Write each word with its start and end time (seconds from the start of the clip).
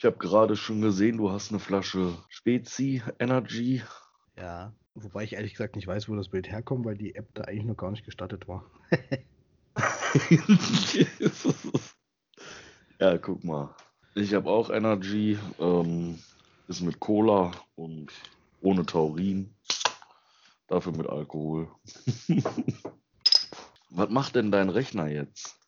Ich 0.00 0.06
habe 0.06 0.16
gerade 0.16 0.56
schon 0.56 0.80
gesehen, 0.80 1.18
du 1.18 1.30
hast 1.30 1.50
eine 1.50 1.58
Flasche 1.58 2.16
Spezi 2.30 3.02
Energy. 3.18 3.82
Ja, 4.34 4.72
wobei 4.94 5.24
ich 5.24 5.34
ehrlich 5.34 5.52
gesagt 5.52 5.76
nicht 5.76 5.86
weiß, 5.86 6.08
wo 6.08 6.16
das 6.16 6.30
Bild 6.30 6.50
herkommt, 6.50 6.86
weil 6.86 6.96
die 6.96 7.14
App 7.14 7.28
da 7.34 7.42
eigentlich 7.42 7.66
noch 7.66 7.76
gar 7.76 7.90
nicht 7.90 8.06
gestartet 8.06 8.48
war. 8.48 8.64
ja, 12.98 13.18
guck 13.18 13.44
mal. 13.44 13.74
Ich 14.14 14.32
habe 14.32 14.48
auch 14.48 14.70
Energy. 14.70 15.38
Ähm, 15.58 16.18
ist 16.66 16.80
mit 16.80 16.98
Cola 16.98 17.50
und 17.74 18.10
ohne 18.62 18.86
Taurin. 18.86 19.54
Dafür 20.66 20.92
mit 20.92 21.10
Alkohol. 21.10 21.68
Was 23.90 24.08
macht 24.08 24.34
denn 24.34 24.50
dein 24.50 24.70
Rechner 24.70 25.08
jetzt? 25.08 25.59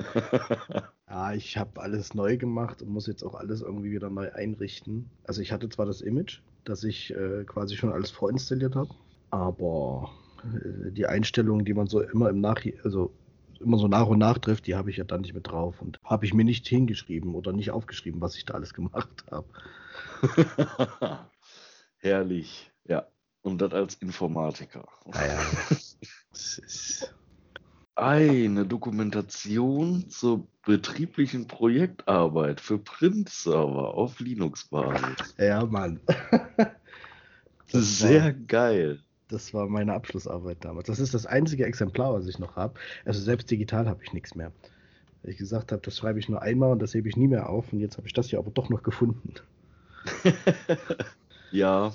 ja, 1.08 1.32
ich 1.32 1.56
habe 1.56 1.80
alles 1.80 2.14
neu 2.14 2.36
gemacht 2.36 2.82
und 2.82 2.88
muss 2.90 3.06
jetzt 3.06 3.22
auch 3.22 3.34
alles 3.34 3.60
irgendwie 3.60 3.90
wieder 3.90 4.10
neu 4.10 4.32
einrichten. 4.32 5.10
Also 5.24 5.40
ich 5.42 5.52
hatte 5.52 5.68
zwar 5.68 5.86
das 5.86 6.00
Image, 6.00 6.40
das 6.64 6.84
ich 6.84 7.14
äh, 7.14 7.44
quasi 7.44 7.76
schon 7.76 7.92
alles 7.92 8.10
vorinstalliert 8.10 8.76
habe, 8.76 8.90
aber 9.30 10.10
äh, 10.42 10.90
die 10.90 11.06
Einstellungen, 11.06 11.64
die 11.64 11.74
man 11.74 11.86
so 11.86 12.00
immer 12.00 12.30
im 12.30 12.40
Nach 12.40 12.60
also 12.84 13.12
immer 13.60 13.78
so 13.78 13.88
nach 13.88 14.06
und 14.06 14.18
nach 14.18 14.38
trifft, 14.38 14.66
die 14.66 14.74
habe 14.74 14.90
ich 14.90 14.96
ja 14.96 15.04
dann 15.04 15.20
nicht 15.20 15.34
mehr 15.34 15.42
drauf 15.42 15.82
und 15.82 16.00
habe 16.02 16.24
ich 16.24 16.34
mir 16.34 16.44
nicht 16.44 16.66
hingeschrieben 16.66 17.34
oder 17.34 17.52
nicht 17.52 17.70
aufgeschrieben, 17.70 18.20
was 18.20 18.36
ich 18.36 18.44
da 18.46 18.54
alles 18.54 18.74
gemacht 18.74 19.24
habe. 19.30 19.46
Herrlich, 21.98 22.72
ja. 22.84 23.06
Und 23.42 23.60
das 23.60 23.72
als 23.72 23.94
Informatiker. 23.96 24.86
Naja. 25.06 25.38
Eine 28.00 28.64
Dokumentation 28.64 30.08
zur 30.08 30.46
betrieblichen 30.64 31.46
Projektarbeit 31.46 32.58
für 32.58 32.78
Print-Server 32.78 33.94
auf 33.94 34.20
Linux-Basis. 34.20 35.34
Ja, 35.36 35.66
Mann. 35.66 36.00
Sehr 37.66 38.24
war, 38.24 38.32
geil. 38.32 39.00
Das 39.28 39.52
war 39.52 39.68
meine 39.68 39.92
Abschlussarbeit 39.92 40.64
damals. 40.64 40.86
Das 40.86 40.98
ist 40.98 41.12
das 41.12 41.26
einzige 41.26 41.66
Exemplar, 41.66 42.14
was 42.14 42.26
ich 42.26 42.38
noch 42.38 42.56
habe. 42.56 42.80
Also 43.04 43.20
selbst 43.20 43.50
digital 43.50 43.86
habe 43.86 44.02
ich 44.02 44.14
nichts 44.14 44.34
mehr. 44.34 44.50
Weil 45.22 45.32
ich 45.32 45.38
gesagt 45.38 45.70
habe, 45.70 45.82
das 45.82 45.98
schreibe 45.98 46.18
ich 46.18 46.28
nur 46.30 46.40
einmal 46.40 46.72
und 46.72 46.80
das 46.80 46.94
hebe 46.94 47.06
ich 47.06 47.18
nie 47.18 47.28
mehr 47.28 47.50
auf. 47.50 47.70
Und 47.70 47.80
jetzt 47.80 47.98
habe 47.98 48.06
ich 48.06 48.14
das 48.14 48.28
hier 48.28 48.38
aber 48.38 48.50
doch 48.50 48.70
noch 48.70 48.82
gefunden. 48.82 49.34
ja, 51.50 51.92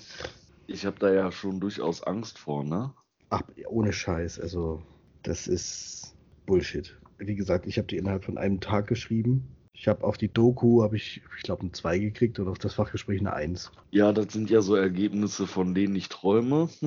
ich 0.67 0.85
habe 0.85 0.99
da 0.99 1.11
ja 1.11 1.31
schon 1.31 1.59
durchaus 1.59 2.03
Angst 2.03 2.37
vor, 2.37 2.63
ne? 2.63 2.93
Ach, 3.31 3.41
ohne 3.67 3.91
Scheiß. 3.91 4.39
Also, 4.39 4.83
das 5.25 5.47
ist 5.47 6.15
Bullshit. 6.45 6.95
Wie 7.17 7.35
gesagt, 7.35 7.65
ich 7.65 7.77
habe 7.77 7.87
die 7.87 7.97
innerhalb 7.97 8.25
von 8.25 8.37
einem 8.37 8.59
Tag 8.59 8.87
geschrieben. 8.87 9.47
Ich 9.73 9.87
habe 9.87 10.03
auf 10.03 10.17
die 10.17 10.31
Doku, 10.31 10.83
habe 10.83 10.95
ich, 10.95 11.21
ich 11.37 11.43
glaube, 11.43 11.61
eine 11.63 11.71
2 11.71 11.99
gekriegt 11.99 12.39
und 12.39 12.47
auf 12.47 12.59
das 12.59 12.75
Fachgespräch 12.75 13.19
eine 13.19 13.33
1. 13.33 13.71
Ja, 13.91 14.13
das 14.13 14.31
sind 14.31 14.49
ja 14.49 14.61
so 14.61 14.75
Ergebnisse, 14.75 15.47
von 15.47 15.73
denen 15.75 15.95
ich 15.95 16.09
träume. 16.09 16.69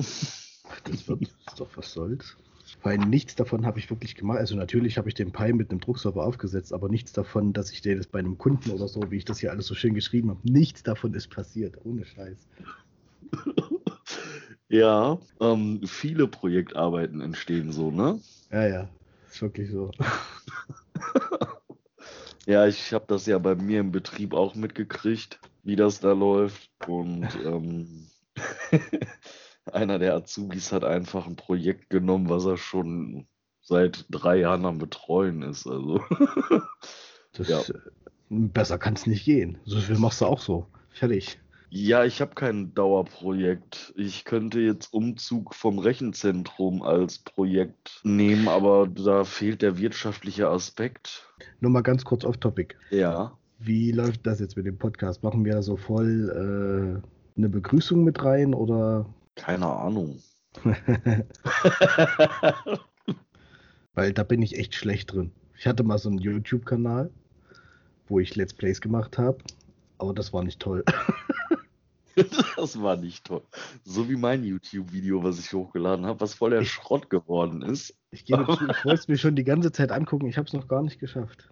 Das 0.83 1.07
wird 1.07 1.31
das 1.45 1.55
doch 1.55 1.69
was 1.77 1.91
soll's. 1.93 2.37
Weil 2.83 2.99
nichts 2.99 3.33
davon 3.33 3.65
habe 3.65 3.79
ich 3.79 3.89
wirklich 3.89 4.13
gemacht. 4.13 4.37
Also 4.37 4.55
natürlich 4.55 4.99
habe 4.99 5.09
ich 5.09 5.15
den 5.15 5.31
Pi 5.31 5.51
mit 5.51 5.71
einem 5.71 5.79
Druckserver 5.79 6.23
aufgesetzt, 6.23 6.73
aber 6.73 6.89
nichts 6.89 7.11
davon, 7.11 7.53
dass 7.53 7.71
ich 7.71 7.81
das 7.81 8.05
bei 8.05 8.19
einem 8.19 8.37
Kunden 8.37 8.69
oder 8.69 8.87
so, 8.87 9.01
wie 9.09 9.17
ich 9.17 9.25
das 9.25 9.39
hier 9.39 9.49
alles 9.49 9.65
so 9.65 9.73
schön 9.73 9.95
geschrieben 9.95 10.29
habe, 10.29 10.39
nichts 10.43 10.83
davon 10.83 11.15
ist 11.15 11.31
passiert. 11.31 11.83
Ohne 11.83 12.05
Scheiß. 12.05 12.37
Ja, 14.69 15.17
ähm, 15.41 15.81
viele 15.83 16.27
Projektarbeiten 16.27 17.21
entstehen 17.21 17.71
so, 17.71 17.89
ne? 17.89 18.19
Ja, 18.51 18.67
ja, 18.67 18.89
ist 19.27 19.41
wirklich 19.41 19.71
so. 19.71 19.89
ja, 22.45 22.67
ich 22.67 22.93
habe 22.93 23.05
das 23.07 23.25
ja 23.25 23.39
bei 23.39 23.55
mir 23.55 23.79
im 23.79 23.91
Betrieb 23.91 24.35
auch 24.35 24.53
mitgekriegt, 24.53 25.39
wie 25.63 25.75
das 25.75 26.01
da 26.01 26.11
läuft. 26.11 26.69
Und 26.87 27.27
ähm, 27.43 28.07
einer 29.65 29.97
der 29.97 30.13
Azubis 30.13 30.71
hat 30.71 30.83
einfach 30.83 31.25
ein 31.25 31.35
Projekt 31.35 31.89
genommen, 31.89 32.29
was 32.29 32.45
er 32.45 32.57
schon 32.57 33.27
seit 33.61 34.05
drei 34.09 34.37
Jahren 34.37 34.67
am 34.67 34.77
Betreuen 34.77 35.41
ist. 35.41 35.65
Also. 35.65 36.03
das, 37.33 37.47
ja. 37.47 37.61
Äh, 37.61 37.79
besser 38.29 38.77
kann 38.77 38.93
es 38.93 39.07
nicht 39.07 39.25
gehen. 39.25 39.57
So 39.65 39.79
viel 39.79 39.97
machst 39.97 40.21
du 40.21 40.27
auch 40.27 40.41
so. 40.41 40.67
Fertig. 40.91 41.39
Ja, 41.71 42.03
ich 42.03 42.19
habe 42.19 42.33
kein 42.33 42.73
Dauerprojekt. 42.73 43.93
Ich 43.95 44.25
könnte 44.25 44.59
jetzt 44.59 44.91
Umzug 44.91 45.53
vom 45.53 45.77
Rechenzentrum 45.77 46.81
als 46.81 47.19
Projekt 47.19 48.01
nehmen, 48.03 48.47
aber 48.47 48.87
da 48.87 49.23
fehlt 49.23 49.61
der 49.61 49.77
wirtschaftliche 49.77 50.49
Aspekt. 50.49 51.29
Nur 51.59 51.69
mal 51.69 51.81
ganz 51.81 52.03
kurz 52.05 52.25
off-topic. 52.25 52.75
Ja. 52.89 53.37
Wie 53.59 53.91
läuft 53.91 54.25
das 54.25 54.39
jetzt 54.39 54.57
mit 54.57 54.65
dem 54.65 54.79
Podcast? 54.79 55.21
Machen 55.21 55.45
wir 55.45 55.53
da 55.53 55.61
so 55.61 55.77
voll 55.77 56.29
äh, 56.29 57.37
eine 57.37 57.49
Begrüßung 57.49 58.03
mit 58.03 58.23
rein 58.23 58.55
oder? 58.55 59.05
Keine 59.35 59.67
Ahnung. 59.67 60.19
Weil 63.93 64.13
da 64.13 64.23
bin 64.23 64.41
ich 64.41 64.57
echt 64.57 64.73
schlecht 64.73 65.13
drin. 65.13 65.31
Ich 65.55 65.67
hatte 65.67 65.83
mal 65.83 65.99
so 65.99 66.09
einen 66.09 66.17
YouTube-Kanal, 66.17 67.11
wo 68.07 68.19
ich 68.19 68.35
Let's 68.35 68.53
Plays 68.55 68.81
gemacht 68.81 69.19
habe, 69.19 69.37
aber 69.99 70.13
das 70.13 70.33
war 70.33 70.43
nicht 70.43 70.59
toll. 70.59 70.83
Das 72.55 72.81
war 72.81 72.97
nicht 72.97 73.25
toll. 73.25 73.43
So 73.83 74.09
wie 74.09 74.15
mein 74.15 74.43
YouTube-Video, 74.43 75.23
was 75.23 75.39
ich 75.39 75.51
hochgeladen 75.53 76.05
habe, 76.05 76.19
was 76.19 76.33
voll 76.33 76.51
der 76.51 76.63
Schrott 76.63 77.09
geworden 77.09 77.61
ist. 77.61 77.95
Ich, 78.11 78.25
gebe 78.25 78.45
zu, 78.45 78.51
ich 78.69 78.85
wollte 78.85 78.99
es 78.99 79.07
mir 79.07 79.17
schon 79.17 79.35
die 79.35 79.43
ganze 79.43 79.71
Zeit 79.71 79.91
angucken, 79.91 80.27
ich 80.27 80.37
habe 80.37 80.47
es 80.47 80.53
noch 80.53 80.67
gar 80.67 80.81
nicht 80.81 80.99
geschafft. 80.99 81.49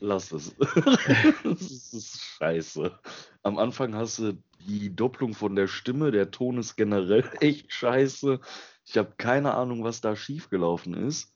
Lass 0.00 0.32
es. 0.32 0.54
das 1.44 1.60
ist 1.92 2.20
scheiße. 2.20 2.98
Am 3.42 3.58
Anfang 3.58 3.94
hast 3.94 4.18
du 4.18 4.42
die 4.66 4.94
Doppelung 4.94 5.34
von 5.34 5.54
der 5.54 5.66
Stimme, 5.66 6.10
der 6.10 6.30
Ton 6.30 6.58
ist 6.58 6.76
generell 6.76 7.24
echt 7.40 7.72
scheiße. 7.72 8.40
Ich 8.86 8.96
habe 8.96 9.12
keine 9.18 9.54
Ahnung, 9.54 9.84
was 9.84 10.00
da 10.00 10.16
schiefgelaufen 10.16 10.94
ist. 10.94 11.34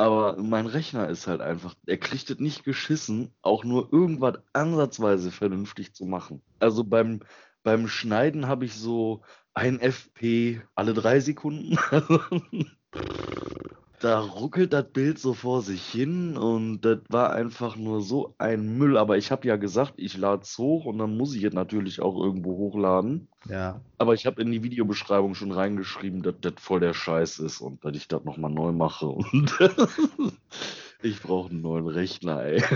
Aber 0.00 0.38
mein 0.38 0.64
Rechner 0.64 1.10
ist 1.10 1.26
halt 1.26 1.42
einfach, 1.42 1.74
er 1.84 1.98
kriegt 1.98 2.30
es 2.30 2.38
nicht 2.38 2.64
geschissen, 2.64 3.34
auch 3.42 3.64
nur 3.64 3.92
irgendwas 3.92 4.38
ansatzweise 4.54 5.30
vernünftig 5.30 5.92
zu 5.92 6.06
machen. 6.06 6.42
Also 6.58 6.84
beim, 6.84 7.20
beim 7.62 7.86
Schneiden 7.86 8.48
habe 8.48 8.64
ich 8.64 8.72
so 8.72 9.20
ein 9.52 9.78
FP 9.78 10.62
alle 10.74 10.94
drei 10.94 11.20
Sekunden. 11.20 11.76
da 14.00 14.20
ruckelt 14.20 14.72
das 14.72 14.90
Bild 14.90 15.18
so 15.18 15.34
vor 15.34 15.60
sich 15.60 15.84
hin 15.84 16.38
und 16.38 16.80
das 16.80 17.00
war 17.10 17.34
einfach 17.34 17.76
nur 17.76 18.00
so 18.00 18.34
ein 18.38 18.78
Müll. 18.78 18.96
Aber 18.96 19.18
ich 19.18 19.30
habe 19.30 19.46
ja 19.46 19.56
gesagt, 19.56 19.92
ich 19.96 20.16
lade 20.16 20.42
es 20.42 20.56
hoch 20.56 20.86
und 20.86 20.98
dann 20.98 21.18
muss 21.18 21.34
ich 21.34 21.44
es 21.44 21.52
natürlich 21.52 22.00
auch 22.00 22.16
irgendwo 22.16 22.56
hochladen. 22.56 23.28
Ja. 23.46 23.80
Aber 23.98 24.14
ich 24.14 24.24
habe 24.24 24.40
in 24.40 24.50
die 24.50 24.62
Videobeschreibung 24.62 25.34
schon 25.34 25.52
reingeschrieben, 25.52 26.22
dass 26.22 26.34
das 26.40 26.54
voll 26.56 26.80
der 26.80 26.94
Scheiß 26.94 27.40
ist 27.40 27.60
und 27.60 27.84
dass 27.84 27.94
ich 27.94 28.08
das 28.08 28.24
nochmal 28.24 28.50
neu 28.50 28.72
mache. 28.72 29.06
Und 29.06 29.58
ich 31.02 31.20
brauche 31.20 31.50
einen 31.50 31.60
neuen 31.60 31.86
Rechner, 31.86 32.42
ey. 32.42 32.62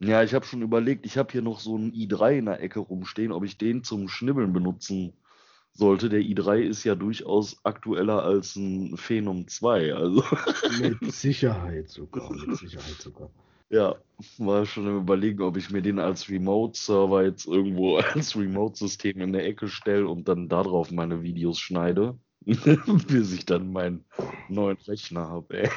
Ja, 0.00 0.22
ich 0.22 0.34
habe 0.34 0.44
schon 0.44 0.60
überlegt, 0.60 1.06
ich 1.06 1.16
habe 1.16 1.32
hier 1.32 1.40
noch 1.40 1.60
so 1.60 1.76
einen 1.76 1.92
i3 1.92 2.38
in 2.38 2.44
der 2.46 2.60
Ecke 2.60 2.80
rumstehen, 2.80 3.32
ob 3.32 3.44
ich 3.44 3.56
den 3.56 3.84
zum 3.84 4.08
Schnibbeln 4.08 4.52
benutzen 4.52 5.14
sollte. 5.74 6.08
Der 6.08 6.20
i3 6.20 6.60
ist 6.60 6.84
ja 6.84 6.94
durchaus 6.94 7.58
aktueller 7.64 8.22
als 8.22 8.56
ein 8.56 8.96
Phenom 8.96 9.46
2. 9.46 9.94
Also. 9.94 10.24
Mit 10.80 10.98
Sicherheit 11.12 11.88
sogar. 11.88 12.32
Mit 12.32 12.56
Sicherheit 12.56 12.96
sogar. 13.00 13.30
Ja, 13.70 13.96
war 14.38 14.66
schon 14.66 14.86
im 14.86 14.98
Überlegen, 14.98 15.42
ob 15.42 15.56
ich 15.56 15.70
mir 15.70 15.82
den 15.82 15.98
als 15.98 16.28
Remote-Server 16.28 17.24
jetzt 17.24 17.46
irgendwo 17.46 17.96
als 18.14 18.36
Remote-System 18.36 19.20
in 19.20 19.32
der 19.32 19.46
Ecke 19.46 19.68
stelle 19.68 20.06
und 20.06 20.28
dann 20.28 20.48
darauf 20.48 20.90
meine 20.90 21.22
Videos 21.22 21.58
schneide, 21.58 22.16
bis 22.44 23.32
ich 23.32 23.46
dann 23.46 23.72
meinen 23.72 24.04
neuen 24.48 24.76
Rechner 24.86 25.28
habe. 25.28 25.68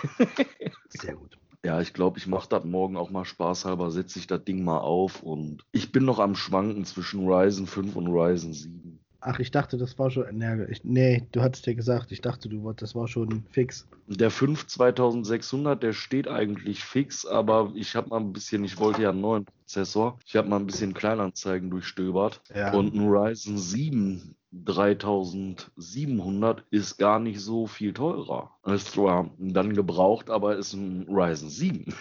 Sehr 0.90 1.16
gut. 1.16 1.38
Ja, 1.66 1.82
ich 1.82 1.94
glaube, 1.94 2.20
ich 2.20 2.28
mache 2.28 2.48
das 2.50 2.64
morgen 2.66 2.98
auch 2.98 3.10
mal 3.10 3.26
spaßhalber, 3.26 3.90
setze 3.90 4.20
ich 4.20 4.28
das 4.28 4.44
Ding 4.44 4.64
mal 4.64 4.80
auf 4.80 5.24
und 5.24 5.66
ich 5.72 5.92
bin 5.92 6.06
noch 6.06 6.20
am 6.20 6.36
Schwanken 6.36 6.86
zwischen 6.86 7.28
Ryzen 7.28 7.68
5 7.68 7.96
und 7.96 8.08
Ryzen 8.08 8.54
7. 8.54 8.97
Ach, 9.20 9.40
ich 9.40 9.52
dachte, 9.52 9.78
das 9.78 9.98
war 9.98 10.12
schon. 10.12 10.26
Nee, 10.38 10.80
nee 10.84 11.24
du 11.32 11.42
hattest 11.42 11.66
ja 11.66 11.74
gesagt, 11.74 12.12
ich 12.12 12.22
dachte, 12.22 12.50
du 12.50 12.72
das 12.74 12.96
war 12.96 13.08
schon 13.08 13.44
fix. 13.50 13.88
Der 14.08 14.30
5 14.30 14.68
2600, 14.68 15.82
der 15.82 15.94
steht 15.94 16.28
eigentlich 16.28 16.84
fix, 16.84 17.26
aber 17.26 17.72
ich 17.76 17.96
habe 17.96 18.10
mal 18.10 18.20
ein 18.20 18.34
bisschen, 18.34 18.64
ich 18.64 18.80
wollte 18.80 19.02
ja 19.02 19.10
einen 19.10 19.22
neuen 19.22 19.46
Prozessor. 19.46 20.20
Ich 20.26 20.36
habe 20.36 20.48
mal 20.48 20.58
ein 20.58 20.68
bisschen 20.68 20.94
Kleinanzeigen 20.94 21.70
durchstöbert. 21.70 22.42
Ja. 22.54 22.74
Und 22.74 22.94
ein 22.94 23.08
Ryzen 23.08 23.58
7 23.58 24.36
3700 24.52 26.64
ist 26.70 26.98
gar 26.98 27.20
nicht 27.20 27.42
so 27.42 27.68
viel 27.68 27.94
teurer. 27.94 28.52
Ist 28.66 28.92
zwar 28.92 29.30
dann 29.38 29.74
gebraucht, 29.74 30.30
aber 30.30 30.58
ist 30.58 30.74
ein 30.74 31.06
Ryzen 31.10 31.50
7. 31.50 31.94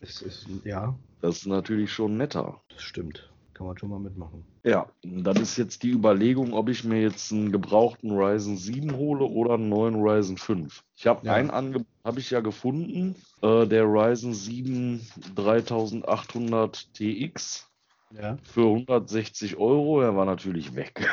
Es 0.00 0.22
ist, 0.22 0.46
ja. 0.64 0.94
Das 1.20 1.38
ist 1.38 1.46
natürlich 1.46 1.92
schon 1.92 2.16
netter. 2.16 2.60
Das 2.68 2.82
stimmt. 2.82 3.30
Kann 3.54 3.66
man 3.66 3.78
schon 3.78 3.88
mal 3.90 3.98
mitmachen. 4.00 4.44
Ja, 4.64 4.86
dann 5.02 5.36
ist 5.36 5.56
jetzt 5.56 5.82
die 5.82 5.90
Überlegung, 5.90 6.52
ob 6.52 6.68
ich 6.68 6.84
mir 6.84 7.00
jetzt 7.00 7.32
einen 7.32 7.52
gebrauchten 7.52 8.10
Ryzen 8.10 8.56
7 8.56 8.96
hole 8.96 9.24
oder 9.24 9.54
einen 9.54 9.68
neuen 9.68 9.94
Ryzen 9.96 10.36
5. 10.36 10.82
Ich 10.96 11.06
habe 11.06 11.26
Ja. 11.26 11.34
einen 11.34 11.50
Angebot, 11.50 11.86
habe 12.04 12.20
ich 12.20 12.30
ja 12.30 12.40
gefunden, 12.40 13.14
äh, 13.42 13.66
der 13.66 13.84
Ryzen 13.84 14.34
7 14.34 15.00
3800 15.34 16.92
TX 16.94 17.70
Ja. 18.10 18.36
für 18.42 18.66
160 18.74 19.56
Euro. 19.56 20.00
Er 20.00 20.16
war 20.16 20.24
natürlich 20.24 20.74
weg. 20.74 21.06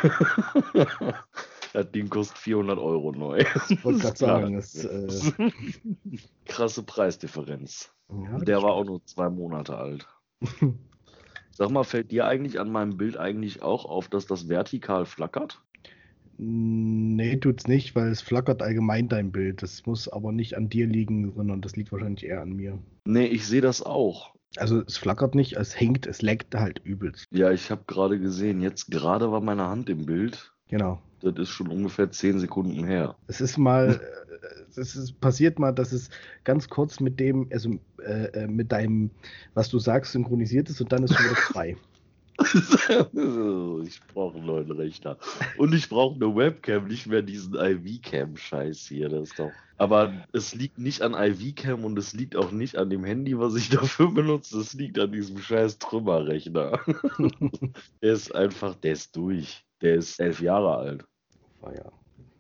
das 1.74 1.92
Ding 1.92 2.10
kostet 2.10 2.38
400 2.38 2.80
Euro 2.80 3.12
neu. 3.12 3.44
Ich 3.70 3.84
wollte 3.86 4.00
gerade 4.02 4.18
sagen, 4.18 4.54
das 4.56 4.76
äh, 4.84 5.32
Krasse 6.46 6.84
Preisdifferenz. 6.84 7.94
ja, 8.10 8.38
der 8.40 8.62
war 8.62 8.72
auch 8.74 8.86
nur 8.86 9.06
zwei 9.06 9.30
Monate 9.30 9.78
alt. 9.78 10.08
Sag 11.52 11.70
mal, 11.70 11.84
fällt 11.84 12.12
dir 12.12 12.26
eigentlich 12.26 12.60
an 12.60 12.72
meinem 12.72 12.98
Bild 12.98 13.18
eigentlich 13.18 13.62
auch 13.62 13.86
auf, 13.86 14.08
dass 14.08 14.26
das 14.26 14.50
vertikal 14.50 15.06
flackert? 15.06 15.62
Nee, 16.38 17.38
tut's 17.38 17.68
nicht, 17.68 17.96
weil 17.96 18.10
es 18.10 18.22
flackert 18.22 18.64
allgemein 18.64 19.10
dein 19.10 19.32
Bild. 19.32 19.62
Das 19.62 19.86
muss 19.86 20.08
aber 20.08 20.32
nicht 20.32 20.58
an 20.58 20.70
dir 20.70 20.88
liegen, 20.88 21.34
sondern 21.36 21.62
das 21.62 21.76
liegt 21.76 21.92
wahrscheinlich 21.92 22.26
eher 22.26 22.42
an 22.42 22.54
mir. 22.54 22.80
Nee, 23.06 23.26
ich 23.26 23.46
sehe 23.46 23.62
das 23.62 23.84
auch. 23.84 24.34
Also 24.58 24.82
es 24.82 24.98
flackert 24.98 25.36
nicht, 25.36 25.54
es 25.54 25.80
hängt, 25.80 26.08
es 26.08 26.22
leckt 26.22 26.56
halt 26.56 26.80
übelst. 26.84 27.26
Ja, 27.32 27.52
ich 27.52 27.72
habe 27.72 27.84
gerade 27.86 28.20
gesehen, 28.20 28.60
jetzt 28.62 28.90
gerade 28.90 29.32
war 29.32 29.40
meine 29.40 29.68
Hand 29.68 29.90
im 29.90 30.06
Bild. 30.06 30.51
Genau. 30.72 31.00
Das 31.22 31.36
ist 31.38 31.50
schon 31.50 31.68
ungefähr 31.68 32.10
10 32.10 32.40
Sekunden 32.40 32.84
her. 32.86 33.16
Es 33.28 33.42
ist 33.42 33.58
mal, 33.58 34.02
äh, 34.02 34.80
es 34.80 34.96
ist 34.96 35.20
passiert 35.22 35.60
mal, 35.60 35.72
dass 35.72 35.92
es 35.92 36.10
ganz 36.44 36.68
kurz 36.68 37.00
mit 37.00 37.20
dem, 37.20 37.48
also 37.52 37.78
äh, 38.04 38.26
äh, 38.34 38.48
mit 38.48 38.72
deinem, 38.72 39.12
was 39.54 39.70
du 39.70 39.78
sagst, 39.78 40.14
synchronisiert 40.14 40.70
ist 40.70 40.82
und 40.82 40.92
dann 40.92 41.04
ist 41.04 41.14
schon 41.14 41.26
wieder 41.26 41.36
frei. 41.36 41.78
ich 43.86 44.02
brauche 44.14 44.38
einen 44.38 44.46
neuen 44.46 44.72
Rechner. 44.72 45.18
Und 45.58 45.76
ich 45.76 45.90
brauche 45.90 46.16
eine 46.16 46.36
Webcam, 46.36 46.88
nicht 46.88 47.06
mehr 47.06 47.22
diesen 47.22 47.54
IV-Cam-Scheiß 47.54 48.80
hier. 48.88 49.10
Das 49.10 49.30
ist 49.30 49.40
doch. 49.40 49.52
Aber 49.78 50.14
es 50.32 50.56
liegt 50.56 50.78
nicht 50.80 51.02
an 51.02 51.14
IV-Cam 51.14 51.84
und 51.84 52.00
es 52.00 52.14
liegt 52.14 52.36
auch 52.36 52.52
nicht 52.52 52.78
an 52.78 52.90
dem 52.90 53.04
Handy, 53.04 53.38
was 53.38 53.56
ich 53.56 53.70
dafür 53.70 54.12
benutze. 54.12 54.60
Es 54.60 54.74
liegt 54.74 54.98
an 54.98 55.12
diesem 55.12 55.38
scheiß 55.38 55.78
Trümmerrechner. 55.80 56.80
der 58.02 58.14
ist 58.14 58.34
einfach, 58.34 58.76
der 58.76 58.94
ist 58.94 59.16
durch. 59.16 59.66
Der 59.82 59.96
ist 59.96 60.20
elf 60.20 60.42
Jahre 60.42 60.76
alt. 60.76 61.06
War 61.62 61.76
ja. 61.76 61.92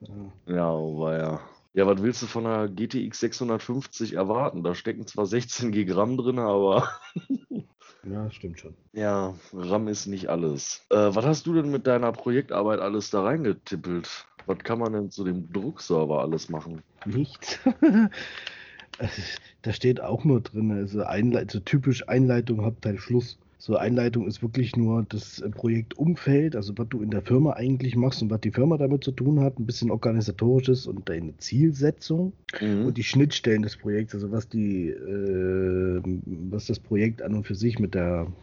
ja. 0.01 0.53
Ja, 0.53 0.71
war 0.73 1.17
ja. 1.17 1.41
Ja, 1.73 1.87
was 1.87 2.01
willst 2.01 2.21
du 2.21 2.27
von 2.27 2.45
einer 2.45 2.67
GTX 2.67 3.19
650 3.19 4.13
erwarten? 4.13 4.63
Da 4.63 4.75
stecken 4.75 5.07
zwar 5.07 5.25
16 5.25 5.71
GB 5.71 5.93
RAM 5.93 6.17
drin, 6.17 6.37
aber 6.39 6.89
Ja, 8.03 8.29
stimmt 8.31 8.59
schon. 8.59 8.73
ja, 8.93 9.35
RAM 9.53 9.87
ist 9.87 10.07
nicht 10.07 10.27
alles. 10.27 10.85
Äh, 10.89 10.95
was 10.95 11.23
hast 11.25 11.45
du 11.45 11.53
denn 11.53 11.69
mit 11.69 11.85
deiner 11.85 12.11
Projektarbeit 12.11 12.79
alles 12.79 13.11
da 13.11 13.21
reingetippelt? 13.21 14.25
Was 14.47 14.57
kann 14.59 14.79
man 14.79 14.93
denn 14.93 15.11
zu 15.11 15.23
dem 15.23 15.51
Druckserver 15.53 16.19
alles 16.21 16.49
machen? 16.49 16.81
Nichts. 17.05 17.59
da 19.61 19.71
steht 19.71 20.01
auch 20.01 20.23
nur 20.23 20.41
drin, 20.41 20.71
also, 20.71 21.03
Einleit 21.03 21.51
so 21.51 21.59
typisch 21.59 22.07
Einleitung, 22.09 22.65
Hauptteil, 22.65 22.97
Schluss. 22.97 23.37
So 23.61 23.75
Einleitung 23.75 24.25
ist 24.25 24.41
wirklich 24.41 24.75
nur 24.75 25.05
das 25.07 25.39
äh, 25.39 25.47
Projektumfeld, 25.51 26.55
also 26.55 26.73
was 26.79 26.89
du 26.89 27.03
in 27.03 27.11
der 27.11 27.21
Firma 27.21 27.53
eigentlich 27.53 27.95
machst 27.95 28.23
und 28.23 28.31
was 28.31 28.41
die 28.41 28.49
Firma 28.49 28.75
damit 28.77 29.03
zu 29.03 29.11
tun 29.11 29.39
hat, 29.39 29.59
ein 29.59 29.67
bisschen 29.67 29.91
organisatorisches 29.91 30.87
und 30.87 31.07
deine 31.07 31.37
Zielsetzung 31.37 32.33
Mhm. 32.59 32.87
und 32.87 32.97
die 32.97 33.03
Schnittstellen 33.03 33.61
des 33.61 33.77
Projekts, 33.77 34.15
also 34.15 34.31
was 34.31 34.49
die, 34.49 34.87
äh, 34.89 36.01
was 36.49 36.65
das 36.65 36.79
Projekt 36.79 37.21
an 37.21 37.35
und 37.35 37.45
für 37.45 37.53
sich 37.53 37.77
mit 37.77 37.93
der 37.93 38.33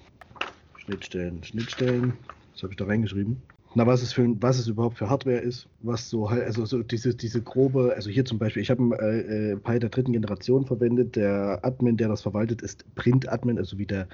Schnittstellen, 0.76 1.42
Schnittstellen, 1.42 2.16
was 2.52 2.62
habe 2.62 2.72
ich 2.72 2.76
da 2.76 2.84
reingeschrieben? 2.84 3.42
Na, 3.74 3.86
was 3.86 4.02
es 4.02 4.12
für 4.12 4.26
was 4.40 4.58
es 4.58 4.66
überhaupt 4.66 4.98
für 4.98 5.10
Hardware 5.10 5.38
ist, 5.38 5.68
was 5.80 6.08
so 6.08 6.30
halt, 6.30 6.44
also 6.44 6.64
so 6.64 6.82
diese, 6.82 7.14
diese 7.14 7.42
grobe, 7.42 7.92
also 7.94 8.10
hier 8.10 8.24
zum 8.24 8.38
Beispiel, 8.38 8.62
ich 8.62 8.70
habe 8.70 8.82
einen 8.82 8.92
äh, 8.92 9.52
äh, 9.52 9.56
Pi 9.56 9.78
der 9.78 9.90
dritten 9.90 10.12
Generation 10.12 10.64
verwendet, 10.64 11.16
der 11.16 11.60
Admin, 11.62 11.96
der 11.96 12.08
das 12.08 12.22
verwaltet, 12.22 12.62
ist 12.62 12.84
Print-Admin, 12.94 13.58
also 13.58 13.78
wie 13.78 13.86
der 13.86 14.08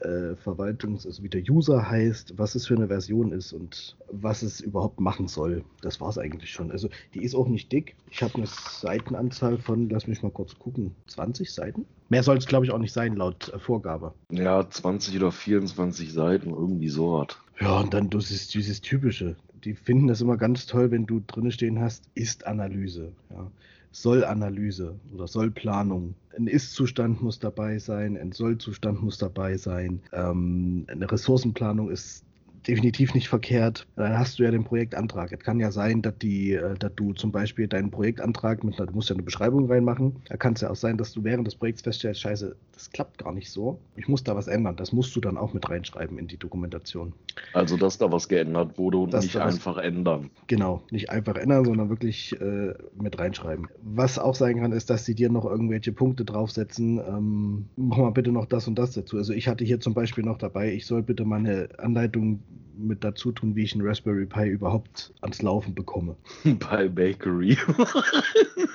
äh, 0.00 0.36
Verwaltungs-, 0.36 1.06
also 1.06 1.22
wie 1.22 1.28
der 1.28 1.42
User 1.42 1.88
heißt, 1.88 2.34
was 2.36 2.54
es 2.54 2.66
für 2.66 2.74
eine 2.74 2.88
Version 2.88 3.32
ist 3.32 3.52
und 3.52 3.96
was 4.10 4.42
es 4.42 4.60
überhaupt 4.60 5.00
machen 5.00 5.28
soll. 5.28 5.64
Das 5.80 6.00
war 6.00 6.08
es 6.08 6.18
eigentlich 6.18 6.50
schon. 6.50 6.70
Also 6.70 6.88
die 7.14 7.22
ist 7.22 7.34
auch 7.34 7.48
nicht 7.48 7.72
dick. 7.72 7.96
Ich 8.10 8.22
habe 8.22 8.34
eine 8.34 8.46
Seitenanzahl 8.46 9.58
von, 9.58 9.88
lass 9.88 10.06
mich 10.06 10.22
mal 10.22 10.30
kurz 10.30 10.58
gucken, 10.58 10.94
20 11.08 11.52
Seiten? 11.52 11.86
Mehr 12.08 12.22
soll 12.22 12.36
es, 12.36 12.46
glaube 12.46 12.66
ich, 12.66 12.72
auch 12.72 12.78
nicht 12.78 12.92
sein, 12.92 13.16
laut 13.16 13.52
äh, 13.52 13.58
Vorgabe. 13.58 14.12
Ja, 14.30 14.68
20 14.68 15.16
oder 15.16 15.32
24 15.32 16.12
Seiten, 16.12 16.50
irgendwie 16.50 16.88
so 16.88 17.12
was. 17.12 17.38
Ja, 17.60 17.80
und 17.80 17.94
dann 17.94 18.10
dieses, 18.10 18.48
dieses 18.48 18.80
Typische. 18.80 19.36
Die 19.64 19.74
finden 19.74 20.08
das 20.08 20.20
immer 20.20 20.36
ganz 20.36 20.66
toll, 20.66 20.90
wenn 20.90 21.06
du 21.06 21.22
drinne 21.26 21.52
stehen 21.52 21.80
hast, 21.80 22.04
Ist-Analyse. 22.14 23.12
Ja. 23.30 23.50
Soll-Analyse 23.92 24.98
oder 25.14 25.28
Soll-Planung. 25.28 26.14
Ein 26.36 26.46
Ist-Zustand 26.46 27.22
muss 27.22 27.38
dabei 27.38 27.78
sein, 27.78 28.16
ein 28.16 28.32
Soll-Zustand 28.32 29.02
muss 29.02 29.18
dabei 29.18 29.56
sein. 29.58 30.00
Ähm, 30.12 30.86
eine 30.88 31.10
Ressourcenplanung 31.10 31.90
ist 31.90 32.24
definitiv 32.66 33.14
nicht 33.14 33.28
verkehrt. 33.28 33.86
Dann 33.96 34.18
hast 34.18 34.38
du 34.38 34.44
ja 34.44 34.50
den 34.50 34.64
Projektantrag. 34.64 35.32
Es 35.32 35.40
kann 35.40 35.60
ja 35.60 35.70
sein, 35.72 36.02
dass, 36.02 36.16
die, 36.18 36.52
äh, 36.52 36.74
dass 36.78 36.92
du 36.94 37.12
zum 37.12 37.32
Beispiel 37.32 37.66
deinen 37.68 37.90
Projektantrag 37.90 38.64
mit 38.64 38.78
einer, 38.78 38.86
du 38.86 38.94
musst 38.94 39.08
ja 39.10 39.14
eine 39.14 39.22
Beschreibung 39.22 39.70
reinmachen. 39.70 40.16
Da 40.28 40.36
kann 40.36 40.54
es 40.54 40.60
ja 40.60 40.70
auch 40.70 40.76
sein, 40.76 40.96
dass 40.96 41.12
du 41.12 41.24
während 41.24 41.46
des 41.46 41.54
Projekts 41.56 41.82
feststellst, 41.82 42.20
scheiße, 42.20 42.54
das 42.72 42.90
klappt 42.90 43.18
gar 43.18 43.32
nicht 43.32 43.50
so. 43.50 43.78
Ich 43.96 44.08
muss 44.08 44.24
da 44.24 44.34
was 44.36 44.46
ändern. 44.46 44.76
Das 44.76 44.92
musst 44.92 45.14
du 45.16 45.20
dann 45.20 45.36
auch 45.36 45.52
mit 45.52 45.68
reinschreiben 45.68 46.18
in 46.18 46.26
die 46.28 46.36
Dokumentation. 46.36 47.12
Also, 47.52 47.76
dass 47.76 47.98
da 47.98 48.10
was 48.12 48.28
geändert 48.28 48.78
wurde 48.78 48.98
und 48.98 49.12
Dass 49.12 49.24
nicht 49.24 49.34
was- 49.36 49.54
einfach 49.54 49.78
ändern. 49.78 50.30
Genau, 50.46 50.82
nicht 50.90 51.10
einfach 51.10 51.36
ändern, 51.36 51.64
sondern 51.64 51.88
wirklich 51.88 52.38
äh, 52.40 52.74
mit 53.00 53.18
reinschreiben. 53.18 53.68
Was 53.82 54.18
auch 54.18 54.34
sein 54.34 54.60
kann, 54.60 54.72
ist, 54.72 54.90
dass 54.90 55.04
sie 55.04 55.14
dir 55.14 55.30
noch 55.30 55.44
irgendwelche 55.44 55.92
Punkte 55.92 56.24
draufsetzen. 56.24 56.98
Ähm, 56.98 57.68
mach 57.76 57.96
mal 57.96 58.10
bitte 58.10 58.32
noch 58.32 58.46
das 58.46 58.68
und 58.68 58.78
das 58.78 58.92
dazu. 58.92 59.16
Also 59.16 59.32
ich 59.32 59.48
hatte 59.48 59.64
hier 59.64 59.80
zum 59.80 59.94
Beispiel 59.94 60.24
noch 60.24 60.38
dabei, 60.38 60.72
ich 60.72 60.86
soll 60.86 61.02
bitte 61.02 61.24
mal 61.24 61.36
eine 61.38 61.68
Anleitung 61.78 62.40
mit 62.76 63.04
dazu 63.04 63.32
tun, 63.32 63.54
wie 63.54 63.62
ich 63.62 63.74
einen 63.74 63.86
Raspberry 63.86 64.26
Pi 64.26 64.48
überhaupt 64.48 65.12
ans 65.20 65.42
Laufen 65.42 65.74
bekomme. 65.74 66.16
Bei 66.44 66.88
Bakery. 66.88 67.56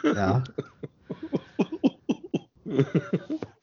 Ja, 0.03 0.43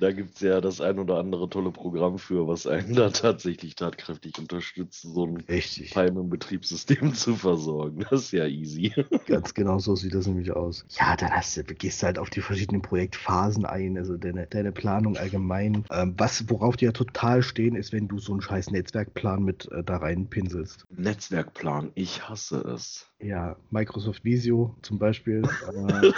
Da 0.00 0.12
gibt 0.12 0.36
es 0.36 0.40
ja 0.40 0.60
das 0.60 0.80
ein 0.80 0.98
oder 0.98 1.18
andere 1.18 1.48
tolle 1.48 1.70
Programm 1.70 2.18
für, 2.18 2.46
was 2.46 2.66
einen 2.66 2.94
da 2.94 3.10
tatsächlich 3.10 3.74
tatkräftig 3.74 4.38
unterstützt, 4.38 5.02
so 5.02 5.26
ein 5.26 5.38
richtig. 5.48 5.92
Pi 5.92 6.02
mit 6.02 6.16
dem 6.16 6.30
Betriebssystem 6.30 7.14
zu 7.14 7.36
versorgen. 7.36 8.04
Das 8.10 8.22
ist 8.22 8.32
ja 8.32 8.46
easy. 8.46 8.92
Ganz 9.26 9.54
genau 9.54 9.78
so 9.78 9.96
sieht 9.96 10.14
das 10.14 10.26
nämlich 10.26 10.52
aus. 10.52 10.84
Ja, 10.98 11.16
dann 11.16 11.30
hast 11.30 11.56
du, 11.56 11.62
gehst 11.62 12.02
du 12.02 12.06
halt 12.06 12.18
auf 12.18 12.30
die 12.30 12.40
verschiedenen 12.40 12.82
Projektphasen 12.82 13.64
ein, 13.64 13.98
also 13.98 14.16
deine, 14.16 14.46
deine 14.46 14.72
Planung 14.72 15.16
allgemein. 15.16 15.84
Ähm, 15.90 16.14
was, 16.16 16.48
worauf 16.48 16.76
die 16.76 16.84
ja 16.84 16.92
total 16.92 17.42
stehen, 17.42 17.74
ist, 17.74 17.92
wenn 17.92 18.08
du 18.08 18.18
so 18.18 18.32
einen 18.32 18.42
scheiß 18.42 18.70
Netzwerkplan 18.70 19.42
mit 19.42 19.70
äh, 19.72 19.82
da 19.82 19.96
reinpinselst. 19.96 20.86
Netzwerkplan, 20.90 21.90
ich 21.94 22.28
hasse 22.28 22.60
es. 22.60 23.06
Ja, 23.20 23.56
Microsoft 23.70 24.24
Visio 24.24 24.76
zum 24.82 24.98
Beispiel. 24.98 25.42
Äh, 25.42 26.12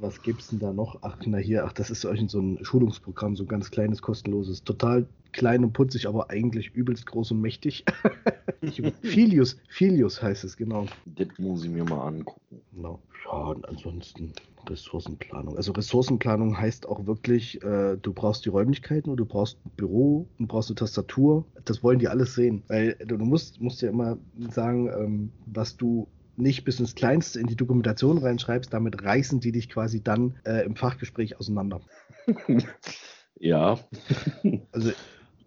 was 0.00 0.22
gibt's 0.22 0.48
denn 0.48 0.58
da 0.58 0.72
noch? 0.72 0.98
Ach, 1.02 1.16
na 1.26 1.38
hier, 1.38 1.64
ach, 1.64 1.72
das 1.72 1.90
ist 1.90 2.04
irgend 2.04 2.30
so 2.30 2.40
ein 2.40 2.64
Schulungsprogramm, 2.64 3.36
so 3.36 3.44
ein 3.44 3.48
ganz 3.48 3.70
kleines, 3.70 4.02
kostenloses. 4.02 4.64
Total 4.64 5.06
klein 5.32 5.64
und 5.64 5.72
putzig, 5.72 6.08
aber 6.08 6.30
eigentlich 6.30 6.74
übelst 6.74 7.06
groß 7.06 7.32
und 7.32 7.40
mächtig. 7.40 7.84
Filius, 9.02 9.58
Filius 9.68 10.22
heißt 10.22 10.44
es, 10.44 10.56
genau. 10.56 10.86
Das 11.06 11.28
muss 11.38 11.64
ich 11.64 11.70
mir 11.70 11.84
mal 11.84 12.06
angucken. 12.06 12.60
Genau. 12.74 13.00
Ja, 13.24 13.38
und 13.38 13.68
ansonsten 13.68 14.32
Ressourcenplanung. 14.68 15.56
Also 15.56 15.72
Ressourcenplanung 15.72 16.58
heißt 16.58 16.88
auch 16.88 17.06
wirklich, 17.06 17.62
äh, 17.62 17.96
du 17.96 18.12
brauchst 18.12 18.44
die 18.44 18.48
Räumlichkeiten 18.48 19.10
und 19.10 19.16
du 19.16 19.24
brauchst 19.26 19.58
ein 19.64 19.70
Büro 19.76 20.26
und 20.38 20.48
brauchst 20.48 20.70
eine 20.70 20.76
Tastatur. 20.76 21.44
Das 21.64 21.82
wollen 21.82 21.98
die 21.98 22.08
alles 22.08 22.34
sehen. 22.34 22.62
Weil 22.68 22.96
du, 23.06 23.16
du 23.16 23.24
musst, 23.24 23.60
musst 23.60 23.82
ja 23.82 23.90
immer 23.90 24.18
sagen, 24.50 24.88
ähm, 24.88 25.32
was 25.46 25.76
du 25.76 26.08
nicht 26.40 26.64
bis 26.64 26.80
ins 26.80 26.94
Kleinste 26.94 27.40
in 27.40 27.46
die 27.46 27.56
Dokumentation 27.56 28.18
reinschreibst, 28.18 28.72
damit 28.72 29.02
reißen 29.02 29.40
die 29.40 29.52
dich 29.52 29.68
quasi 29.68 30.02
dann 30.02 30.36
äh, 30.44 30.64
im 30.64 30.76
Fachgespräch 30.76 31.38
auseinander. 31.38 31.80
Ja, 33.42 33.78
Also 34.72 34.92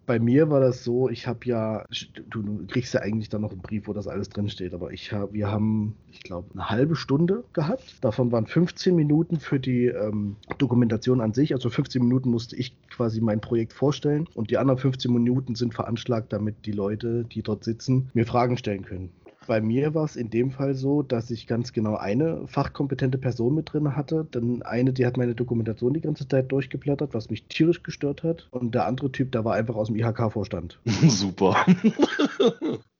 bei 0.06 0.18
mir 0.18 0.50
war 0.50 0.60
das 0.60 0.84
so, 0.84 1.08
ich 1.08 1.26
habe 1.26 1.40
ja, 1.44 1.84
du, 2.28 2.42
du 2.42 2.66
kriegst 2.66 2.92
ja 2.92 3.00
eigentlich 3.00 3.30
dann 3.30 3.40
noch 3.40 3.52
einen 3.52 3.62
Brief, 3.62 3.88
wo 3.88 3.94
das 3.94 4.06
alles 4.06 4.28
drinsteht, 4.28 4.74
aber 4.74 4.92
ich 4.92 5.12
hab, 5.12 5.32
wir 5.32 5.50
haben, 5.50 5.96
ich 6.10 6.22
glaube, 6.22 6.50
eine 6.52 6.68
halbe 6.68 6.94
Stunde 6.94 7.44
gehabt. 7.54 8.04
Davon 8.04 8.30
waren 8.30 8.46
15 8.46 8.94
Minuten 8.94 9.40
für 9.40 9.58
die 9.58 9.86
ähm, 9.86 10.36
Dokumentation 10.58 11.22
an 11.22 11.32
sich. 11.32 11.54
Also 11.54 11.70
15 11.70 12.02
Minuten 12.02 12.30
musste 12.30 12.56
ich 12.56 12.76
quasi 12.90 13.20
mein 13.20 13.40
Projekt 13.40 13.72
vorstellen 13.72 14.28
und 14.34 14.50
die 14.50 14.58
anderen 14.58 14.78
15 14.78 15.12
Minuten 15.12 15.54
sind 15.54 15.72
veranschlagt, 15.72 16.32
damit 16.32 16.66
die 16.66 16.72
Leute, 16.72 17.24
die 17.24 17.42
dort 17.42 17.64
sitzen, 17.64 18.10
mir 18.12 18.26
Fragen 18.26 18.58
stellen 18.58 18.84
können. 18.84 19.10
Bei 19.46 19.60
mir 19.60 19.94
war 19.94 20.04
es 20.04 20.16
in 20.16 20.30
dem 20.30 20.50
Fall 20.50 20.74
so, 20.74 21.02
dass 21.02 21.30
ich 21.30 21.46
ganz 21.46 21.72
genau 21.72 21.96
eine 21.96 22.46
fachkompetente 22.46 23.18
Person 23.18 23.54
mit 23.54 23.72
drin 23.72 23.96
hatte. 23.96 24.26
Dann 24.30 24.62
eine, 24.62 24.92
die 24.92 25.06
hat 25.06 25.16
meine 25.16 25.34
Dokumentation 25.34 25.94
die 25.94 26.00
ganze 26.00 26.26
Zeit 26.26 26.50
durchgeblättert, 26.52 27.14
was 27.14 27.30
mich 27.30 27.44
tierisch 27.46 27.82
gestört 27.82 28.22
hat. 28.22 28.48
Und 28.50 28.74
der 28.74 28.86
andere 28.86 29.12
Typ, 29.12 29.32
der 29.32 29.44
war 29.44 29.54
einfach 29.54 29.76
aus 29.76 29.88
dem 29.88 29.96
IHK-Vorstand. 29.96 30.78
Super. 31.08 31.66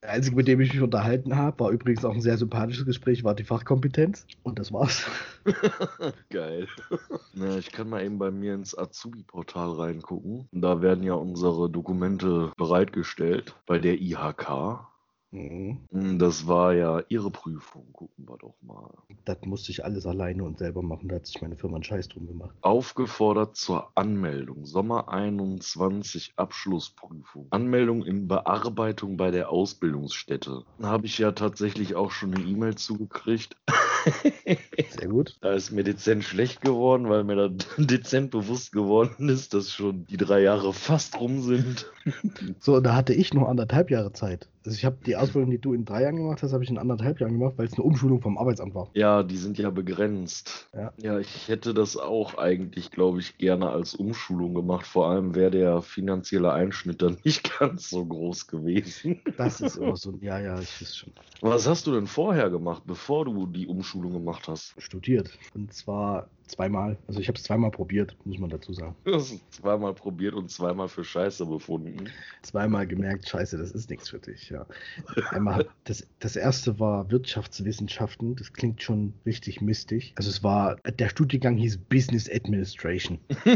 Der 0.03 0.11
einzige, 0.11 0.35
mit 0.35 0.47
dem 0.47 0.61
ich 0.61 0.71
mich 0.71 0.83
unterhalten 0.83 1.35
habe, 1.35 1.59
war 1.61 1.71
übrigens 1.71 2.05
auch 2.05 2.13
ein 2.13 2.21
sehr 2.21 2.37
sympathisches 2.37 2.85
Gespräch, 2.85 3.23
war 3.23 3.33
die 3.33 3.43
Fachkompetenz. 3.43 4.27
Und 4.43 4.59
das 4.59 4.71
war's. 4.71 5.05
Geil. 6.29 6.67
Na, 7.33 7.57
ich 7.57 7.71
kann 7.71 7.89
mal 7.89 8.03
eben 8.03 8.19
bei 8.19 8.29
mir 8.29 8.53
ins 8.53 8.77
Azubi-Portal 8.77 9.71
reingucken. 9.71 10.47
Da 10.51 10.81
werden 10.81 11.03
ja 11.03 11.13
unsere 11.13 11.69
Dokumente 11.69 12.51
bereitgestellt 12.55 13.55
bei 13.65 13.79
der 13.79 13.99
IHK. 13.99 14.85
Mhm. 15.31 15.85
Hm, 15.91 16.19
Das 16.19 16.47
war 16.47 16.73
ja 16.73 17.01
Ihre 17.09 17.29
Prüfung. 17.31 17.91
Gucken 17.91 18.25
wir 18.27 18.37
doch 18.37 18.55
mal. 18.61 18.89
Das 19.25 19.37
musste 19.43 19.71
ich 19.71 19.83
alles 19.83 20.05
alleine 20.05 20.43
und 20.43 20.57
selber 20.59 20.81
machen. 20.81 21.09
Da 21.09 21.15
hat 21.15 21.25
sich 21.25 21.41
meine 21.41 21.57
Firma 21.57 21.75
einen 21.75 21.83
Scheiß 21.83 22.07
drum 22.07 22.27
gemacht. 22.27 22.55
Aufgefordert 22.61 23.55
zur 23.57 23.91
Anmeldung. 23.95 24.65
Sommer 24.65 25.09
21 25.09 26.33
Abschlussprüfung. 26.37 27.47
Anmeldung 27.49 28.05
in 28.05 28.27
Bearbeitung 28.27 29.17
bei 29.17 29.31
der 29.31 29.49
Ausbildungsstätte. 29.49 30.63
Da 30.77 30.87
habe 30.87 31.05
ich 31.05 31.17
ja 31.17 31.31
tatsächlich 31.33 31.95
auch 31.95 32.11
schon 32.11 32.33
eine 32.33 32.43
E-Mail 32.45 32.75
zugekriegt. 32.75 33.57
Sehr 34.97 35.07
gut. 35.09 35.37
Da 35.41 35.53
ist 35.53 35.71
mir 35.71 35.83
dezent 35.83 36.23
schlecht 36.23 36.61
geworden, 36.61 37.09
weil 37.09 37.23
mir 37.23 37.35
da 37.35 37.49
dezent 37.77 38.31
bewusst 38.31 38.71
geworden 38.71 39.27
ist, 39.29 39.53
dass 39.53 39.71
schon 39.71 40.05
die 40.05 40.17
drei 40.17 40.41
Jahre 40.41 40.71
fast 40.73 41.19
rum 41.19 41.41
sind. 41.41 41.91
So, 42.59 42.79
da 42.79 42.95
hatte 42.95 43.13
ich 43.13 43.33
noch 43.33 43.47
anderthalb 43.47 43.89
Jahre 43.89 44.13
Zeit. 44.13 44.49
Also 44.65 44.75
ich 44.75 44.85
habe 44.85 44.97
die 45.05 45.15
Ausbildung, 45.15 45.51
die 45.51 45.59
du 45.59 45.73
in 45.73 45.85
drei 45.85 46.01
Jahren 46.01 46.15
gemacht 46.15 46.41
hast, 46.41 46.51
habe 46.51 46.63
ich 46.63 46.69
in 46.71 46.79
anderthalb 46.79 47.19
Jahren 47.19 47.33
gemacht, 47.37 47.53
weil 47.57 47.67
es 47.67 47.73
eine 47.73 47.83
Umschulung 47.83 48.21
vom 48.21 48.37
Arbeitsamt 48.39 48.73
war. 48.73 48.89
Ja, 48.95 49.21
die 49.21 49.37
sind 49.37 49.59
ja 49.59 49.69
begrenzt. 49.69 50.69
Ja. 50.73 50.91
Ja, 50.97 51.19
ich 51.19 51.47
hätte 51.47 51.75
das 51.75 51.97
auch 51.97 52.37
eigentlich, 52.37 52.89
glaube 52.89 53.19
ich, 53.19 53.37
gerne 53.37 53.69
als 53.69 53.93
Umschulung 53.93 54.55
gemacht. 54.55 54.87
Vor 54.87 55.07
allem 55.09 55.35
wäre 55.35 55.51
der 55.51 55.81
finanzielle 55.83 56.51
Einschnitt 56.51 57.03
dann 57.03 57.17
nicht 57.23 57.59
ganz 57.59 57.91
so 57.91 58.03
groß 58.05 58.47
gewesen. 58.47 59.21
Das 59.37 59.61
ist 59.61 59.75
immer 59.75 59.95
so. 59.95 60.17
Ja, 60.21 60.39
ja, 60.39 60.59
ich 60.59 60.81
weiß 60.81 60.97
schon. 60.97 61.13
Was 61.41 61.67
hast 61.67 61.85
du 61.85 61.91
denn 61.91 62.07
vorher 62.07 62.49
gemacht, 62.49 62.83
bevor 62.87 63.25
du 63.25 63.45
die 63.45 63.67
Umschulung 63.67 64.13
gemacht 64.13 64.47
hast? 64.47 64.73
Studiert. 64.79 65.29
Und 65.53 65.73
zwar 65.73 66.27
zweimal. 66.47 66.97
Also 67.07 67.19
ich 67.19 67.27
habe 67.27 67.37
es 67.37 67.43
zweimal 67.43 67.71
probiert, 67.71 68.15
muss 68.25 68.39
man 68.39 68.49
dazu 68.49 68.73
sagen. 68.73 68.95
Du 69.03 69.13
hast 69.13 69.31
es 69.31 69.49
zweimal 69.51 69.93
probiert 69.93 70.33
und 70.33 70.49
zweimal 70.49 70.87
für 70.87 71.03
Scheiße 71.03 71.45
befunden. 71.45 72.09
Zweimal 72.41 72.87
gemerkt, 72.87 73.27
scheiße, 73.27 73.57
das 73.57 73.71
ist 73.71 73.89
nichts 73.89 74.09
für 74.09 74.19
dich. 74.19 74.49
Ja. 74.49 74.65
Einmal 75.31 75.67
das, 75.85 76.05
das 76.19 76.35
erste 76.35 76.79
war 76.79 77.09
Wirtschaftswissenschaften. 77.11 78.35
Das 78.35 78.53
klingt 78.53 78.81
schon 78.81 79.13
richtig 79.25 79.61
mistig. 79.61 80.13
Also 80.15 80.29
es 80.29 80.43
war, 80.43 80.77
der 80.77 81.09
Studiengang 81.09 81.57
hieß 81.57 81.77
Business 81.77 82.29
Administration. 82.29 83.19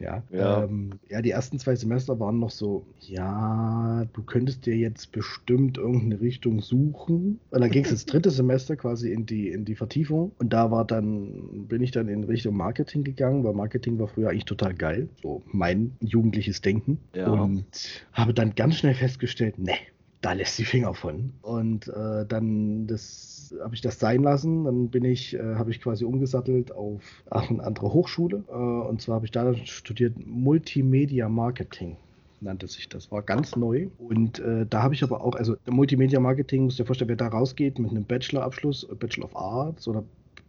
Ja, 0.00 0.22
Ja. 0.30 0.64
Ähm, 0.64 0.90
ja, 1.08 1.22
die 1.22 1.30
ersten 1.30 1.58
zwei 1.58 1.74
Semester 1.74 2.18
waren 2.20 2.38
noch 2.38 2.50
so, 2.50 2.86
ja, 3.00 4.04
du 4.12 4.22
könntest 4.22 4.66
dir 4.66 4.76
jetzt 4.76 5.12
bestimmt 5.12 5.78
irgendeine 5.78 6.20
Richtung 6.20 6.60
suchen. 6.60 7.40
Und 7.50 7.60
dann 7.60 7.70
ging 7.70 7.84
es 7.84 7.90
ins 7.90 8.06
dritte 8.06 8.30
Semester 8.30 8.76
quasi 8.76 9.12
in 9.12 9.26
die, 9.26 9.48
in 9.48 9.64
die 9.64 9.74
Vertiefung. 9.74 10.32
Und 10.38 10.52
da 10.52 10.70
war 10.70 10.84
dann, 10.84 11.66
bin 11.68 11.82
ich 11.82 11.85
dann 11.90 12.08
in 12.08 12.24
Richtung 12.24 12.56
Marketing 12.56 13.04
gegangen, 13.04 13.44
weil 13.44 13.52
Marketing 13.52 13.98
war 13.98 14.08
früher 14.08 14.30
eigentlich 14.30 14.44
total 14.44 14.74
geil. 14.74 15.08
So 15.22 15.42
mein 15.46 15.96
jugendliches 16.00 16.60
Denken. 16.60 16.98
Ja. 17.14 17.28
Und 17.28 17.66
habe 18.12 18.34
dann 18.34 18.54
ganz 18.54 18.76
schnell 18.76 18.94
festgestellt, 18.94 19.58
ne, 19.58 19.74
da 20.20 20.32
lässt 20.32 20.58
die 20.58 20.64
Finger 20.64 20.94
von. 20.94 21.32
Und 21.42 21.88
äh, 21.88 22.26
dann 22.26 22.86
das 22.86 23.54
habe 23.62 23.74
ich 23.74 23.80
das 23.80 24.00
sein 24.00 24.22
lassen. 24.22 24.64
Dann 24.64 24.88
bin 24.88 25.04
ich, 25.04 25.34
äh, 25.34 25.54
habe 25.54 25.70
ich 25.70 25.80
quasi 25.80 26.04
umgesattelt 26.04 26.72
auf 26.72 27.02
ach, 27.30 27.48
eine 27.48 27.62
andere 27.62 27.92
Hochschule. 27.92 28.42
Äh, 28.48 28.52
und 28.52 29.00
zwar 29.00 29.16
habe 29.16 29.26
ich 29.26 29.30
da 29.30 29.54
studiert 29.54 30.14
Multimedia 30.26 31.28
Marketing. 31.28 31.96
Nannte 32.40 32.66
sich 32.66 32.88
das, 32.88 33.10
war 33.10 33.22
ganz 33.22 33.56
neu. 33.56 33.88
Und 33.98 34.40
äh, 34.40 34.66
da 34.68 34.82
habe 34.82 34.94
ich 34.94 35.02
aber 35.02 35.22
auch, 35.22 35.36
also 35.36 35.56
Multimedia 35.66 36.20
Marketing, 36.20 36.64
musst 36.64 36.78
dir 36.78 36.84
vorstellen, 36.84 37.08
wer 37.08 37.16
da 37.16 37.28
rausgeht 37.28 37.78
mit 37.78 37.90
einem 37.90 38.04
Bachelorabschluss, 38.04 38.86
Bachelor 38.98 39.26
of 39.26 39.36
Arts 39.36 39.88
oder 39.88 40.04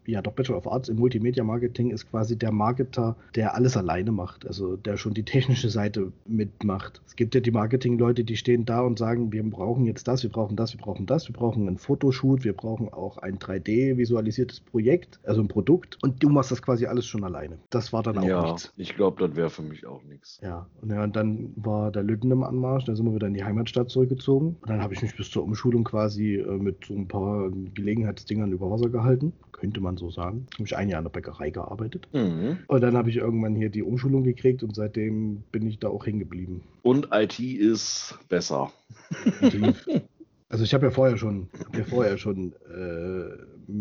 ja, 0.08 0.22
doch 0.22 0.32
Bachelor 0.34 0.58
of 0.58 0.68
Arts 0.72 0.90
im 0.90 0.98
Multimedia 0.98 1.44
Marketing 1.44 1.92
ist 1.92 2.10
quasi 2.10 2.38
der 2.38 2.52
Marketer, 2.52 3.16
der 3.36 3.54
alles 3.56 3.78
alleine 3.78 4.12
macht, 4.12 4.48
also 4.48 4.76
der 4.78 4.98
schon 4.98 5.14
die 5.14 5.24
technische 5.24 5.70
Seite 5.70 6.12
mitmacht. 6.26 7.02
Es 7.06 7.16
gibt 7.16 7.36
ja 7.36 7.42
die 7.42 7.52
Marketing-Leute, 7.52 8.24
die 8.24 8.38
stehen 8.38 8.66
da 8.66 8.82
und 8.82 8.98
sagen, 8.98 9.32
wir 9.32 9.44
brauchen 9.50 9.86
jetzt 9.86 10.08
das, 10.08 10.24
wir 10.24 10.30
brauchen 10.30 10.56
das, 10.56 10.74
wir 10.74 10.80
brauchen 10.82 11.06
das, 11.06 11.28
wir 11.28 11.34
brauchen 11.34 11.68
einen 11.68 11.78
Fotoshoot, 11.78 12.44
wir 12.44 12.54
brauchen 12.54 12.92
auch 12.92 13.18
ein 13.18 13.38
3D-visualisiertes 13.38 14.62
Projekt, 14.62 15.20
also 15.24 15.42
ein 15.42 15.48
Produkt 15.48 15.98
und 16.02 16.24
du 16.24 16.30
machst 16.30 16.52
das 16.52 16.62
quasi 16.62 16.86
alles 16.86 17.06
schon 17.06 17.24
alleine. 17.24 17.58
Das 17.70 17.94
war 17.94 18.04
dann 18.04 18.18
auch 18.18 18.24
Ja, 18.24 18.44
nichts. 18.44 18.74
ich 18.78 18.96
glaube, 18.96 19.26
das 19.28 19.36
wäre 19.36 19.50
für 19.50 19.62
mich 19.62 19.86
auch 19.86 20.04
nichts. 20.04 20.40
Ja, 20.42 20.68
und, 20.82 20.90
ja, 20.92 21.04
und 21.04 21.16
dann 21.16 21.52
war 21.56 21.92
der 21.92 22.04
Lütten 22.04 22.32
im 22.32 22.44
Anmarsch, 22.44 22.86
da 22.86 22.96
sind 22.96 23.06
wir 23.06 23.16
wieder 23.16 23.28
in 23.28 23.34
die 23.34 23.44
Heimatstadt 23.44 23.90
zurückgezogen. 23.90 24.58
Und 24.62 24.70
dann 24.70 24.82
habe 24.82 24.94
ich 24.94 25.02
mich 25.02 25.16
bis 25.16 25.30
zur 25.30 25.44
Umschulung 25.44 25.84
quasi 25.84 26.36
äh, 26.36 26.58
mit 26.58 26.86
so 26.86 26.94
ein 26.96 27.08
paar 27.08 27.50
Gelegenheitsdingern 27.74 28.52
über 28.52 28.70
Wasser 28.72 28.90
gehalten, 28.90 29.34
könnte 29.52 29.82
man 29.82 29.97
so 29.98 30.10
sagen. 30.10 30.48
Habe 30.54 30.63
ich 30.66 30.75
ein 30.75 30.89
Jahr 30.89 31.00
in 31.00 31.06
der 31.06 31.12
Bäckerei 31.12 31.50
gearbeitet. 31.50 32.08
Mhm. 32.13 32.60
Und 32.68 32.82
dann 32.82 32.96
habe 32.96 33.10
ich 33.10 33.18
irgendwann 33.18 33.56
hier 33.56 33.70
die 33.70 33.84
Umschulung 33.84 34.24
gekriegt 34.24 34.63
und 34.63 34.75
seitdem 34.75 35.44
bin 35.51 35.68
ich 35.68 35.80
da 35.80 35.89
auch 35.89 36.06
hängen 36.06 36.20
geblieben. 36.20 36.62
Und 36.84 37.10
IT 37.12 37.39
ist 37.39 38.18
besser. 38.30 38.72
Also 40.50 40.63
ich 40.63 40.74
habe 40.74 40.86
ja 40.86 40.92
vorher 40.92 41.18
schon, 41.18 41.50
ja 41.75 41.84
vorher 41.84 42.18
schon, 42.18 42.54
äh, 42.74 43.72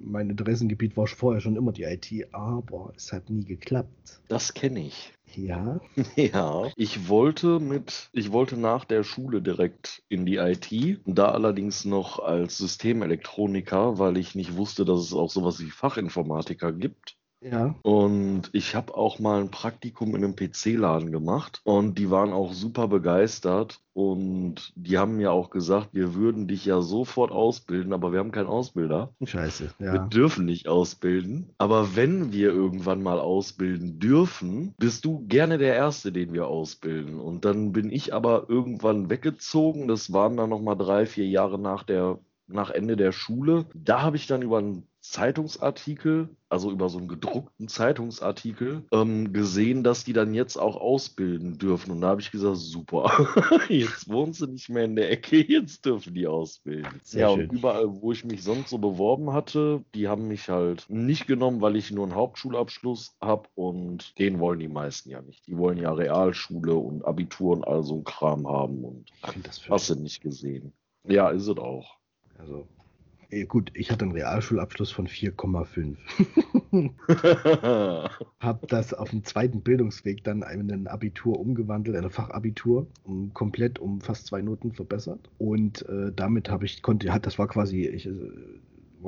mein 0.00 0.28
Interessengebiet 0.28 0.96
war 0.96 1.06
vorher 1.06 1.40
schon 1.40 1.56
immer 1.56 1.72
die 1.72 1.84
IT, 1.84 2.28
aber 2.32 2.92
es 2.94 3.10
hat 3.12 3.30
nie 3.30 3.44
geklappt. 3.44 4.20
Das 4.28 4.52
kenne 4.52 4.86
ich. 4.86 5.14
Ja, 5.36 5.80
Ja, 6.16 6.72
ich 6.76 7.08
wollte 7.08 7.60
mit, 7.60 8.08
ich 8.12 8.32
wollte 8.32 8.56
nach 8.56 8.84
der 8.84 9.02
Schule 9.04 9.42
direkt 9.42 10.02
in 10.08 10.26
die 10.26 10.36
IT, 10.36 11.00
da 11.06 11.30
allerdings 11.32 11.84
noch 11.84 12.18
als 12.20 12.58
Systemelektroniker, 12.58 13.98
weil 13.98 14.16
ich 14.16 14.34
nicht 14.34 14.56
wusste, 14.56 14.84
dass 14.84 15.00
es 15.00 15.12
auch 15.12 15.30
sowas 15.30 15.60
wie 15.60 15.70
Fachinformatiker 15.70 16.72
gibt. 16.72 17.16
Ja, 17.44 17.74
Und 17.82 18.50
ich 18.52 18.74
habe 18.74 18.94
auch 18.94 19.18
mal 19.18 19.40
ein 19.40 19.50
Praktikum 19.50 20.14
in 20.16 20.24
einem 20.24 20.36
PC-Laden 20.36 21.12
gemacht 21.12 21.60
und 21.64 21.98
die 21.98 22.10
waren 22.10 22.32
auch 22.32 22.52
super 22.52 22.88
begeistert 22.88 23.80
und 23.92 24.72
die 24.74 24.98
haben 24.98 25.16
mir 25.16 25.30
auch 25.30 25.50
gesagt, 25.50 25.90
wir 25.92 26.14
würden 26.14 26.48
dich 26.48 26.64
ja 26.64 26.80
sofort 26.80 27.30
ausbilden, 27.30 27.92
aber 27.92 28.12
wir 28.12 28.18
haben 28.18 28.32
keinen 28.32 28.48
Ausbilder. 28.48 29.14
scheiße, 29.22 29.74
Wir 29.78 29.94
ja. 29.94 30.06
dürfen 30.06 30.46
nicht 30.46 30.68
ausbilden. 30.68 31.50
Aber 31.58 31.94
wenn 31.94 32.32
wir 32.32 32.48
irgendwann 32.48 33.02
mal 33.02 33.20
ausbilden 33.20 34.00
dürfen, 34.00 34.74
bist 34.78 35.04
du 35.04 35.26
gerne 35.28 35.58
der 35.58 35.74
Erste, 35.74 36.12
den 36.12 36.32
wir 36.32 36.48
ausbilden. 36.48 37.20
Und 37.20 37.44
dann 37.44 37.72
bin 37.72 37.92
ich 37.92 38.14
aber 38.14 38.46
irgendwann 38.48 39.10
weggezogen. 39.10 39.86
Das 39.86 40.12
waren 40.12 40.36
dann 40.36 40.50
nochmal 40.50 40.76
drei, 40.76 41.06
vier 41.06 41.28
Jahre 41.28 41.58
nach 41.58 41.84
der, 41.84 42.18
nach 42.46 42.70
Ende 42.70 42.96
der 42.96 43.12
Schule. 43.12 43.66
Da 43.74 44.02
habe 44.02 44.16
ich 44.16 44.26
dann 44.26 44.42
über 44.42 44.58
einen 44.58 44.88
Zeitungsartikel, 45.04 46.30
also 46.48 46.70
über 46.70 46.88
so 46.88 46.96
einen 46.96 47.08
gedruckten 47.08 47.68
Zeitungsartikel, 47.68 48.84
ähm, 48.90 49.34
gesehen, 49.34 49.84
dass 49.84 50.02
die 50.02 50.14
dann 50.14 50.32
jetzt 50.32 50.56
auch 50.56 50.76
ausbilden 50.76 51.58
dürfen. 51.58 51.90
Und 51.90 52.00
da 52.00 52.08
habe 52.08 52.22
ich 52.22 52.30
gesagt, 52.30 52.56
super, 52.56 53.28
jetzt 53.68 54.08
wohnst 54.08 54.40
du 54.40 54.46
nicht 54.46 54.70
mehr 54.70 54.84
in 54.84 54.96
der 54.96 55.10
Ecke, 55.10 55.44
jetzt 55.46 55.84
dürfen 55.84 56.14
die 56.14 56.26
ausbilden. 56.26 57.00
Sehr 57.02 57.28
ja, 57.28 57.34
schön. 57.34 57.50
und 57.50 57.58
überall, 57.58 58.00
wo 58.00 58.12
ich 58.12 58.24
mich 58.24 58.42
sonst 58.42 58.70
so 58.70 58.78
beworben 58.78 59.34
hatte, 59.34 59.84
die 59.94 60.08
haben 60.08 60.26
mich 60.26 60.48
halt 60.48 60.86
nicht 60.88 61.26
genommen, 61.26 61.60
weil 61.60 61.76
ich 61.76 61.90
nur 61.90 62.06
einen 62.06 62.14
Hauptschulabschluss 62.14 63.14
habe 63.20 63.48
und 63.54 64.18
den 64.18 64.40
wollen 64.40 64.58
die 64.58 64.68
meisten 64.68 65.10
ja 65.10 65.20
nicht. 65.20 65.46
Die 65.46 65.58
wollen 65.58 65.76
ja 65.76 65.92
Realschule 65.92 66.74
und 66.74 67.04
Abitur 67.04 67.52
und 67.52 67.68
all 67.68 67.82
so 67.82 67.96
ein 67.96 68.04
Kram 68.04 68.48
haben 68.48 68.84
und 68.84 69.12
das 69.42 69.68
hast 69.68 69.90
du 69.90 69.96
nicht 69.96 70.22
gesehen. 70.22 70.72
Ja, 71.06 71.28
ist 71.28 71.46
es 71.46 71.58
auch. 71.58 71.98
Also, 72.38 72.66
gut, 73.42 73.70
ich 73.74 73.90
hatte 73.90 74.04
einen 74.04 74.12
Realschulabschluss 74.12 74.92
von 74.92 75.08
4,5. 75.08 75.96
Hab 78.40 78.68
das 78.68 78.94
auf 78.94 79.10
dem 79.10 79.24
zweiten 79.24 79.62
Bildungsweg 79.62 80.22
dann 80.24 80.42
in 80.42 80.70
ein 80.70 80.86
Abitur 80.86 81.40
umgewandelt, 81.40 81.96
ein 81.96 82.10
Fachabitur, 82.10 82.86
um, 83.04 83.34
komplett 83.34 83.78
um 83.78 84.00
fast 84.00 84.26
zwei 84.26 84.40
Noten 84.42 84.72
verbessert. 84.72 85.28
Und 85.38 85.88
äh, 85.88 86.12
damit 86.14 86.48
habe 86.48 86.64
ich, 86.64 86.82
konnte, 86.82 87.12
hat, 87.12 87.26
das 87.26 87.38
war 87.38 87.48
quasi, 87.48 87.86
ich 87.86 88.06
äh, 88.06 88.10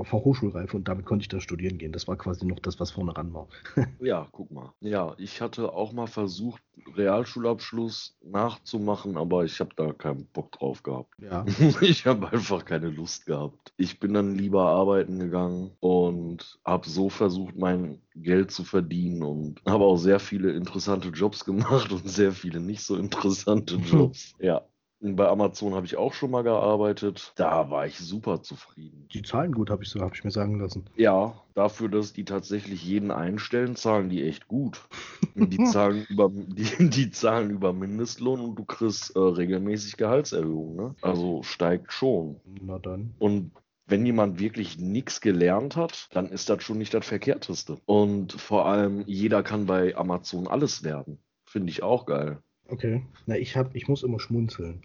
Fachhochschulreife 0.05 0.77
und 0.77 0.89
damit 0.89 1.07
konnte 1.07 1.23
ich 1.23 1.29
da 1.29 1.41
studieren 1.41 1.79
gehen. 1.79 1.93
Das 1.93 2.07
war 2.09 2.17
quasi 2.17 2.47
noch 2.47 2.61
das, 2.61 2.79
was 2.81 2.91
vorne 2.91 3.17
ran 3.17 3.33
war. 3.33 3.49
Ja, 4.01 4.29
guck 4.31 4.51
mal. 4.51 4.73
Ja, 4.81 5.15
ich 5.19 5.41
hatte 5.41 5.73
auch 5.73 5.93
mal 5.93 6.07
versucht, 6.07 6.63
Realschulabschluss 6.97 8.17
nachzumachen, 8.23 9.17
aber 9.17 9.45
ich 9.45 9.59
habe 9.61 9.71
da 9.75 9.93
keinen 9.93 10.27
Bock 10.27 10.53
drauf 10.53 10.83
gehabt. 10.83 11.15
Ja. 11.19 11.45
Ich 11.81 12.07
habe 12.07 12.31
einfach 12.31 12.65
keine 12.65 12.89
Lust 12.89 13.27
gehabt. 13.27 13.73
Ich 13.77 13.99
bin 13.99 14.15
dann 14.15 14.35
lieber 14.35 14.67
arbeiten 14.69 15.19
gegangen 15.19 15.73
und 15.81 16.59
habe 16.65 16.89
so 16.89 17.09
versucht, 17.09 17.57
mein 17.57 18.03
Geld 18.15 18.51
zu 18.51 18.65
verdienen 18.65 19.23
und 19.23 19.63
habe 19.67 19.85
auch 19.85 19.97
sehr 19.97 20.21
viele 20.21 20.53
interessante 20.53 21.09
Jobs 21.09 21.45
gemacht 21.45 21.91
und 21.93 22.09
sehr 22.09 22.33
viele 22.33 22.61
nicht 22.61 22.83
so 22.83 22.97
interessante 22.97 23.77
Jobs. 23.77 24.35
Ja. 24.41 24.67
Bei 25.01 25.29
Amazon 25.29 25.75
habe 25.75 25.85
ich 25.85 25.97
auch 25.97 26.15
schon 26.15 26.31
mal 26.31 26.43
gearbeitet. 26.43 27.33
Da 27.37 27.71
war 27.71 27.87
ich 27.87 27.99
super 27.99 28.43
zufrieden. 28.43 29.09
Die 29.13 29.23
zahlen 29.23 29.53
gut, 29.53 29.69
habe 29.71 29.83
ich, 29.83 29.91
so, 29.91 30.01
hab 30.01 30.15
ich 30.15 30.25
mir 30.25 30.31
sagen 30.31 30.59
lassen. 30.59 30.87
Ja, 30.97 31.35
dafür, 31.55 31.89
dass 31.89 32.15
die 32.15 32.25
tatsächlich 32.25 32.83
jeden 32.83 33.11
einstellen, 33.11 33.77
zahlen 33.77 34.09
die 34.09 34.23
echt 34.25 34.49
gut. 34.49 34.89
Die 35.35 35.63
zahlen 35.65 36.07
über, 36.09 36.31
die, 36.31 36.89
die 36.89 37.11
zahlen 37.11 37.51
über 37.51 37.75
Mindestlohn 37.75 38.41
und 38.41 38.57
du 38.57 38.65
kriegst 38.65 39.15
äh, 39.15 39.19
regelmäßig 39.19 39.99
Gehaltserhöhungen. 39.99 40.77
Ne? 40.77 40.95
Also 41.03 41.43
steigt 41.43 41.93
schon. 41.93 42.41
Na 42.63 42.79
dann. 42.79 43.15
Und 43.19 43.51
wenn 43.87 44.07
jemand 44.07 44.41
wirklich 44.41 44.79
nichts 44.79 45.21
gelernt 45.21 45.77
hat, 45.77 46.09
dann 46.13 46.29
ist 46.31 46.49
das 46.49 46.63
schon 46.63 46.79
nicht 46.79 46.95
das 46.95 47.07
Verkehrteste. 47.07 47.77
Und 47.85 48.33
vor 48.33 48.67
allem, 48.67 49.05
jeder 49.07 49.43
kann 49.43 49.67
bei 49.67 49.95
Amazon 49.95 50.49
alles 50.49 50.83
werden. 50.83 51.19
Finde 51.45 51.71
ich 51.71 51.83
auch 51.83 52.07
geil. 52.07 52.43
Okay. 52.69 53.03
Na, 53.27 53.37
ich 53.37 53.57
hab, 53.57 53.75
ich 53.75 53.89
muss 53.89 54.03
immer 54.03 54.21
schmunzeln. 54.21 54.83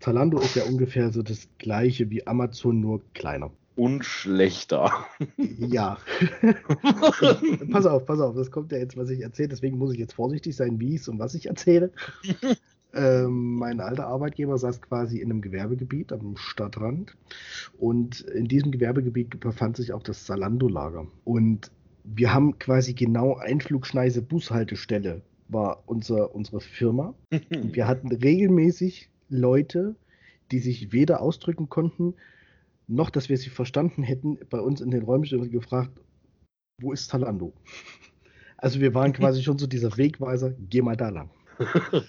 Zalando 0.00 0.38
ist 0.40 0.56
ja 0.56 0.64
ungefähr 0.64 1.10
so 1.12 1.22
das 1.22 1.48
gleiche 1.58 2.10
wie 2.10 2.26
Amazon, 2.26 2.80
nur 2.80 3.02
kleiner. 3.14 3.50
Und 3.74 4.04
schlechter. 4.04 4.92
Ja. 5.58 5.98
pass 7.72 7.86
auf, 7.86 8.04
pass 8.04 8.20
auf, 8.20 8.34
das 8.34 8.50
kommt 8.50 8.72
ja 8.72 8.78
jetzt, 8.78 8.96
was 8.96 9.10
ich 9.10 9.20
erzähle, 9.20 9.48
deswegen 9.48 9.78
muss 9.78 9.92
ich 9.92 9.98
jetzt 9.98 10.14
vorsichtig 10.14 10.56
sein, 10.56 10.78
wie 10.80 10.96
es 10.96 11.08
und 11.08 11.18
was 11.18 11.34
ich 11.34 11.46
erzähle. 11.46 11.92
ähm, 12.94 13.54
mein 13.54 13.80
alter 13.80 14.08
Arbeitgeber 14.08 14.58
saß 14.58 14.82
quasi 14.82 15.18
in 15.18 15.30
einem 15.30 15.40
Gewerbegebiet 15.40 16.12
am 16.12 16.36
Stadtrand 16.36 17.16
und 17.78 18.20
in 18.20 18.46
diesem 18.46 18.72
Gewerbegebiet 18.72 19.40
befand 19.40 19.76
sich 19.76 19.92
auch 19.92 20.02
das 20.02 20.24
Zalando-Lager. 20.26 21.06
Und 21.24 21.70
wir 22.04 22.34
haben 22.34 22.58
quasi 22.58 22.92
genau 22.92 23.36
Einflugschneise 23.36 24.20
Bushaltestelle 24.20 25.22
war 25.48 25.82
unser, 25.86 26.34
unsere 26.34 26.60
Firma. 26.60 27.14
Und 27.30 27.74
wir 27.74 27.86
hatten 27.86 28.08
regelmäßig 28.08 29.10
Leute, 29.28 29.96
die 30.50 30.58
sich 30.58 30.92
weder 30.92 31.20
ausdrücken 31.20 31.68
konnten, 31.68 32.14
noch 32.86 33.10
dass 33.10 33.28
wir 33.28 33.36
sie 33.38 33.50
verstanden 33.50 34.02
hätten, 34.02 34.38
bei 34.50 34.60
uns 34.60 34.80
in 34.80 34.90
den 34.90 35.02
Räumen 35.02 35.50
gefragt, 35.50 35.92
wo 36.80 36.92
ist 36.92 37.08
Zalando? 37.08 37.52
Also 38.58 38.78
wir 38.78 38.94
waren 38.94 39.12
quasi 39.12 39.42
schon 39.42 39.58
so 39.58 39.66
dieser 39.66 39.96
Wegweiser, 39.96 40.54
geh 40.70 40.82
mal 40.82 40.96
da 40.96 41.08
lang. 41.08 41.30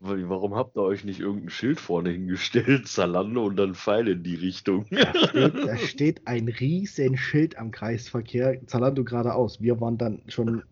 Warum 0.00 0.54
habt 0.54 0.76
ihr 0.76 0.82
euch 0.82 1.02
nicht 1.02 1.18
irgendein 1.18 1.48
Schild 1.48 1.80
vorne 1.80 2.10
hingestellt, 2.10 2.86
Zalando 2.88 3.46
und 3.46 3.56
dann 3.56 3.74
Pfeil 3.74 4.08
in 4.08 4.22
die 4.22 4.34
Richtung? 4.34 4.84
Da 4.90 5.14
steht, 5.14 5.54
da 5.54 5.76
steht 5.78 6.26
ein 6.26 6.48
riesen 6.48 7.16
Schild 7.16 7.56
am 7.56 7.70
Kreisverkehr, 7.70 8.60
Zalando 8.66 9.02
geradeaus. 9.02 9.62
Wir 9.62 9.80
waren 9.80 9.96
dann 9.96 10.20
schon 10.28 10.62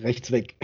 rechts 0.00 0.32
weg. 0.32 0.56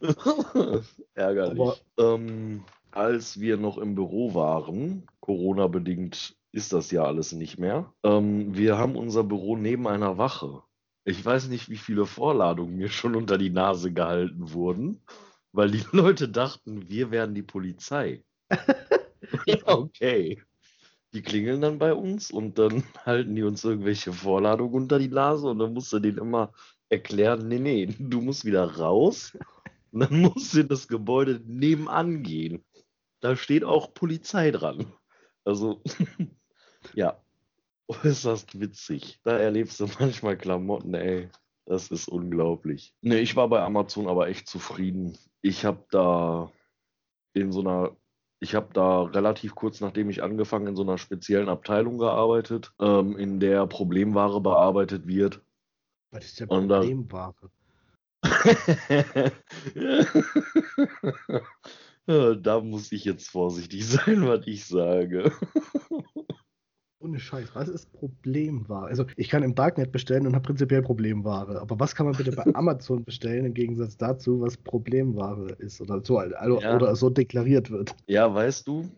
Ärgerlich. 1.14 1.60
Aber, 1.60 1.76
ähm, 1.98 2.64
als 2.90 3.40
wir 3.40 3.56
noch 3.56 3.78
im 3.78 3.94
Büro 3.94 4.34
waren, 4.34 5.06
Corona-bedingt 5.20 6.36
ist 6.52 6.72
das 6.72 6.90
ja 6.90 7.04
alles 7.04 7.32
nicht 7.32 7.58
mehr, 7.58 7.92
ähm, 8.02 8.56
wir 8.56 8.78
haben 8.78 8.96
unser 8.96 9.24
Büro 9.24 9.56
neben 9.56 9.86
einer 9.86 10.18
Wache. 10.18 10.62
Ich 11.04 11.24
weiß 11.24 11.48
nicht, 11.48 11.68
wie 11.68 11.76
viele 11.76 12.06
Vorladungen 12.06 12.76
mir 12.76 12.88
schon 12.88 13.14
unter 13.14 13.38
die 13.38 13.50
Nase 13.50 13.92
gehalten 13.92 14.52
wurden, 14.52 15.02
weil 15.52 15.70
die 15.70 15.82
Leute 15.92 16.28
dachten, 16.28 16.88
wir 16.88 17.10
wären 17.10 17.34
die 17.34 17.42
Polizei. 17.42 18.24
okay. 19.64 20.42
Die 21.14 21.22
klingeln 21.22 21.62
dann 21.62 21.78
bei 21.78 21.94
uns 21.94 22.30
und 22.30 22.58
dann 22.58 22.82
halten 23.06 23.34
die 23.34 23.42
uns 23.42 23.64
irgendwelche 23.64 24.12
Vorladungen 24.12 24.74
unter 24.74 24.98
die 24.98 25.08
Nase 25.08 25.48
und 25.48 25.58
dann 25.58 25.72
musst 25.72 25.92
du 25.92 25.98
denen 25.98 26.18
immer 26.18 26.52
erklären, 26.90 27.48
nee, 27.48 27.58
nee, 27.58 27.86
du 27.98 28.20
musst 28.20 28.44
wieder 28.44 28.76
raus 28.76 29.36
und 29.92 30.00
dann 30.00 30.20
musste 30.20 30.64
das 30.64 30.88
Gebäude 30.88 31.40
nebenan 31.44 32.22
gehen. 32.22 32.64
Da 33.20 33.36
steht 33.36 33.64
auch 33.64 33.94
Polizei 33.94 34.50
dran. 34.50 34.92
Also, 35.44 35.82
ja, 36.94 37.20
äußerst 37.88 38.60
witzig. 38.60 39.20
Da 39.24 39.38
erlebst 39.38 39.80
du 39.80 39.88
manchmal 39.98 40.36
Klamotten, 40.36 40.94
ey. 40.94 41.28
Das 41.64 41.88
ist 41.90 42.08
unglaublich. 42.08 42.94
Ne, 43.02 43.20
ich 43.20 43.36
war 43.36 43.48
bei 43.48 43.60
Amazon 43.60 44.08
aber 44.08 44.28
echt 44.28 44.48
zufrieden. 44.48 45.18
Ich 45.42 45.66
habe 45.66 45.84
da 45.90 46.50
in 47.34 47.52
so 47.52 47.60
einer, 47.60 47.94
ich 48.40 48.54
habe 48.54 48.68
da 48.72 49.02
relativ 49.02 49.54
kurz 49.54 49.82
nachdem 49.82 50.08
ich 50.08 50.22
angefangen 50.22 50.68
in 50.68 50.76
so 50.76 50.82
einer 50.82 50.96
speziellen 50.96 51.50
Abteilung 51.50 51.98
gearbeitet, 51.98 52.72
ähm, 52.80 53.18
in 53.18 53.38
der 53.38 53.66
Problemware 53.66 54.40
bearbeitet 54.40 55.06
wird. 55.06 55.42
Was 56.10 56.24
ist 56.24 56.40
der 56.40 56.46
Problemware? 56.46 57.34
da 62.06 62.60
muss 62.60 62.92
ich 62.92 63.04
jetzt 63.04 63.28
vorsichtig 63.28 63.86
sein, 63.86 64.26
was 64.26 64.46
ich 64.46 64.64
sage. 64.66 65.32
Ohne 67.00 67.20
Scheiß, 67.20 67.54
was 67.54 67.68
ist 67.68 67.92
Problemware? 67.92 68.86
Also 68.86 69.06
ich 69.16 69.28
kann 69.28 69.44
im 69.44 69.54
Darknet 69.54 69.92
bestellen 69.92 70.26
und 70.26 70.34
habe 70.34 70.46
prinzipiell 70.46 70.82
Problemware. 70.82 71.60
Aber 71.60 71.78
was 71.78 71.94
kann 71.94 72.06
man 72.06 72.16
bitte 72.16 72.32
bei 72.32 72.42
Amazon 72.56 73.04
bestellen 73.04 73.44
im 73.44 73.54
Gegensatz 73.54 73.96
dazu, 73.96 74.40
was 74.40 74.56
Problemware 74.56 75.52
ist 75.58 75.80
oder 75.80 76.04
so, 76.04 76.18
also, 76.18 76.60
ja. 76.60 76.74
oder 76.74 76.96
so 76.96 77.08
deklariert 77.08 77.70
wird? 77.70 77.94
Ja, 78.08 78.34
weißt 78.34 78.66
du, 78.66 78.90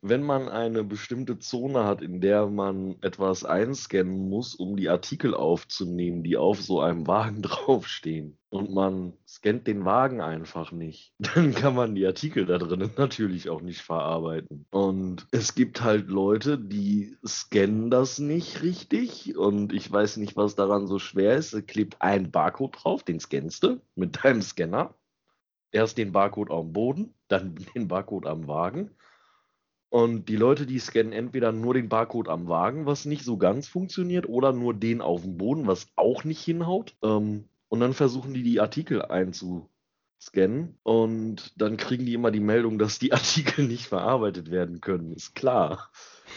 wenn 0.00 0.22
man 0.22 0.48
eine 0.48 0.84
bestimmte 0.84 1.38
Zone 1.38 1.84
hat, 1.84 2.02
in 2.02 2.20
der 2.20 2.46
man 2.46 2.96
etwas 3.02 3.44
einscannen 3.44 4.28
muss, 4.28 4.54
um 4.54 4.76
die 4.76 4.88
Artikel 4.88 5.34
aufzunehmen, 5.34 6.22
die 6.22 6.36
auf 6.36 6.62
so 6.62 6.80
einem 6.80 7.06
Wagen 7.06 7.42
draufstehen, 7.42 8.38
und 8.50 8.72
man 8.72 9.12
scannt 9.26 9.66
den 9.66 9.84
Wagen 9.84 10.22
einfach 10.22 10.72
nicht, 10.72 11.12
dann 11.18 11.54
kann 11.54 11.74
man 11.74 11.94
die 11.94 12.06
Artikel 12.06 12.46
da 12.46 12.58
drinnen 12.58 12.90
natürlich 12.96 13.50
auch 13.50 13.60
nicht 13.60 13.82
verarbeiten. 13.82 14.64
Und 14.70 15.26
es 15.32 15.54
gibt 15.54 15.82
halt 15.82 16.08
Leute, 16.08 16.58
die 16.58 17.16
scannen 17.26 17.90
das 17.90 18.18
nicht 18.18 18.62
richtig 18.62 19.36
und 19.36 19.72
ich 19.72 19.90
weiß 19.90 20.16
nicht, 20.16 20.36
was 20.36 20.54
daran 20.54 20.86
so 20.86 20.98
schwer 20.98 21.36
ist. 21.36 21.52
Es 21.52 21.66
klebt 21.66 22.00
ein 22.00 22.30
Barcode 22.30 22.76
drauf, 22.82 23.02
den 23.02 23.20
scannst 23.20 23.64
du 23.64 23.80
mit 23.94 24.24
deinem 24.24 24.42
Scanner. 24.42 24.94
Erst 25.70 25.98
den 25.98 26.12
Barcode 26.12 26.50
am 26.50 26.72
Boden, 26.72 27.14
dann 27.28 27.54
den 27.74 27.88
Barcode 27.88 28.26
am 28.26 28.48
Wagen 28.48 28.92
und 29.90 30.28
die 30.28 30.36
Leute, 30.36 30.66
die 30.66 30.78
scannen 30.78 31.12
entweder 31.12 31.50
nur 31.50 31.72
den 31.74 31.88
Barcode 31.88 32.28
am 32.28 32.46
Wagen, 32.46 32.84
was 32.84 33.06
nicht 33.06 33.24
so 33.24 33.38
ganz 33.38 33.68
funktioniert, 33.68 34.28
oder 34.28 34.52
nur 34.52 34.74
den 34.74 35.00
auf 35.00 35.22
dem 35.22 35.38
Boden, 35.38 35.66
was 35.66 35.86
auch 35.96 36.24
nicht 36.24 36.42
hinhaut. 36.42 36.94
Ähm, 37.02 37.44
und 37.68 37.80
dann 37.80 37.94
versuchen 37.94 38.34
die, 38.34 38.42
die 38.42 38.60
Artikel 38.60 39.00
einzuscannen. 39.00 40.78
Und 40.82 41.54
dann 41.56 41.78
kriegen 41.78 42.04
die 42.04 42.12
immer 42.12 42.30
die 42.30 42.40
Meldung, 42.40 42.78
dass 42.78 42.98
die 42.98 43.12
Artikel 43.14 43.66
nicht 43.66 43.86
verarbeitet 43.86 44.50
werden 44.50 44.82
können. 44.82 45.14
Ist 45.14 45.34
klar. 45.34 45.90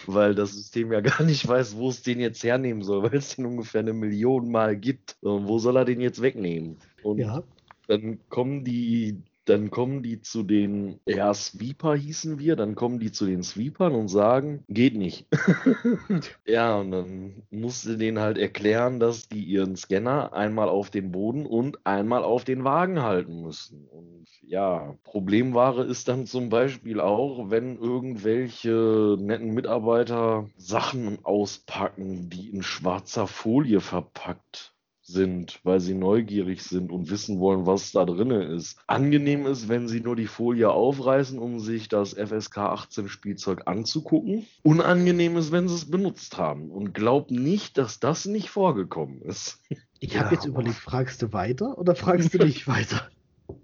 Weil 0.08 0.34
das 0.34 0.54
System 0.54 0.94
ja 0.94 1.02
gar 1.02 1.24
nicht 1.24 1.46
weiß, 1.46 1.76
wo 1.76 1.90
es 1.90 2.02
den 2.02 2.22
jetzt 2.22 2.44
hernehmen 2.44 2.84
soll, 2.84 3.04
weil 3.04 3.16
es 3.16 3.36
den 3.36 3.46
ungefähr 3.46 3.82
eine 3.82 3.94
Million 3.94 4.50
Mal 4.50 4.78
gibt. 4.78 5.18
Und 5.20 5.50
wo 5.50 5.60
soll 5.60 5.76
er 5.76 5.84
den 5.84 6.00
jetzt 6.00 6.22
wegnehmen? 6.22 6.78
Und 7.04 7.18
ja. 7.18 7.44
dann 7.88 8.20
kommen 8.30 8.64
die 8.64 9.22
dann 9.52 9.70
kommen 9.70 10.02
die 10.02 10.22
zu 10.22 10.44
den, 10.44 11.02
ja, 11.06 11.34
Sweeper 11.34 11.94
hießen 11.94 12.40
wir, 12.40 12.56
dann 12.56 12.74
kommen 12.74 13.00
die 13.00 13.12
zu 13.12 13.26
den 13.26 13.44
Sweepern 13.44 13.94
und 13.94 14.08
sagen, 14.08 14.64
geht 14.70 14.96
nicht. 14.96 15.28
ja, 16.48 16.78
und 16.78 16.92
dann 16.92 17.44
musste 17.50 17.98
denen 17.98 18.20
halt 18.20 18.38
erklären, 18.38 19.02
dass 19.02 19.28
die 19.28 19.44
ihren 19.44 19.76
Scanner 19.76 20.32
einmal 20.32 20.70
auf 20.70 20.90
den 20.90 21.12
Boden 21.12 21.46
und 21.46 21.86
einmal 21.86 22.24
auf 22.24 22.46
den 22.46 22.64
Wagen 22.64 23.02
halten 23.02 23.42
müssen. 23.42 23.90
Und 23.90 24.26
ja, 24.42 24.96
Problemware 25.04 25.84
ist 25.84 26.08
dann 26.08 26.26
zum 26.26 26.48
Beispiel 26.48 27.02
auch, 27.02 27.50
wenn 27.50 27.78
irgendwelche 27.78 29.18
netten 29.20 29.54
Mitarbeiter 29.54 30.50
Sachen 30.56 31.20
auspacken, 31.26 32.30
die 32.30 32.50
in 32.50 32.64
schwarzer 32.64 33.28
Folie 33.28 33.82
verpackt 33.82 34.71
sind, 35.12 35.60
weil 35.64 35.80
sie 35.80 35.94
neugierig 35.94 36.64
sind 36.64 36.92
und 36.92 37.10
wissen 37.10 37.40
wollen, 37.40 37.66
was 37.66 37.92
da 37.92 38.06
drin 38.06 38.32
ist. 38.32 38.80
Angenehm 38.88 39.46
ist, 39.46 39.70
wenn 39.70 39.88
sie 39.88 40.02
nur 40.02 40.16
die 40.16 40.28
Folie 40.28 40.72
aufreißen, 40.72 41.38
um 41.40 41.60
sich 41.60 41.90
das 41.90 42.14
FSK 42.14 42.58
18 42.58 43.10
Spielzeug 43.10 43.64
anzugucken. 43.66 44.46
Unangenehm 44.64 45.38
ist, 45.38 45.52
wenn 45.52 45.68
sie 45.68 45.76
es 45.76 45.90
benutzt 45.90 46.38
haben. 46.38 46.72
Und 46.72 46.94
glaub 46.94 47.32
nicht, 47.32 47.78
dass 47.78 48.00
das 48.00 48.26
nicht 48.26 48.50
vorgekommen 48.50 49.22
ist. 49.22 49.60
Ich 50.04 50.18
habe 50.18 50.30
ja. 50.30 50.32
jetzt 50.34 50.46
überlegt, 50.46 50.78
fragst 50.78 51.22
du 51.22 51.32
weiter 51.32 51.78
oder 51.78 51.94
fragst 51.94 52.34
du 52.34 52.40
nicht 52.44 52.68
weiter? 52.68 53.08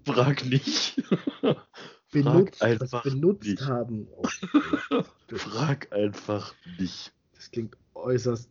Frag 0.04 0.44
nicht. 0.44 1.02
benutzt, 2.12 2.58
Frag 2.58 2.62
einfach 2.62 3.02
benutzt 3.02 3.48
nicht. 3.48 3.66
haben. 3.66 4.06
Oh, 4.16 5.02
Frag 5.34 5.92
einfach 5.92 6.54
nicht. 6.78 7.12
Das 7.34 7.50
klingt 7.50 7.76
äußerst 7.94 8.48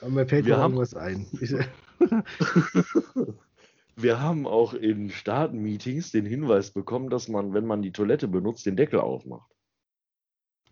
Aber 0.00 0.10
mir 0.10 0.26
fällt 0.26 0.46
wir 0.46 0.56
haben, 0.56 0.74
irgendwas 0.74 0.94
ein. 0.94 1.26
wir 3.96 4.20
haben 4.20 4.46
auch 4.46 4.74
in 4.74 5.10
Staatenmeetings 5.10 6.10
den 6.10 6.26
Hinweis 6.26 6.70
bekommen, 6.70 7.10
dass 7.10 7.28
man, 7.28 7.52
wenn 7.52 7.66
man 7.66 7.82
die 7.82 7.92
Toilette 7.92 8.28
benutzt, 8.28 8.66
den 8.66 8.76
Deckel 8.76 9.00
aufmacht. 9.00 9.50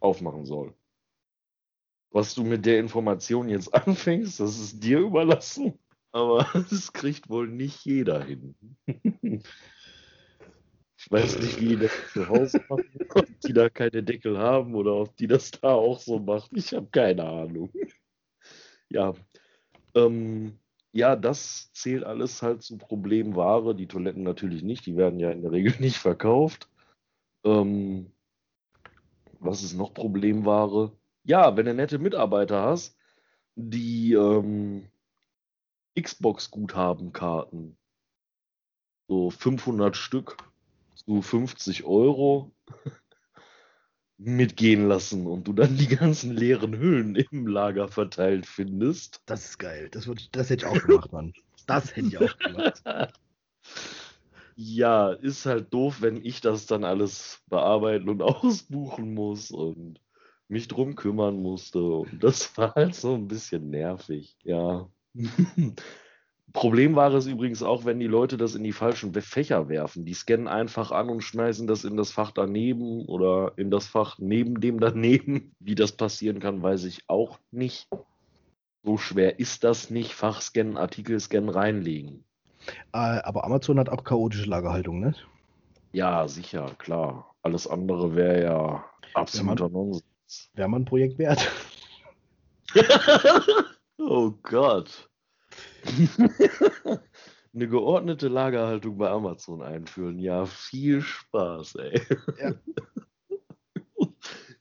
Aufmachen 0.00 0.46
soll. 0.46 0.74
Was 2.10 2.34
du 2.34 2.42
mit 2.42 2.64
der 2.64 2.78
Information 2.78 3.48
jetzt 3.48 3.74
anfängst, 3.74 4.40
das 4.40 4.58
ist 4.58 4.82
dir 4.82 5.00
überlassen. 5.00 5.78
Aber 6.10 6.48
das 6.70 6.92
kriegt 6.92 7.28
wohl 7.28 7.48
nicht 7.48 7.84
jeder 7.84 8.24
hin. 8.24 8.54
Ich 10.96 11.10
weiß 11.10 11.38
nicht, 11.38 11.60
wie 11.60 11.68
die 11.68 11.76
das 11.76 11.92
zu 12.12 12.28
Hause 12.28 12.64
machen, 12.68 12.88
ob 13.14 13.26
die 13.40 13.52
da 13.52 13.68
keine 13.68 14.02
Deckel 14.02 14.38
haben 14.38 14.74
oder 14.74 14.94
ob 14.94 15.16
die 15.16 15.26
das 15.26 15.50
da 15.50 15.74
auch 15.74 16.00
so 16.00 16.18
macht. 16.18 16.50
Ich 16.54 16.72
habe 16.72 16.88
keine 16.90 17.24
Ahnung. 17.24 17.70
Ja, 18.90 19.14
ähm, 19.94 20.58
ja, 20.92 21.16
das 21.16 21.70
zählt 21.72 22.04
alles 22.04 22.42
halt 22.42 22.62
zu 22.62 22.78
Problemware. 22.78 23.74
Die 23.74 23.86
Toiletten 23.86 24.22
natürlich 24.22 24.62
nicht, 24.62 24.86
die 24.86 24.96
werden 24.96 25.20
ja 25.20 25.30
in 25.30 25.42
der 25.42 25.52
Regel 25.52 25.74
nicht 25.80 25.98
verkauft. 25.98 26.68
Ähm, 27.44 28.12
was 29.40 29.62
ist 29.62 29.74
noch 29.74 29.94
Problemware? 29.94 30.92
Ja, 31.24 31.56
wenn 31.56 31.66
du 31.66 31.74
nette 31.74 31.98
Mitarbeiter 31.98 32.62
hast, 32.62 32.96
die 33.54 34.14
ähm, 34.14 34.88
Xbox-Guthabenkarten, 36.00 37.76
so 39.08 39.30
500 39.30 39.96
Stück 39.96 40.36
zu 40.94 41.22
50 41.22 41.84
Euro 41.84 42.52
mitgehen 44.18 44.88
lassen 44.88 45.26
und 45.26 45.46
du 45.46 45.52
dann 45.52 45.76
die 45.76 45.86
ganzen 45.86 46.34
leeren 46.34 46.76
Hüllen 46.76 47.14
im 47.14 47.46
Lager 47.46 47.88
verteilt 47.88 48.46
findest. 48.46 49.22
Das 49.26 49.44
ist 49.44 49.58
geil. 49.58 49.88
Das, 49.92 50.06
wird, 50.08 50.34
das 50.36 50.50
hätte 50.50 50.66
ich 50.66 50.72
auch 50.72 50.86
gemacht, 50.86 51.12
Mann. 51.12 51.32
Das 51.66 51.94
hätte 51.94 52.08
ich 52.08 52.18
auch 52.18 52.36
gemacht. 52.38 52.82
Ja, 54.56 55.12
ist 55.12 55.46
halt 55.46 55.72
doof, 55.72 55.98
wenn 56.00 56.24
ich 56.24 56.40
das 56.40 56.66
dann 56.66 56.82
alles 56.82 57.40
bearbeiten 57.48 58.08
und 58.08 58.22
ausbuchen 58.22 59.14
muss 59.14 59.52
und 59.52 60.00
mich 60.48 60.66
drum 60.66 60.96
kümmern 60.96 61.40
musste. 61.40 61.80
Und 61.80 62.24
das 62.24 62.56
war 62.58 62.74
halt 62.74 62.96
so 62.96 63.14
ein 63.14 63.28
bisschen 63.28 63.70
nervig, 63.70 64.36
ja. 64.42 64.90
Problem 66.52 66.96
war 66.96 67.12
es 67.12 67.26
übrigens 67.26 67.62
auch, 67.62 67.84
wenn 67.84 68.00
die 68.00 68.06
Leute 68.06 68.36
das 68.36 68.54
in 68.54 68.64
die 68.64 68.72
falschen 68.72 69.12
Fächer 69.12 69.68
werfen. 69.68 70.04
Die 70.04 70.14
scannen 70.14 70.48
einfach 70.48 70.92
an 70.92 71.10
und 71.10 71.20
schmeißen 71.20 71.66
das 71.66 71.84
in 71.84 71.96
das 71.96 72.10
Fach 72.10 72.30
daneben 72.32 73.04
oder 73.06 73.52
in 73.56 73.70
das 73.70 73.86
Fach 73.86 74.18
neben 74.18 74.60
dem 74.60 74.80
daneben. 74.80 75.54
Wie 75.60 75.74
das 75.74 75.92
passieren 75.92 76.40
kann, 76.40 76.62
weiß 76.62 76.84
ich 76.84 77.02
auch 77.06 77.38
nicht. 77.50 77.88
So 78.82 78.96
schwer 78.96 79.38
ist 79.38 79.64
das 79.64 79.90
nicht. 79.90 80.14
Fachscannen, 80.14 80.78
Artikelscannen 80.78 81.50
reinlegen. 81.50 82.24
Äh, 82.92 82.98
aber 82.98 83.44
Amazon 83.44 83.78
hat 83.78 83.90
auch 83.90 84.04
chaotische 84.04 84.48
Lagerhaltung, 84.48 85.00
ne? 85.00 85.14
Ja, 85.92 86.28
sicher, 86.28 86.74
klar. 86.78 87.34
Alles 87.42 87.66
andere 87.66 88.14
wäre 88.14 88.42
ja 88.42 88.84
absoluter 89.14 89.68
Nonsens. 89.68 90.50
Wäre 90.54 90.68
mal 90.68 90.80
ein 90.80 90.84
Projekt 90.84 91.18
wert. 91.18 91.50
oh 93.98 94.32
Gott. 94.42 95.08
Eine 97.54 97.68
geordnete 97.68 98.28
Lagerhaltung 98.28 98.98
bei 98.98 99.08
Amazon 99.08 99.62
einführen. 99.62 100.18
Ja, 100.18 100.46
viel 100.46 101.00
Spaß, 101.00 101.76
ey. 101.76 102.02
Ja. 102.40 102.54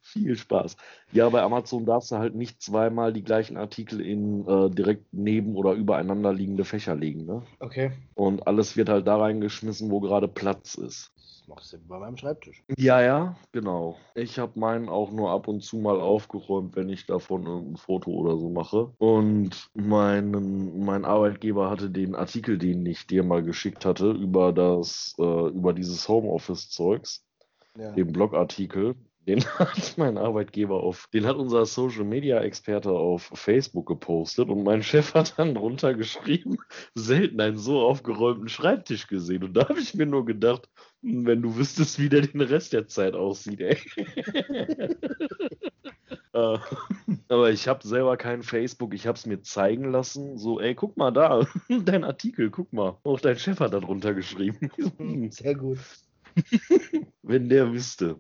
viel 0.01 0.37
Spaß. 0.37 0.77
Ja, 1.11 1.29
bei 1.29 1.41
Amazon 1.41 1.85
darfst 1.85 2.11
du 2.11 2.17
halt 2.17 2.33
nicht 2.33 2.61
zweimal 2.61 3.13
die 3.13 3.23
gleichen 3.23 3.57
Artikel 3.57 4.01
in 4.01 4.47
äh, 4.47 4.69
direkt 4.69 5.13
neben 5.13 5.55
oder 5.55 5.73
übereinander 5.73 6.33
liegende 6.33 6.63
Fächer 6.65 6.95
legen. 6.95 7.25
Ne? 7.25 7.43
Okay. 7.59 7.91
Und 8.15 8.47
alles 8.47 8.77
wird 8.77 8.89
halt 8.89 9.05
da 9.05 9.17
reingeschmissen, 9.17 9.91
wo 9.91 9.99
gerade 9.99 10.27
Platz 10.27 10.75
ist 10.75 11.11
machst 11.47 11.73
du 11.73 11.77
bei 11.79 11.97
meinem 11.97 12.17
Schreibtisch. 12.17 12.63
Ja, 12.77 13.01
ja, 13.01 13.35
genau. 13.51 13.97
Ich 14.15 14.37
habe 14.37 14.59
meinen 14.59 14.89
auch 14.89 15.11
nur 15.11 15.31
ab 15.31 15.47
und 15.47 15.61
zu 15.61 15.77
mal 15.77 15.99
aufgeräumt, 15.99 16.75
wenn 16.75 16.89
ich 16.89 17.05
davon 17.05 17.47
ein 17.47 17.77
Foto 17.77 18.11
oder 18.11 18.37
so 18.37 18.49
mache. 18.49 18.93
Und 18.97 19.69
mein, 19.73 20.79
mein 20.79 21.05
Arbeitgeber 21.05 21.69
hatte 21.69 21.89
den 21.89 22.15
Artikel, 22.15 22.57
den 22.57 22.85
ich 22.85 23.07
dir 23.07 23.23
mal 23.23 23.43
geschickt 23.43 23.85
hatte, 23.85 24.11
über 24.11 24.53
das, 24.53 25.15
äh, 25.17 25.47
über 25.49 25.73
dieses 25.73 26.07
Homeoffice-Zeugs, 26.07 27.25
ja. 27.77 27.91
den 27.91 28.11
Blogartikel, 28.11 28.95
den 29.27 29.43
hat 29.59 29.97
mein 29.97 30.17
Arbeitgeber 30.17 30.81
auf, 30.81 31.07
den 31.13 31.25
hat 31.25 31.35
unser 31.35 31.65
Social 31.65 32.05
Media 32.05 32.39
Experte 32.39 32.91
auf 32.91 33.29
Facebook 33.33 33.87
gepostet 33.87 34.49
und 34.49 34.63
mein 34.63 34.81
Chef 34.83 35.13
hat 35.13 35.37
dann 35.37 35.53
drunter 35.53 35.93
geschrieben, 35.93 36.57
selten 36.95 37.41
einen 37.41 37.57
so 37.57 37.81
aufgeräumten 37.81 38.47
Schreibtisch 38.47 39.07
gesehen. 39.07 39.43
Und 39.43 39.53
da 39.53 39.67
habe 39.67 39.79
ich 39.79 39.93
mir 39.93 40.05
nur 40.05 40.25
gedacht, 40.25 40.69
hm, 41.01 41.25
wenn 41.25 41.41
du 41.41 41.55
wüsstest, 41.57 41.99
wie 41.99 42.09
der 42.09 42.21
den 42.21 42.41
Rest 42.41 42.73
der 42.73 42.87
Zeit 42.87 43.13
aussieht, 43.13 43.61
ey. 43.61 43.77
Äh, 46.33 46.59
aber 47.29 47.49
ich 47.49 47.67
habe 47.67 47.87
selber 47.87 48.15
kein 48.15 48.43
Facebook, 48.43 48.93
ich 48.93 49.07
habe 49.07 49.17
es 49.17 49.25
mir 49.25 49.41
zeigen 49.41 49.91
lassen. 49.91 50.37
So, 50.37 50.59
ey, 50.59 50.75
guck 50.75 50.95
mal 50.95 51.09
da, 51.09 51.47
dein 51.83 52.03
Artikel, 52.03 52.51
guck 52.51 52.71
mal. 52.73 52.97
Auch 53.03 53.19
dein 53.19 53.39
Chef 53.39 53.59
hat 53.59 53.73
da 53.73 53.79
drunter 53.79 54.13
geschrieben. 54.13 54.69
Sehr 55.31 55.55
gut. 55.55 55.79
Wenn 57.23 57.49
der 57.49 57.71
wüsste. 57.71 58.19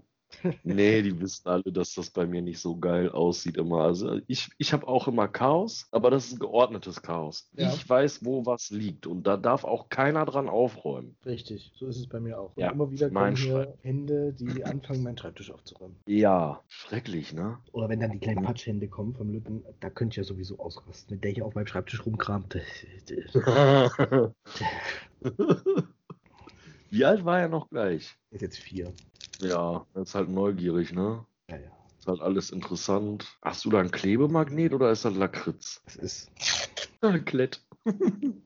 Nee, 0.63 1.01
die 1.01 1.19
wissen 1.19 1.47
alle, 1.47 1.71
dass 1.71 1.93
das 1.93 2.09
bei 2.09 2.25
mir 2.25 2.41
nicht 2.41 2.59
so 2.59 2.77
geil 2.77 3.09
aussieht 3.09 3.57
immer. 3.57 3.81
Also 3.83 4.19
ich, 4.27 4.49
ich 4.57 4.73
habe 4.73 4.87
auch 4.87 5.07
immer 5.07 5.27
Chaos, 5.27 5.87
aber 5.91 6.11
das 6.11 6.27
ist 6.27 6.33
ein 6.33 6.39
geordnetes 6.39 7.01
Chaos. 7.01 7.49
Ja. 7.53 7.73
Ich 7.73 7.87
weiß, 7.87 8.23
wo 8.25 8.45
was 8.45 8.69
liegt 8.69 9.07
und 9.07 9.25
da 9.25 9.37
darf 9.37 9.63
auch 9.63 9.89
keiner 9.89 10.25
dran 10.25 10.49
aufräumen. 10.49 11.15
Richtig, 11.25 11.71
so 11.75 11.87
ist 11.87 11.97
es 11.97 12.07
bei 12.07 12.19
mir 12.19 12.39
auch. 12.39 12.55
Und 12.55 12.63
ja, 12.63 12.71
immer 12.71 12.91
wieder 12.91 13.09
kommen 13.09 13.35
hier 13.35 13.73
Hände, 13.81 14.33
die 14.33 14.63
anfangen, 14.63 15.03
meinen 15.03 15.17
Schreibtisch 15.17 15.51
aufzuräumen. 15.51 15.95
Ja, 16.05 16.61
schrecklich, 16.67 17.33
ne? 17.33 17.57
Oder 17.71 17.89
wenn 17.89 17.99
dann 17.99 18.11
die 18.11 18.19
kleinen 18.19 18.43
Patschhände 18.43 18.87
kommen 18.87 19.15
vom 19.15 19.31
Lütten, 19.31 19.63
da 19.79 19.89
könnte 19.89 20.13
ich 20.13 20.17
ja 20.17 20.23
sowieso 20.23 20.59
ausrasten, 20.59 21.15
mit 21.15 21.23
der 21.23 21.31
ich 21.31 21.41
auf 21.41 21.55
meinem 21.55 21.67
Schreibtisch 21.67 22.05
rumkramte. 22.05 22.61
Wie 26.89 27.03
alt 27.03 27.25
war 27.25 27.39
er 27.39 27.49
noch 27.49 27.69
gleich? 27.69 28.17
Ist 28.31 28.41
jetzt 28.41 28.57
vier. 28.57 28.93
Ja, 29.41 29.85
ist 29.95 30.15
halt 30.15 30.29
neugierig, 30.29 30.93
ne? 30.93 31.25
Ja, 31.49 31.57
ja. 31.57 31.71
Ist 31.99 32.07
halt 32.07 32.21
alles 32.21 32.49
interessant. 32.51 33.37
Hast 33.41 33.65
du 33.65 33.69
da 33.69 33.79
ein 33.79 33.91
Klebemagnet 33.91 34.73
oder 34.73 34.91
ist 34.91 35.05
das 35.05 35.15
Lakritz? 35.15 35.81
Es 35.85 35.95
ist. 35.95 36.31
Klett. 37.25 37.61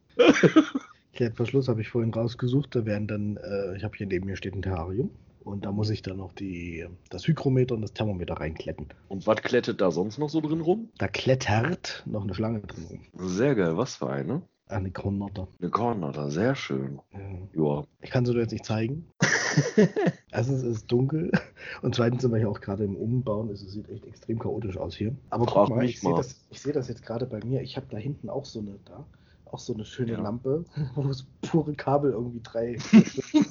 Klettverschluss 1.13 1.67
habe 1.67 1.81
ich 1.81 1.89
vorhin 1.89 2.13
rausgesucht. 2.13 2.75
Da 2.75 2.85
werden 2.85 3.07
dann, 3.07 3.37
äh, 3.37 3.77
ich 3.77 3.83
habe 3.83 3.95
hier 3.97 4.07
neben 4.07 4.25
mir 4.25 4.35
steht 4.35 4.55
ein 4.55 4.61
Terrarium. 4.61 5.11
Und 5.43 5.65
da 5.65 5.71
muss 5.71 5.89
ich 5.89 6.03
dann 6.03 6.17
noch 6.17 6.33
die, 6.33 6.85
das 7.09 7.27
Hygrometer 7.27 7.73
und 7.75 7.81
das 7.81 7.93
Thermometer 7.93 8.35
reinkletten. 8.35 8.89
Und 9.07 9.25
was 9.25 9.41
klettet 9.41 9.81
da 9.81 9.89
sonst 9.89 10.19
noch 10.19 10.29
so 10.29 10.39
drin 10.39 10.61
rum? 10.61 10.89
Da 10.97 11.07
klettert 11.07 12.03
noch 12.05 12.23
eine 12.23 12.35
Schlange 12.35 12.59
drin 12.61 12.85
rum. 12.85 13.01
Sehr 13.27 13.55
geil, 13.55 13.75
was 13.75 13.95
für 13.95 14.09
eine? 14.09 14.43
Eine 14.71 14.89
Kornotter. 14.91 15.47
Eine 15.59 15.69
Kornotter, 15.69 16.31
sehr 16.31 16.55
schön. 16.55 16.99
Ja. 17.11 17.19
ja. 17.61 17.83
Ich 18.01 18.09
kann 18.09 18.25
sie 18.25 18.33
dir 18.33 18.39
jetzt 18.39 18.51
nicht 18.51 18.65
zeigen. 18.65 19.05
Erstens 20.31 20.63
ist 20.63 20.75
es 20.75 20.87
dunkel 20.87 21.31
und 21.81 21.93
zweitens 21.93 22.21
sind 22.21 22.31
wir 22.31 22.37
hier 22.37 22.49
auch 22.49 22.61
gerade 22.61 22.85
im 22.85 22.95
Umbauen. 22.95 23.49
Es 23.49 23.59
sieht 23.59 23.89
echt 23.89 24.05
extrem 24.05 24.39
chaotisch 24.39 24.77
aus 24.77 24.95
hier. 24.95 25.13
Aber 25.29 25.45
guck 25.45 25.69
mal, 25.69 25.83
ich 25.83 25.99
sehe 25.99 26.15
das, 26.15 26.39
seh 26.51 26.71
das 26.71 26.87
jetzt 26.87 27.03
gerade 27.03 27.25
bei 27.25 27.43
mir. 27.43 27.61
Ich 27.61 27.75
habe 27.75 27.87
da 27.89 27.97
hinten 27.97 28.29
auch 28.29 28.45
so 28.45 28.59
eine 28.59 28.79
da. 28.85 29.05
Auch 29.45 29.59
so 29.59 29.73
eine 29.73 29.83
schöne 29.83 30.13
ja. 30.13 30.21
Lampe, 30.21 30.63
wo 30.95 31.09
es 31.09 31.27
pure 31.41 31.73
Kabel 31.73 32.11
irgendwie 32.11 32.39
drei 32.41 32.77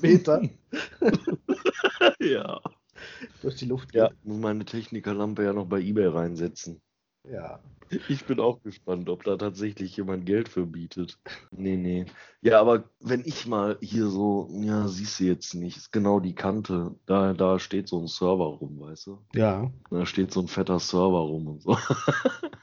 Meter 0.00 0.40
ja. 2.18 2.60
durch 3.42 3.56
die 3.56 3.66
Luft 3.66 3.92
geht. 3.92 4.00
Ja, 4.00 4.10
muss 4.22 4.38
meine 4.38 4.64
Technikerlampe 4.64 5.44
ja 5.44 5.52
noch 5.52 5.66
bei 5.66 5.80
eBay 5.80 6.06
reinsetzen. 6.06 6.80
Ja. 7.30 7.60
Ich 8.08 8.24
bin 8.24 8.38
auch 8.38 8.62
gespannt, 8.62 9.08
ob 9.08 9.24
da 9.24 9.36
tatsächlich 9.36 9.96
jemand 9.96 10.24
Geld 10.24 10.48
für 10.48 10.66
bietet. 10.66 11.18
Nee, 11.50 11.76
nee. 11.76 12.06
Ja, 12.40 12.60
aber 12.60 12.84
wenn 13.00 13.22
ich 13.24 13.46
mal 13.46 13.78
hier 13.80 14.06
so, 14.06 14.48
ja, 14.52 14.86
siehst 14.86 15.18
du 15.18 15.24
jetzt 15.24 15.54
nicht, 15.54 15.76
ist 15.76 15.92
genau 15.92 16.20
die 16.20 16.34
Kante. 16.34 16.94
Da, 17.06 17.34
da 17.34 17.58
steht 17.58 17.88
so 17.88 18.00
ein 18.00 18.06
Server 18.06 18.44
rum, 18.44 18.80
weißt 18.80 19.08
du? 19.08 19.18
Ja. 19.34 19.70
Da 19.90 20.06
steht 20.06 20.32
so 20.32 20.40
ein 20.40 20.48
fetter 20.48 20.78
Server 20.78 21.20
rum 21.20 21.48
und 21.48 21.62
so. 21.62 21.76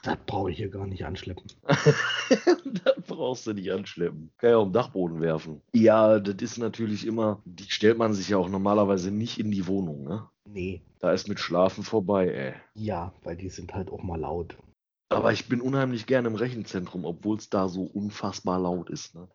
Das 0.04 0.16
brauche 0.26 0.50
ich 0.50 0.56
hier 0.56 0.70
gar 0.70 0.86
nicht 0.86 1.04
anschleppen. 1.04 1.44
das 1.66 2.94
brauchst 3.06 3.46
du 3.46 3.52
nicht 3.52 3.70
anschleppen. 3.72 4.30
Kann 4.38 4.50
ja 4.50 4.56
auf 4.56 4.68
den 4.68 4.72
Dachboden 4.72 5.20
werfen. 5.20 5.60
Ja, 5.74 6.20
das 6.20 6.36
ist 6.40 6.56
natürlich 6.56 7.04
immer, 7.04 7.42
die 7.44 7.68
stellt 7.68 7.98
man 7.98 8.14
sich 8.14 8.28
ja 8.28 8.38
auch 8.38 8.48
normalerweise 8.48 9.10
nicht 9.10 9.38
in 9.38 9.50
die 9.50 9.66
Wohnung, 9.66 10.04
ne? 10.04 10.28
Nee. 10.46 10.82
Da 11.00 11.12
ist 11.12 11.28
mit 11.28 11.40
Schlafen 11.40 11.84
vorbei, 11.84 12.28
ey. 12.28 12.54
Ja, 12.74 13.12
weil 13.22 13.36
die 13.36 13.50
sind 13.50 13.74
halt 13.74 13.90
auch 13.90 14.02
mal 14.02 14.18
laut. 14.18 14.56
Aber 15.10 15.32
ich 15.32 15.48
bin 15.48 15.60
unheimlich 15.60 16.06
gerne 16.06 16.28
im 16.28 16.34
Rechenzentrum, 16.34 17.04
obwohl 17.04 17.38
es 17.38 17.48
da 17.48 17.68
so 17.68 17.82
unfassbar 17.82 18.60
laut 18.60 18.90
ist. 18.90 19.14
Ne? 19.14 19.26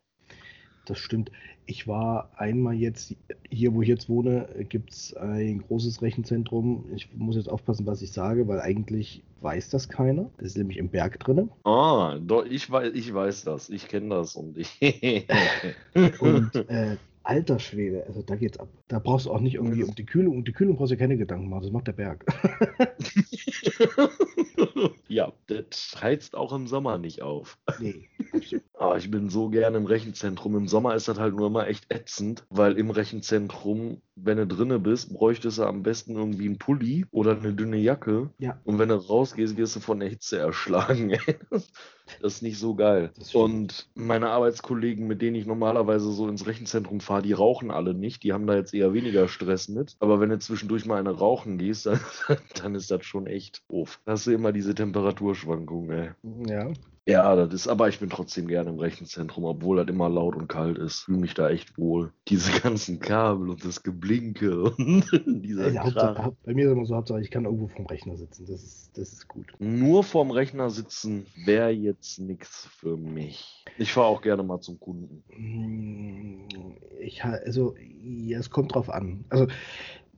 Das 0.86 1.00
stimmt. 1.00 1.32
Ich 1.66 1.88
war 1.88 2.30
einmal 2.36 2.76
jetzt, 2.76 3.16
hier 3.50 3.74
wo 3.74 3.82
ich 3.82 3.88
jetzt 3.88 4.10
wohne, 4.10 4.50
gibt 4.68 4.92
es 4.92 5.16
ein 5.16 5.64
großes 5.66 6.02
Rechenzentrum. 6.02 6.86
Ich 6.94 7.08
muss 7.16 7.38
jetzt 7.38 7.50
aufpassen, 7.50 7.86
was 7.86 8.02
ich 8.02 8.12
sage, 8.12 8.48
weil 8.48 8.60
eigentlich 8.60 9.24
weiß 9.42 9.70
das 9.70 9.88
keiner. 9.88 10.30
Das 10.38 10.48
ist 10.48 10.58
nämlich 10.58 10.78
im 10.78 10.90
Berg 10.90 11.20
drin. 11.20 11.50
Ah, 11.64 12.20
doch, 12.22 12.46
ich 12.46 12.70
weiß, 12.70 12.94
ich 12.94 13.14
weiß 13.14 13.46
das. 13.46 13.70
Ich 13.70 13.88
kenne 13.88 14.10
das 14.10 14.36
und 14.36 14.58
ich. 14.58 14.78
und 16.20 16.56
äh, 16.56 16.98
alter 17.24 17.60
Schwede, 17.60 18.06
also 18.06 18.22
da 18.22 18.36
geht's 18.36 18.60
ab. 18.60 18.70
Da 18.88 19.00
brauchst 19.00 19.26
du 19.26 19.32
auch 19.32 19.40
nicht 19.40 19.56
irgendwie 19.56 19.84
um 19.84 19.96
die 19.96 20.06
Kühlung, 20.06 20.38
um 20.38 20.44
die 20.44 20.52
Kühlung 20.52 20.76
brauchst 20.76 20.92
du 20.92 20.98
keine 20.98 21.18
Gedanken 21.18 21.50
machen, 21.50 21.64
das 21.64 21.72
macht 21.72 21.88
der 21.88 21.94
Berg. 21.94 22.26
ja, 25.08 25.32
das 25.48 25.96
heizt 26.02 26.36
auch 26.36 26.54
im 26.54 26.68
Sommer 26.68 26.98
nicht 26.98 27.22
auf. 27.22 27.58
Nee, 27.80 28.10
Aber 28.84 28.98
ich 28.98 29.10
bin 29.10 29.30
so 29.30 29.48
gerne 29.48 29.78
im 29.78 29.86
Rechenzentrum. 29.86 30.58
Im 30.58 30.68
Sommer 30.68 30.94
ist 30.94 31.08
das 31.08 31.18
halt 31.18 31.34
nur 31.34 31.48
immer 31.48 31.68
echt 31.68 31.86
ätzend, 31.88 32.44
weil 32.50 32.78
im 32.78 32.90
Rechenzentrum, 32.90 34.02
wenn 34.18 34.36
du 34.36 34.46
drinne 34.46 34.78
bist, 34.78 35.14
bräuchtest 35.14 35.60
du 35.60 35.64
am 35.64 35.84
besten 35.84 36.18
irgendwie 36.18 36.48
einen 36.48 36.58
Pulli 36.58 37.06
oder 37.10 37.38
eine 37.38 37.54
dünne 37.54 37.78
Jacke. 37.78 38.32
Ja. 38.40 38.60
Und 38.66 38.80
wenn 38.80 38.90
du 38.90 38.96
rausgehst, 38.96 39.56
wirst 39.56 39.78
du 39.78 39.80
von 39.80 40.02
der 40.02 40.10
Hitze 40.10 40.38
erschlagen. 40.38 41.18
Das 42.22 42.36
ist 42.36 42.42
nicht 42.42 42.60
so 42.60 42.76
geil. 42.76 43.12
Und 43.32 43.90
meine 43.96 44.30
Arbeitskollegen, 44.30 45.08
mit 45.08 45.22
denen 45.22 45.38
ich 45.38 45.46
normalerweise 45.46 46.12
so 46.12 46.28
ins 46.28 46.46
Rechenzentrum 46.46 47.00
fahre, 47.00 47.22
die 47.22 47.32
rauchen 47.32 47.72
alle 47.72 47.94
nicht. 47.94 48.24
Die 48.24 48.34
haben 48.34 48.46
da 48.46 48.56
jetzt 48.56 48.74
eher 48.74 48.94
weniger 48.94 49.30
Stress 49.30 49.70
mit. 49.70 49.96
Aber 50.00 50.20
wenn 50.20 50.30
du 50.30 50.38
zwischendurch 50.38 50.86
mal 50.86 51.00
eine 51.00 51.12
rauchen 51.12 51.58
gehst, 51.58 51.86
dann, 51.86 52.02
dann 52.56 52.76
ist 52.76 52.92
das 52.92 53.06
schon 53.06 53.26
echt 53.26 53.64
doof. 53.70 54.02
Da 54.04 54.12
hast 54.12 54.28
du 54.28 54.32
immer 54.32 54.52
diese 54.52 54.76
Temperaturschwankungen, 54.76 55.90
ey. 55.92 56.10
Ja. 56.46 56.74
Ja, 57.06 57.36
das 57.36 57.54
ist, 57.54 57.68
aber 57.68 57.90
ich 57.90 58.00
bin 58.00 58.10
trotzdem 58.10 58.48
gerne 58.48 58.70
im 58.70 58.80
Rechenzentrum, 58.80 59.44
obwohl 59.44 59.76
das 59.78 59.88
immer 59.90 60.08
laut 60.08 60.36
und 60.38 60.48
kalt 60.48 60.78
ist. 60.78 61.02
Fühle 61.02 61.18
mich 61.20 61.34
da 61.34 61.50
echt 61.50 61.78
wohl. 61.78 62.14
Diese 62.30 62.52
ganzen 62.62 63.00
Kabel 63.02 63.50
und 63.50 63.66
das 63.66 63.84
Geblinke 63.84 64.64
und 64.78 65.42
dieser 65.42 65.66
Also, 65.66 65.80
Hauptsache, 65.80 66.38
bei 66.44 66.54
mir 66.54 66.68
ist 66.68 66.72
immer 66.72 66.86
so, 66.86 66.96
Hauptsache, 66.96 67.20
ich 67.20 67.30
kann 67.30 67.44
irgendwo 67.44 67.68
vom 67.68 67.86
Rechner 67.88 68.16
sitzen. 68.16 68.46
Das 68.46 68.64
ist, 68.64 68.98
das 68.98 69.12
ist 69.12 69.28
gut. 69.28 69.54
Nur 69.60 70.06
vorm 70.06 70.32
Rechner 70.32 70.70
sitzen 70.70 71.26
wäre 71.46 71.72
jetzt 71.72 72.20
nichts 72.20 72.68
für 72.68 72.96
mich. 72.96 73.66
Ich 73.78 73.92
fahre 73.92 74.08
auch 74.08 74.22
gerne 74.22 74.44
mal 74.44 74.62
zum 74.62 74.80
Kunden. 74.80 75.26
Mm, 75.28 76.48
Ich, 77.02 77.24
also, 77.26 77.76
ja, 78.02 78.40
es 78.40 78.50
kommt 78.50 78.76
drauf 78.76 78.90
an. 78.90 79.26
Also, 79.30 79.48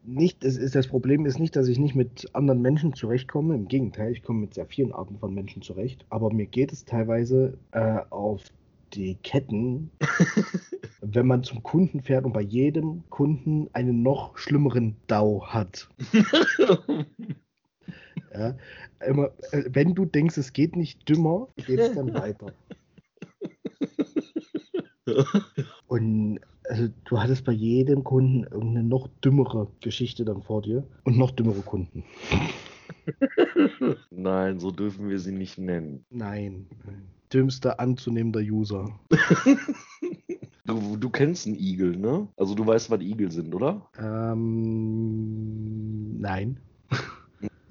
nicht, 0.08 0.44
es 0.44 0.58
ist, 0.58 0.76
das 0.76 0.88
Problem 0.88 1.26
ist 1.26 1.40
nicht, 1.40 1.56
dass 1.56 1.68
ich 1.68 1.80
nicht 1.80 1.96
mit 1.96 2.30
anderen 2.34 2.62
Menschen 2.62 2.94
zurechtkomme. 2.94 3.56
Im 3.56 3.68
Gegenteil, 3.68 4.12
ich 4.12 4.24
komme 4.24 4.42
mit 4.42 4.54
sehr 4.54 4.66
vielen 4.66 4.92
Arten 4.92 5.18
von 5.18 5.34
Menschen 5.34 5.62
zurecht. 5.62 6.06
Aber 6.10 6.32
mir 6.32 6.46
geht 6.46 6.72
es 6.72 6.86
teilweise 6.86 7.58
äh, 7.72 8.00
auf 8.10 8.44
die 8.94 9.16
Ketten, 9.16 9.92
wenn 11.02 11.28
man 11.28 11.44
zum 11.44 11.64
Kunden 11.64 12.02
fährt 12.02 12.26
und 12.26 12.34
bei 12.34 12.42
jedem 12.42 13.04
Kunden 13.10 13.68
einen 13.74 14.04
noch 14.04 14.38
schlimmeren 14.38 14.96
DAO 15.08 15.46
hat. 15.48 15.90
Ja, 18.34 18.56
immer, 19.08 19.32
äh, 19.52 19.64
wenn 19.70 19.96
du 19.96 20.06
denkst, 20.06 20.38
es 20.38 20.52
geht 20.52 20.76
nicht 20.76 21.08
dümmer, 21.08 21.48
geht 21.56 21.80
es 21.80 21.94
dann 21.94 22.14
weiter. 22.14 22.52
Und 25.88 26.40
also, 26.70 26.88
du 27.06 27.20
hattest 27.20 27.46
bei 27.46 27.52
jedem 27.52 28.04
Kunden 28.04 28.44
irgendeine 28.44 28.88
noch 28.88 29.08
dümmere 29.24 29.68
Geschichte 29.82 30.26
dann 30.26 30.42
vor 30.42 30.62
dir 30.62 30.84
und 31.04 31.18
noch 31.18 31.32
dümmere 31.32 31.62
Kunden. 31.62 32.04
Nein, 34.12 34.60
so 34.60 34.72
dürfen 34.72 35.10
wir 35.10 35.20
sie 35.20 35.32
nicht 35.32 35.58
nennen. 35.58 36.06
Nein. 36.10 36.68
Dümmster 37.34 37.80
anzunehmender 37.80 38.42
User. 38.42 39.00
Du, 40.68 40.98
du 40.98 41.12
kennst 41.12 41.46
einen 41.46 41.60
Igel, 41.60 41.96
ne? 41.96 42.28
Also 42.38 42.56
du 42.56 42.66
weißt, 42.66 42.90
was 42.90 43.00
Igel 43.00 43.32
sind, 43.32 43.54
oder? 43.54 43.88
Ähm, 44.00 46.20
nein. 46.20 46.60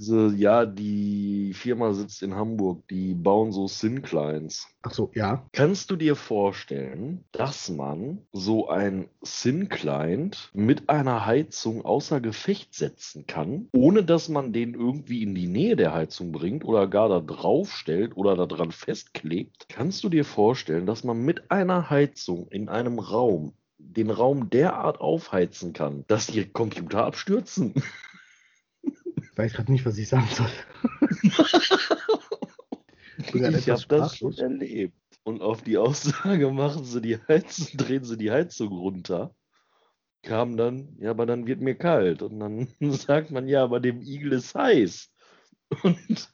Diese, 0.04 0.34
ja, 0.36 0.66
die 0.66 1.54
Firma 1.54 1.94
sitzt 1.94 2.22
in 2.22 2.34
Hamburg, 2.34 2.86
die 2.88 3.14
bauen 3.14 3.52
so 3.52 3.66
Sin-Clients. 3.66 4.68
Ach 4.82 4.90
so, 4.90 5.10
ja. 5.14 5.46
Kannst 5.52 5.90
du 5.90 5.96
dir 5.96 6.14
vorstellen, 6.14 7.24
dass 7.32 7.70
man 7.70 8.18
so 8.30 8.68
ein 8.68 9.08
SIN-Client 9.22 10.50
mit 10.52 10.90
einer 10.90 11.24
Heizung 11.24 11.86
außer 11.86 12.20
Gefecht 12.20 12.74
setzen 12.74 13.26
kann, 13.26 13.70
ohne 13.72 14.04
dass 14.04 14.28
man 14.28 14.52
den 14.52 14.74
irgendwie 14.74 15.22
in 15.22 15.34
die 15.34 15.46
Nähe 15.46 15.74
der 15.74 15.94
Heizung 15.94 16.32
bringt 16.32 16.66
oder 16.66 16.86
gar 16.86 17.08
da 17.08 17.20
drauf 17.20 17.72
stellt 17.72 18.14
oder 18.14 18.36
daran 18.36 18.72
festklebt? 18.72 19.68
Kannst 19.70 20.04
du 20.04 20.10
dir 20.10 20.26
vorstellen, 20.26 20.84
dass 20.84 21.02
man 21.02 21.24
mit 21.24 21.50
einer 21.50 21.88
Heizung 21.88 22.48
in 22.48 22.68
einem 22.68 22.98
Raum 22.98 23.54
den 23.78 24.10
Raum 24.10 24.50
derart 24.50 25.00
aufheizen 25.00 25.72
kann, 25.72 26.04
dass 26.08 26.26
die 26.26 26.44
Computer 26.44 27.06
abstürzen? 27.06 27.72
Ich 29.34 29.38
weiß 29.38 29.52
gerade 29.54 29.72
nicht, 29.72 29.84
was 29.84 29.98
ich 29.98 30.08
sagen 30.08 30.28
soll. 30.30 30.46
Ich 33.32 33.68
habe 33.68 33.82
das 33.88 34.16
schon 34.16 34.36
erlebt. 34.38 34.94
Und 35.24 35.40
auf 35.40 35.62
die 35.62 35.76
Aussage 35.76 36.50
machen 36.50 36.84
sie 36.84 37.00
die 37.00 37.18
Heizung, 37.28 37.68
drehen 37.76 38.04
sie 38.04 38.16
die 38.16 38.30
Heizung 38.30 38.68
runter. 38.68 39.34
Kam 40.22 40.56
dann, 40.56 40.96
ja, 41.00 41.10
aber 41.10 41.26
dann 41.26 41.46
wird 41.46 41.60
mir 41.60 41.74
kalt. 41.74 42.22
Und 42.22 42.38
dann 42.38 42.68
sagt 42.92 43.30
man, 43.30 43.48
ja, 43.48 43.64
aber 43.64 43.80
dem 43.80 44.02
Igel 44.02 44.32
ist 44.32 44.54
heiß. 44.54 45.10
Und 45.82 46.28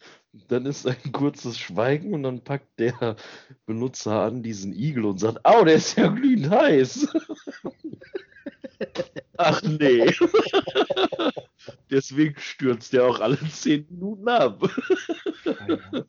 dann 0.49 0.67
ist 0.67 0.87
ein 0.87 1.13
kurzes 1.13 1.59
Schweigen 1.59 2.13
und 2.13 2.23
dann 2.23 2.45
packt 2.45 2.79
der 2.79 3.17
Benutzer 3.65 4.23
an 4.23 4.43
diesen 4.43 4.75
Igel 4.75 5.07
und 5.07 5.21
sagt, 5.21 5.45
au, 5.47 5.65
der 5.65 5.77
ist 5.77 5.97
ja 5.97 6.09
glühend 6.09 6.51
heiß. 6.51 7.09
Ach 9.37 9.63
nee. 9.63 10.07
Deswegen 11.91 12.39
stürzt 12.39 12.93
der 12.93 13.05
auch 13.05 13.21
alle 13.21 13.39
zehn 13.51 13.87
Minuten 13.91 14.29
ab. 14.29 14.63
Ah, 15.59 15.69
ja. 15.69 16.05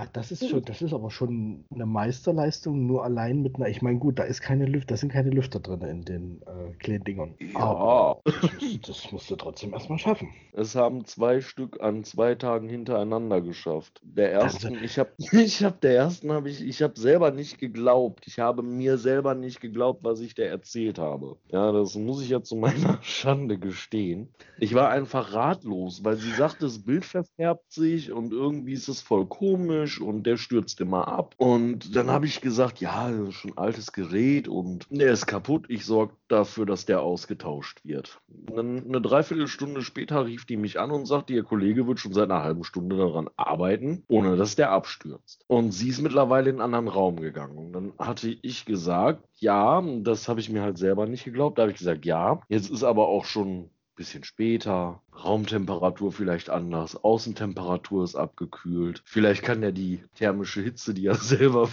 Ah, 0.00 0.06
das 0.12 0.30
ist 0.30 0.48
schon, 0.48 0.62
das 0.64 0.80
ist 0.80 0.92
aber 0.92 1.10
schon 1.10 1.64
eine 1.74 1.84
Meisterleistung, 1.84 2.86
nur 2.86 3.02
allein 3.02 3.42
mit 3.42 3.56
einer. 3.56 3.68
Ich 3.68 3.82
meine, 3.82 3.98
gut, 3.98 4.20
da 4.20 4.22
ist 4.22 4.40
keine 4.40 4.64
Lüfter, 4.64 4.94
da 4.94 4.96
sind 4.96 5.10
keine 5.10 5.30
Lüfter 5.30 5.58
drin 5.58 5.80
in 5.80 6.04
den 6.04 6.42
äh, 6.42 6.72
kleinen 6.78 7.02
Dingern. 7.02 7.34
Ja. 7.40 7.58
Aber 7.58 8.20
das, 8.24 8.52
musst- 8.62 8.88
das 8.88 9.10
musst 9.12 9.30
du 9.32 9.34
trotzdem 9.34 9.72
erstmal 9.72 9.98
schaffen. 9.98 10.28
Es 10.52 10.76
haben 10.76 11.04
zwei 11.04 11.40
Stück 11.40 11.80
an 11.80 12.04
zwei 12.04 12.36
Tagen 12.36 12.68
hintereinander 12.68 13.40
geschafft. 13.40 14.00
Der 14.04 14.40
Also- 14.40 14.68
ersten, 14.68 14.84
ich 14.84 15.00
habe, 15.00 15.10
ich 15.32 15.64
habe 15.64 15.78
der 15.82 15.96
ersten 15.96 16.30
habe 16.30 16.48
ich, 16.48 16.64
ich 16.64 16.80
habe 16.80 16.96
selber 16.96 17.32
nicht 17.32 17.58
geglaubt. 17.58 18.24
Ich 18.28 18.38
habe 18.38 18.62
mir 18.62 18.98
selber 18.98 19.34
nicht 19.34 19.60
geglaubt, 19.60 20.04
was 20.04 20.20
ich 20.20 20.36
der 20.36 20.48
erzählt 20.48 21.00
habe. 21.00 21.38
Ja, 21.50 21.72
das 21.72 21.96
muss 21.96 22.22
ich 22.22 22.28
ja 22.28 22.40
zu 22.40 22.54
meiner 22.54 22.98
Schande 23.02 23.58
gestehen. 23.58 24.28
Ich 24.60 24.74
war 24.74 24.90
einfach 24.90 25.34
ratlos, 25.34 26.04
weil 26.04 26.18
sie 26.18 26.30
sagte, 26.30 26.66
das 26.66 26.78
Bild 26.84 27.04
verfärbt 27.04 27.72
sich 27.72 28.12
und 28.12 28.32
irgendwie 28.32 28.74
ist 28.74 28.86
es 28.86 29.00
voll 29.00 29.26
komisch 29.26 29.87
und 30.00 30.24
der 30.24 30.36
stürzt 30.36 30.80
immer 30.80 31.08
ab. 31.08 31.34
Und 31.38 31.96
dann 31.96 32.10
habe 32.10 32.26
ich 32.26 32.40
gesagt, 32.40 32.80
ja, 32.80 33.10
das 33.10 33.28
ist 33.28 33.34
schon 33.36 33.52
ein 33.52 33.58
altes 33.58 33.92
Gerät 33.92 34.48
und 34.48 34.86
der 34.90 35.12
ist 35.12 35.26
kaputt. 35.26 35.66
Ich 35.68 35.86
sorge 35.86 36.12
dafür, 36.28 36.66
dass 36.66 36.84
der 36.84 37.00
ausgetauscht 37.00 37.80
wird. 37.84 38.20
Dann 38.28 38.84
eine 38.86 39.00
Dreiviertelstunde 39.00 39.82
später 39.82 40.26
rief 40.26 40.44
die 40.44 40.56
mich 40.56 40.78
an 40.78 40.90
und 40.90 41.06
sagte, 41.06 41.32
ihr 41.32 41.44
Kollege 41.44 41.86
wird 41.86 42.00
schon 42.00 42.12
seit 42.12 42.30
einer 42.30 42.42
halben 42.42 42.64
Stunde 42.64 42.96
daran 42.96 43.30
arbeiten, 43.36 44.04
ohne 44.08 44.36
dass 44.36 44.56
der 44.56 44.70
abstürzt. 44.70 45.44
Und 45.46 45.72
sie 45.72 45.88
ist 45.88 46.02
mittlerweile 46.02 46.50
in 46.50 46.60
einen 46.60 46.74
anderen 46.74 46.88
Raum 46.88 47.16
gegangen. 47.16 47.56
Und 47.56 47.72
dann 47.72 47.92
hatte 47.98 48.28
ich 48.42 48.64
gesagt, 48.66 49.24
ja, 49.36 49.82
das 50.02 50.28
habe 50.28 50.40
ich 50.40 50.50
mir 50.50 50.62
halt 50.62 50.78
selber 50.78 51.06
nicht 51.06 51.24
geglaubt. 51.24 51.58
Da 51.58 51.62
habe 51.62 51.72
ich 51.72 51.78
gesagt, 51.78 52.04
ja, 52.04 52.40
jetzt 52.48 52.70
ist 52.70 52.82
aber 52.82 53.08
auch 53.08 53.24
schon 53.24 53.70
bisschen 53.98 54.24
später, 54.24 55.02
Raumtemperatur 55.12 56.12
vielleicht 56.12 56.48
anders, 56.48 56.96
Außentemperatur 56.96 58.04
ist 58.04 58.14
abgekühlt. 58.14 59.02
Vielleicht 59.04 59.42
kann 59.42 59.62
er 59.62 59.72
die 59.72 60.02
thermische 60.14 60.62
Hitze, 60.62 60.94
die 60.94 61.06
er 61.06 61.14
selber 61.16 61.68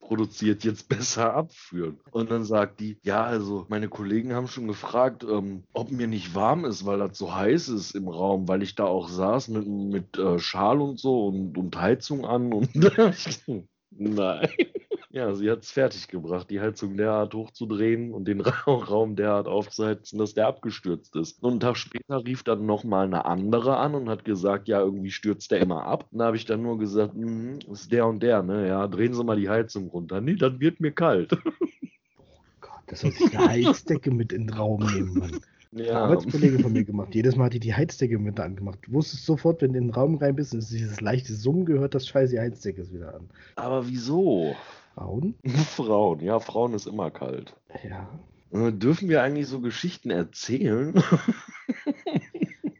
produziert, 0.00 0.64
jetzt 0.64 0.88
besser 0.88 1.34
abführen. 1.34 2.00
Und 2.10 2.30
dann 2.32 2.44
sagt 2.44 2.80
die, 2.80 2.98
ja, 3.04 3.22
also 3.22 3.66
meine 3.68 3.88
Kollegen 3.88 4.34
haben 4.34 4.48
schon 4.48 4.66
gefragt, 4.66 5.22
ähm, 5.22 5.62
ob 5.72 5.92
mir 5.92 6.08
nicht 6.08 6.34
warm 6.34 6.64
ist, 6.64 6.84
weil 6.84 6.98
das 6.98 7.16
so 7.16 7.32
heiß 7.32 7.68
ist 7.68 7.94
im 7.94 8.08
Raum, 8.08 8.48
weil 8.48 8.62
ich 8.62 8.74
da 8.74 8.84
auch 8.84 9.08
saß 9.08 9.48
mit, 9.48 9.68
mit 9.68 10.18
äh, 10.18 10.40
Schal 10.40 10.80
und 10.80 10.98
so 10.98 11.28
und, 11.28 11.56
und 11.56 11.76
Heizung 11.76 12.24
an 12.24 12.52
und 12.52 12.70
nein. 13.90 14.48
Ja, 15.12 15.34
sie 15.34 15.50
hat 15.50 15.64
es 15.64 15.72
fertiggebracht, 15.72 16.48
die 16.50 16.60
Heizung 16.60 16.96
derart 16.96 17.34
hochzudrehen 17.34 18.14
und 18.14 18.26
den 18.26 18.40
Ra 18.40 18.52
Raum 18.72 19.16
derart 19.16 19.48
aufzuheizen, 19.48 20.20
dass 20.20 20.34
der 20.34 20.46
abgestürzt 20.46 21.16
ist. 21.16 21.42
Und 21.42 21.50
einen 21.50 21.60
Tag 21.60 21.76
später 21.78 22.24
rief 22.24 22.44
dann 22.44 22.64
nochmal 22.64 23.06
eine 23.06 23.24
andere 23.24 23.76
an 23.78 23.96
und 23.96 24.08
hat 24.08 24.24
gesagt, 24.24 24.68
ja, 24.68 24.78
irgendwie 24.78 25.10
stürzt 25.10 25.50
der 25.50 25.62
immer 25.62 25.84
ab. 25.84 26.06
Und 26.12 26.20
da 26.20 26.26
habe 26.26 26.36
ich 26.36 26.44
dann 26.44 26.62
nur 26.62 26.78
gesagt, 26.78 27.16
"Mhm, 27.16 27.58
ist 27.72 27.90
der 27.90 28.06
und 28.06 28.22
der, 28.22 28.44
ne? 28.44 28.68
Ja, 28.68 28.86
drehen 28.86 29.12
Sie 29.12 29.24
mal 29.24 29.36
die 29.36 29.48
Heizung 29.48 29.88
runter. 29.88 30.20
Nee, 30.20 30.36
dann 30.36 30.60
wird 30.60 30.78
mir 30.78 30.92
kalt. 30.92 31.30
Gott, 32.60 32.82
das 32.86 33.00
soll 33.00 33.10
sich 33.10 33.36
eine 33.36 33.48
Heizdecke 33.48 34.12
mit 34.12 34.32
in 34.32 34.46
den 34.46 34.56
Raum 34.56 34.86
nehmen, 34.86 35.14
Mann. 35.14 35.40
Ein 35.72 35.84
Ja, 35.84 36.02
Arbeitskollege 36.04 36.58
von 36.58 36.72
mir 36.72 36.84
gemacht. 36.84 37.14
Jedes 37.14 37.36
Mal 37.36 37.44
hat 37.46 37.54
die 37.54 37.60
die 37.60 37.74
Heizdecke 37.74 38.18
mit 38.18 38.40
angemacht. 38.40 38.78
Du 38.82 38.92
wusstest 38.92 39.24
sofort, 39.24 39.62
wenn 39.62 39.72
du 39.72 39.78
in 39.78 39.84
den 39.88 39.94
Raum 39.94 40.16
rein 40.16 40.34
bist, 40.36 40.52
ist 40.54 40.70
dieses 40.72 41.00
leichte 41.00 41.34
Summen 41.34 41.64
gehört, 41.64 41.94
das 41.94 42.06
scheiße 42.08 42.40
Heizdecke 42.40 42.80
ist 42.82 42.92
wieder 42.92 43.14
an. 43.14 43.28
aber 43.56 43.86
wieso? 43.88 44.54
Frauen? 44.94 45.34
Frauen, 45.76 46.20
ja, 46.20 46.40
Frauen 46.40 46.74
ist 46.74 46.86
immer 46.86 47.10
kalt. 47.10 47.54
Ja. 47.88 48.08
Äh, 48.52 48.72
Dürfen 48.72 49.08
wir 49.08 49.22
eigentlich 49.22 49.46
so 49.46 49.60
Geschichten 49.60 50.10
erzählen? 50.10 50.94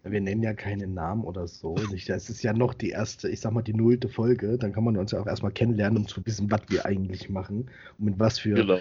Wir 0.03 0.21
nennen 0.21 0.43
ja 0.43 0.55
keine 0.55 0.89
Namen 0.89 1.23
oder 1.23 1.47
so. 1.47 1.77
Das 2.09 2.29
ist 2.29 2.43
ja 2.43 2.53
noch 2.53 2.75
die 2.75 2.91
erste, 2.91 3.29
ich 3.29 3.39
sag 3.39 3.53
mal, 3.53 3.63
die 3.63 3.75
nullte 3.75 4.09
Folge. 4.09 4.59
Dann 4.59 4.73
kann 4.73 4.83
man 4.83 4.97
uns 4.97 5.13
ja 5.13 5.21
auch 5.21 5.27
erstmal 5.29 5.53
kennenlernen, 5.53 5.99
um 5.99 6.09
zu 6.09 6.27
wissen, 6.27 6.51
was 6.51 6.63
wir 6.69 6.85
eigentlich 6.85 7.31
machen 7.31 7.71
und 7.97 8.05
mit 8.05 8.19
was 8.19 8.41
für 8.41 8.55
Genau. 8.55 8.79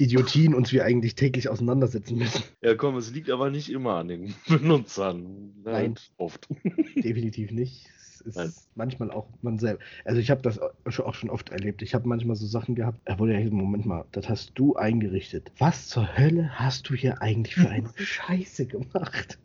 Idiotien 0.00 0.54
uns 0.54 0.72
wir 0.72 0.84
eigentlich 0.84 1.14
täglich 1.14 1.48
auseinandersetzen 1.50 2.16
müssen. 2.16 2.42
Ja, 2.62 2.74
komm, 2.74 2.96
es 2.96 3.12
liegt 3.12 3.28
aber 3.30 3.50
nicht 3.50 3.70
immer 3.70 3.96
an 3.96 4.08
den 4.08 4.34
Benutzern. 4.48 5.52
Nein. 5.62 5.74
Halt 5.74 6.10
Oft. 6.16 6.48
Definitiv 6.96 7.50
nicht. 7.50 7.86
Es 8.26 8.36
ist 8.36 8.68
manchmal 8.74 9.10
auch 9.10 9.28
man 9.40 9.58
selber. 9.58 9.80
Also 10.04 10.20
ich 10.20 10.30
habe 10.30 10.42
das 10.42 10.58
auch 10.58 11.14
schon 11.14 11.30
oft 11.30 11.50
erlebt. 11.50 11.80
Ich 11.80 11.94
habe 11.94 12.06
manchmal 12.06 12.36
so 12.36 12.46
Sachen 12.46 12.74
gehabt, 12.74 13.00
er 13.04 13.18
wurde 13.18 13.38
ja, 13.38 13.50
Moment 13.50 13.86
mal, 13.86 14.04
das 14.12 14.28
hast 14.28 14.52
du 14.56 14.74
eingerichtet. 14.74 15.52
Was 15.58 15.88
zur 15.88 16.18
Hölle 16.18 16.50
hast 16.58 16.88
du 16.88 16.94
hier 16.94 17.22
eigentlich 17.22 17.54
für 17.54 17.68
eine 17.68 17.90
Scheiße 17.96 18.66
gemacht? 18.66 19.38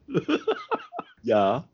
Ja. 1.23 1.67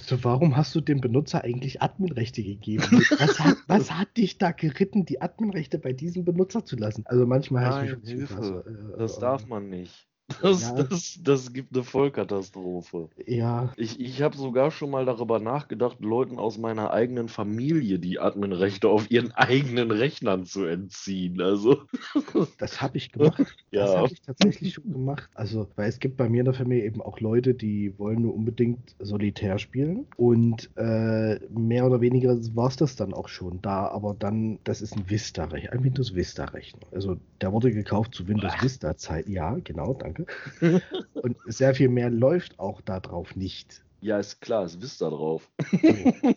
So, 0.00 0.24
warum 0.24 0.56
hast 0.56 0.74
du 0.74 0.80
dem 0.80 1.00
Benutzer 1.00 1.44
eigentlich 1.44 1.80
Adminrechte 1.82 2.42
gegeben? 2.42 3.06
Was 3.18 3.38
hat, 3.38 3.56
was 3.68 3.90
hat 3.92 4.16
dich 4.16 4.38
da 4.38 4.50
geritten, 4.52 5.04
die 5.04 5.20
Adminrechte 5.22 5.78
bei 5.78 5.92
diesem 5.92 6.24
Benutzer 6.24 6.64
zu 6.64 6.76
lassen? 6.76 7.06
Also 7.06 7.26
manchmal 7.26 7.64
heißt 7.66 7.82
mich 8.02 8.10
Hilfe. 8.10 8.64
äh, 8.66 8.98
Das 8.98 9.16
äh, 9.16 9.20
darf 9.20 9.46
man 9.46 9.68
nicht. 9.68 10.09
Das, 10.42 10.62
Ja. 10.62 10.82
das, 10.84 11.18
das 11.22 11.52
gibt 11.52 11.74
eine 11.74 11.84
Vollkatastrophe. 11.84 13.08
Ja, 13.26 13.72
Ich, 13.76 14.00
ich 14.00 14.22
habe 14.22 14.36
sogar 14.36 14.70
schon 14.70 14.90
mal 14.90 15.04
darüber 15.04 15.38
nachgedacht, 15.38 16.00
Leuten 16.00 16.38
aus 16.38 16.58
meiner 16.58 16.92
eigenen 16.92 17.28
Familie 17.28 17.98
die 17.98 18.18
Adminrechte 18.18 18.88
auf 18.88 19.10
ihren 19.10 19.32
eigenen 19.34 19.90
Rechnern 19.90 20.44
zu 20.44 20.64
entziehen. 20.64 21.40
Also, 21.40 21.82
das 22.58 22.80
habe 22.80 22.96
ich 22.98 23.12
gemacht. 23.12 23.56
Das 23.72 23.92
ja. 23.92 23.98
habe 23.98 24.08
ich 24.12 24.22
tatsächlich 24.22 24.74
schon 24.74 24.92
gemacht. 24.92 25.30
Also, 25.34 25.70
weil 25.76 25.88
es 25.88 25.98
gibt 25.98 26.16
bei 26.16 26.28
mir 26.28 26.40
in 26.40 26.44
der 26.46 26.54
Familie 26.54 26.84
eben 26.84 27.02
auch 27.02 27.20
Leute, 27.20 27.54
die 27.54 27.98
wollen 27.98 28.22
nur 28.22 28.34
unbedingt 28.34 28.94
Solitär 28.98 29.58
spielen. 29.58 30.06
Und 30.16 30.70
äh, 30.76 31.38
mehr 31.48 31.86
oder 31.86 32.00
weniger 32.00 32.36
war 32.54 32.68
es 32.68 32.76
das 32.76 32.96
dann 32.96 33.12
auch 33.14 33.28
schon. 33.28 33.60
Da 33.62 33.88
aber 33.88 34.14
dann, 34.18 34.58
das 34.64 34.82
ist 34.82 34.96
ein 34.96 35.08
Vista-Rechner, 35.08 35.72
ein 35.72 35.84
Windows 35.84 36.14
Vista-Rechner. 36.14 36.86
Also 36.92 37.16
der 37.40 37.52
wurde 37.52 37.72
gekauft 37.72 38.14
zu 38.14 38.28
Windows 38.28 38.52
Vista-Zeit. 38.60 39.28
Ja, 39.28 39.56
genau, 39.64 39.94
danke. 39.94 40.19
Und 41.14 41.36
sehr 41.46 41.74
viel 41.74 41.88
mehr 41.88 42.10
läuft 42.10 42.58
auch 42.58 42.80
darauf 42.80 43.36
nicht. 43.36 43.82
Ja, 44.02 44.18
ist 44.18 44.40
klar, 44.40 44.64
es 44.64 44.80
wisst 44.80 45.02
da 45.02 45.10
drauf. 45.10 45.50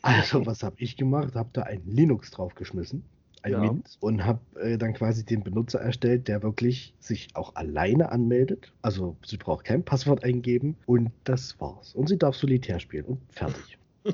Also, 0.01 0.45
was 0.45 0.63
habe 0.63 0.75
ich 0.79 0.97
gemacht? 0.97 1.35
Habe 1.35 1.49
da 1.53 1.63
ein 1.63 1.81
Linux 1.85 2.29
draufgeschmissen, 2.31 3.03
ein 3.41 3.51
Ja. 3.53 3.59
Mint, 3.61 3.97
und 4.01 4.25
habe 4.25 4.41
äh, 4.59 4.77
dann 4.77 4.93
quasi 4.93 5.25
den 5.25 5.43
Benutzer 5.43 5.79
erstellt, 5.79 6.27
der 6.27 6.43
wirklich 6.43 6.93
sich 6.99 7.29
auch 7.35 7.55
alleine 7.55 8.11
anmeldet. 8.11 8.73
Also, 8.81 9.15
sie 9.25 9.37
braucht 9.37 9.63
kein 9.65 9.83
Passwort 9.83 10.25
eingeben 10.25 10.75
und 10.85 11.11
das 11.23 11.59
war's. 11.61 11.95
Und 11.95 12.09
sie 12.09 12.17
darf 12.17 12.35
Solitär 12.35 12.79
spielen 12.81 13.05
und 13.05 13.19
fertig. 13.29 13.77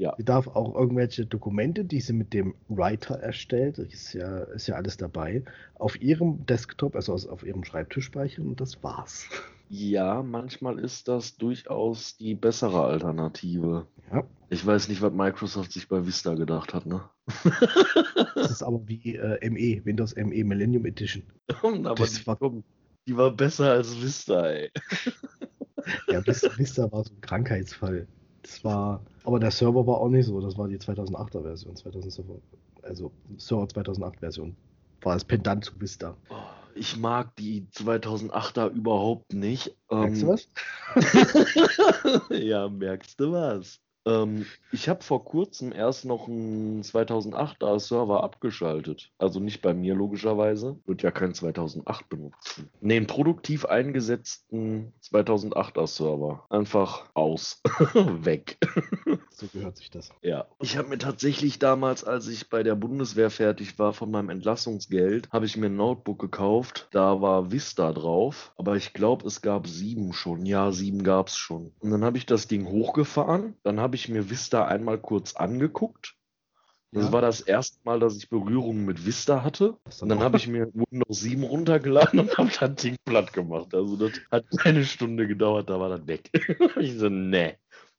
Ja. 0.00 0.14
Sie 0.16 0.24
darf 0.24 0.46
auch 0.48 0.74
irgendwelche 0.74 1.26
Dokumente, 1.26 1.84
die 1.84 2.00
sie 2.00 2.14
mit 2.14 2.32
dem 2.32 2.54
Writer 2.68 3.16
erstellt, 3.16 3.76
ist 3.76 4.14
ja, 4.14 4.38
ist 4.44 4.66
ja 4.66 4.76
alles 4.76 4.96
dabei, 4.96 5.44
auf 5.74 6.00
ihrem 6.00 6.46
Desktop, 6.46 6.96
also 6.96 7.12
auf 7.28 7.42
ihrem 7.44 7.64
Schreibtisch 7.64 8.06
speichern 8.06 8.48
und 8.48 8.62
das 8.62 8.82
war's. 8.82 9.26
Ja, 9.68 10.22
manchmal 10.22 10.78
ist 10.78 11.06
das 11.06 11.36
durchaus 11.36 12.16
die 12.16 12.34
bessere 12.34 12.82
Alternative. 12.82 13.86
Ja, 14.10 14.24
Ich 14.48 14.64
weiß 14.64 14.88
nicht, 14.88 15.02
was 15.02 15.12
Microsoft 15.12 15.70
sich 15.72 15.86
bei 15.86 16.06
Vista 16.06 16.32
gedacht 16.32 16.72
hat, 16.72 16.86
ne? 16.86 17.02
das 18.36 18.50
ist 18.52 18.62
aber 18.62 18.80
wie 18.88 19.16
äh, 19.16 19.50
ME, 19.50 19.84
Windows 19.84 20.16
ME 20.16 20.44
Millennium 20.44 20.86
Edition. 20.86 21.24
Aber 21.62 21.94
Das 21.94 22.14
die, 22.14 22.26
war- 22.26 22.38
die 23.06 23.16
war 23.18 23.30
besser 23.32 23.72
als 23.72 24.00
Vista, 24.02 24.46
ey. 24.46 24.70
Ja, 26.10 26.26
Vista, 26.26 26.56
Vista 26.56 26.90
war 26.90 27.04
so 27.04 27.12
ein 27.12 27.20
Krankheitsfall. 27.20 28.08
War, 28.62 29.00
aber 29.24 29.40
der 29.40 29.50
Server 29.50 29.86
war 29.86 29.98
auch 29.98 30.08
nicht 30.08 30.26
so. 30.26 30.40
Das 30.40 30.58
war 30.58 30.68
die 30.68 30.78
2008er 30.78 31.42
Version, 31.42 31.76
2000 31.76 32.42
also 32.82 33.12
Server 33.36 33.68
2008 33.68 34.18
Version. 34.20 34.56
War 35.02 35.14
das 35.14 35.24
Pendant 35.24 35.64
zu 35.64 35.80
Vista. 35.80 36.16
Oh, 36.28 36.34
Ich 36.74 36.96
mag 36.96 37.34
die 37.36 37.66
2008er 37.74 38.70
überhaupt 38.70 39.32
nicht. 39.32 39.74
Merkst 39.90 40.22
du 40.22 40.26
Ähm, 40.26 40.32
was? 40.32 40.48
ja, 42.30 42.68
merkst 42.68 43.18
du 43.18 43.32
was? 43.32 43.80
Ähm, 44.06 44.46
ich 44.72 44.88
habe 44.88 45.02
vor 45.02 45.24
kurzem 45.24 45.72
erst 45.72 46.04
noch 46.04 46.28
einen 46.28 46.82
2008er 46.82 47.78
Server 47.78 48.22
abgeschaltet. 48.22 49.10
Also 49.18 49.40
nicht 49.40 49.62
bei 49.62 49.74
mir 49.74 49.94
logischerweise. 49.94 50.78
Wird 50.86 51.02
ja 51.02 51.10
kein 51.10 51.34
2008 51.34 52.08
benutzen. 52.08 52.70
Ne, 52.80 52.96
einen 52.96 53.06
produktiv 53.06 53.66
eingesetzten 53.66 54.92
2008er 55.02 55.86
Server. 55.86 56.46
Einfach 56.50 57.10
aus. 57.14 57.60
Weg. 57.94 58.58
So 59.40 59.46
gehört 59.46 59.78
sich 59.78 59.90
das. 59.90 60.10
Ja, 60.20 60.46
ich 60.60 60.76
habe 60.76 60.88
mir 60.88 60.98
tatsächlich 60.98 61.58
damals, 61.58 62.04
als 62.04 62.28
ich 62.28 62.50
bei 62.50 62.62
der 62.62 62.74
Bundeswehr 62.74 63.30
fertig 63.30 63.78
war 63.78 63.94
von 63.94 64.10
meinem 64.10 64.28
Entlassungsgeld, 64.28 65.30
habe 65.32 65.46
ich 65.46 65.56
mir 65.56 65.66
ein 65.66 65.76
Notebook 65.76 66.18
gekauft. 66.18 66.88
Da 66.90 67.22
war 67.22 67.50
Vista 67.50 67.90
drauf, 67.94 68.52
aber 68.58 68.76
ich 68.76 68.92
glaube, 68.92 69.26
es 69.26 69.40
gab 69.40 69.66
sieben 69.66 70.12
schon. 70.12 70.44
Ja, 70.44 70.72
sieben 70.72 71.04
gab 71.04 71.28
es 71.28 71.38
schon. 71.38 71.72
Und 71.78 71.90
dann 71.90 72.04
habe 72.04 72.18
ich 72.18 72.26
das 72.26 72.48
Ding 72.48 72.66
hochgefahren. 72.66 73.54
Dann 73.62 73.80
habe 73.80 73.96
ich 73.96 74.10
mir 74.10 74.28
Vista 74.28 74.66
einmal 74.66 74.98
kurz 74.98 75.34
angeguckt. 75.36 76.16
Das 76.92 77.06
Ja. 77.06 77.12
war 77.12 77.22
das 77.22 77.40
erste 77.40 77.78
Mal, 77.84 78.00
dass 78.00 78.16
ich 78.16 78.28
Berührung 78.28 78.84
mit 78.84 79.06
Vista 79.06 79.44
hatte. 79.44 79.78
Und 80.00 80.08
dann 80.08 80.18
habe 80.20 80.36
ich 80.36 80.48
mir 80.48 80.68
Windows 80.74 81.20
7 81.20 81.44
runtergeladen 81.44 82.18
und 82.18 82.36
habe 82.36 82.50
das 82.58 82.74
Ding 82.74 82.96
platt 83.04 83.32
gemacht. 83.32 83.74
Also 83.74 83.96
das 83.96 84.20
hat 84.30 84.44
eine 84.64 84.84
Stunde 84.84 85.28
gedauert, 85.28 85.70
da 85.70 85.78
war 85.78 85.88
das 85.88 86.06
weg. 86.08 86.30
ich 86.80 86.98
so, 86.98 87.08
nee, 87.08 87.54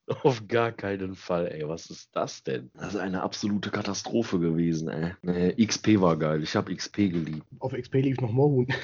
auf 0.24 0.48
gar 0.48 0.72
keinen 0.72 1.16
Fall, 1.16 1.48
ey. 1.48 1.68
Was 1.68 1.90
ist 1.90 2.10
das 2.14 2.44
denn? 2.44 2.72
Das 2.74 2.96
ist 2.96 3.00
eine 3.00 3.22
absolute 3.22 3.70
Katastrophe 3.70 4.40
gewesen, 4.40 4.90
ey. 4.90 5.14
Nee, 5.22 5.66
XP 5.66 6.02
war 6.02 6.18
geil. 6.18 6.44
Ich 6.44 6.56
habe 6.56 6.76
XP 6.76 7.12
geliebt. 7.12 7.46
Auf 7.60 7.74
XP 7.74 7.96
lief 7.96 8.20
noch 8.20 8.32
Moorhuhn. 8.32 8.68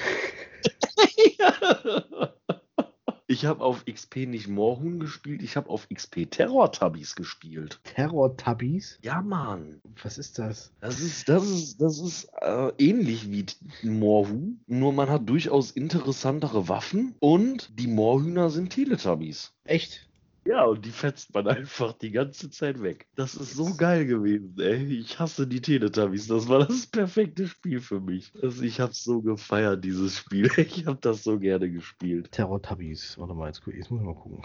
Ich 3.30 3.44
habe 3.44 3.62
auf 3.62 3.84
XP 3.84 4.26
nicht 4.26 4.48
Moorhuhn 4.48 4.98
gespielt, 4.98 5.42
ich 5.42 5.58
habe 5.58 5.68
auf 5.68 5.86
XP 5.90 6.30
Terror-Tabbies 6.30 7.14
gespielt. 7.14 7.78
Terror-Tabbies? 7.84 8.98
Ja, 9.02 9.20
Mann. 9.20 9.82
Was 10.02 10.16
ist 10.16 10.38
das? 10.38 10.72
Das 10.80 10.98
ist, 10.98 11.28
das 11.28 11.46
ist, 11.46 11.78
das 11.78 12.00
ist 12.00 12.30
äh, 12.40 12.72
ähnlich 12.78 13.30
wie 13.30 13.44
Moorhuhn, 13.82 14.60
nur 14.66 14.94
man 14.94 15.10
hat 15.10 15.28
durchaus 15.28 15.72
interessantere 15.72 16.68
Waffen 16.68 17.16
und 17.20 17.78
die 17.78 17.86
Moorhühner 17.86 18.48
sind 18.48 18.70
Teletubbies. 18.70 19.52
Echt? 19.64 20.07
Ja, 20.48 20.64
und 20.64 20.82
die 20.86 20.92
fetzt 20.92 21.34
man 21.34 21.46
einfach 21.48 21.92
die 21.92 22.10
ganze 22.10 22.48
Zeit 22.48 22.82
weg. 22.82 23.06
Das 23.16 23.34
ist 23.34 23.52
so 23.52 23.74
geil 23.74 24.06
gewesen, 24.06 24.54
ey. 24.58 24.82
Ich 24.98 25.18
hasse 25.18 25.46
die 25.46 25.60
Teletubbies. 25.60 26.26
Das 26.26 26.48
war 26.48 26.60
das 26.66 26.86
perfekte 26.86 27.46
Spiel 27.46 27.80
für 27.80 28.00
mich. 28.00 28.32
Also 28.42 28.62
ich 28.62 28.80
hab's 28.80 29.04
so 29.04 29.20
gefeiert, 29.20 29.84
dieses 29.84 30.16
Spiel. 30.16 30.48
Ich 30.58 30.86
hab 30.86 31.02
das 31.02 31.22
so 31.22 31.38
gerne 31.38 31.70
gespielt. 31.70 32.32
Terror-Tabbies. 32.32 33.18
Warte 33.18 33.34
mal, 33.34 33.48
jetzt, 33.48 33.62
jetzt 33.66 33.90
muss 33.90 34.00
ich 34.00 34.06
mal 34.06 34.14
gucken. 34.14 34.42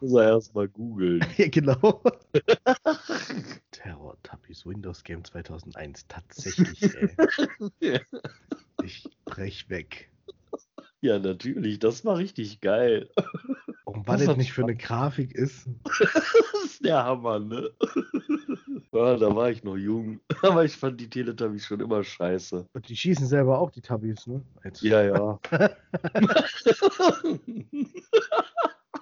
Muss 0.00 0.12
er 0.12 0.28
erst 0.28 0.54
mal 0.54 0.68
googeln. 0.68 1.24
Ja, 1.36 1.48
genau. 1.48 2.02
Terror-Tabbies, 3.72 4.66
Windows 4.66 5.02
Game 5.02 5.24
2001. 5.24 6.06
Tatsächlich, 6.06 6.82
ey. 6.82 7.10
Ja. 7.80 8.00
Ich 8.84 9.08
brech 9.24 9.68
weg. 9.68 10.11
Ja, 11.02 11.18
natürlich. 11.18 11.80
Das 11.80 12.04
war 12.04 12.16
richtig 12.16 12.60
geil. 12.60 13.10
Warum 13.84 14.06
Was 14.06 14.24
das 14.24 14.36
nicht 14.36 14.52
für 14.52 14.62
eine 14.62 14.76
Grafik 14.76 15.32
ist? 15.34 15.68
Das 16.52 16.70
ist 16.70 16.84
der 16.84 17.04
Hammer, 17.04 17.40
ne? 17.40 17.70
Ja, 18.92 19.16
da 19.16 19.34
war 19.34 19.50
ich 19.50 19.64
noch 19.64 19.76
jung. 19.76 20.20
Aber 20.42 20.64
ich 20.64 20.76
fand 20.76 21.00
die 21.00 21.08
Teletubbies 21.08 21.64
schon 21.66 21.80
immer 21.80 22.04
scheiße. 22.04 22.68
Und 22.72 22.88
die 22.88 22.96
schießen 22.96 23.26
selber 23.26 23.58
auch 23.58 23.70
die 23.70 23.80
Tabbies, 23.80 24.26
ne? 24.26 24.42
Jetzt. 24.64 24.82
Ja, 24.82 25.02
ja. 25.02 25.38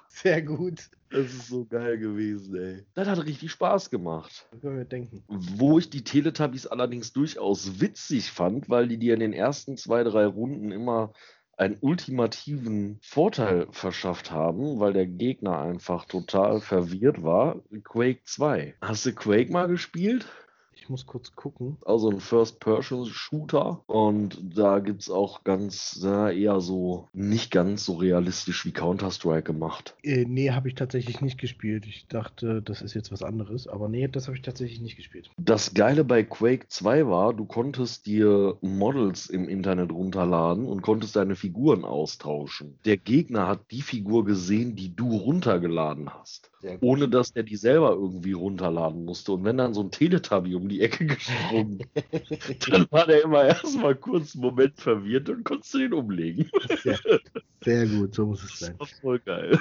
Sehr 0.08 0.42
gut. 0.42 0.90
Das 1.10 1.26
ist 1.26 1.48
so 1.48 1.64
geil 1.64 1.98
gewesen, 1.98 2.54
ey. 2.54 2.84
Das 2.94 3.08
hat 3.08 3.24
richtig 3.24 3.50
Spaß 3.50 3.90
gemacht. 3.90 4.46
Das 4.52 4.60
können 4.60 4.78
wir 4.78 4.84
denken. 4.84 5.24
Wo 5.26 5.78
ich 5.78 5.90
die 5.90 6.04
Teletubbies 6.04 6.68
allerdings 6.68 7.12
durchaus 7.12 7.80
witzig 7.80 8.30
fand, 8.30 8.70
weil 8.70 8.86
die 8.86 8.98
dir 8.98 9.14
in 9.14 9.20
den 9.20 9.32
ersten 9.32 9.76
zwei, 9.76 10.04
drei 10.04 10.24
Runden 10.26 10.70
immer 10.70 11.12
einen 11.60 11.76
ultimativen 11.80 12.98
Vorteil 13.02 13.66
verschafft 13.70 14.30
haben, 14.30 14.80
weil 14.80 14.94
der 14.94 15.06
Gegner 15.06 15.58
einfach 15.60 16.06
total 16.06 16.60
verwirrt 16.60 17.22
war. 17.22 17.60
Quake 17.84 18.22
2. 18.24 18.74
Hast 18.80 19.04
du 19.04 19.12
Quake 19.12 19.52
mal 19.52 19.68
gespielt? 19.68 20.26
Ich 20.80 20.88
muss 20.88 21.06
kurz 21.06 21.36
gucken. 21.36 21.76
Also 21.84 22.10
ein 22.10 22.20
First-Person-Shooter. 22.20 23.82
Und 23.86 24.38
da 24.42 24.78
gibt 24.78 25.02
es 25.02 25.10
auch 25.10 25.44
ganz, 25.44 26.00
ja, 26.02 26.30
eher 26.30 26.60
so, 26.60 27.06
nicht 27.12 27.50
ganz 27.50 27.84
so 27.84 27.94
realistisch 27.94 28.64
wie 28.64 28.72
Counter-Strike 28.72 29.42
gemacht. 29.42 29.94
Äh, 30.02 30.24
nee, 30.26 30.50
habe 30.50 30.68
ich 30.68 30.74
tatsächlich 30.74 31.20
nicht 31.20 31.38
gespielt. 31.38 31.86
Ich 31.86 32.06
dachte, 32.08 32.62
das 32.62 32.80
ist 32.80 32.94
jetzt 32.94 33.12
was 33.12 33.22
anderes. 33.22 33.68
Aber 33.68 33.88
nee, 33.88 34.08
das 34.08 34.26
habe 34.26 34.36
ich 34.36 34.42
tatsächlich 34.42 34.80
nicht 34.80 34.96
gespielt. 34.96 35.30
Das 35.36 35.74
Geile 35.74 36.02
bei 36.02 36.22
Quake 36.22 36.66
2 36.68 37.06
war, 37.06 37.34
du 37.34 37.44
konntest 37.44 38.06
dir 38.06 38.56
Models 38.62 39.26
im 39.26 39.48
Internet 39.48 39.92
runterladen 39.92 40.66
und 40.66 40.80
konntest 40.80 41.14
deine 41.14 41.36
Figuren 41.36 41.84
austauschen. 41.84 42.78
Der 42.86 42.96
Gegner 42.96 43.46
hat 43.46 43.70
die 43.70 43.82
Figur 43.82 44.24
gesehen, 44.24 44.76
die 44.76 44.96
du 44.96 45.14
runtergeladen 45.14 46.14
hast. 46.14 46.49
Ohne 46.80 47.08
dass 47.08 47.32
der 47.32 47.42
die 47.42 47.56
selber 47.56 47.92
irgendwie 47.92 48.32
runterladen 48.32 49.04
musste. 49.04 49.32
Und 49.32 49.44
wenn 49.44 49.56
dann 49.56 49.74
so 49.74 49.82
ein 49.82 49.90
Teletubby 49.90 50.54
um 50.54 50.68
die 50.68 50.80
Ecke 50.80 51.06
gesprungen, 51.06 51.84
dann 52.68 52.86
war 52.90 53.06
der 53.06 53.24
immer 53.24 53.44
erstmal 53.44 53.94
kurz 53.94 54.34
einen 54.34 54.42
Moment 54.42 54.78
verwirrt 54.78 55.28
und 55.28 55.44
konntest 55.44 55.74
du 55.74 55.78
den 55.78 55.92
umlegen. 55.92 56.50
Sehr, 56.82 56.98
Sehr 57.62 57.86
gut, 57.86 58.14
so 58.14 58.26
muss 58.26 58.42
es 58.42 58.58
sein. 58.58 58.74
Das 58.78 58.90
war 58.92 59.00
voll 59.00 59.18
geil. 59.20 59.58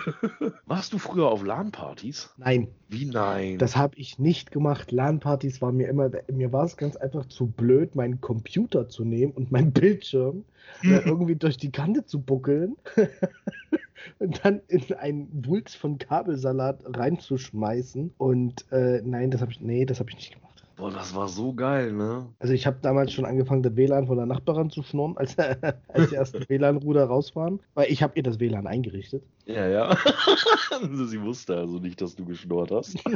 Warst 0.66 0.93
du 0.93 0.97
früher 0.97 1.28
auf 1.28 1.43
LAN-Partys? 1.43 2.34
Nein, 2.38 2.68
Wie 2.88 3.06
nein? 3.06 3.58
das 3.58 3.76
habe 3.76 3.95
ich 3.97 4.20
nicht 4.20 4.52
gemacht. 4.52 4.91
LAN-Partys 4.91 5.62
war 5.62 5.72
mir 5.72 5.88
immer, 5.88 6.10
mir 6.32 6.52
war 6.54 6.66
es 6.66 6.78
ganz 6.78 6.95
einfach 6.95 7.26
zu 7.28 7.47
blöd, 7.47 7.95
meinen 7.95 8.22
Computer 8.22 8.88
zu 8.88 9.04
nehmen 9.04 9.34
und 9.34 9.52
meinen 9.52 9.72
Bildschirm 9.72 10.45
äh, 10.84 11.00
irgendwie 11.06 11.36
durch 11.36 11.58
die 11.58 11.72
Kante 11.72 12.06
zu 12.06 12.22
buckeln 12.22 12.76
und 14.20 14.43
dann 14.43 14.62
in 14.68 14.93
einen 14.93 15.45
Wulst 15.45 15.76
von 15.76 15.97
Kabelsalat 15.97 16.82
reinzuschmeißen. 16.86 18.14
Und 18.18 18.66
äh, 18.72 19.02
nein, 19.04 19.32
das 19.32 19.41
habe 19.41 19.52
ich, 19.52 19.62
nee, 19.62 19.86
das 19.86 20.00
habe 20.00 20.10
ich 20.10 20.16
nicht 20.16 20.34
gemacht. 20.34 20.50
Boah, 20.80 20.91
das 20.91 21.14
war 21.14 21.28
so 21.28 21.54
geil, 21.54 21.91
ne? 21.91 22.26
Also 22.39 22.54
ich 22.54 22.66
habe 22.66 22.78
damals 22.82 23.12
schon 23.12 23.26
angefangen, 23.26 23.64
das 23.64 23.76
WLAN 23.76 24.08
von 24.08 24.16
der 24.16 24.26
Nachbarin 24.26 24.70
zu 24.70 24.82
schnurren, 24.82 25.18
als, 25.18 25.38
als 25.89 26.10
die 26.10 26.16
ersten 26.16 26.47
WLAN-Ruder 26.47 27.04
raus 27.04 27.36
waren. 27.36 27.60
Weil 27.74 27.91
ich 27.91 28.02
habe 28.02 28.14
ihr 28.16 28.24
das 28.24 28.39
WLAN 28.39 28.66
eingerichtet. 28.66 29.22
Ja, 29.45 29.68
ja. 29.68 29.97
Sie 31.08 31.22
wusste 31.22 31.58
also 31.58 31.80
nicht, 31.80 32.00
dass 32.00 32.16
du 32.16 32.24
geschnurrt 32.24 32.72
hast. 32.72 32.95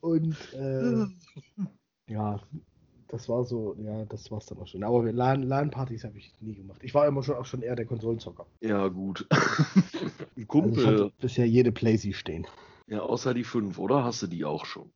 Und 0.00 0.36
äh, 0.54 1.06
ja, 2.12 2.38
das 3.12 3.28
war 3.28 3.44
so, 3.44 3.76
ja, 3.84 4.04
das 4.06 4.30
war's 4.32 4.46
dann 4.46 4.58
auch 4.58 4.66
schon. 4.66 4.82
Aber 4.82 5.04
LAN- 5.12 5.42
LAN-Partys 5.44 6.02
habe 6.04 6.18
ich 6.18 6.32
nie 6.40 6.54
gemacht. 6.54 6.80
Ich 6.82 6.94
war 6.94 7.06
immer 7.06 7.22
schon 7.22 7.36
auch 7.36 7.44
schon 7.44 7.62
eher 7.62 7.76
der 7.76 7.86
Konsolenzocker. 7.86 8.46
Ja, 8.60 8.88
gut. 8.88 9.26
Ein 9.30 9.38
Also 9.38 10.24
ich 10.36 10.48
Kumpel, 10.48 11.12
bisher 11.20 11.46
jede 11.46 11.72
Playsee 11.72 12.12
stehen. 12.14 12.46
ja, 12.88 13.00
außer 13.00 13.34
die 13.34 13.44
fünf, 13.44 13.78
oder? 13.78 14.02
Hast 14.04 14.22
du 14.22 14.26
die 14.26 14.44
auch 14.44 14.64
schon? 14.64 14.90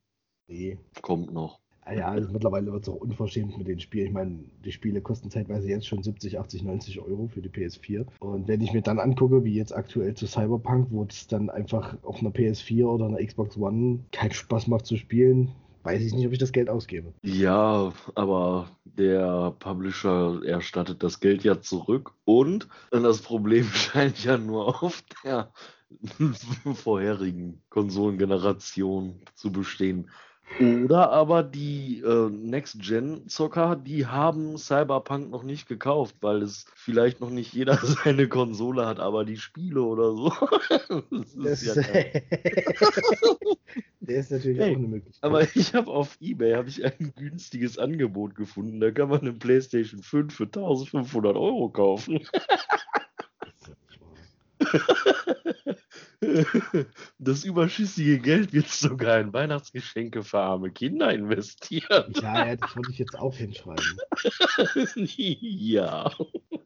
Nee. 0.48 0.78
Kommt 1.02 1.32
noch. 1.32 1.60
Ah 1.82 1.92
Ja, 1.94 2.08
also 2.08 2.32
mittlerweile 2.32 2.72
wird 2.72 2.82
es 2.82 2.88
auch 2.88 2.96
unverschämt 2.96 3.56
mit 3.58 3.68
den 3.68 3.78
Spielen. 3.78 4.06
Ich 4.08 4.12
meine, 4.12 4.38
die 4.64 4.72
Spiele 4.72 5.00
kosten 5.00 5.30
zeitweise 5.30 5.68
jetzt 5.68 5.86
schon 5.86 6.02
70, 6.02 6.38
80, 6.38 6.64
90 6.64 7.00
Euro 7.00 7.28
für 7.28 7.40
die 7.42 7.48
PS4. 7.48 8.06
Und 8.18 8.48
wenn 8.48 8.60
ich 8.60 8.72
mir 8.72 8.82
dann 8.82 8.98
angucke, 8.98 9.44
wie 9.44 9.54
jetzt 9.54 9.72
aktuell 9.72 10.14
zu 10.14 10.26
Cyberpunk, 10.26 10.88
wo 10.90 11.04
es 11.04 11.28
dann 11.28 11.48
einfach 11.48 11.96
auf 12.02 12.18
einer 12.20 12.30
PS4 12.30 12.86
oder 12.86 13.06
einer 13.06 13.24
Xbox 13.24 13.56
One 13.56 14.00
keinen 14.10 14.32
Spaß 14.32 14.66
macht 14.66 14.86
zu 14.86 14.96
spielen, 14.96 15.52
weiß 15.86 16.02
ich 16.02 16.12
nicht, 16.12 16.26
ob 16.26 16.32
ich 16.32 16.38
das 16.38 16.52
Geld 16.52 16.68
ausgebe. 16.68 17.14
Ja, 17.22 17.92
aber 18.16 18.68
der 18.84 19.54
Publisher 19.60 20.40
erstattet 20.44 21.02
das 21.02 21.20
Geld 21.20 21.44
ja 21.44 21.60
zurück 21.60 22.12
und 22.24 22.68
das 22.90 23.22
Problem 23.22 23.64
scheint 23.72 24.22
ja 24.24 24.36
nur 24.36 24.82
auf 24.82 25.04
der 25.24 25.52
vorherigen 26.74 27.62
Konsolengeneration 27.70 29.22
zu 29.34 29.52
bestehen. 29.52 30.10
Oder 30.58 31.10
aber 31.10 31.42
die 31.42 32.00
äh, 32.00 32.30
Next-Gen-Zocker, 32.30 33.76
die 33.76 34.06
haben 34.06 34.56
Cyberpunk 34.56 35.30
noch 35.30 35.42
nicht 35.42 35.68
gekauft, 35.68 36.16
weil 36.22 36.40
es 36.40 36.64
vielleicht 36.74 37.20
noch 37.20 37.28
nicht 37.28 37.52
jeder 37.52 37.76
seine 38.04 38.26
Konsole 38.26 38.86
hat, 38.86 38.98
aber 38.98 39.26
die 39.26 39.36
Spiele 39.36 39.82
oder 39.82 40.12
so. 40.12 40.32
Das 41.10 41.34
Das, 41.36 41.62
ist 41.62 41.76
ja 41.76 41.82
geil. 41.82 42.22
der 44.00 44.18
ist 44.18 44.30
natürlich 44.30 44.58
Hey, 44.58 44.72
auch 44.72 44.78
eine 44.78 44.88
Möglichkeit. 44.88 45.24
Aber 45.24 45.42
ich 45.42 45.74
habe 45.74 45.90
auf 45.90 46.16
eBay 46.20 46.54
habe 46.54 46.68
ich 46.70 46.82
ein 46.84 47.12
günstiges 47.16 47.78
Angebot 47.78 48.34
gefunden. 48.34 48.80
Da 48.80 48.90
kann 48.90 49.10
man 49.10 49.20
eine 49.20 49.34
PlayStation 49.34 50.02
5 50.02 50.34
für 50.34 50.44
1500 50.44 51.36
Euro 51.36 51.68
kaufen. 51.68 52.20
Das 57.18 57.44
überschüssige 57.44 58.18
Geld 58.18 58.52
wird 58.52 58.68
sogar 58.68 59.20
in 59.20 59.32
Weihnachtsgeschenke 59.32 60.22
für 60.22 60.40
arme 60.40 60.70
Kinder 60.70 61.12
investiert. 61.12 62.20
Ja, 62.22 62.46
ja, 62.46 62.56
das 62.56 62.76
wollte 62.76 62.90
ich 62.90 62.98
jetzt 62.98 63.18
auch 63.18 63.34
hinschreiben. 63.34 63.98
ja. 65.16 66.10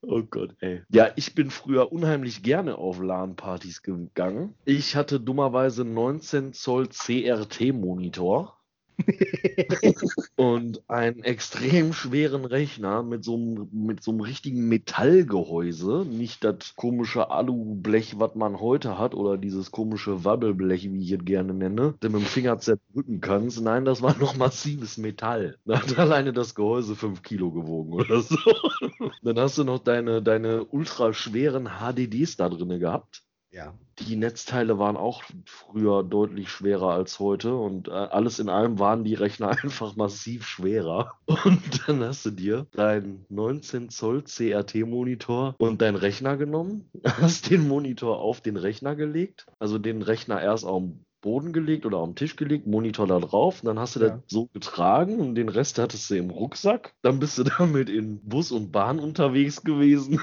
Oh 0.03 0.23
Gott, 0.23 0.57
ey. 0.61 0.83
Ja, 0.91 1.11
ich 1.17 1.35
bin 1.35 1.51
früher 1.51 1.93
unheimlich 1.93 2.43
gerne 2.43 2.77
auf 2.79 3.01
LAN-Partys 3.01 3.83
gegangen. 3.83 4.55
Ich 4.65 4.97
hatte 4.97 5.21
dummerweise 5.21 5.85
19 5.85 6.53
Zoll 6.53 6.89
CRT-Monitor. 6.89 8.60
und 10.37 10.83
einen 10.89 11.23
extrem 11.23 11.93
schweren 11.93 12.45
Rechner 12.45 13.03
mit 13.03 13.25
so 13.25 13.35
einem, 13.35 13.69
mit 13.73 14.03
so 14.03 14.11
einem 14.11 14.21
richtigen 14.21 14.69
Metallgehäuse. 14.69 16.07
Nicht 16.09 16.45
das 16.45 16.75
komische 16.77 17.31
Alublech, 17.31 18.19
was 18.19 18.35
man 18.35 18.61
heute 18.61 18.99
hat, 18.99 19.15
oder 19.15 19.37
dieses 19.39 19.71
komische 19.71 20.25
Wabbelblech, 20.25 20.93
wie 20.93 21.03
ich 21.03 21.13
es 21.13 21.25
gerne 21.25 21.55
nenne, 21.55 21.95
du 22.01 22.11
mit 22.11 22.21
dem 22.21 22.27
Finger 22.27 22.59
zerdrücken 22.59 23.21
kannst. 23.21 23.61
Nein, 23.61 23.85
das 23.85 24.03
war 24.03 24.17
noch 24.21 24.37
massives 24.37 24.99
Metall. 24.99 25.57
Da 25.65 25.83
hat 25.83 25.99
alleine 25.99 26.33
das 26.33 26.55
Gehäuse 26.55 26.97
5 26.97 27.23
Kilo 27.23 27.51
gewogen 27.51 27.93
oder 27.93 28.21
so. 28.21 28.37
Dann 29.23 29.39
hast 29.39 29.59
du 29.59 29.65
noch 29.65 29.79
deine, 29.79 30.23
deine 30.23 30.65
ultraschweren 30.65 31.69
HDDs 31.81 32.37
da 32.37 32.49
drin 32.49 32.79
gehabt. 32.81 33.23
Ja. 33.53 33.75
Die 33.99 34.15
Netzteile 34.17 34.79
waren 34.79 34.97
auch 34.97 35.25
früher 35.45 36.05
deutlich 36.05 36.49
schwerer 36.51 36.91
als 36.95 37.19
heute 37.19 37.57
und 37.57 37.89
äh, 37.89 37.91
alles 37.91 38.39
in 38.39 38.49
allem 38.49 38.79
waren 38.79 39.03
die 39.03 39.15
Rechner 39.15 39.49
einfach 39.63 39.97
massiv 39.97 40.47
schwerer. 40.47 41.15
Und 41.27 41.89
dann 41.89 42.03
hast 42.05 42.25
du 42.27 42.31
dir 42.31 42.67
deinen 42.73 43.27
19 43.29 43.89
Zoll 43.91 44.23
CRT-Monitor 44.23 45.57
und 45.59 45.83
deinen 45.83 45.97
Rechner 45.97 46.37
genommen, 46.37 46.89
hast 47.05 47.51
den 47.51 47.67
Monitor 47.67 48.21
auf 48.21 48.41
den 48.41 48.57
Rechner 48.57 48.95
gelegt, 48.95 49.47
also 49.59 49.79
den 49.79 50.03
Rechner 50.03 50.41
erst 50.41 50.65
auf 50.65 50.83
den 50.83 51.05
Boden 51.21 51.53
gelegt 51.53 51.85
oder 51.85 51.99
auf 51.99 52.09
den 52.09 52.17
Tisch 52.17 52.37
gelegt, 52.37 52.67
Monitor 52.67 53.07
da 53.07 53.19
drauf, 53.19 53.61
und 53.63 53.67
dann 53.67 53.79
hast 53.79 53.97
du 53.97 54.01
Ja. 54.01 54.09
das 54.11 54.21
so 54.29 54.47
getragen 54.55 55.19
und 55.19 55.35
den 55.35 55.49
Rest 55.51 55.79
hattest 55.79 56.09
du 56.09 56.15
im 56.17 56.31
Rucksack. 56.31 56.95
Dann 57.03 57.19
bist 57.19 57.37
du 57.37 57.43
damit 57.59 57.91
in 57.91 58.21
Bus 58.27 58.53
und 58.53 58.71
Bahn 58.73 59.01
unterwegs 59.01 59.63
gewesen. 59.63 60.21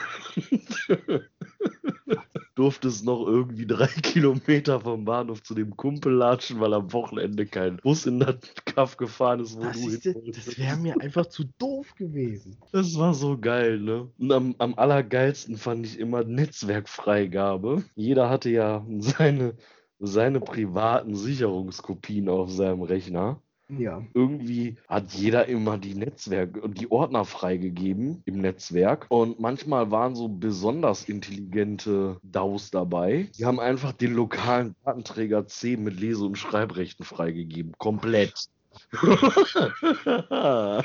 Durftest 2.57 3.05
noch 3.05 3.25
irgendwie 3.25 3.67
drei 3.67 3.87
Kilometer 3.87 4.81
vom 4.81 5.05
Bahnhof 5.05 5.43
zu 5.43 5.53
dem 5.53 5.75
Kumpel 5.77 6.13
latschen, 6.13 6.59
weil 6.59 6.73
am 6.73 6.91
Wochenende 6.93 7.45
kein 7.45 7.77
Bus 7.77 8.05
in 8.05 8.19
das 8.19 8.37
Kaff 8.65 8.97
gefahren 8.97 9.39
ist, 9.39 9.57
wo 9.57 9.63
Das, 9.63 9.79
du 9.79 9.89
ist, 9.89 10.05
das 10.05 10.57
wäre 10.57 10.77
mir 10.77 10.99
einfach 10.99 11.27
zu 11.27 11.45
doof 11.57 11.93
gewesen. 11.95 12.57
Das 12.71 12.97
war 12.97 13.13
so 13.13 13.37
geil, 13.37 13.79
ne? 13.79 14.11
Und 14.17 14.31
am, 14.31 14.55
am 14.57 14.73
allergeilsten 14.75 15.57
fand 15.57 15.85
ich 15.85 15.99
immer 15.99 16.23
Netzwerkfreigabe. 16.23 17.83
Jeder 17.95 18.29
hatte 18.29 18.49
ja 18.49 18.85
seine, 18.99 19.55
seine 19.99 20.39
privaten 20.39 21.15
Sicherungskopien 21.15 22.29
auf 22.29 22.51
seinem 22.51 22.81
Rechner. 22.81 23.41
Ja. 23.69 24.01
irgendwie 24.13 24.77
hat 24.87 25.11
jeder 25.13 25.47
immer 25.47 25.77
die 25.77 25.93
Netzwerk 25.93 26.57
und 26.57 26.79
die 26.79 26.89
Ordner 26.89 27.25
freigegeben 27.25 28.21
im 28.25 28.39
Netzwerk. 28.39 29.07
Und 29.09 29.39
manchmal 29.39 29.91
waren 29.91 30.15
so 30.15 30.29
besonders 30.29 31.09
intelligente 31.09 32.17
DAOs 32.23 32.71
dabei. 32.71 33.29
Die 33.37 33.45
haben 33.45 33.59
einfach 33.59 33.91
den 33.91 34.13
lokalen 34.13 34.75
Datenträger 34.85 35.47
C 35.47 35.75
mit 35.75 35.99
Lese- 35.99 36.25
und 36.25 36.37
Schreibrechten 36.37 37.03
freigegeben. 37.03 37.73
Komplett. 37.77 38.47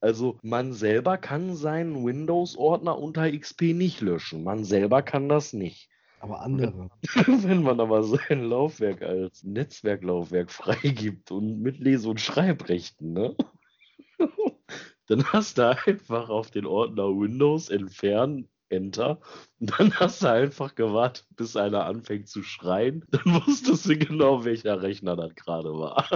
Also 0.00 0.38
man 0.42 0.72
selber 0.72 1.16
kann 1.16 1.56
seinen 1.56 2.04
Windows-Ordner 2.04 2.98
unter 2.98 3.30
XP 3.30 3.74
nicht 3.74 4.00
löschen. 4.00 4.44
Man 4.44 4.64
selber 4.64 5.02
kann 5.02 5.28
das 5.28 5.52
nicht. 5.52 5.88
Aber 6.20 6.40
andere. 6.40 6.90
Wenn 7.26 7.62
man 7.62 7.80
aber 7.80 8.02
sein 8.02 8.44
Laufwerk 8.48 9.02
als 9.02 9.44
Netzwerklaufwerk 9.44 10.50
freigibt 10.50 11.30
und 11.30 11.60
mit 11.60 11.78
Lese- 11.78 12.08
und 12.08 12.20
Schreibrechten, 12.20 13.12
ne? 13.12 13.36
Dann 15.08 15.24
hast 15.32 15.58
du 15.58 15.68
einfach 15.68 16.28
auf 16.30 16.50
den 16.50 16.66
Ordner 16.66 17.08
Windows 17.08 17.68
entfernen, 17.68 18.48
Enter. 18.68 19.20
Und 19.60 19.78
dann 19.78 19.94
hast 19.94 20.22
du 20.22 20.30
einfach 20.30 20.74
gewartet, 20.74 21.26
bis 21.36 21.56
einer 21.56 21.84
anfängt 21.84 22.28
zu 22.28 22.42
schreien. 22.42 23.04
Dann 23.10 23.42
wusstest 23.46 23.88
du 23.88 23.96
genau, 23.96 24.44
welcher 24.44 24.82
Rechner 24.82 25.14
das 25.14 25.34
gerade 25.36 25.72
war. 25.72 26.08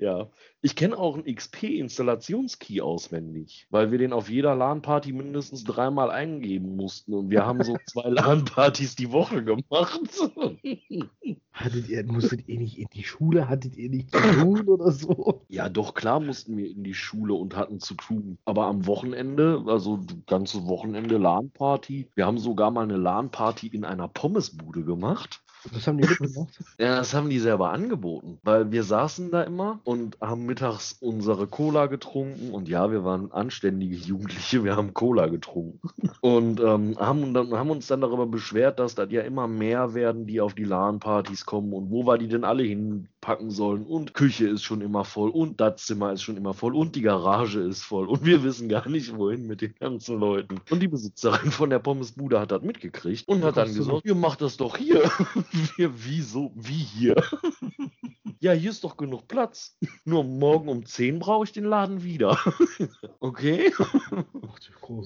Ja, 0.00 0.30
ich 0.62 0.76
kenne 0.76 0.96
auch 0.96 1.14
einen 1.14 1.26
XP-Installationskey 1.26 2.80
auswendig, 2.80 3.66
weil 3.68 3.90
wir 3.90 3.98
den 3.98 4.14
auf 4.14 4.30
jeder 4.30 4.54
LAN-Party 4.54 5.12
mindestens 5.12 5.62
dreimal 5.64 6.10
eingeben 6.10 6.74
mussten 6.74 7.12
und 7.12 7.28
wir 7.28 7.44
haben 7.44 7.62
so 7.62 7.76
zwei 7.86 8.08
LAN-Partys 8.08 8.96
die 8.96 9.12
Woche 9.12 9.44
gemacht. 9.44 10.00
Hattet 11.52 11.88
ihr, 11.90 12.06
musstet 12.06 12.48
ihr 12.48 12.58
nicht 12.58 12.78
in 12.78 12.88
die 12.94 13.04
Schule? 13.04 13.50
Hattet 13.50 13.76
ihr 13.76 13.90
nicht 13.90 14.10
zu 14.10 14.18
tun 14.18 14.68
oder 14.68 14.90
so? 14.90 15.44
Ja, 15.48 15.68
doch, 15.68 15.92
klar 15.92 16.18
mussten 16.18 16.56
wir 16.56 16.70
in 16.70 16.82
die 16.82 16.94
Schule 16.94 17.34
und 17.34 17.54
hatten 17.54 17.78
zu 17.78 17.94
tun. 17.94 18.38
Aber 18.46 18.66
am 18.66 18.86
Wochenende, 18.86 19.62
also 19.66 20.00
ganze 20.26 20.66
Wochenende 20.66 21.18
LAN-Party, 21.18 22.08
wir 22.14 22.24
haben 22.24 22.38
sogar 22.38 22.70
mal 22.70 22.84
eine 22.84 22.96
LAN-Party 22.96 23.66
in 23.66 23.84
einer 23.84 24.08
Pommesbude 24.08 24.82
gemacht. 24.82 25.42
Was 25.72 25.86
haben 25.86 25.98
die 25.98 26.08
mitgemacht? 26.08 26.58
Ja, 26.78 26.96
das 26.96 27.14
haben 27.14 27.28
die 27.28 27.38
selber 27.38 27.70
angeboten, 27.70 28.38
weil 28.42 28.72
wir 28.72 28.84
saßen 28.84 29.30
da 29.30 29.42
immer 29.42 29.80
und 29.84 30.16
haben 30.20 30.46
mittags 30.46 30.96
unsere 31.00 31.46
Cola 31.46 31.86
getrunken 31.86 32.52
und 32.52 32.68
ja, 32.68 32.90
wir 32.90 33.04
waren 33.04 33.32
anständige 33.32 33.96
Jugendliche, 33.96 34.64
wir 34.64 34.76
haben 34.76 34.94
Cola 34.94 35.26
getrunken 35.26 35.80
und 36.20 36.60
ähm, 36.60 36.96
haben, 36.98 37.34
dann, 37.34 37.52
haben 37.52 37.70
uns 37.70 37.86
dann 37.86 38.00
darüber 38.00 38.26
beschwert, 38.26 38.78
dass 38.78 38.94
das 38.94 39.10
ja 39.10 39.22
immer 39.22 39.46
mehr 39.48 39.94
werden, 39.94 40.26
die 40.26 40.40
auf 40.40 40.54
die 40.54 40.64
LAN-Partys 40.64 41.44
kommen 41.44 41.72
und 41.72 41.90
wo 41.90 42.06
wir 42.06 42.18
die 42.18 42.28
denn 42.28 42.44
alle 42.44 42.62
hin 42.62 43.08
packen 43.20 43.50
sollen 43.50 43.84
und 43.84 44.14
Küche 44.14 44.48
ist 44.48 44.62
schon 44.62 44.80
immer 44.80 45.04
voll 45.04 45.30
und 45.30 45.60
das 45.60 45.84
Zimmer 45.84 46.12
ist 46.12 46.22
schon 46.22 46.36
immer 46.36 46.54
voll 46.54 46.74
und 46.74 46.96
die 46.96 47.02
Garage 47.02 47.60
ist 47.60 47.82
voll 47.82 48.08
und 48.08 48.24
wir 48.24 48.42
wissen 48.42 48.68
gar 48.68 48.88
nicht, 48.88 49.16
wohin 49.16 49.46
mit 49.46 49.60
den 49.60 49.74
ganzen 49.78 50.18
Leuten. 50.18 50.60
Und 50.70 50.80
die 50.80 50.88
Besitzerin 50.88 51.50
von 51.50 51.70
der 51.70 51.80
Pommesbude 51.80 52.40
hat 52.40 52.50
das 52.50 52.62
mitgekriegt 52.62 53.28
und 53.28 53.44
hat 53.44 53.56
dann 53.56 53.74
gesagt, 53.74 54.04
ihr 54.04 54.14
macht 54.14 54.40
das 54.40 54.56
doch 54.56 54.76
hier. 54.76 55.10
wir, 55.76 56.04
wieso, 56.04 56.52
wie 56.54 56.72
hier? 56.72 57.16
ja, 58.40 58.52
hier 58.52 58.70
ist 58.70 58.84
doch 58.84 58.96
genug 58.96 59.28
Platz. 59.28 59.76
Nur 60.04 60.24
morgen 60.24 60.68
um 60.68 60.84
10 60.84 61.18
brauche 61.18 61.44
ich 61.44 61.52
den 61.52 61.64
Laden 61.64 62.02
wieder. 62.02 62.38
okay. 63.20 63.72
Ach, 63.78 64.58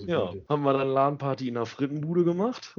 ja, 0.07 0.32
haben 0.49 0.62
wir 0.62 0.72
dann 0.72 0.88
LAN-Party 0.88 1.49
in 1.49 1.55
der 1.55 1.66
Frittenbude 1.66 2.24
gemacht. 2.24 2.74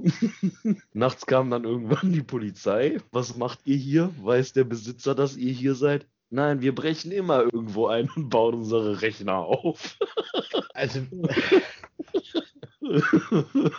Nachts 0.93 1.26
kam 1.26 1.49
dann 1.49 1.63
irgendwann 1.63 2.11
die 2.11 2.24
Polizei. 2.24 2.97
Was 3.11 3.38
macht 3.38 3.59
ihr 3.66 3.78
hier? 3.78 4.11
Weiß 4.22 4.53
der 4.53 4.63
Besitzer, 4.63 5.16
dass 5.16 5.38
ihr 5.38 5.53
hier 5.53 5.76
seid? 5.76 6.07
Nein, 6.30 6.61
wir 6.61 6.74
brechen 6.74 7.11
immer 7.11 7.43
irgendwo 7.43 7.88
ein 7.88 8.09
und 8.16 8.30
bauen 8.30 8.55
unsere 8.55 9.01
Rechner 9.01 9.38
auf. 9.38 9.97
also. 10.74 11.01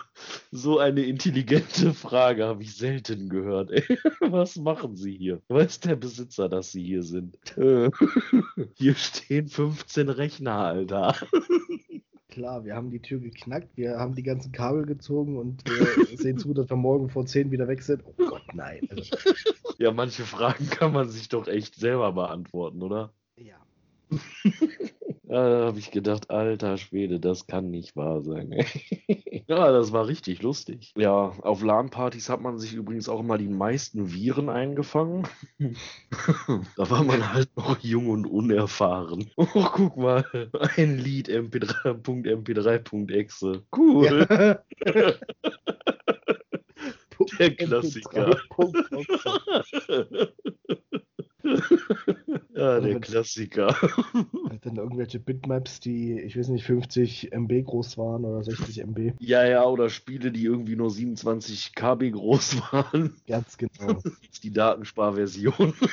so 0.50 0.78
eine 0.78 1.02
intelligente 1.02 1.92
Frage 1.94 2.46
habe 2.46 2.62
ich 2.62 2.76
selten 2.76 3.28
gehört. 3.28 3.70
Ey. 3.70 3.84
Was 4.20 4.56
machen 4.56 4.96
Sie 4.96 5.16
hier? 5.16 5.40
Weiß 5.48 5.80
der 5.80 5.96
Besitzer, 5.96 6.48
dass 6.48 6.72
Sie 6.72 6.84
hier 6.84 7.02
sind? 7.02 7.38
hier 8.74 8.94
stehen 8.94 9.48
15 9.48 10.08
Rechner, 10.08 10.56
Alter. 10.56 11.14
Klar, 12.28 12.64
wir 12.64 12.74
haben 12.74 12.90
die 12.90 13.00
Tür 13.00 13.18
geknackt, 13.20 13.76
wir 13.76 13.98
haben 13.98 14.14
die 14.14 14.22
ganzen 14.22 14.52
Kabel 14.52 14.84
gezogen 14.84 15.38
und 15.38 15.62
wir 15.64 16.18
sehen 16.18 16.36
zu, 16.38 16.52
dass 16.52 16.68
wir 16.68 16.76
morgen 16.76 17.08
vor 17.08 17.24
10 17.24 17.50
wieder 17.50 17.66
weg 17.66 17.82
sind. 17.82 18.02
Oh 18.04 18.12
Gott, 18.28 18.42
nein. 18.52 18.86
Also. 18.90 19.16
Ja, 19.78 19.90
manche 19.90 20.24
Fragen 20.24 20.68
kann 20.68 20.92
man 20.92 21.08
sich 21.08 21.28
doch 21.28 21.48
echt 21.48 21.76
selber 21.76 22.12
beantworten, 22.12 22.82
oder? 22.82 23.12
Ja. 23.36 23.56
Da 25.28 25.66
habe 25.66 25.78
ich 25.80 25.90
gedacht, 25.90 26.30
alter 26.30 26.76
Schwede, 26.76 27.18
das 27.18 27.48
kann 27.48 27.68
nicht 27.70 27.96
wahr 27.96 28.22
sein. 28.22 28.52
ja, 29.48 29.72
das 29.72 29.90
war 29.92 30.06
richtig 30.06 30.42
lustig. 30.42 30.92
Ja, 30.96 31.32
auf 31.42 31.64
LAN-Partys 31.64 32.28
hat 32.28 32.40
man 32.40 32.58
sich 32.58 32.74
übrigens 32.74 33.08
auch 33.08 33.18
immer 33.18 33.36
die 33.36 33.48
meisten 33.48 34.12
Viren 34.12 34.48
eingefangen. 34.48 35.26
da 35.58 36.90
war 36.90 37.02
man 37.02 37.32
halt 37.32 37.50
noch 37.56 37.80
jung 37.80 38.10
und 38.10 38.26
unerfahren. 38.26 39.28
Oh, 39.36 39.68
guck 39.72 39.96
mal, 39.96 40.24
ein 40.76 40.98
Lied 40.98 41.28
mp3.mp3.exe. 41.28 43.62
Cool. 43.74 44.26
Ja. 44.28 44.60
Der 47.38 47.54
Klassiker. 47.54 48.36
Ja, 52.56 52.80
der 52.80 53.00
Klassiker. 53.00 53.68
Dann 54.62 54.76
irgendwelche 54.76 55.20
Bitmaps, 55.20 55.80
die, 55.80 56.18
ich 56.18 56.38
weiß 56.38 56.48
nicht, 56.48 56.64
50 56.64 57.32
MB 57.32 57.64
groß 57.64 57.98
waren 57.98 58.24
oder 58.24 58.42
60 58.42 58.78
MB. 58.80 59.12
Ja, 59.20 59.46
ja, 59.46 59.64
oder 59.64 59.90
Spiele, 59.90 60.32
die 60.32 60.44
irgendwie 60.44 60.76
nur 60.76 60.90
27 60.90 61.74
KB 61.74 62.10
groß 62.10 62.72
waren. 62.72 63.14
Ganz 63.26 63.56
genau. 63.56 64.02
die 64.42 64.50
Datensparversion. 64.52 65.74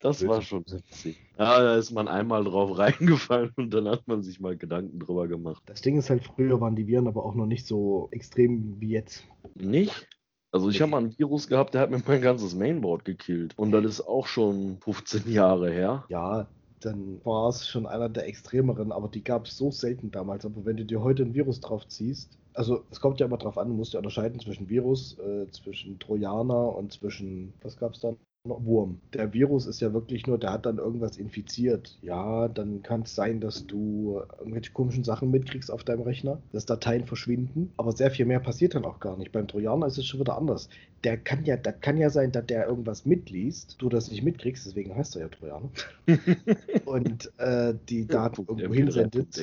Das 0.00 0.26
war 0.26 0.42
schon 0.42 0.66
witzig. 0.66 1.18
Ja, 1.38 1.58
da 1.60 1.76
ist 1.76 1.90
man 1.90 2.08
einmal 2.08 2.44
drauf 2.44 2.76
reingefallen 2.76 3.52
und 3.56 3.72
dann 3.72 3.88
hat 3.88 4.06
man 4.06 4.22
sich 4.22 4.38
mal 4.38 4.54
Gedanken 4.54 4.98
drüber 4.98 5.28
gemacht. 5.28 5.62
Das 5.64 5.80
Ding 5.80 5.96
ist 5.96 6.10
halt, 6.10 6.22
früher 6.24 6.60
waren 6.60 6.76
die 6.76 6.86
Viren 6.86 7.08
aber 7.08 7.24
auch 7.24 7.34
noch 7.34 7.46
nicht 7.46 7.66
so 7.66 8.08
extrem 8.10 8.78
wie 8.82 8.90
jetzt. 8.90 9.24
Nicht? 9.54 10.06
Also 10.54 10.68
ich 10.68 10.80
habe 10.80 10.92
mal 10.92 11.02
ein 11.02 11.18
Virus 11.18 11.48
gehabt, 11.48 11.74
der 11.74 11.80
hat 11.80 11.90
mir 11.90 12.00
mein 12.06 12.22
ganzes 12.22 12.54
Mainboard 12.54 13.04
gekillt. 13.04 13.58
Und 13.58 13.72
das 13.72 13.84
ist 13.84 14.02
auch 14.02 14.28
schon 14.28 14.78
15 14.82 15.28
Jahre 15.32 15.68
her. 15.72 16.04
Ja, 16.08 16.46
dann 16.78 17.20
war 17.24 17.48
es 17.48 17.66
schon 17.66 17.86
einer 17.88 18.08
der 18.08 18.28
extremeren, 18.28 18.92
aber 18.92 19.08
die 19.08 19.24
gab 19.24 19.46
es 19.46 19.56
so 19.56 19.72
selten 19.72 20.12
damals. 20.12 20.46
Aber 20.46 20.64
wenn 20.64 20.76
du 20.76 20.84
dir 20.84 21.02
heute 21.02 21.24
ein 21.24 21.34
Virus 21.34 21.58
drauf 21.60 21.88
ziehst, 21.88 22.38
also 22.52 22.84
es 22.92 23.00
kommt 23.00 23.18
ja 23.18 23.26
immer 23.26 23.36
drauf 23.36 23.58
an, 23.58 23.66
du 23.66 23.74
musst 23.74 23.94
ja 23.94 23.98
unterscheiden 23.98 24.38
zwischen 24.38 24.68
Virus, 24.68 25.18
äh, 25.18 25.50
zwischen 25.50 25.98
Trojaner 25.98 26.76
und 26.76 26.92
zwischen, 26.92 27.52
was 27.60 27.76
gab 27.76 27.94
es 27.94 28.00
dann? 28.00 28.16
Wurm. 28.46 29.00
Der 29.14 29.32
Virus 29.32 29.66
ist 29.66 29.80
ja 29.80 29.94
wirklich 29.94 30.26
nur, 30.26 30.36
der 30.36 30.52
hat 30.52 30.66
dann 30.66 30.76
irgendwas 30.76 31.16
infiziert. 31.16 31.96
Ja, 32.02 32.46
dann 32.48 32.82
kann 32.82 33.02
es 33.02 33.14
sein, 33.14 33.40
dass 33.40 33.66
du 33.66 34.20
irgendwelche 34.38 34.72
komischen 34.72 35.02
Sachen 35.02 35.30
mitkriegst 35.30 35.70
auf 35.70 35.82
deinem 35.82 36.02
Rechner, 36.02 36.42
dass 36.52 36.66
Dateien 36.66 37.06
verschwinden, 37.06 37.72
aber 37.78 37.92
sehr 37.92 38.10
viel 38.10 38.26
mehr 38.26 38.40
passiert 38.40 38.74
dann 38.74 38.84
auch 38.84 39.00
gar 39.00 39.16
nicht. 39.16 39.32
Beim 39.32 39.48
Trojaner 39.48 39.86
ist 39.86 39.96
es 39.96 40.06
schon 40.06 40.20
wieder 40.20 40.36
anders. 40.36 40.68
Der 41.04 41.16
kann 41.16 41.46
ja, 41.46 41.56
das 41.56 41.80
kann 41.80 41.96
ja 41.96 42.10
sein, 42.10 42.32
dass 42.32 42.44
der 42.44 42.66
irgendwas 42.66 43.06
mitliest, 43.06 43.76
du 43.78 43.88
das 43.88 44.10
nicht 44.10 44.22
mitkriegst, 44.22 44.66
deswegen 44.66 44.94
heißt 44.94 45.16
er 45.16 45.22
ja 45.22 45.28
Trojaner. 45.28 45.70
Und 46.84 47.32
äh, 47.38 47.74
die 47.88 48.06
Daten 48.06 48.44
irgendwo 48.46 48.74
hinsendet. 48.74 49.34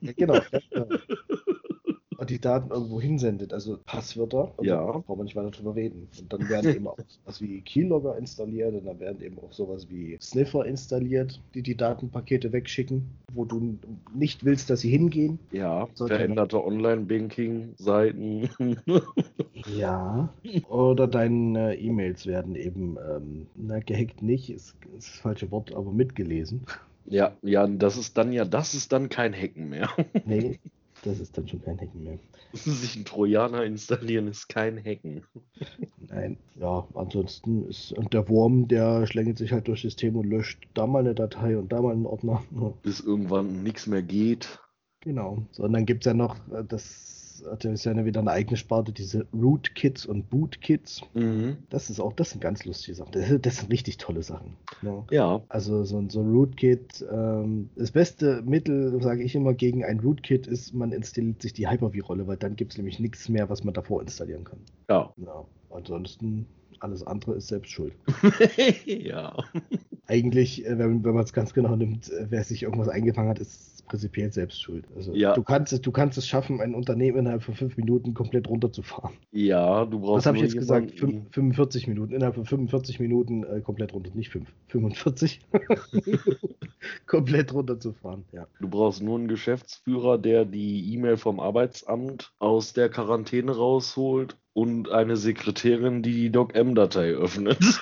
Ja, 0.00 0.12
genau. 0.16 0.34
Ja, 0.34 0.86
die 2.28 2.40
Daten 2.40 2.70
irgendwo 2.70 3.00
hinsendet, 3.00 3.52
also 3.52 3.78
Passwörter, 3.84 4.52
ja. 4.62 4.84
brauchen 4.84 5.18
wir 5.18 5.24
nicht 5.24 5.36
weiter 5.36 5.50
drüber 5.50 5.74
reden. 5.74 6.08
Und 6.18 6.32
dann 6.32 6.48
werden 6.48 6.74
eben 6.74 6.86
auch 6.86 6.96
sowas 7.24 7.40
wie 7.40 7.60
Keylogger 7.60 8.16
installiert 8.16 8.74
und 8.74 8.86
dann 8.86 9.00
werden 9.00 9.22
eben 9.22 9.38
auch 9.38 9.52
sowas 9.52 9.88
wie 9.90 10.16
Sniffer 10.20 10.66
installiert, 10.66 11.40
die 11.54 11.62
die 11.62 11.76
Datenpakete 11.76 12.52
wegschicken, 12.52 13.10
wo 13.32 13.44
du 13.44 13.78
nicht 14.14 14.44
willst, 14.44 14.70
dass 14.70 14.80
sie 14.80 14.90
hingehen. 14.90 15.38
Ja, 15.52 15.86
veränderte 15.96 16.64
Online-Banking-Seiten. 16.64 18.48
ja, 19.76 20.28
oder 20.68 21.06
deine 21.06 21.78
E-Mails 21.78 22.26
werden 22.26 22.54
eben, 22.56 22.96
ähm, 23.08 23.46
na, 23.56 23.80
gehackt 23.80 24.22
nicht, 24.22 24.50
ist, 24.50 24.76
ist 24.96 25.08
das 25.08 25.18
falsche 25.18 25.50
Wort, 25.50 25.74
aber 25.74 25.92
mitgelesen. 25.92 26.62
Ja, 27.06 27.36
ja, 27.42 27.66
das 27.66 27.96
ist 27.96 28.16
dann 28.16 28.32
ja, 28.32 28.44
das 28.44 28.74
ist 28.74 28.92
dann 28.92 29.08
kein 29.08 29.34
Hacken 29.34 29.68
mehr. 29.68 29.90
nee, 30.24 30.58
das 31.04 31.20
ist 31.20 31.36
dann 31.36 31.48
schon 31.48 31.62
kein 31.62 31.78
Hacken 31.78 32.02
mehr. 32.02 32.18
Sich 32.52 32.96
einen 32.96 33.04
Trojaner 33.04 33.64
installieren 33.64 34.28
ist 34.28 34.48
kein 34.48 34.82
Hacken. 34.82 35.24
Nein, 36.08 36.36
ja, 36.56 36.86
ansonsten 36.94 37.68
ist 37.68 37.92
und 37.92 38.12
der 38.12 38.28
Wurm, 38.28 38.68
der 38.68 39.06
schlängelt 39.06 39.38
sich 39.38 39.52
halt 39.52 39.68
durchs 39.68 39.82
System 39.82 40.16
und 40.16 40.28
löscht 40.28 40.66
da 40.74 40.86
mal 40.86 41.00
eine 41.00 41.14
Datei 41.14 41.56
und 41.58 41.72
da 41.72 41.82
mal 41.82 41.92
einen 41.92 42.06
Ordner. 42.06 42.42
Bis 42.82 43.00
irgendwann 43.00 43.62
nichts 43.62 43.86
mehr 43.86 44.02
geht. 44.02 44.60
Genau. 45.00 45.42
So, 45.52 45.64
und 45.64 45.72
dann 45.72 45.86
gibt 45.86 46.04
es 46.04 46.10
ja 46.10 46.14
noch 46.14 46.36
äh, 46.48 46.64
das 46.66 47.13
das 47.42 47.64
ist 47.64 47.84
ja 47.84 48.04
wieder 48.04 48.20
eine 48.20 48.30
eigene 48.30 48.56
Sparte, 48.56 48.92
diese 48.92 49.26
Rootkits 49.32 50.06
und 50.06 50.30
Bootkits. 50.30 51.02
Mhm. 51.14 51.58
Das 51.70 51.90
ist 51.90 52.00
auch, 52.00 52.12
das 52.12 52.30
sind 52.30 52.40
ganz 52.40 52.64
lustige 52.64 52.94
Sachen. 52.94 53.12
Das, 53.12 53.24
das 53.40 53.56
sind 53.58 53.72
richtig 53.72 53.98
tolle 53.98 54.22
Sachen. 54.22 54.56
Ja. 54.82 55.04
ja. 55.10 55.42
Also 55.48 55.84
so, 55.84 56.04
so 56.08 56.20
ein 56.20 56.30
Rootkit, 56.30 57.04
ähm, 57.10 57.70
das 57.76 57.90
beste 57.90 58.42
Mittel, 58.42 59.00
sage 59.02 59.22
ich 59.22 59.34
immer, 59.34 59.54
gegen 59.54 59.84
ein 59.84 60.00
Rootkit 60.00 60.46
ist, 60.46 60.74
man 60.74 60.92
installiert 60.92 61.42
sich 61.42 61.52
die 61.52 61.68
Hyper-V-Rolle, 61.68 62.26
weil 62.26 62.36
dann 62.36 62.56
gibt 62.56 62.72
es 62.72 62.78
nämlich 62.78 63.00
nichts 63.00 63.28
mehr, 63.28 63.48
was 63.48 63.64
man 63.64 63.74
davor 63.74 64.02
installieren 64.02 64.44
kann. 64.44 64.58
Ja. 64.88 65.12
ja. 65.16 65.44
Ansonsten 65.70 66.46
alles 66.84 67.04
andere 67.06 67.34
ist 67.34 67.48
selbst 67.48 67.70
schuld. 67.72 67.94
ja. 68.86 69.36
Eigentlich, 70.06 70.64
äh, 70.66 70.78
wenn, 70.78 71.04
wenn 71.04 71.14
man 71.14 71.24
es 71.24 71.32
ganz 71.32 71.54
genau 71.54 71.74
nimmt, 71.74 72.10
äh, 72.10 72.26
wer 72.28 72.44
sich 72.44 72.62
irgendwas 72.62 72.88
eingefangen 72.88 73.30
hat, 73.30 73.38
ist 73.38 73.74
prinzipiell 73.86 74.32
selbst 74.32 74.60
schuld. 74.60 74.86
Also 74.96 75.14
ja. 75.14 75.34
du 75.34 75.42
kannst 75.42 75.72
es, 75.72 75.80
du 75.80 75.92
kannst 75.92 76.18
es 76.18 76.26
schaffen, 76.26 76.60
ein 76.60 76.74
Unternehmen 76.74 77.18
innerhalb 77.18 77.42
von 77.42 77.54
fünf 77.54 77.76
Minuten 77.76 78.14
komplett 78.14 78.48
runterzufahren. 78.48 79.14
Ja, 79.32 79.84
du 79.84 80.00
brauchst. 80.00 80.18
Was 80.18 80.26
habe 80.26 80.38
ich 80.38 80.44
jetzt 80.44 80.56
gesagt? 80.56 80.92
Fün 80.92 81.26
45 81.30 81.86
Minuten. 81.88 82.14
Innerhalb 82.14 82.34
von 82.34 82.46
45 82.46 83.00
Minuten 83.00 83.44
äh, 83.44 83.60
komplett 83.60 83.92
runter, 83.92 84.10
nicht 84.14 84.30
5, 84.30 84.48
45. 84.68 85.40
komplett 87.06 87.52
runterzufahren. 87.52 88.24
Ja. 88.32 88.46
Du 88.60 88.68
brauchst 88.68 89.02
nur 89.02 89.18
einen 89.18 89.28
Geschäftsführer, 89.28 90.18
der 90.18 90.44
die 90.44 90.92
E-Mail 90.94 91.16
vom 91.16 91.40
Arbeitsamt 91.40 92.32
aus 92.38 92.72
der 92.72 92.88
Quarantäne 92.88 93.56
rausholt 93.56 94.36
und 94.54 94.88
eine 94.90 95.16
Sekretärin, 95.16 96.02
die 96.02 96.12
die 96.12 96.30
Doc-M-Datei 96.30 97.10
öffnet. 97.10 97.58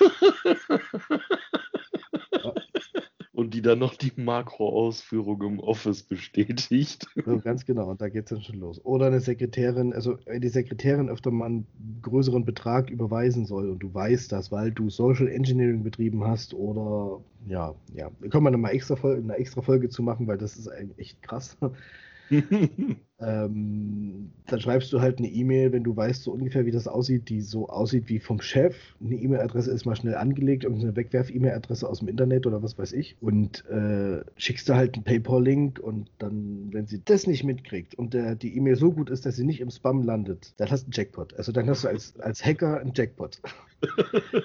und 3.31 3.53
die 3.53 3.61
dann 3.61 3.79
noch 3.79 3.95
die 3.95 4.11
Makroausführung 4.15 5.41
im 5.43 5.59
Office 5.59 6.03
bestätigt. 6.03 7.07
So, 7.25 7.39
ganz 7.39 7.65
genau, 7.65 7.89
und 7.89 8.01
da 8.01 8.09
geht 8.09 8.25
es 8.25 8.29
dann 8.29 8.41
schon 8.41 8.59
los. 8.59 8.83
Oder 8.83 9.07
eine 9.07 9.19
Sekretärin, 9.19 9.93
also 9.93 10.17
wenn 10.25 10.41
die 10.41 10.49
Sekretärin 10.49 11.09
öfter 11.09 11.29
mal 11.29 11.45
einen 11.45 11.67
größeren 12.01 12.45
Betrag 12.45 12.89
überweisen 12.89 13.45
soll 13.45 13.69
und 13.69 13.79
du 13.79 13.93
weißt 13.93 14.31
das, 14.31 14.51
weil 14.51 14.71
du 14.71 14.89
Social 14.89 15.27
Engineering 15.27 15.83
betrieben 15.83 16.25
hast 16.25 16.53
oder 16.53 17.21
ja, 17.47 17.75
ja, 17.93 18.09
da 18.21 18.27
können 18.29 18.45
wir 18.45 18.51
nochmal 18.51 18.73
extra 18.73 18.95
Folge, 18.95 19.21
eine 19.21 19.35
extra 19.35 19.61
Folge 19.61 19.89
zu 19.89 20.01
machen, 20.03 20.25
weil 20.27 20.37
das 20.37 20.55
ist 20.55 20.69
eigentlich 20.69 20.99
echt 20.99 21.21
krass. 21.21 21.57
Ähm, 23.19 24.31
dann 24.47 24.59
schreibst 24.59 24.91
du 24.91 24.99
halt 24.99 25.19
eine 25.19 25.29
E-Mail, 25.29 25.71
wenn 25.71 25.83
du 25.83 25.95
weißt 25.95 26.23
so 26.23 26.31
ungefähr, 26.31 26.65
wie 26.65 26.71
das 26.71 26.87
aussieht, 26.87 27.29
die 27.29 27.41
so 27.41 27.69
aussieht 27.69 28.09
wie 28.09 28.19
vom 28.19 28.41
Chef. 28.41 28.75
Eine 29.03 29.15
E-Mail-Adresse 29.15 29.71
ist 29.71 29.85
mal 29.85 29.95
schnell 29.95 30.15
angelegt, 30.15 30.63
irgendeine 30.63 30.95
Wegwerf-E-Mail-Adresse 30.95 31.87
aus 31.87 31.99
dem 31.99 32.07
Internet 32.07 32.45
oder 32.45 32.61
was 32.63 32.77
weiß 32.77 32.93
ich. 32.93 33.15
Und 33.21 33.65
äh, 33.69 34.21
schickst 34.35 34.67
du 34.67 34.75
halt 34.75 34.95
einen 34.95 35.03
PayPal-Link 35.03 35.79
und 35.79 36.09
dann, 36.19 36.69
wenn 36.71 36.87
sie 36.87 37.01
das 37.05 37.27
nicht 37.27 37.43
mitkriegt 37.43 37.95
und 37.95 38.13
der, 38.13 38.35
die 38.35 38.57
E-Mail 38.57 38.75
so 38.75 38.91
gut 38.91 39.09
ist, 39.09 39.25
dass 39.25 39.35
sie 39.35 39.45
nicht 39.45 39.61
im 39.61 39.69
Spam 39.69 40.03
landet, 40.03 40.53
dann 40.57 40.69
hast 40.71 40.83
du 40.83 40.85
einen 40.87 40.93
Jackpot. 40.93 41.33
Also 41.35 41.51
dann 41.51 41.69
hast 41.69 41.83
du 41.83 41.87
als, 41.87 42.19
als 42.19 42.43
Hacker 42.43 42.79
einen 42.79 42.93
Jackpot. 42.95 43.41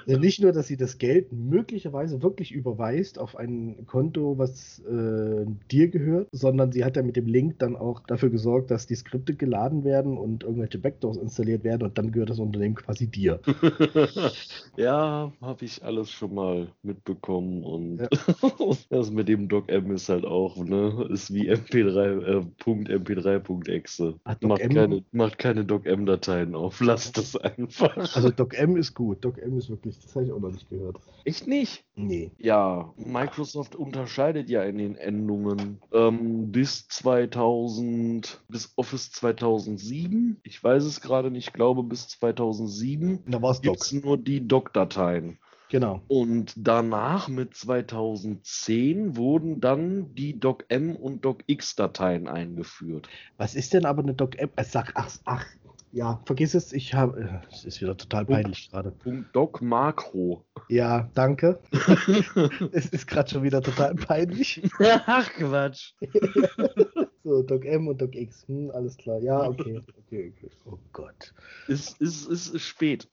Also 0.07 0.21
nicht 0.21 0.41
nur, 0.41 0.53
dass 0.53 0.67
sie 0.67 0.77
das 0.77 0.99
Geld 0.99 1.33
möglicherweise 1.33 2.23
wirklich 2.23 2.53
überweist 2.53 3.19
auf 3.19 3.37
ein 3.37 3.87
Konto, 3.87 4.37
was 4.39 4.81
äh, 4.81 5.47
dir 5.71 5.89
gehört, 5.89 6.29
sondern 6.33 6.73
sie 6.73 6.85
hat 6.85 6.97
ja 6.97 7.03
mit 7.03 7.17
dem 7.17 7.27
Link 7.27 7.59
dann 7.59 7.77
auch 7.77 8.01
dafür 8.01 8.31
gesorgt, 8.31 8.58
dass 8.67 8.87
die 8.87 8.95
Skripte 8.95 9.35
geladen 9.35 9.85
werden 9.85 10.19
und 10.19 10.43
irgendwelche 10.43 10.79
Backdoors 10.79 11.17
installiert 11.17 11.65
werden 11.65 11.83
und 11.83 11.99
dann 11.99 12.13
gehört 12.13 12.31
das 12.31 12.39
Unternehmen 12.39 12.75
quasi 12.75 13.07
dir. 13.07 13.41
ja, 14.77 15.33
habe 15.41 15.65
ich 15.65 15.85
alles 15.85 16.11
schon 16.11 16.35
mal 16.35 16.69
mitbekommen 16.83 17.65
und 17.65 17.99
ja. 17.99 18.09
das 18.91 19.11
mit 19.11 19.29
dem 19.29 19.49
DocM 19.49 19.93
ist 19.93 20.09
halt 20.09 20.25
auch, 20.25 20.57
ne, 20.57 21.07
ist 21.11 21.33
wie 21.33 21.51
MP3, 21.51 22.23
äh, 22.23 22.45
.mp3.exe. 22.65 24.15
Macht 24.41 24.71
keine, 24.71 25.05
macht 25.13 25.39
keine 25.39 25.65
DocM-Dateien 25.65 26.55
auf, 26.55 26.81
lasst 26.81 27.19
das 27.19 27.37
einfach. 27.37 27.97
Also 28.15 28.31
DocM 28.31 28.77
ist 28.77 28.95
gut. 28.95 29.25
DocM 29.25 29.57
ist 29.59 29.71
wirklich, 29.71 29.99
das 30.01 30.15
habe 30.15 30.27
ich 30.27 30.33
auch 30.33 30.41
noch 30.41 30.53
nicht 30.53 30.69
gehört. 30.69 30.97
Echt 31.25 31.47
nicht? 31.47 31.85
Nee. 31.95 32.31
Ja, 32.39 32.93
Microsoft 32.97 33.75
unterscheidet 33.75 34.49
ja 34.49 34.63
in 34.63 34.79
den 34.79 34.97
Endungen 34.97 35.81
ähm, 35.93 36.51
bis 36.53 36.89
2000, 36.89 38.41
bis 38.49 38.73
Office 38.77 39.13
2007. 39.13 40.41
Ich 40.43 40.63
weiß 40.63 40.85
es 40.85 41.01
gerade 41.01 41.31
nicht, 41.31 41.49
ich 41.49 41.53
glaube 41.53 41.83
bis 41.83 42.09
2007. 42.09 43.25
Da 43.27 43.43
war 43.43 43.53
es 43.53 43.61
Doc. 43.61 43.93
nur 43.93 44.19
die 44.19 44.47
Doc-Dateien. 44.47 45.39
Genau. 45.71 46.01
Und 46.09 46.55
danach 46.57 47.29
mit 47.29 47.55
2010 47.55 49.17
wurden 49.17 49.61
dann 49.61 50.15
die 50.15 50.41
DocM 50.41 50.97
und 50.97 51.25
DocX-Dateien 51.25 52.27
eingeführt. 52.27 53.09
Was 53.37 53.55
ist 53.55 53.75
denn 53.75 53.85
aber 53.85 54.03
eine 54.03 54.15
DocM? 54.15 54.49
Ach, 54.57 55.19
ach, 55.25 55.47
ja, 55.91 56.21
vergiss 56.27 56.55
es, 56.55 56.73
ich 56.73 56.95
habe. 56.95 57.21
Äh, 57.21 57.53
es 57.53 57.65
ist 57.65 57.81
wieder 57.81 57.97
total 57.97 58.27
peinlich 58.27 58.71
gerade. 58.71 58.93
Doc 59.33 59.63
Makro. 59.63 60.45
Ja, 60.69 61.09
danke. 61.15 61.61
es 62.73 62.87
ist 62.87 63.07
gerade 63.07 63.31
schon 63.31 63.43
wieder 63.43 63.63
total 63.63 63.95
peinlich. 63.95 64.63
Ach 65.07 65.31
Quatsch. 65.33 65.95
so, 67.25 67.43
Doc 67.43 67.65
M 67.65 67.89
und 67.89 68.01
Doc 68.01 68.15
X. 68.15 68.47
Hm, 68.49 68.71
alles 68.73 68.97
klar. 68.97 69.19
Ja, 69.21 69.47
okay. 69.47 69.81
okay, 70.07 70.33
okay. 70.37 70.51
Oh 70.67 70.79
Gott. 70.93 71.33
Es 71.69 71.93
ist, 71.95 72.29
ist, 72.29 72.55
ist 72.55 72.65
spät. 72.65 73.09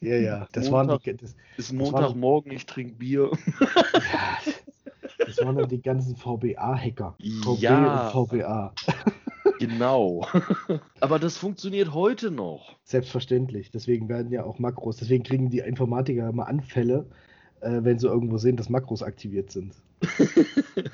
Ja, 0.00 0.16
ja. 0.16 0.48
Das 0.52 0.70
Montag, 0.70 0.88
waren 0.88 1.00
die, 1.04 1.16
das, 1.16 1.34
ist 1.56 1.72
Montagmorgen, 1.72 2.52
ich 2.52 2.66
trinke 2.66 2.94
Bier. 2.94 3.30
ja, 3.60 4.52
das 5.18 5.38
waren 5.38 5.56
dann 5.56 5.68
die 5.68 5.82
ganzen 5.82 6.16
VBA-Hacker. 6.16 7.16
VB 7.42 7.60
ja. 7.60 8.10
und 8.10 8.28
VBA. 8.28 8.74
Genau. 9.66 10.26
Aber 11.00 11.18
das 11.18 11.36
funktioniert 11.36 11.94
heute 11.94 12.30
noch. 12.30 12.76
Selbstverständlich. 12.84 13.70
Deswegen 13.70 14.08
werden 14.08 14.32
ja 14.32 14.44
auch 14.44 14.58
Makros, 14.58 14.96
deswegen 14.96 15.22
kriegen 15.22 15.50
die 15.50 15.60
Informatiker 15.60 16.28
immer 16.28 16.48
Anfälle, 16.48 17.08
äh, 17.60 17.78
wenn 17.82 17.98
sie 17.98 18.08
irgendwo 18.08 18.38
sehen, 18.38 18.56
dass 18.56 18.68
Makros 18.68 19.02
aktiviert 19.02 19.52
sind. 19.52 19.74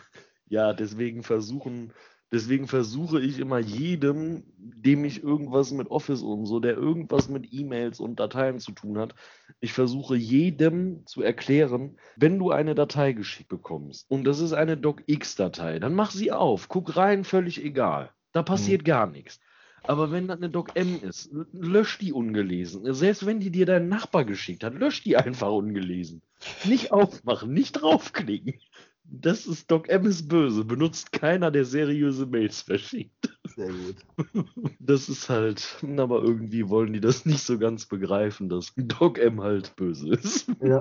ja, 0.48 0.74
deswegen 0.74 1.22
versuchen, 1.22 1.94
deswegen 2.30 2.68
versuche 2.68 3.22
ich 3.22 3.38
immer 3.38 3.58
jedem, 3.58 4.42
dem 4.58 5.06
ich 5.06 5.22
irgendwas 5.22 5.72
mit 5.72 5.90
Office 5.90 6.22
und 6.22 6.44
so, 6.44 6.60
der 6.60 6.76
irgendwas 6.76 7.30
mit 7.30 7.50
E-Mails 7.50 8.00
und 8.00 8.20
Dateien 8.20 8.58
zu 8.58 8.72
tun 8.72 8.98
hat, 8.98 9.14
ich 9.60 9.72
versuche 9.72 10.14
jedem 10.14 11.06
zu 11.06 11.22
erklären, 11.22 11.96
wenn 12.16 12.38
du 12.38 12.50
eine 12.50 12.74
Datei 12.74 13.12
geschickt 13.12 13.48
bekommst 13.48 14.10
und 14.10 14.24
das 14.24 14.40
ist 14.40 14.52
eine 14.52 14.76
DocX-Datei, 14.76 15.78
dann 15.78 15.94
mach 15.94 16.10
sie 16.10 16.32
auf, 16.32 16.68
guck 16.68 16.96
rein, 16.96 17.24
völlig 17.24 17.64
egal. 17.64 18.10
Da 18.38 18.44
passiert 18.44 18.82
mhm. 18.82 18.84
gar 18.84 19.06
nichts. 19.08 19.40
Aber 19.82 20.12
wenn 20.12 20.28
das 20.28 20.36
eine 20.36 20.48
Doc 20.48 20.76
M 20.76 21.00
ist, 21.02 21.28
lösch 21.52 21.98
die 21.98 22.12
ungelesen. 22.12 22.94
Selbst 22.94 23.26
wenn 23.26 23.40
die 23.40 23.50
dir 23.50 23.66
dein 23.66 23.88
Nachbar 23.88 24.24
geschickt 24.24 24.62
hat, 24.62 24.74
lösch 24.74 25.02
die 25.02 25.16
einfach 25.16 25.50
ungelesen. 25.50 26.22
Nicht 26.64 26.92
aufmachen, 26.92 27.52
nicht 27.52 27.72
draufklicken. 27.72 28.60
Das 29.02 29.44
ist 29.46 29.72
Doc 29.72 29.88
M 29.88 30.06
ist 30.06 30.28
böse. 30.28 30.64
Benutzt 30.64 31.10
keiner, 31.10 31.50
der 31.50 31.64
seriöse 31.64 32.26
Mails 32.26 32.60
verschickt. 32.60 33.36
Sehr 33.56 33.72
gut. 33.72 34.46
Das 34.78 35.08
ist 35.08 35.28
halt, 35.28 35.84
aber 35.96 36.22
irgendwie 36.22 36.68
wollen 36.68 36.92
die 36.92 37.00
das 37.00 37.26
nicht 37.26 37.42
so 37.42 37.58
ganz 37.58 37.86
begreifen, 37.86 38.48
dass 38.48 38.72
Doc 38.76 39.18
M 39.18 39.42
halt 39.42 39.74
böse 39.74 40.10
ist. 40.10 40.46
Ja. 40.62 40.80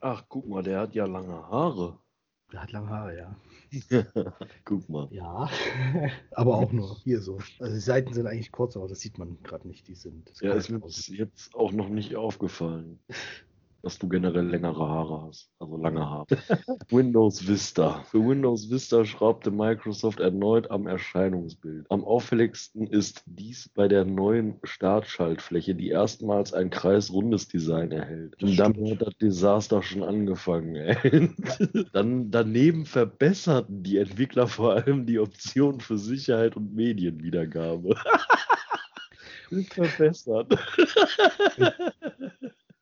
Ach, 0.00 0.24
guck 0.28 0.46
mal, 0.46 0.62
der 0.62 0.80
hat 0.80 0.94
ja 0.94 1.06
lange 1.06 1.48
Haare. 1.48 1.98
Der 2.52 2.62
hat 2.62 2.72
lange 2.72 2.90
Haare, 2.90 3.16
ja. 3.16 3.36
Guck 4.64 4.88
mal. 4.88 5.08
Ja, 5.10 5.48
aber 6.32 6.56
auch 6.56 6.72
nur 6.72 6.96
hier 7.04 7.20
so. 7.20 7.38
Also 7.58 7.74
die 7.74 7.80
Seiten 7.80 8.12
sind 8.12 8.26
eigentlich 8.26 8.52
kurz, 8.52 8.76
aber 8.76 8.88
das 8.88 9.00
sieht 9.00 9.18
man 9.18 9.38
gerade 9.42 9.66
nicht. 9.66 9.88
Die 9.88 9.94
sind. 9.94 10.30
Ja, 10.40 10.54
ist 10.54 10.70
mir 10.70 10.80
jetzt 11.08 11.54
auch 11.54 11.72
noch 11.72 11.88
nicht 11.88 12.16
aufgefallen 12.16 12.98
dass 13.84 13.98
du 13.98 14.08
generell 14.08 14.46
längere 14.46 14.88
Haare 14.88 15.26
hast, 15.28 15.50
also 15.58 15.76
lange 15.76 16.00
Haare. 16.00 16.26
Windows 16.90 17.46
Vista. 17.46 18.02
Für 18.04 18.26
Windows 18.26 18.70
Vista 18.70 19.04
schraubte 19.04 19.50
Microsoft 19.50 20.20
erneut 20.20 20.70
am 20.70 20.86
Erscheinungsbild. 20.86 21.86
Am 21.90 22.02
auffälligsten 22.02 22.86
ist 22.86 23.22
dies 23.26 23.68
bei 23.74 23.86
der 23.86 24.06
neuen 24.06 24.58
Startschaltfläche, 24.62 25.74
die 25.74 25.90
erstmals 25.90 26.54
ein 26.54 26.70
kreisrundes 26.70 27.46
Design 27.48 27.92
erhält. 27.92 28.42
Und 28.42 28.58
dann 28.58 28.74
hat 28.90 29.02
das 29.02 29.16
Desaster 29.18 29.82
schon 29.82 30.02
angefangen. 30.02 30.74
dann 31.92 32.30
daneben 32.30 32.86
verbesserten 32.86 33.82
die 33.82 33.98
Entwickler 33.98 34.46
vor 34.46 34.76
allem 34.76 35.04
die 35.04 35.18
Option 35.18 35.80
für 35.80 35.98
Sicherheit 35.98 36.56
und 36.56 36.74
Medienwiedergabe. 36.74 37.96
verbessert. 39.70 40.58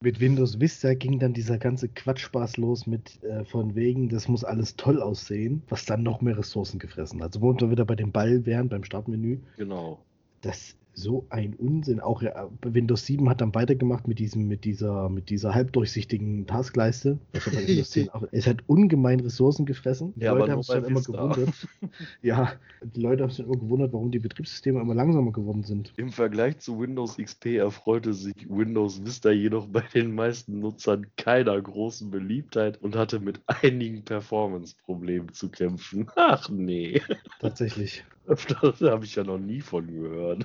Mit 0.02 0.18
Windows 0.18 0.58
Vista 0.58 0.94
ging 0.94 1.20
dann 1.20 1.32
dieser 1.32 1.58
ganze 1.58 1.88
Quatschspaß 1.88 2.56
los 2.56 2.88
mit 2.88 3.22
äh, 3.22 3.44
von 3.44 3.76
wegen, 3.76 4.08
das 4.08 4.26
muss 4.26 4.42
alles 4.42 4.74
toll 4.74 5.00
aussehen, 5.00 5.62
was 5.68 5.84
dann 5.84 6.02
noch 6.02 6.20
mehr 6.20 6.36
Ressourcen 6.36 6.80
gefressen 6.80 7.20
hat. 7.22 7.36
Also 7.36 7.40
wo 7.40 7.54
wir 7.54 7.70
wieder 7.70 7.84
bei 7.84 7.94
dem 7.94 8.10
Ball 8.10 8.44
wären, 8.44 8.68
beim 8.68 8.82
Startmenü. 8.82 9.38
Genau. 9.56 10.00
Das 10.40 10.74
so 10.94 11.26
ein 11.30 11.54
Unsinn. 11.54 12.00
Auch 12.00 12.22
Windows 12.62 13.06
7 13.06 13.28
hat 13.28 13.40
dann 13.40 13.54
weitergemacht 13.54 14.08
mit 14.08 14.18
diesem, 14.18 14.48
mit 14.48 14.64
dieser, 14.64 15.08
mit 15.08 15.30
dieser 15.30 15.54
halbdurchsichtigen 15.54 16.46
Taskleiste. 16.46 17.18
Das 17.32 17.46
hat 17.46 17.66
Windows 17.66 17.90
10 17.90 18.08
auch, 18.10 18.24
es 18.32 18.46
hat 18.46 18.58
ungemein 18.66 19.20
Ressourcen 19.20 19.66
gefressen. 19.66 20.12
Die 20.16 20.24
ja, 20.24 20.32
Leute 20.32 20.52
haben 20.52 20.62
sich 20.62 20.74
dann 20.74 20.84
immer 20.84 21.02
gewundert. 21.02 21.68
ja, 22.22 22.52
die 22.82 23.00
Leute 23.00 23.22
haben 23.22 23.30
sich 23.30 23.44
immer 23.44 23.56
gewundert, 23.56 23.92
warum 23.92 24.10
die 24.10 24.18
Betriebssysteme 24.18 24.80
immer 24.80 24.94
langsamer 24.94 25.32
geworden 25.32 25.62
sind. 25.62 25.92
Im 25.96 26.10
Vergleich 26.10 26.58
zu 26.58 26.78
Windows 26.78 27.16
XP 27.16 27.56
erfreute 27.56 28.12
sich 28.12 28.34
Windows 28.48 29.04
Vista 29.04 29.30
jedoch 29.30 29.66
bei 29.66 29.82
den 29.94 30.14
meisten 30.14 30.60
Nutzern 30.60 31.06
keiner 31.16 31.60
großen 31.60 32.10
Beliebtheit 32.10 32.80
und 32.82 32.96
hatte 32.96 33.20
mit 33.20 33.40
einigen 33.46 34.02
Performance-Problemen 34.04 35.32
zu 35.32 35.48
kämpfen. 35.50 36.08
Ach 36.16 36.48
nee. 36.48 37.00
Tatsächlich. 37.40 38.04
Da 38.80 38.90
habe 38.90 39.04
ich 39.04 39.14
ja 39.16 39.24
noch 39.24 39.38
nie 39.38 39.60
von 39.60 39.86
gehört. 39.86 40.44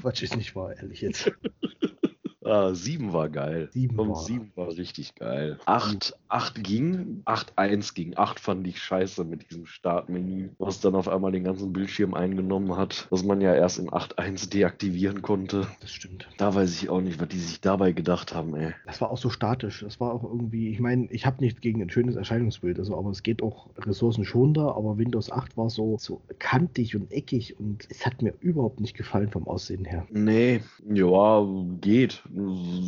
Quatsch 0.00 0.22
ist 0.22 0.36
nicht 0.36 0.54
wahr, 0.56 0.76
ehrlich 0.76 1.00
jetzt. 1.00 1.30
Ah, 2.44 2.74
7 2.74 3.12
war 3.12 3.28
geil. 3.28 3.68
7 3.72 3.96
war. 3.96 4.16
7 4.16 4.52
war 4.54 4.68
richtig 4.68 5.14
geil. 5.14 5.58
8, 5.64 6.16
8 6.28 6.62
ging, 6.62 7.22
8, 7.24 7.52
1 7.56 7.94
ging. 7.94 8.16
8 8.16 8.38
fand 8.38 8.66
ich 8.66 8.82
scheiße 8.82 9.24
mit 9.24 9.50
diesem 9.50 9.66
Startmenü, 9.66 10.50
was 10.58 10.80
dann 10.80 10.94
auf 10.94 11.08
einmal 11.08 11.32
den 11.32 11.44
ganzen 11.44 11.72
Bildschirm 11.72 12.14
eingenommen 12.14 12.76
hat, 12.76 13.06
was 13.10 13.24
man 13.24 13.40
ja 13.40 13.54
erst 13.54 13.78
in 13.78 13.88
8.1 13.88 14.50
deaktivieren 14.50 15.22
konnte. 15.22 15.66
Das 15.80 15.90
stimmt. 15.90 16.28
Da 16.36 16.54
weiß 16.54 16.82
ich 16.82 16.88
auch 16.90 17.00
nicht, 17.00 17.20
was 17.20 17.28
die 17.28 17.38
sich 17.38 17.60
dabei 17.60 17.92
gedacht 17.92 18.34
haben, 18.34 18.54
ey. 18.54 18.74
Das 18.86 19.00
war 19.00 19.10
auch 19.10 19.18
so 19.18 19.30
statisch. 19.30 19.80
Das 19.80 20.00
war 20.00 20.12
auch 20.12 20.24
irgendwie, 20.24 20.68
ich 20.68 20.80
meine, 20.80 21.10
ich 21.10 21.26
habe 21.26 21.42
nichts 21.42 21.60
gegen 21.60 21.80
ein 21.82 21.90
schönes 21.90 22.16
Erscheinungsbild, 22.16 22.78
also, 22.78 22.96
aber 22.96 23.10
es 23.10 23.22
geht 23.22 23.42
auch 23.42 23.68
ressourcenschonender, 23.78 24.76
aber 24.76 24.98
Windows 24.98 25.30
8 25.30 25.56
war 25.56 25.70
so, 25.70 25.96
so 25.98 26.20
kantig 26.38 26.94
und 26.94 27.10
eckig 27.10 27.58
und 27.58 27.86
es 27.90 28.04
hat 28.04 28.22
mir 28.22 28.34
überhaupt 28.40 28.80
nicht 28.80 28.96
gefallen 28.96 29.30
vom 29.30 29.46
Aussehen 29.46 29.84
her. 29.84 30.06
Nee, 30.10 30.60
ja, 30.92 31.46
geht 31.80 32.22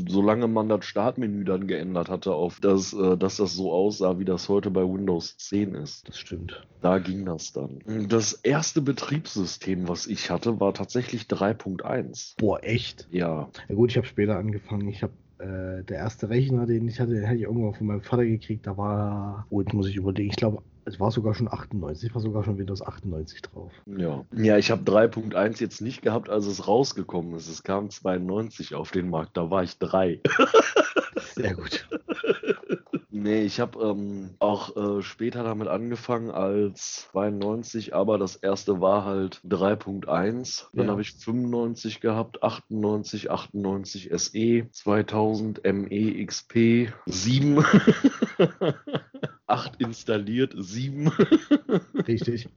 solange 0.09 0.49
man 0.49 0.69
das 0.69 0.85
Startmenü 0.85 1.45
dann 1.45 1.67
geändert 1.67 2.09
hatte, 2.09 2.33
auf 2.33 2.61
das, 2.61 2.93
äh, 2.93 3.17
dass 3.17 3.37
das 3.37 3.55
so 3.55 3.73
aussah, 3.73 4.19
wie 4.19 4.25
das 4.25 4.49
heute 4.49 4.71
bei 4.71 4.83
Windows 4.83 5.37
10 5.39 5.75
ist. 5.75 6.09
Das 6.09 6.19
stimmt. 6.19 6.67
Da 6.81 6.99
ging 6.99 7.25
das 7.25 7.53
dann. 7.53 7.79
Das 8.09 8.33
erste 8.33 8.83
Betriebssystem, 8.83 9.89
was 9.89 10.07
ich 10.07 10.31
hatte, 10.31 10.61
war 10.61 10.75
tatsächlich 10.75 11.23
3.1. 11.23 12.35
Boah, 12.39 12.63
echt? 12.63 13.09
Ja. 13.11 13.49
Ja 13.69 13.75
gut, 13.75 13.91
ich 13.91 13.97
habe 13.97 14.07
später 14.07 14.37
angefangen. 14.37 14.89
Ich 14.89 15.03
habe 15.03 15.13
äh, 15.39 15.85
der 15.85 15.99
erste 15.99 16.29
Rechner, 16.29 16.67
den 16.67 16.89
ich 16.89 16.99
hatte, 16.99 17.15
den 17.15 17.27
hatte 17.27 17.37
ich 17.37 17.43
irgendwann 17.43 17.75
von 17.75 17.87
meinem 17.87 18.03
Vater 18.03 18.25
gekriegt. 18.25 18.67
Da 18.67 18.77
war, 18.77 19.47
oh, 19.51 19.61
jetzt 19.61 19.75
muss 19.75 19.89
ich 19.89 19.97
überlegen, 19.97 20.31
ich 20.31 20.37
glaube 20.37 20.63
Es 20.89 21.01
war 21.01 21.11
sogar 21.11 21.35
schon 21.35 21.49
98, 21.49 22.15
war 22.15 22.23
sogar 22.23 22.45
schon 22.45 22.59
Windows 22.59 22.81
98 22.81 23.43
drauf. 23.43 23.73
Ja, 23.87 24.25
ja 24.33 24.57
ich 24.57 24.71
habe 24.71 24.89
3.1 24.89 25.61
jetzt 25.61 25.81
nicht 25.81 26.01
gehabt, 26.01 26.31
als 26.31 26.47
es 26.47 26.69
rausgekommen 26.69 27.35
ist. 27.35 27.49
Es 27.49 27.65
kam 27.65 27.91
92 27.91 28.77
auf 28.77 28.93
den 28.93 29.11
Markt, 29.11 29.37
da 29.37 29.51
war 29.51 29.65
ich 29.65 29.79
drei. 29.79 30.21
Sehr 31.35 31.55
gut. 31.55 31.89
Nee, 33.11 33.43
ich 33.43 33.59
habe 33.61 33.81
ähm, 33.83 34.35
auch 34.39 34.77
äh, 34.77 35.03
später 35.03 35.43
damit 35.43 35.69
angefangen 35.69 36.31
als 36.31 37.09
92, 37.13 37.95
aber 37.95 38.19
das 38.19 38.37
erste 38.37 38.81
war 38.81 39.05
halt 39.05 39.41
3.1. 39.45 40.67
Dann 40.73 40.87
Ja. 40.87 40.93
habe 40.93 41.01
ich 41.03 41.13
95 41.15 42.01
gehabt, 42.01 42.43
98, 42.43 43.31
98 43.31 44.11
SE, 44.15 44.69
2000 44.71 45.65
ME 45.65 46.25
XP, 46.27 46.93
7. 47.07 47.65
8 49.47 49.81
installiert, 49.81 50.55
7. 50.57 51.09
Richtig. 52.07 52.49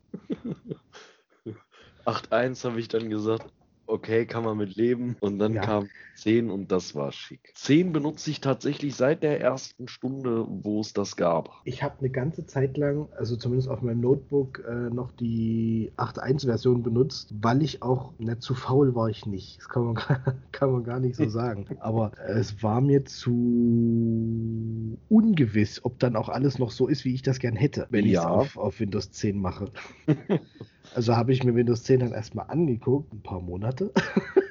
8.1 2.06 2.64
habe 2.66 2.80
ich 2.80 2.88
dann 2.88 3.10
gesagt, 3.10 3.52
okay, 4.00 4.26
kann 4.26 4.44
man 4.46 4.58
mit 4.58 4.76
leben. 4.76 5.16
Und 5.20 5.40
dann 5.40 5.54
Ja. 5.56 5.62
kam 5.62 5.90
10 6.16 6.50
und 6.50 6.72
das 6.72 6.96
war 6.96 7.12
schick. 7.12 7.52
10 7.56 7.92
benutze 7.94 8.30
ich 8.32 8.40
tatsächlich 8.42 8.96
seit 8.96 9.24
der 9.24 9.40
ersten 9.42 9.88
Stunde, 9.88 10.46
wo 10.48 10.82
es 10.82 10.94
das 10.94 11.16
gab. 11.16 11.50
Ich 11.66 11.84
habe 11.84 12.00
eine 12.00 12.10
ganze 12.10 12.46
Zeit 12.46 12.78
lang, 12.78 13.08
also 13.18 13.36
zumindest 13.36 13.70
auf 13.70 13.82
meinem 13.82 14.02
Notebook, 14.02 14.64
äh, 14.68 14.90
noch 14.90 15.12
die 15.12 15.92
8.1-Version 15.98 16.82
benutzt, 16.84 17.34
weil 17.42 17.62
ich 17.62 17.82
auch, 17.84 18.14
na, 18.20 18.40
zu 18.40 18.54
faul 18.56 18.96
war 18.96 19.10
ich 19.10 19.26
nicht. 19.26 19.60
Das 19.60 19.70
kann 19.70 19.84
man, 19.86 19.96
gar- 19.96 20.24
kann 20.52 20.72
man 20.72 20.84
gar 20.84 21.00
nicht 21.00 21.16
so 21.16 21.28
sagen. 21.30 21.66
Aber 21.80 22.12
es 22.28 22.62
war 22.64 22.82
mir 22.82 23.06
zu 23.06 24.98
ungewiss, 25.10 25.84
ob 25.84 26.00
dann 26.00 26.16
auch 26.16 26.30
alles 26.30 26.60
noch 26.60 26.72
so 26.72 26.88
ist, 26.88 27.06
wie 27.06 27.14
ich 27.14 27.22
das 27.22 27.40
gern 27.40 27.56
hätte, 27.56 27.88
wenn 27.90 28.06
ich 28.06 28.12
es 28.14 28.24
Ja. 28.24 28.30
auf, 28.30 28.58
auf 28.58 28.80
Windows 28.80 29.12
10 29.12 29.40
mache. 29.40 29.72
Also 30.96 31.16
habe 31.16 31.32
ich 31.32 31.44
mir 31.44 31.56
Windows 31.56 31.84
10 31.84 32.00
dann 32.00 32.12
erstmal 32.12 32.48
angeguckt, 32.50 33.14
ein 33.14 33.22
paar 33.22 33.42
Monate. 33.42 33.92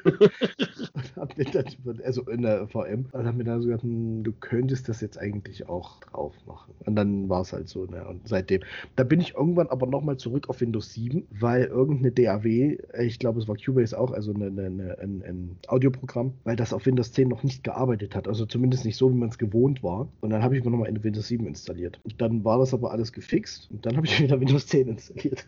und 0.04 1.16
hab 1.16 1.36
mir 1.36 1.44
dann, 1.44 1.66
also 2.04 2.22
in 2.22 2.42
der 2.42 2.68
VM, 2.68 3.06
und 3.12 3.26
habe 3.26 3.36
mir 3.36 3.44
dann 3.44 3.60
so 3.60 3.68
gedacht, 3.68 3.82
hm, 3.82 4.22
du 4.22 4.32
könntest 4.32 4.88
das 4.88 5.00
jetzt 5.00 5.18
eigentlich 5.18 5.68
auch 5.68 6.00
drauf 6.00 6.34
machen. 6.46 6.74
Und 6.84 6.96
dann 6.96 7.28
war 7.28 7.42
es 7.42 7.52
halt 7.52 7.68
so, 7.68 7.84
ne? 7.86 8.06
Und 8.06 8.28
seitdem. 8.28 8.62
Da 8.96 9.04
bin 9.04 9.20
ich 9.20 9.34
irgendwann 9.34 9.68
aber 9.68 9.86
nochmal 9.86 10.16
zurück 10.16 10.48
auf 10.48 10.60
Windows 10.60 10.94
7, 10.94 11.26
weil 11.30 11.64
irgendeine 11.64 12.12
DAW, 12.12 12.78
ich 13.00 13.18
glaube, 13.18 13.40
es 13.40 13.48
war 13.48 13.56
Cubase 13.56 13.98
auch, 13.98 14.12
also 14.12 14.32
eine, 14.32 14.46
eine, 14.46 14.66
eine, 14.66 14.98
ein, 15.00 15.22
ein 15.22 15.56
Audioprogramm, 15.66 16.34
weil 16.44 16.56
das 16.56 16.72
auf 16.72 16.86
Windows 16.86 17.12
10 17.12 17.28
noch 17.28 17.42
nicht 17.42 17.64
gearbeitet 17.64 18.14
hat. 18.14 18.28
Also 18.28 18.46
zumindest 18.46 18.84
nicht 18.84 18.96
so, 18.96 19.10
wie 19.10 19.16
man 19.16 19.28
es 19.28 19.38
gewohnt 19.38 19.82
war. 19.82 20.08
Und 20.20 20.30
dann 20.30 20.42
habe 20.42 20.56
ich 20.56 20.64
mir 20.64 20.70
nochmal 20.70 20.88
in 20.88 21.02
Windows 21.02 21.28
7 21.28 21.46
installiert. 21.46 22.00
Und 22.04 22.20
dann 22.20 22.44
war 22.44 22.58
das 22.58 22.72
aber 22.72 22.92
alles 22.92 23.12
gefixt 23.12 23.70
und 23.70 23.84
dann 23.84 23.96
habe 23.96 24.06
ich 24.06 24.20
wieder 24.22 24.40
Windows 24.40 24.66
10 24.66 24.88
installiert. 24.88 25.46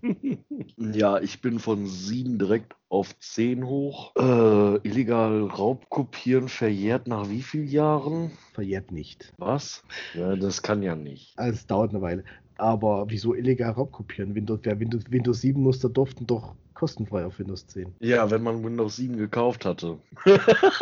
Ja, 0.76 1.20
ich 1.20 1.40
bin 1.40 1.58
von 1.58 1.86
7 1.86 2.38
direkt 2.38 2.74
auf 2.88 3.18
10 3.18 3.66
hoch. 3.66 4.12
Äh, 4.16 4.88
illegal 4.88 5.44
Raubkopieren 5.44 6.48
verjährt 6.48 7.06
nach 7.06 7.28
wie 7.28 7.42
vielen 7.42 7.68
Jahren? 7.68 8.30
Verjährt 8.54 8.90
nicht. 8.90 9.32
Was? 9.38 9.84
Ja, 10.14 10.36
das 10.36 10.62
kann 10.62 10.82
ja 10.82 10.96
nicht. 10.96 11.38
Also 11.38 11.54
es 11.54 11.66
dauert 11.66 11.90
eine 11.90 12.02
Weile. 12.02 12.24
Aber 12.56 13.06
wieso 13.08 13.34
illegal 13.34 13.72
Raubkopieren? 13.72 14.34
Windows, 14.34 14.60
wer 14.62 14.78
Windows, 14.78 15.04
Windows 15.10 15.40
7 15.40 15.62
Muster 15.62 15.88
durften 15.88 16.26
doch 16.26 16.54
kostenfrei 16.74 17.26
auf 17.26 17.38
Windows 17.38 17.66
10. 17.66 17.94
Ja, 18.00 18.30
wenn 18.30 18.42
man 18.42 18.64
Windows 18.64 18.96
7 18.96 19.16
gekauft 19.16 19.64
hatte. 19.64 19.98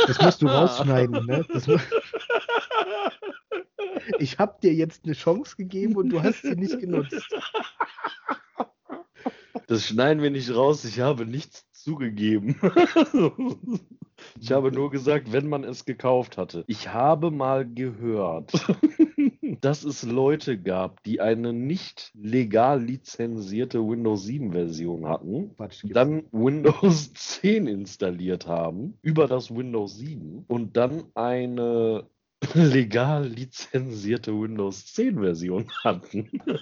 Das 0.07 0.21
musst 0.21 0.43
du 0.43 0.47
rausschneiden, 0.47 1.27
ne? 1.27 1.45
Das 1.53 1.67
ich 4.19 4.39
habe 4.39 4.57
dir 4.63 4.73
jetzt 4.73 5.05
eine 5.05 5.15
Chance 5.15 5.57
gegeben 5.57 5.97
und 5.97 6.11
du 6.11 6.23
hast 6.23 6.43
sie 6.43 6.55
nicht 6.55 6.79
genutzt. 6.79 7.29
Das 9.69 9.85
schneiden 9.85 10.23
wir 10.23 10.31
nicht 10.31 10.55
raus. 10.55 10.87
Ich 10.87 10.99
habe 11.01 11.27
nichts 11.27 11.71
zugegeben. 11.73 12.57
Ich 14.41 14.51
habe 14.51 14.73
nur 14.73 14.91
gesagt, 14.91 15.31
wenn 15.31 15.49
man 15.49 15.63
es 15.63 15.85
gekauft 15.85 16.39
hatte. 16.39 16.65
Ich 16.67 16.93
habe 16.93 17.31
mal 17.31 17.65
gehört, 17.65 18.51
dass 19.61 19.85
es 19.85 20.03
Leute 20.03 20.59
gab, 20.61 21.05
die 21.05 21.21
eine 21.21 21.53
nicht 21.53 22.11
legal 22.15 22.83
lizenzierte 22.83 23.79
Windows 23.79 24.25
7 24.25 24.51
Version 24.51 25.07
hatten, 25.07 25.55
Quatsch, 25.55 25.85
dann 25.85 26.25
Windows 26.33 27.13
10 27.15 27.69
installiert 27.69 28.49
haben 28.49 28.99
über 29.03 29.29
das 29.29 29.55
Windows 29.55 29.99
7 29.99 30.45
und 30.49 30.77
dann 30.77 31.05
eine 31.15 32.09
legal 32.55 33.27
lizenzierte 33.27 34.33
Windows 34.33 34.87
10 34.95 35.19
Version 35.21 35.71
hatten. 35.85 36.31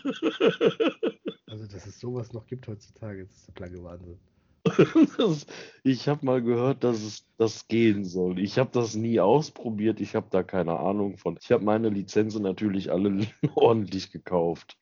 Also, 1.48 1.68
dass 1.68 1.86
es 1.86 2.00
sowas 2.00 2.32
noch 2.32 2.44
gibt 2.46 2.66
heutzutage, 2.66 3.24
das 3.24 3.36
ist 3.36 3.46
der 3.48 3.52
blanke 3.52 3.82
Wahnsinn. 3.82 4.18
Das, 5.16 5.46
ich 5.84 6.08
habe 6.08 6.26
mal 6.26 6.42
gehört, 6.42 6.82
dass 6.82 7.02
es 7.02 7.24
das 7.38 7.68
gehen 7.68 8.04
soll. 8.04 8.40
Ich 8.40 8.58
habe 8.58 8.70
das 8.72 8.96
nie 8.96 9.20
ausprobiert. 9.20 10.00
Ich 10.00 10.16
habe 10.16 10.26
da 10.30 10.42
keine 10.42 10.80
Ahnung 10.80 11.18
von. 11.18 11.38
Ich 11.40 11.52
habe 11.52 11.64
meine 11.64 11.88
Lizenzen 11.88 12.42
natürlich 12.42 12.90
alle 12.90 13.26
ordentlich 13.54 14.10
gekauft. 14.10 14.76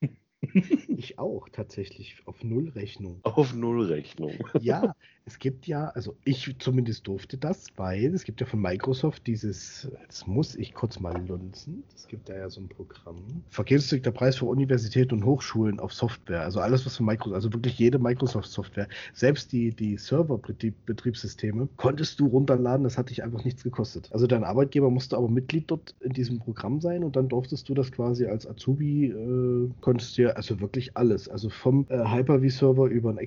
Ich 0.89 1.19
auch 1.19 1.49
tatsächlich 1.51 2.17
auf 2.27 2.43
Nullrechnung. 2.43 3.21
Auf 3.23 3.55
Nullrechnung. 3.55 4.33
Ja, 4.61 4.95
es 5.27 5.39
gibt 5.39 5.67
ja, 5.67 5.89
also 5.89 6.15
ich 6.25 6.55
zumindest 6.59 7.07
durfte 7.07 7.39
das, 7.39 7.69
weil 7.77 8.15
es 8.15 8.25
gibt 8.25 8.41
ja 8.41 8.47
von 8.47 8.61
Microsoft 8.61 9.27
dieses, 9.27 9.91
das 10.07 10.27
muss 10.27 10.55
ich 10.55 10.75
kurz 10.75 11.01
mal 11.01 11.27
lunzen, 11.27 11.83
es 11.95 12.07
gibt 12.09 12.29
da 12.29 12.37
ja 12.37 12.51
so 12.51 12.61
ein 12.61 12.69
Programm. 12.69 13.17
Der 13.57 14.11
Preis 14.11 14.37
für 14.37 14.45
Universitäten 14.45 15.15
und 15.15 15.25
Hochschulen 15.25 15.81
auf 15.81 15.95
Software, 15.95 16.43
also 16.43 16.61
alles 16.61 16.85
was 16.85 16.99
von 16.99 17.07
Microsoft, 17.07 17.35
also 17.35 17.53
wirklich 17.55 17.79
jede 17.79 17.99
Microsoft-Software, 17.99 18.89
selbst 19.15 19.53
die, 19.53 19.75
die 19.75 19.97
Server-Betriebssysteme, 19.97 21.69
konntest 21.79 22.21
du 22.21 22.27
runterladen, 22.27 22.85
das 22.85 22.99
hat 22.99 23.09
dich 23.09 23.23
einfach 23.23 23.45
nichts 23.45 23.63
gekostet. 23.63 24.11
Also 24.13 24.27
dein 24.27 24.45
Arbeitgeber 24.45 24.91
musste 24.91 25.17
aber 25.17 25.29
Mitglied 25.29 25.71
dort 25.71 25.95
in 26.01 26.13
diesem 26.13 26.39
Programm 26.39 26.81
sein 26.81 27.03
und 27.03 27.17
dann 27.17 27.29
durftest 27.29 27.69
du 27.69 27.75
das 27.75 27.91
quasi 27.93 28.27
als 28.27 28.47
Azubi, 28.47 29.07
äh, 29.07 29.71
konntest 29.81 30.19
dir, 30.19 30.37
also 30.37 30.61
wirklich 30.61 30.97
alles, 30.99 31.29
also 31.29 31.49
vom 31.49 31.87
äh, 31.89 32.05
Hyper-V-Server 32.07 32.87
über 32.87 33.11
ein 33.11 33.19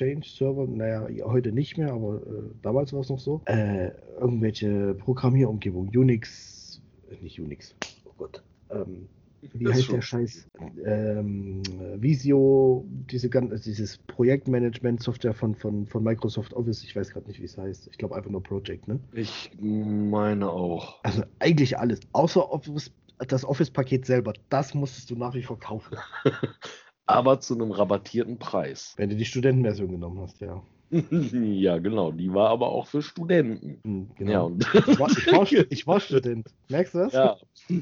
Exchange-Server, 0.00 0.66
naja, 0.66 1.06
heute 1.24 1.52
nicht 1.52 1.78
mehr, 1.78 1.92
aber 1.92 2.16
äh, 2.16 2.50
damals 2.62 2.92
war 2.92 3.00
es 3.00 3.08
noch 3.08 3.18
so, 3.18 3.40
äh, 3.46 3.90
irgendwelche 4.20 4.94
Programmierumgebungen, 4.94 5.96
Unix, 5.96 6.82
äh, 7.10 7.16
nicht 7.22 7.40
Unix, 7.40 7.74
oh 8.04 8.12
Gott, 8.18 8.42
ähm, 8.70 9.08
wie 9.40 9.64
Das 9.64 9.74
heißt 9.74 9.84
schon. 9.84 9.94
der 9.96 10.02
Scheiß? 10.02 10.48
Ähm, 10.84 11.62
Visio, 11.96 12.84
diese 13.10 13.30
gan- 13.30 13.58
dieses 13.64 13.96
Projektmanagement-Software 13.98 15.34
von, 15.34 15.54
von, 15.54 15.86
von 15.86 16.02
Microsoft 16.02 16.52
Office, 16.52 16.82
ich 16.84 16.94
weiß 16.94 17.10
gerade 17.10 17.28
nicht, 17.28 17.40
wie 17.40 17.44
es 17.44 17.56
heißt. 17.56 17.86
Ich 17.90 17.96
glaube 17.96 18.16
einfach 18.16 18.30
nur 18.30 18.42
Project, 18.42 18.88
ne? 18.88 18.98
Ich 19.14 19.50
meine 19.60 20.50
auch. 20.50 21.02
Also 21.04 21.22
eigentlich 21.38 21.78
alles, 21.78 22.00
außer 22.12 22.50
Office, 22.50 22.90
das 23.18 23.44
Office-Paket 23.44 24.04
selber, 24.04 24.32
das 24.50 24.74
musstest 24.74 25.10
du 25.10 25.16
nach 25.16 25.34
wie 25.34 25.42
vor 25.42 25.58
kaufen. 25.58 25.96
Aber 27.06 27.40
zu 27.40 27.54
einem 27.54 27.70
rabattierten 27.70 28.38
Preis. 28.38 28.94
Wenn 28.96 29.10
du 29.10 29.16
die 29.16 29.24
Studentenversion 29.24 29.90
genommen 29.90 30.20
hast, 30.20 30.40
ja. 30.40 30.62
ja, 31.10 31.78
genau. 31.78 32.12
Die 32.12 32.32
war 32.32 32.50
aber 32.50 32.68
auch 32.68 32.86
für 32.86 33.02
Studenten. 33.02 33.78
Hm, 33.82 34.06
Ja, 34.10 34.14
genau. 34.18 34.46
und 34.46 34.64
Ich, 34.72 34.98
war, 34.98 35.10
ich, 35.10 35.26
war, 35.32 35.52
ich 35.70 35.86
war 35.86 36.00
Student. 36.00 36.46
Merkst 36.68 36.94
du 36.94 36.98
das? 36.98 37.12
ja. 37.12 37.36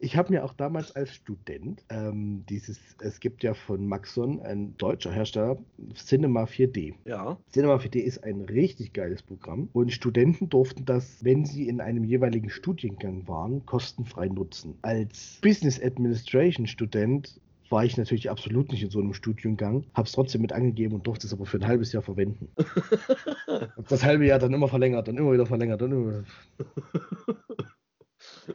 Ich 0.00 0.16
habe 0.16 0.32
mir 0.32 0.44
auch 0.44 0.54
damals 0.54 0.96
als 0.96 1.14
Student 1.14 1.84
ähm, 1.90 2.44
dieses, 2.48 2.80
es 3.00 3.20
gibt 3.20 3.42
ja 3.42 3.52
von 3.52 3.86
Maxon, 3.86 4.40
ein 4.40 4.74
deutscher 4.78 5.12
Hersteller, 5.12 5.58
Cinema 5.94 6.44
4D. 6.44 6.94
Ja. 7.04 7.36
Cinema 7.52 7.76
4D 7.76 7.98
ist 7.98 8.24
ein 8.24 8.40
richtig 8.40 8.94
geiles 8.94 9.22
Programm 9.22 9.68
und 9.74 9.92
Studenten 9.92 10.48
durften 10.48 10.86
das, 10.86 11.22
wenn 11.22 11.44
sie 11.44 11.68
in 11.68 11.82
einem 11.82 12.04
jeweiligen 12.04 12.48
Studiengang 12.48 13.28
waren, 13.28 13.66
kostenfrei 13.66 14.28
nutzen. 14.28 14.78
Als 14.80 15.38
Business 15.42 15.82
Administration 15.82 16.66
Student 16.66 17.38
war 17.70 17.84
ich 17.84 17.96
natürlich 17.96 18.30
absolut 18.30 18.70
nicht 18.72 18.82
in 18.82 18.90
so 18.90 19.00
einem 19.00 19.14
Studiengang, 19.14 19.84
habe 19.94 20.06
es 20.06 20.12
trotzdem 20.12 20.42
mit 20.42 20.52
angegeben 20.52 20.94
und 20.94 21.06
durfte 21.06 21.26
es 21.26 21.32
aber 21.32 21.46
für 21.46 21.58
ein 21.58 21.66
halbes 21.66 21.92
Jahr 21.92 22.02
verwenden. 22.02 22.48
Das 23.88 24.04
halbe 24.04 24.26
Jahr 24.26 24.38
dann 24.38 24.52
immer 24.52 24.68
verlängert, 24.68 25.08
dann 25.08 25.16
immer 25.16 25.32
wieder 25.32 25.46
verlängert, 25.46 25.80
dann 25.80 25.92
immer 25.92 26.08
wieder. 26.08 26.24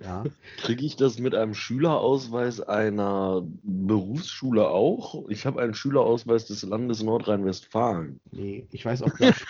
Ja, 0.02 0.24
Kriege 0.58 0.86
ich 0.86 0.96
das 0.96 1.20
mit 1.20 1.36
einem 1.36 1.54
Schülerausweis 1.54 2.62
einer 2.62 3.44
Berufsschule 3.64 4.68
auch? 4.68 5.30
Ich 5.30 5.46
habe 5.46 5.62
einen 5.62 5.74
Schülerausweis 5.74 6.46
des 6.46 6.64
Landes 6.64 7.04
Nordrhein-Westfalen. 7.04 8.20
nee, 8.32 8.66
ich 8.72 8.84
weiß 8.86 9.04
auch 9.04 9.14
gar 9.16 9.28
nicht. 9.28 9.46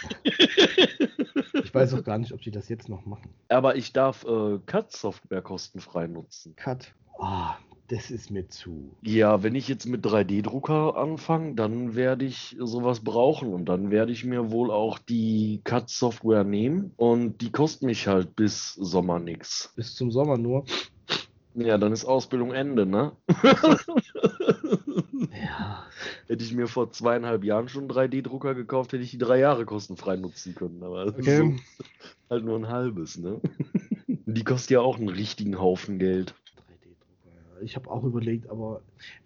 Ich 1.64 1.74
weiß 1.74 1.94
auch 1.94 2.04
gar 2.04 2.18
nicht, 2.18 2.34
ob 2.34 2.44
sie 2.44 2.52
das 2.52 2.70
jetzt 2.70 2.90
noch 2.90 3.06
machen. 3.06 3.30
Aber 3.48 3.76
ich 3.76 3.94
darf 3.94 4.26
äh, 4.26 4.60
CAD-Software 4.66 5.42
kostenfrei 5.42 6.08
nutzen. 6.08 6.56
Cut. 6.56 6.94
Ah, 7.20 7.56
das 7.88 8.12
ist 8.12 8.32
mir 8.32 8.48
zu. 8.48 8.96
Ja, 9.02 9.44
wenn 9.44 9.56
ich 9.56 9.68
jetzt 9.68 9.86
mit 9.86 10.06
3D-Drucker 10.06 10.96
anfange, 10.96 11.56
dann 11.56 11.96
werde 11.96 12.26
ich 12.26 12.56
sowas 12.60 13.02
brauchen 13.02 13.54
und 13.54 13.66
dann 13.66 13.92
werde 13.92 14.12
ich 14.12 14.24
mir 14.24 14.52
wohl 14.52 14.72
auch 14.72 15.00
die 15.00 15.62
CAD-Software 15.64 16.44
nehmen 16.44 16.94
und 16.96 17.42
die 17.42 17.52
kostet 17.52 17.84
mich 17.84 18.08
halt 18.08 18.36
bis 18.36 18.74
Sommer 18.74 19.20
nix. 19.20 19.74
Bis 19.76 19.96
zum 19.96 20.12
Sommer 20.12 20.38
nur. 20.38 20.66
Ja, 21.56 21.78
dann 21.78 21.92
ist 21.92 22.06
Ausbildung 22.06 22.52
Ende, 22.52 22.86
ne? 22.86 23.12
hätte 26.28 26.44
ich 26.44 26.54
mir 26.54 26.68
vor 26.68 26.92
zweieinhalb 26.92 27.44
Jahren 27.44 27.68
schon 27.68 27.84
einen 27.84 27.92
3D-Drucker 27.92 28.56
gekauft, 28.56 28.94
hätte 28.94 29.04
ich 29.04 29.12
die 29.12 29.18
drei 29.18 29.40
Jahre 29.40 29.66
kostenfrei 29.66 30.16
nutzen 30.16 30.56
können. 30.56 30.82
Aber 30.84 31.06
Okay. 31.08 31.38
so, 31.38 31.86
halt 32.30 32.46
nur 32.46 32.58
ein 32.58 32.70
halbes, 32.70 33.18
ne? 33.18 33.40
Die 34.08 34.44
kostet 34.44 34.72
ja 34.72 34.82
auch 34.82 34.98
einen 34.98 35.10
richtigen 35.10 35.60
Haufen 35.60 36.00
Geld. 36.00 36.34
3D-Drucker, 37.64 37.66
ja. 37.66 37.66
Ich 37.66 37.76
habe 37.76 37.90
auch 37.90 38.04
überlegt, 38.04 38.50
aber 38.50 38.82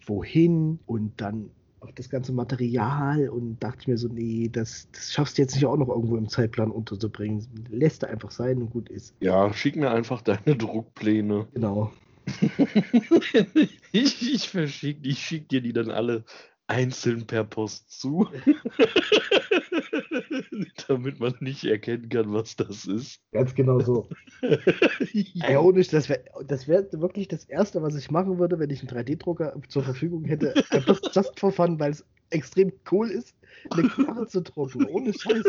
wohin 0.06 0.80
und 0.86 1.14
dann 1.18 1.50
auch 1.80 1.92
das 1.92 2.10
ganze 2.10 2.32
Material 2.34 3.30
und 3.30 3.60
dachte 3.60 3.82
ich 3.82 3.88
mir 3.88 3.98
so, 3.98 4.08
nee, 4.08 4.50
das, 4.52 4.88
das 4.92 5.12
schaffst 5.12 5.38
du 5.38 5.44
jetzt 5.44 5.54
nicht 5.56 5.66
auch 5.66 5.78
noch 5.78 5.90
irgendwo 5.90 6.18
im 6.18 6.28
Zeitplan 6.28 6.72
unterzubringen. 6.72 7.46
Lässt 7.70 8.04
er 8.04 8.10
einfach 8.10 8.32
sein 8.32 8.58
und 8.58 8.72
gut 8.72 8.90
ist. 8.90 9.14
Ja, 9.20 9.54
schick 9.54 9.76
mir 9.76 9.92
einfach 9.92 10.22
deine 10.22 10.56
Druckpläne. 10.58 11.48
Genau. 11.54 11.92
ich 13.94 14.34
ich 14.34 14.50
verschick, 14.50 15.00
ich 15.04 15.20
schick 15.20 15.48
dir 15.50 15.62
die 15.62 15.72
dann 15.72 15.92
alle 15.92 16.26
einzeln 16.68 17.26
per 17.26 17.46
Post 17.46 18.00
zu. 18.00 18.28
Damit 20.88 21.20
man 21.20 21.34
nicht 21.40 21.64
erkennen 21.64 22.10
kann, 22.10 22.34
was 22.34 22.56
das 22.56 22.86
ist. 22.86 23.22
Ganz 23.32 23.54
genau 23.56 23.80
so. 23.80 24.10
Ey, 24.42 25.58
ohne, 25.58 25.82
Sch- 25.82 25.92
das 25.92 26.10
wäre 26.10 26.24
das 26.46 26.68
wär 26.68 26.88
wirklich 26.94 27.28
das 27.28 27.46
Erste, 27.46 27.82
was 27.82 27.96
ich 27.96 28.12
machen 28.12 28.40
würde, 28.40 28.60
wenn 28.60 28.70
ich 28.70 28.80
einen 28.82 28.90
3D-Drucker 28.90 29.60
zur 29.68 29.84
Verfügung 29.84 30.26
hätte. 30.26 30.54
Just 31.14 31.40
for 31.40 31.52
fun, 31.52 31.80
weil 31.80 31.92
es 31.92 32.06
extrem 32.30 32.72
cool 32.92 33.10
ist, 33.10 33.34
eine 33.70 33.88
Knarre 33.90 34.28
zu 34.28 34.42
drucken. 34.42 34.86
Ohne 34.86 35.14
Scheiß. 35.14 35.44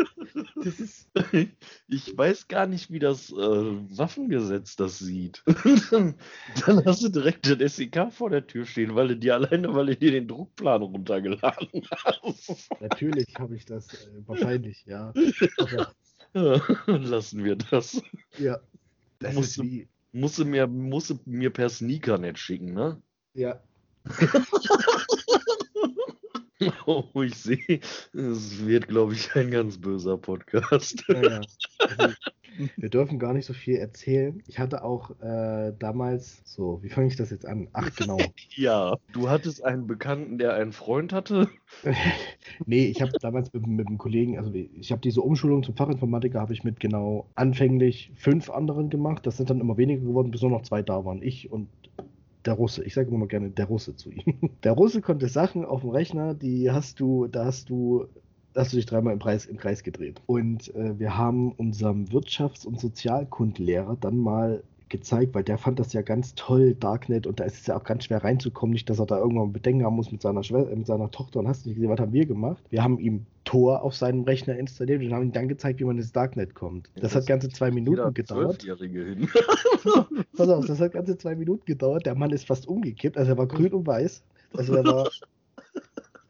Das 0.55 0.79
ist. 0.79 1.07
Ich 1.87 2.15
weiß 2.17 2.47
gar 2.47 2.67
nicht, 2.67 2.91
wie 2.91 2.99
das 2.99 3.31
äh, 3.31 3.35
Waffengesetz 3.35 4.75
das 4.75 4.99
sieht. 4.99 5.43
dann, 5.91 6.15
dann 6.65 6.85
hast 6.85 7.03
du 7.03 7.09
direkt 7.09 7.45
den 7.47 7.67
SEK 7.67 8.11
vor 8.11 8.29
der 8.29 8.45
Tür 8.45 8.65
stehen, 8.65 8.93
weil 8.95 9.07
du 9.09 9.17
dir 9.17 9.35
alleine, 9.35 9.73
weil 9.73 9.87
du 9.87 9.95
dir 9.95 10.11
den 10.11 10.27
Druckplan 10.27 10.81
runtergeladen 10.83 11.67
hast. 11.91 12.69
Natürlich 12.79 13.25
habe 13.37 13.55
ich 13.55 13.65
das. 13.65 13.87
Äh, 13.93 14.21
wahrscheinlich, 14.27 14.85
ja. 14.85 15.13
Aber, 15.57 15.93
Lassen 16.85 17.43
wir 17.43 17.55
das. 17.55 18.01
ja. 18.37 18.59
Das 19.19 19.33
Musst 19.33 19.49
ist 19.49 19.57
du- 19.57 19.63
wie. 19.63 19.87
Musst 20.11 20.39
du 20.39 20.45
mir, 20.45 20.65
musst 20.65 21.09
du 21.11 21.19
mir 21.25 21.51
per 21.51 21.69
Sneakernet 21.69 22.39
schicken, 22.39 22.73
ne? 22.73 22.99
Ja. 23.35 23.61
Oh, 26.85 27.05
ich 27.21 27.35
sehe, 27.35 27.79
es 28.13 28.65
wird, 28.65 28.87
glaube 28.87 29.13
ich, 29.13 29.33
ein 29.35 29.51
ganz 29.51 29.77
böser 29.77 30.17
Podcast. 30.17 31.03
Ja. 31.07 31.41
Also, 31.79 32.13
wir 32.75 32.89
dürfen 32.89 33.19
gar 33.19 33.33
nicht 33.33 33.45
so 33.45 33.53
viel 33.53 33.77
erzählen. 33.77 34.43
Ich 34.47 34.59
hatte 34.59 34.83
auch 34.83 35.11
äh, 35.21 35.73
damals, 35.79 36.41
so, 36.43 36.79
wie 36.83 36.89
fange 36.89 37.07
ich 37.07 37.15
das 37.15 37.29
jetzt 37.29 37.45
an? 37.45 37.69
Ach, 37.73 37.89
genau. 37.95 38.17
Ja, 38.55 38.97
du 39.13 39.29
hattest 39.29 39.63
einen 39.63 39.87
Bekannten, 39.87 40.37
der 40.37 40.53
einen 40.55 40.73
Freund 40.73 41.13
hatte. 41.13 41.49
nee, 42.65 42.85
ich 42.87 43.01
habe 43.01 43.11
damals 43.21 43.53
mit, 43.53 43.65
mit 43.65 43.87
einem 43.87 43.97
Kollegen, 43.97 44.37
also 44.37 44.51
ich 44.53 44.91
habe 44.91 45.01
diese 45.01 45.21
Umschulung 45.21 45.63
zum 45.63 45.75
Fachinformatiker, 45.75 46.41
habe 46.41 46.53
ich 46.53 46.63
mit 46.63 46.79
genau 46.79 47.29
anfänglich 47.35 48.11
fünf 48.15 48.49
anderen 48.49 48.89
gemacht. 48.89 49.25
Das 49.25 49.37
sind 49.37 49.49
dann 49.49 49.61
immer 49.61 49.77
weniger 49.77 50.01
geworden, 50.01 50.31
bis 50.31 50.41
nur 50.41 50.51
noch 50.51 50.63
zwei 50.63 50.81
da 50.81 51.05
waren. 51.05 51.21
Ich 51.21 51.51
und 51.51 51.69
der 52.45 52.53
Russe. 52.53 52.83
Ich 52.83 52.93
sage 52.93 53.09
immer 53.09 53.27
gerne 53.27 53.49
der 53.49 53.65
Russe 53.65 53.95
zu 53.95 54.11
ihm. 54.11 54.51
Der 54.63 54.73
Russe 54.73 55.01
konnte 55.01 55.27
Sachen 55.27 55.65
auf 55.65 55.81
dem 55.81 55.89
Rechner, 55.89 56.33
die 56.33 56.71
hast 56.71 56.99
du, 56.99 57.27
da 57.27 57.45
hast 57.45 57.69
du 57.69 58.07
da 58.53 58.61
hast 58.61 58.73
du 58.73 58.77
dich 58.77 58.85
dreimal 58.87 59.13
im 59.13 59.19
Kreis, 59.19 59.45
im 59.45 59.57
Kreis 59.57 59.83
gedreht. 59.83 60.21
Und 60.25 60.73
äh, 60.75 60.97
wir 60.97 61.17
haben 61.17 61.51
unserem 61.51 62.05
Wirtschafts- 62.05 62.65
und 62.65 62.79
Sozialkundlehrer 62.79 63.95
dann 63.99 64.17
mal 64.17 64.63
gezeigt, 64.89 65.33
weil 65.33 65.43
der 65.43 65.57
fand 65.57 65.79
das 65.79 65.93
ja 65.93 66.01
ganz 66.01 66.35
toll, 66.35 66.75
Darknet, 66.75 67.27
und 67.27 67.39
da 67.39 67.43
ist 67.43 67.59
es 67.59 67.67
ja 67.67 67.77
auch 67.77 67.83
ganz 67.83 68.05
schwer 68.05 68.23
reinzukommen, 68.23 68.73
nicht, 68.73 68.89
dass 68.89 68.99
er 68.99 69.05
da 69.05 69.17
irgendwann 69.17 69.53
Bedenken 69.53 69.85
haben 69.85 69.95
muss 69.95 70.11
mit 70.11 70.21
seiner, 70.21 70.43
Schwester, 70.43 70.75
mit 70.75 70.87
seiner 70.87 71.11
Tochter 71.11 71.39
und 71.39 71.47
hast 71.47 71.65
nicht 71.65 71.75
gesehen, 71.75 71.89
was 71.89 71.99
haben 71.99 72.13
wir 72.13 72.25
gemacht? 72.25 72.63
Wir 72.69 72.83
haben 72.83 72.99
ihm 72.99 73.25
Tor 73.45 73.81
auf 73.83 73.95
seinem 73.95 74.23
Rechner 74.23 74.57
installiert 74.57 75.01
und 75.01 75.13
haben 75.13 75.23
ihm 75.23 75.31
dann 75.31 75.47
gezeigt, 75.47 75.79
wie 75.79 75.85
man 75.85 75.97
ins 75.97 76.11
Darknet 76.11 76.53
kommt. 76.53 76.91
Das 76.95 77.15
hat 77.15 77.25
ganze 77.25 77.49
zwei 77.49 77.71
Minuten 77.71 78.13
gedauert. 78.13 78.61
Zwölfjährige 78.61 79.05
hin. 79.05 79.29
Pass 80.37 80.49
auf, 80.49 80.65
das 80.65 80.79
hat 80.79 80.91
ganze 80.91 81.17
zwei 81.17 81.35
Minuten 81.35 81.65
gedauert. 81.65 82.05
Der 82.05 82.15
Mann 82.15 82.31
ist 82.31 82.45
fast 82.45 82.67
umgekippt, 82.67 83.17
also 83.17 83.31
er 83.31 83.37
war 83.37 83.47
grün 83.47 83.73
und 83.73 83.87
weiß. 83.87 84.23
Also 84.53 84.75
er 84.75 84.85
war. 84.85 85.09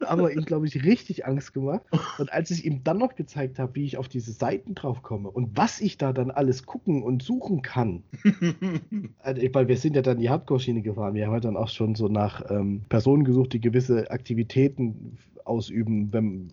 haben 0.04 0.22
wir 0.22 0.30
ihm, 0.30 0.44
glaube 0.44 0.66
ich, 0.66 0.84
richtig 0.84 1.26
Angst 1.26 1.52
gemacht. 1.52 1.82
Und 2.18 2.32
als 2.32 2.50
ich 2.50 2.64
ihm 2.64 2.82
dann 2.84 2.98
noch 2.98 3.14
gezeigt 3.14 3.58
habe, 3.58 3.74
wie 3.74 3.84
ich 3.84 3.96
auf 3.96 4.08
diese 4.08 4.32
Seiten 4.32 4.74
drauf 4.74 5.02
komme 5.02 5.30
und 5.30 5.56
was 5.56 5.80
ich 5.80 5.98
da 5.98 6.12
dann 6.12 6.30
alles 6.30 6.64
gucken 6.66 7.02
und 7.02 7.22
suchen 7.22 7.62
kann, 7.62 8.04
also, 9.18 9.42
weil 9.52 9.68
wir 9.68 9.76
sind 9.76 9.96
ja 9.96 10.02
dann 10.02 10.18
die 10.18 10.30
Hardcore-Schiene 10.30 10.82
gefahren. 10.82 11.14
Wir 11.14 11.26
haben 11.26 11.32
halt 11.32 11.44
dann 11.44 11.56
auch 11.56 11.68
schon 11.68 11.94
so 11.94 12.08
nach 12.08 12.50
ähm, 12.50 12.82
Personen 12.88 13.24
gesucht, 13.24 13.52
die 13.52 13.60
gewisse 13.60 14.10
Aktivitäten 14.10 15.18
ausüben, 15.44 16.12
wenn 16.12 16.52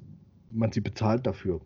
man 0.52 0.72
sie 0.72 0.82
bezahlt 0.82 1.28
dafür. 1.28 1.62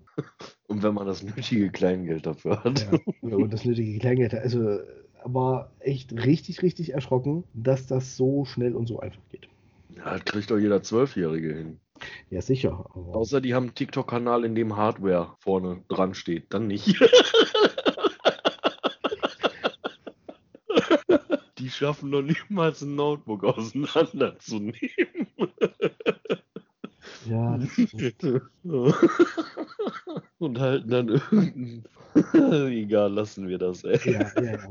Und 0.67 0.83
wenn 0.83 0.93
man 0.93 1.07
das 1.07 1.23
nötige 1.23 1.69
Kleingeld 1.69 2.25
dafür 2.25 2.63
hat. 2.63 2.87
Ja, 3.21 3.35
und 3.35 3.53
das 3.53 3.65
nötige 3.65 3.97
Kleingeld. 3.99 4.33
Also 4.33 4.79
war 5.23 5.71
echt 5.79 6.13
richtig, 6.13 6.61
richtig 6.61 6.93
erschrocken, 6.93 7.43
dass 7.53 7.87
das 7.87 8.17
so 8.17 8.45
schnell 8.45 8.75
und 8.75 8.87
so 8.87 8.99
einfach 8.99 9.21
geht. 9.29 9.47
Ja, 9.97 10.17
das 10.17 10.25
kriegt 10.25 10.51
doch 10.51 10.57
jeder 10.57 10.81
Zwölfjährige 10.83 11.53
hin. 11.53 11.79
Ja, 12.29 12.41
sicher. 12.41 12.85
Aber 12.93 13.15
Außer 13.15 13.41
die 13.41 13.53
haben 13.53 13.65
einen 13.67 13.75
TikTok-Kanal, 13.75 14.43
in 14.45 14.55
dem 14.55 14.75
Hardware 14.75 15.35
vorne 15.39 15.83
dran 15.87 16.13
steht. 16.13 16.53
Dann 16.53 16.67
nicht. 16.67 16.99
Die 21.57 21.69
schaffen 21.69 22.09
noch 22.09 22.23
niemals 22.23 22.81
ein 22.81 22.95
Notebook 22.95 23.43
auseinanderzunehmen. 23.43 25.27
ja, 27.25 27.57
das, 27.57 27.69
Und 30.39 30.59
halten 30.59 30.89
dann 30.89 31.07
irgendeinen. 31.09 31.85
Egal, 32.71 33.13
lassen 33.13 33.47
wir 33.47 33.59
das, 33.59 33.83
ey. 33.83 34.11
ja, 34.11 34.31
ja, 34.35 34.43
ja. 34.43 34.69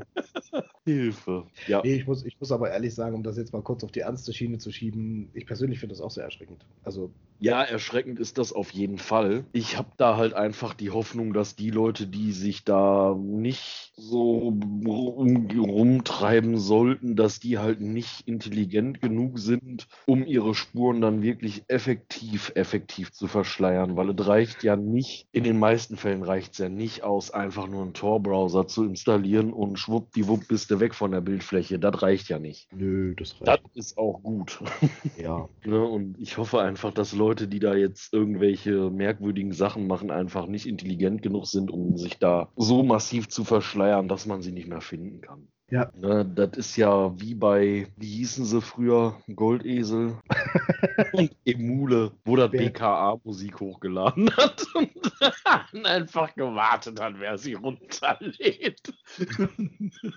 Hilfe. 0.91 1.45
Ja. 1.67 1.81
Nee, 1.83 1.95
ich 1.95 2.07
muss, 2.07 2.23
ich 2.25 2.39
muss 2.39 2.51
aber 2.51 2.71
ehrlich 2.71 2.93
sagen, 2.95 3.15
um 3.15 3.23
das 3.23 3.37
jetzt 3.37 3.53
mal 3.53 3.63
kurz 3.63 3.83
auf 3.83 3.91
die 3.91 4.01
ernste 4.01 4.33
Schiene 4.33 4.57
zu 4.57 4.71
schieben, 4.71 5.29
ich 5.33 5.45
persönlich 5.45 5.79
finde 5.79 5.93
das 5.93 6.01
auch 6.01 6.11
sehr 6.11 6.23
erschreckend. 6.23 6.67
Also, 6.83 7.15
Ja, 7.43 7.63
erschreckend 7.63 8.19
ist 8.19 8.37
das 8.37 8.53
auf 8.53 8.69
jeden 8.71 8.99
Fall. 8.99 9.47
Ich 9.51 9.75
habe 9.77 9.89
da 9.97 10.15
halt 10.15 10.33
einfach 10.35 10.75
die 10.75 10.91
Hoffnung, 10.91 11.33
dass 11.33 11.55
die 11.55 11.71
Leute, 11.71 12.05
die 12.07 12.33
sich 12.33 12.63
da 12.63 13.15
nicht 13.17 13.93
so 13.95 14.37
rum, 14.37 15.47
rumtreiben 15.59 16.57
sollten, 16.59 17.15
dass 17.15 17.39
die 17.39 17.57
halt 17.57 17.81
nicht 17.81 18.27
intelligent 18.27 19.01
genug 19.01 19.39
sind, 19.39 19.87
um 20.05 20.23
ihre 20.25 20.53
Spuren 20.53 21.01
dann 21.01 21.23
wirklich 21.23 21.63
effektiv, 21.67 22.51
effektiv 22.55 23.11
zu 23.11 23.27
verschleiern. 23.27 23.97
Weil 23.97 24.11
es 24.11 24.27
reicht 24.27 24.63
ja 24.63 24.75
nicht, 24.75 25.27
in 25.31 25.43
den 25.43 25.57
meisten 25.57 25.97
Fällen 25.97 26.23
reicht 26.23 26.53
es 26.53 26.59
ja 26.59 26.69
nicht 26.69 27.03
aus, 27.03 27.31
einfach 27.31 27.67
nur 27.67 27.81
einen 27.81 27.93
Tor-Browser 27.95 28.67
zu 28.67 28.85
installieren 28.85 29.51
und 29.51 29.79
schwuppdiwupp 29.79 30.47
bist 30.47 30.69
du 30.69 30.79
weg 30.81 30.93
von 30.93 31.11
der 31.11 31.21
Bildfläche. 31.21 31.79
Das 31.79 32.01
reicht 32.01 32.27
ja 32.27 32.37
nicht. 32.39 32.67
nö, 32.73 33.15
das 33.15 33.39
Das 33.39 33.47
reicht. 33.47 33.63
ist 33.75 33.97
auch 33.97 34.21
gut. 34.21 34.61
Ja, 35.15 35.47
Ne, 35.63 35.81
und 35.81 36.19
ich 36.19 36.37
hoffe 36.37 36.59
einfach, 36.61 36.91
dass 36.93 37.13
Leute, 37.13 37.47
die 37.47 37.59
da 37.59 37.73
jetzt 37.75 38.13
irgendwelche 38.13 38.89
merkwürdigen 38.89 39.53
Sachen 39.53 39.87
machen, 39.87 40.11
einfach 40.11 40.47
nicht 40.47 40.65
intelligent 40.67 41.21
genug 41.21 41.45
sind, 41.47 41.71
um 41.71 41.95
sich 41.97 42.17
da 42.19 42.51
so 42.57 42.83
massiv 42.83 43.29
zu 43.29 43.45
verschleiern, 43.45 44.09
dass 44.09 44.25
man 44.25 44.41
sie 44.41 44.51
nicht 44.51 44.67
mehr 44.67 44.81
finden 44.81 45.21
kann. 45.21 45.47
Ja. 45.71 45.89
Ne, 45.95 46.25
das 46.25 46.57
ist 46.57 46.75
ja 46.75 47.17
wie 47.19 47.33
bei, 47.33 47.87
wie 47.95 48.17
hießen 48.17 48.43
sie 48.43 48.61
früher, 48.61 49.15
Goldesel 49.33 50.17
und 51.13 51.31
Emule, 51.45 52.11
wo 52.25 52.35
das 52.35 52.51
Wer- 52.51 52.69
BKA 52.69 53.17
Musik 53.23 53.57
hochgeladen 53.61 54.29
hat 54.35 54.65
und 54.73 55.85
einfach 55.85 56.35
gewartet 56.35 56.99
hat, 56.99 57.13
wer 57.19 57.37
sie 57.37 57.53
runterlädt. 57.53 58.93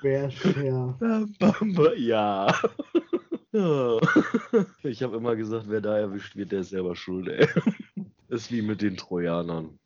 wäre 0.02 0.30
schwer. 0.32 0.98
Ja. 1.96 2.52
ja. 3.52 4.00
Ich 4.82 5.02
habe 5.04 5.16
immer 5.16 5.36
gesagt, 5.36 5.66
wer 5.68 5.80
da 5.80 5.96
erwischt 5.96 6.34
wird, 6.34 6.50
der 6.50 6.60
ist 6.60 6.70
selber 6.70 6.96
schuld, 6.96 7.28
ey. 7.28 7.46
Ist 8.28 8.50
wie 8.50 8.62
mit 8.62 8.82
den 8.82 8.96
Trojanern. 8.96 9.78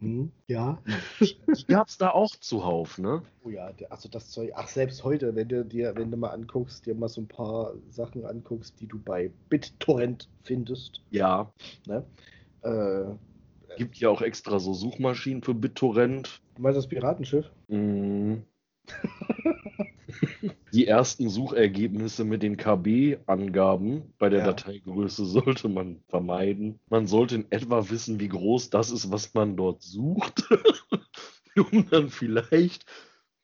Hm, 0.00 0.30
ja. 0.46 0.80
Die 1.20 1.66
gab's 1.66 1.98
da 1.98 2.10
auch 2.10 2.36
zuhauf, 2.36 2.98
ne? 2.98 3.22
Oh 3.42 3.50
ja, 3.50 3.72
also 3.90 4.08
das 4.08 4.30
Zeug, 4.30 4.52
ach 4.54 4.68
selbst 4.68 5.02
heute, 5.02 5.34
wenn 5.34 5.48
du 5.48 5.64
dir, 5.64 5.94
wenn 5.96 6.10
du 6.10 6.16
mal 6.16 6.30
anguckst, 6.30 6.86
dir 6.86 6.94
mal 6.94 7.08
so 7.08 7.20
ein 7.20 7.26
paar 7.28 7.74
Sachen 7.90 8.24
anguckst, 8.24 8.80
die 8.80 8.86
du 8.86 8.98
bei 9.00 9.32
BitTorrent 9.48 10.28
findest, 10.44 11.02
Ja. 11.10 11.52
ne? 11.86 12.04
Äh, 12.62 13.14
Gibt 13.76 13.96
ja 13.98 14.08
auch 14.08 14.22
extra 14.22 14.58
so 14.58 14.72
Suchmaschinen 14.74 15.42
für 15.42 15.54
BitTorrent. 15.54 16.40
du 16.56 16.62
meinst 16.62 16.78
das 16.78 16.88
Piratenschiff? 16.88 17.50
Mhm. 17.68 18.44
Die 20.72 20.86
ersten 20.86 21.28
Suchergebnisse 21.28 22.24
mit 22.24 22.42
den 22.42 22.56
KB-Angaben 22.56 24.14
bei 24.18 24.28
der 24.28 24.40
Ja. 24.40 24.44
Dateigröße 24.46 25.24
sollte 25.26 25.68
man 25.68 26.02
vermeiden. 26.08 26.78
Man 26.88 27.06
sollte 27.06 27.36
in 27.36 27.46
etwa 27.50 27.88
wissen, 27.90 28.20
wie 28.20 28.28
groß 28.28 28.70
das 28.70 28.90
ist, 28.90 29.10
was 29.10 29.34
man 29.34 29.56
dort 29.56 29.82
sucht, 29.82 30.44
um 31.72 31.88
dann 31.90 32.08
vielleicht 32.10 32.84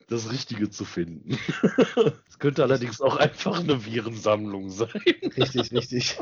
das 0.08 0.30
Richtige 0.30 0.68
zu 0.70 0.84
finden. 0.84 1.38
Es 2.28 2.38
könnte 2.40 2.64
allerdings 2.64 3.00
auch 3.00 3.16
einfach 3.16 3.60
eine 3.60 3.86
Virensammlung 3.86 4.68
sein. 4.68 4.88
Richtig, 5.36 5.72
richtig. 5.72 6.18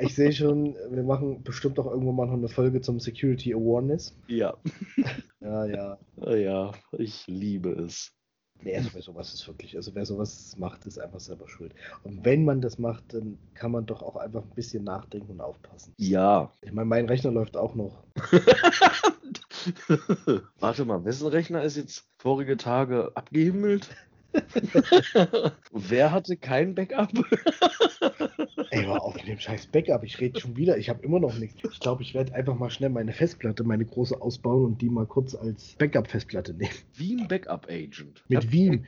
Ich 0.00 0.14
sehe 0.14 0.32
schon, 0.32 0.74
wir 0.90 1.02
machen 1.02 1.42
bestimmt 1.44 1.78
auch 1.78 1.86
irgendwann 1.86 2.16
mal 2.16 2.26
noch 2.26 2.32
eine 2.32 2.48
Folge 2.48 2.80
zum 2.80 2.98
Security 2.98 3.54
Awareness. 3.54 4.16
Ja. 4.26 4.56
Ja, 5.40 5.66
ja. 5.66 5.98
Ja, 6.34 6.72
ich 6.98 7.26
liebe 7.28 7.70
es. 7.70 8.12
Nee, 8.64 8.76
also 8.76 8.90
wer 8.92 9.02
sowas 9.02 9.34
ist 9.34 9.46
wirklich, 9.48 9.76
also 9.76 9.94
wer 9.94 10.06
sowas 10.06 10.54
macht, 10.58 10.86
ist 10.86 10.98
einfach 10.98 11.20
selber 11.20 11.48
schuld. 11.48 11.74
Und 12.04 12.24
wenn 12.24 12.44
man 12.44 12.60
das 12.60 12.78
macht, 12.78 13.12
dann 13.12 13.38
kann 13.54 13.72
man 13.72 13.86
doch 13.86 14.02
auch 14.02 14.16
einfach 14.16 14.42
ein 14.42 14.54
bisschen 14.54 14.84
nachdenken 14.84 15.32
und 15.32 15.40
aufpassen. 15.40 15.94
Ja. 15.98 16.50
Ich 16.62 16.72
meine, 16.72 16.86
mein 16.86 17.06
Rechner 17.06 17.32
läuft 17.32 17.56
auch 17.56 17.74
noch. 17.74 18.04
Warte 20.58 20.84
mal, 20.84 21.04
wessen 21.04 21.28
Rechner 21.28 21.62
ist 21.62 21.76
jetzt 21.76 22.04
vorige 22.18 22.56
Tage 22.56 23.12
abgehimmelt? 23.14 23.88
Wer 25.72 26.12
hatte 26.12 26.36
kein 26.36 26.74
Backup? 26.74 27.10
Ey, 28.70 28.86
war 28.88 29.02
auf 29.02 29.16
dem 29.18 29.38
scheiß 29.38 29.66
Backup. 29.66 30.04
Ich 30.04 30.20
rede 30.20 30.40
schon 30.40 30.56
wieder. 30.56 30.78
Ich 30.78 30.88
habe 30.88 31.04
immer 31.04 31.20
noch 31.20 31.38
nichts. 31.38 31.60
Ich 31.70 31.80
glaube, 31.80 32.02
ich 32.02 32.14
werde 32.14 32.34
einfach 32.34 32.54
mal 32.54 32.70
schnell 32.70 32.90
meine 32.90 33.12
Festplatte, 33.12 33.64
meine 33.64 33.84
große 33.84 34.20
ausbauen 34.20 34.64
und 34.64 34.82
die 34.82 34.88
mal 34.88 35.06
kurz 35.06 35.34
als 35.34 35.74
Backup-Festplatte 35.78 36.54
nehmen. 36.54 36.72
Wie 36.94 37.16
ein 37.20 37.28
Backup-Agent. 37.28 38.24
Mit 38.28 38.50
Veeam. 38.50 38.86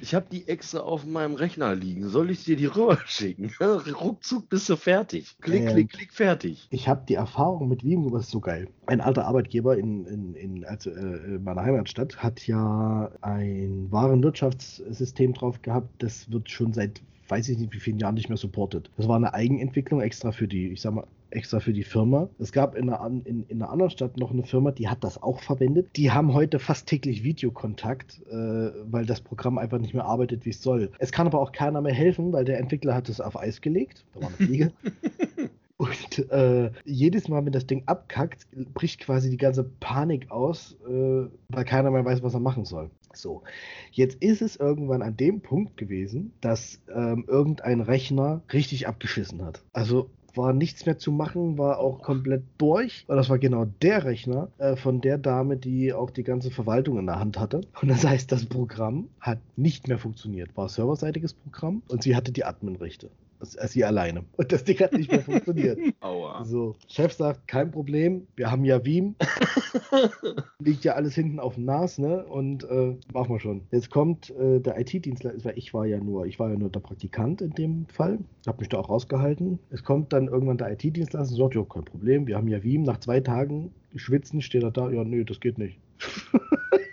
Ich 0.00 0.14
habe 0.14 0.26
die 0.30 0.48
extra 0.48 0.80
auf 0.80 1.06
meinem 1.06 1.34
Rechner 1.34 1.74
liegen. 1.74 2.08
Soll 2.08 2.30
ich 2.30 2.44
dir 2.44 2.56
die 2.56 2.66
rüber 2.66 2.98
schicken? 3.06 3.52
Ruckzuck 3.60 4.48
bist 4.48 4.68
du 4.68 4.76
fertig. 4.76 5.36
Klick, 5.40 5.62
Ähm. 5.62 5.68
klick, 5.68 5.90
klick, 5.90 6.12
fertig. 6.12 6.66
Ich 6.70 6.88
habe 6.88 7.04
die 7.08 7.14
Erfahrung 7.14 7.68
mit 7.68 7.84
Veeam, 7.84 8.10
was 8.12 8.24
ist 8.24 8.30
so 8.30 8.40
geil. 8.40 8.68
Ein 8.86 9.00
alter 9.00 9.26
Arbeitgeber 9.26 9.76
in, 9.76 10.04
in, 10.06 10.34
in, 10.34 10.64
also, 10.64 10.90
äh, 10.90 11.34
in 11.36 11.44
meiner 11.44 11.62
Heimatstadt 11.62 12.16
hat 12.22 12.46
ja 12.46 13.10
ein 13.20 13.86
Warenwirtschaftssystem 13.90 15.34
drauf 15.34 15.62
gehabt. 15.62 16.02
Das 16.02 16.30
wird 16.30 16.50
schon 16.50 16.72
seit 16.72 17.00
weiß 17.28 17.48
ich 17.48 17.58
nicht 17.58 17.72
wie 17.72 17.80
vielen 17.80 17.98
Jahren 17.98 18.14
nicht 18.14 18.28
mehr 18.28 18.36
supportet. 18.36 18.90
Das 18.98 19.08
war 19.08 19.16
eine 19.16 19.32
Eigenentwicklung 19.32 20.02
extra 20.02 20.32
für 20.32 20.46
die, 20.46 20.68
ich 20.68 20.82
sag 20.82 20.92
mal, 20.92 21.06
extra 21.32 21.60
für 21.60 21.72
die 21.72 21.84
Firma. 21.84 22.28
Es 22.38 22.52
gab 22.52 22.74
in 22.74 22.90
einer, 22.90 23.04
in, 23.24 23.44
in 23.44 23.62
einer 23.62 23.70
anderen 23.70 23.90
Stadt 23.90 24.16
noch 24.16 24.30
eine 24.30 24.44
Firma, 24.44 24.70
die 24.72 24.88
hat 24.88 25.04
das 25.04 25.22
auch 25.22 25.40
verwendet. 25.40 25.88
Die 25.96 26.10
haben 26.10 26.34
heute 26.34 26.58
fast 26.58 26.86
täglich 26.86 27.22
Videokontakt, 27.24 28.20
äh, 28.30 28.34
weil 28.90 29.06
das 29.06 29.20
Programm 29.20 29.58
einfach 29.58 29.78
nicht 29.78 29.94
mehr 29.94 30.04
arbeitet, 30.04 30.44
wie 30.44 30.50
es 30.50 30.62
soll. 30.62 30.90
Es 30.98 31.12
kann 31.12 31.26
aber 31.26 31.40
auch 31.40 31.52
keiner 31.52 31.80
mehr 31.80 31.94
helfen, 31.94 32.32
weil 32.32 32.44
der 32.44 32.58
Entwickler 32.58 32.94
hat 32.94 33.08
es 33.08 33.20
auf 33.20 33.38
Eis 33.38 33.60
gelegt. 33.60 34.04
Da 34.14 34.22
war 34.22 34.28
eine 34.28 34.36
Fliege. 34.36 34.72
Und 35.82 36.30
äh, 36.30 36.70
jedes 36.84 37.26
Mal, 37.26 37.44
wenn 37.44 37.52
das 37.52 37.66
Ding 37.66 37.82
abkackt, 37.86 38.46
bricht 38.72 39.00
quasi 39.00 39.30
die 39.30 39.36
ganze 39.36 39.64
Panik 39.64 40.30
aus, 40.30 40.76
äh, 40.86 41.26
weil 41.48 41.64
keiner 41.64 41.90
mehr 41.90 42.04
weiß, 42.04 42.22
was 42.22 42.34
er 42.34 42.40
machen 42.40 42.64
soll. 42.64 42.90
So, 43.14 43.42
jetzt 43.90 44.22
ist 44.22 44.42
es 44.42 44.56
irgendwann 44.56 45.02
an 45.02 45.16
dem 45.16 45.40
Punkt 45.40 45.76
gewesen, 45.76 46.32
dass 46.40 46.80
ähm, 46.94 47.24
irgendein 47.26 47.80
Rechner 47.80 48.42
richtig 48.52 48.86
abgeschissen 48.86 49.44
hat. 49.44 49.64
Also 49.72 50.08
war 50.34 50.52
nichts 50.52 50.86
mehr 50.86 50.98
zu 50.98 51.12
machen, 51.12 51.58
war 51.58 51.78
auch 51.78 52.02
komplett 52.02 52.42
durch. 52.58 53.04
Und 53.08 53.16
das 53.16 53.28
war 53.28 53.38
genau 53.38 53.66
der 53.82 54.04
Rechner 54.04 54.48
äh, 54.58 54.76
von 54.76 55.00
der 55.00 55.18
Dame, 55.18 55.56
die 55.56 55.92
auch 55.92 56.10
die 56.10 56.24
ganze 56.24 56.50
Verwaltung 56.50 56.98
in 56.98 57.06
der 57.06 57.18
Hand 57.18 57.38
hatte. 57.38 57.62
Und 57.80 57.88
das 57.88 58.04
heißt, 58.04 58.30
das 58.32 58.46
Programm 58.46 59.08
hat 59.20 59.38
nicht 59.56 59.88
mehr 59.88 59.98
funktioniert. 59.98 60.56
War 60.56 60.68
serverseitiges 60.68 61.34
Programm 61.34 61.82
und 61.88 62.02
sie 62.02 62.16
hatte 62.16 62.32
die 62.32 62.44
Adminrechte. 62.44 63.10
Sie 63.42 63.84
alleine. 63.84 64.24
Und 64.36 64.52
das 64.52 64.64
Ding 64.64 64.78
hat 64.80 64.92
nicht 64.92 65.10
mehr 65.10 65.22
funktioniert. 65.22 65.78
Aua. 66.00 66.44
So, 66.44 66.76
Chef 66.88 67.12
sagt, 67.12 67.48
kein 67.48 67.70
Problem, 67.70 68.26
wir 68.36 68.50
haben 68.50 68.64
ja 68.64 68.84
Veeam, 68.84 69.14
liegt 70.58 70.84
ja 70.84 70.94
alles 70.94 71.14
hinten 71.14 71.40
auf 71.40 71.54
dem 71.54 71.64
NAS, 71.64 71.98
ne? 71.98 72.24
Und 72.24 72.64
äh, 72.64 72.96
machen 73.12 73.34
wir 73.34 73.40
schon. 73.40 73.62
Jetzt 73.70 73.90
kommt 73.90 74.30
äh, 74.30 74.60
der 74.60 74.78
IT-Dienstleister, 74.78 75.44
weil 75.44 75.58
ich 75.58 75.74
war 75.74 75.86
ja 75.86 75.98
nur, 75.98 76.26
ich 76.26 76.38
war 76.38 76.50
ja 76.50 76.56
nur 76.56 76.70
der 76.70 76.80
Praktikant 76.80 77.42
in 77.42 77.52
dem 77.52 77.86
Fall, 77.86 78.18
habe 78.46 78.60
mich 78.60 78.68
da 78.68 78.78
auch 78.78 78.88
rausgehalten. 78.88 79.58
Es 79.70 79.84
kommt 79.84 80.12
dann 80.12 80.28
irgendwann 80.28 80.58
der 80.58 80.72
IT-Dienstleister 80.72 81.32
und 81.32 81.38
sagt, 81.38 81.54
ja, 81.54 81.64
kein 81.64 81.84
Problem, 81.84 82.26
wir 82.26 82.36
haben 82.36 82.48
ja 82.48 82.62
Veeam. 82.62 82.82
Nach 82.82 82.98
zwei 82.98 83.20
Tagen 83.20 83.72
schwitzen 83.96 84.40
steht 84.40 84.62
er 84.62 84.70
da, 84.70 84.90
ja, 84.90 85.04
nö, 85.04 85.24
das 85.24 85.40
geht 85.40 85.58
nicht. 85.58 85.78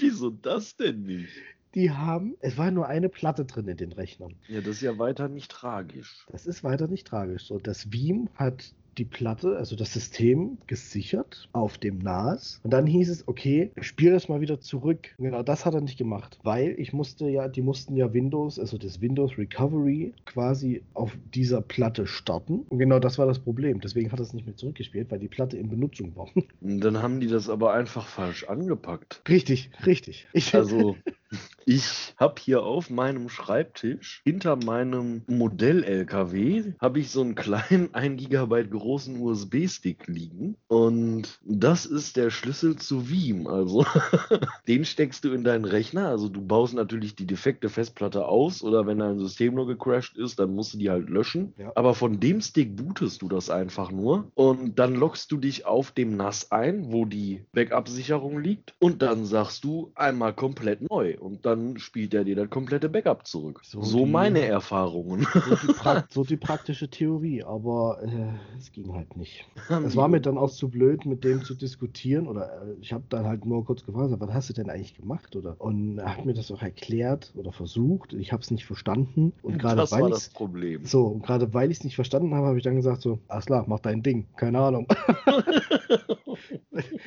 Wieso 0.00 0.30
das 0.30 0.76
denn 0.76 1.02
nicht? 1.02 1.28
Die 1.74 1.90
haben, 1.90 2.36
es 2.40 2.58
war 2.58 2.70
nur 2.70 2.86
eine 2.86 3.08
Platte 3.08 3.44
drin 3.44 3.68
in 3.68 3.76
den 3.76 3.92
Rechnern. 3.92 4.34
Ja, 4.48 4.60
das 4.60 4.76
ist 4.76 4.82
ja 4.82 4.98
weiter 4.98 5.28
nicht 5.28 5.50
tragisch. 5.50 6.26
Das 6.30 6.46
ist 6.46 6.64
weiter 6.64 6.86
nicht 6.86 7.06
tragisch. 7.06 7.46
So, 7.46 7.58
das 7.58 7.92
Veeam 7.92 8.28
hat 8.34 8.74
die 8.98 9.04
Platte, 9.04 9.56
also 9.56 9.76
das 9.76 9.92
System, 9.92 10.58
gesichert 10.66 11.48
auf 11.52 11.78
dem 11.78 11.98
NAS. 11.98 12.60
Und 12.62 12.72
dann 12.72 12.86
hieß 12.86 13.08
es, 13.08 13.26
okay, 13.26 13.70
spiel 13.80 14.12
das 14.12 14.28
mal 14.28 14.40
wieder 14.40 14.60
zurück. 14.60 15.14
Genau 15.18 15.42
das 15.42 15.64
hat 15.64 15.74
er 15.74 15.80
nicht 15.80 15.98
gemacht, 15.98 16.38
weil 16.42 16.74
ich 16.78 16.92
musste 16.92 17.28
ja, 17.28 17.48
die 17.48 17.62
mussten 17.62 17.96
ja 17.96 18.12
Windows, 18.12 18.58
also 18.58 18.78
das 18.78 19.00
Windows 19.00 19.38
Recovery 19.38 20.12
quasi 20.26 20.82
auf 20.94 21.16
dieser 21.34 21.62
Platte 21.62 22.06
starten. 22.06 22.60
Und 22.68 22.78
genau 22.78 22.98
das 22.98 23.18
war 23.18 23.26
das 23.26 23.38
Problem. 23.38 23.80
Deswegen 23.80 24.12
hat 24.12 24.20
er 24.20 24.24
es 24.24 24.34
nicht 24.34 24.46
mehr 24.46 24.56
zurückgespielt, 24.56 25.10
weil 25.10 25.18
die 25.18 25.28
Platte 25.28 25.56
in 25.56 25.68
Benutzung 25.68 26.14
war. 26.16 26.28
Dann 26.60 27.02
haben 27.02 27.20
die 27.20 27.28
das 27.28 27.48
aber 27.48 27.72
einfach 27.72 28.06
falsch 28.06 28.44
angepackt. 28.44 29.22
richtig, 29.28 29.70
richtig. 29.86 30.26
Ich, 30.32 30.54
Also, 30.54 30.96
ich 31.64 32.14
habe 32.16 32.34
hier 32.40 32.62
auf 32.62 32.90
meinem 32.90 33.28
Schreibtisch 33.28 34.20
hinter 34.24 34.56
meinem 34.56 35.22
Modell-LKW 35.26 36.74
habe 36.80 37.00
ich 37.00 37.10
so 37.10 37.20
einen 37.20 37.34
kleinen 37.34 37.94
1 37.94 38.28
GB 38.28 38.64
großen 38.64 39.20
USB-Stick 39.20 40.06
liegen 40.06 40.56
und 40.68 41.38
das 41.44 41.86
ist 41.86 42.16
der 42.16 42.30
Schlüssel 42.30 42.76
zu 42.76 43.08
Veeam. 43.10 43.46
Also, 43.46 43.84
den 44.68 44.84
steckst 44.84 45.24
du 45.24 45.32
in 45.32 45.44
deinen 45.44 45.64
Rechner. 45.64 46.08
Also, 46.08 46.28
du 46.28 46.40
baust 46.40 46.74
natürlich 46.74 47.14
die 47.14 47.26
defekte 47.26 47.68
Festplatte 47.68 48.26
aus 48.26 48.62
oder 48.62 48.86
wenn 48.86 48.98
dein 48.98 49.18
System 49.18 49.54
nur 49.54 49.66
gecrashed 49.66 50.16
ist, 50.16 50.38
dann 50.38 50.54
musst 50.54 50.74
du 50.74 50.78
die 50.78 50.90
halt 50.90 51.08
löschen. 51.08 51.54
Ja. 51.58 51.72
Aber 51.74 51.94
von 51.94 52.20
dem 52.20 52.40
Stick 52.40 52.76
bootest 52.76 53.22
du 53.22 53.28
das 53.28 53.50
einfach 53.50 53.90
nur 53.90 54.30
und 54.34 54.78
dann 54.78 54.94
loggst 54.94 55.30
du 55.32 55.36
dich 55.36 55.66
auf 55.66 55.92
dem 55.92 56.16
NAS 56.16 56.50
ein, 56.52 56.92
wo 56.92 57.04
die 57.04 57.44
Backup-Sicherung 57.52 58.38
liegt 58.40 58.74
und 58.78 59.02
dann 59.02 59.24
sagst 59.24 59.64
du 59.64 59.92
einmal 59.94 60.32
komplett 60.34 60.88
neu 60.88 61.16
und 61.22 61.46
dann 61.46 61.78
spielt 61.78 62.12
er 62.14 62.24
dir 62.24 62.34
das 62.36 62.50
komplette 62.50 62.88
Backup 62.88 63.26
zurück. 63.26 63.60
So 63.64 63.82
So, 63.82 64.04
die- 64.04 64.10
meine 64.10 64.40
Erfahrungen. 64.40 65.26
so, 65.44 65.54
die 65.54 65.72
so 66.10 66.24
die 66.24 66.36
praktische 66.36 66.88
Theorie, 66.90 67.42
aber 67.44 68.00
äh, 68.02 68.56
es 68.58 68.72
ging 68.72 68.92
halt 68.92 69.16
nicht. 69.16 69.46
Es 69.84 69.96
war 69.96 70.08
mir 70.08 70.20
dann 70.20 70.36
auch 70.36 70.50
zu 70.50 70.68
blöd, 70.68 71.06
mit 71.06 71.24
dem 71.24 71.42
zu 71.44 71.54
diskutieren. 71.54 72.26
Oder 72.26 72.62
äh, 72.62 72.74
ich 72.80 72.92
habe 72.92 73.04
dann 73.08 73.24
halt 73.26 73.44
nur 73.44 73.64
kurz 73.64 73.84
gefragt, 73.84 74.12
was 74.18 74.32
hast 74.34 74.48
du 74.48 74.52
denn 74.54 74.68
eigentlich 74.68 74.94
gemacht? 74.96 75.36
Oder 75.36 75.60
und 75.60 75.98
er 75.98 76.16
hat 76.16 76.24
mir 76.26 76.34
das 76.34 76.50
auch 76.50 76.62
erklärt 76.62 77.32
oder 77.36 77.52
versucht. 77.52 78.12
Ich 78.12 78.32
habe 78.32 78.42
es 78.42 78.50
nicht 78.50 78.66
verstanden. 78.66 79.32
Und 79.42 79.58
gerade 79.58 79.76
das 79.76 79.92
weil 79.92 80.10
ich 80.12 80.32
Problem. 80.32 80.84
so 80.84 81.06
und 81.06 81.22
gerade 81.22 81.54
weil 81.54 81.70
ich 81.70 81.78
es 81.78 81.84
nicht 81.84 81.94
verstanden 81.94 82.34
habe, 82.34 82.48
habe 82.48 82.58
ich 82.58 82.64
dann 82.64 82.76
gesagt 82.76 83.02
so, 83.02 83.20
alles 83.28 83.46
klar, 83.46 83.64
mach 83.68 83.78
dein 83.80 84.02
Ding. 84.02 84.26
Keine 84.36 84.58
Ahnung. 84.58 84.86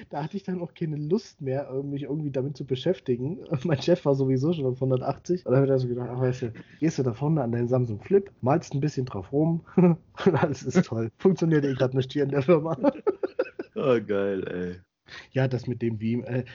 da 0.09 0.23
hatte 0.23 0.37
ich 0.37 0.43
dann 0.43 0.61
auch 0.61 0.73
keine 0.73 0.95
Lust 0.95 1.41
mehr, 1.41 1.71
mich 1.83 2.03
irgendwie 2.03 2.31
damit 2.31 2.55
zu 2.57 2.65
beschäftigen. 2.65 3.39
Mein 3.63 3.81
Chef 3.81 4.04
war 4.05 4.15
sowieso 4.15 4.53
schon 4.53 4.65
auf 4.65 4.75
180. 4.75 5.45
Und 5.45 5.51
dann 5.51 5.61
habe 5.63 5.75
ich 5.75 5.81
so 5.81 5.87
gedacht, 5.87 6.09
ach 6.11 6.19
weißt 6.21 6.41
du, 6.43 6.53
gehst 6.79 6.99
du 6.99 7.03
da 7.03 7.13
vorne 7.13 7.41
an 7.43 7.51
deinen 7.51 7.67
Samsung 7.67 7.99
Flip, 8.01 8.29
malst 8.41 8.73
ein 8.73 8.79
bisschen 8.79 9.05
drauf 9.05 9.31
rum 9.31 9.61
und 9.75 10.35
alles 10.35 10.63
ist 10.63 10.85
toll. 10.85 11.09
Funktioniert 11.17 11.65
eh 11.65 11.73
gerade 11.73 11.95
nicht 11.97 12.13
hier 12.13 12.23
in 12.23 12.29
der 12.29 12.41
Firma. 12.41 12.77
Ah, 13.75 13.99
geil, 14.05 14.47
ey. 14.47 14.75
Ja, 15.31 15.47
das 15.47 15.67
mit 15.67 15.81
dem 15.83 16.01
Veeam. 16.01 16.23
Äh, 16.23 16.45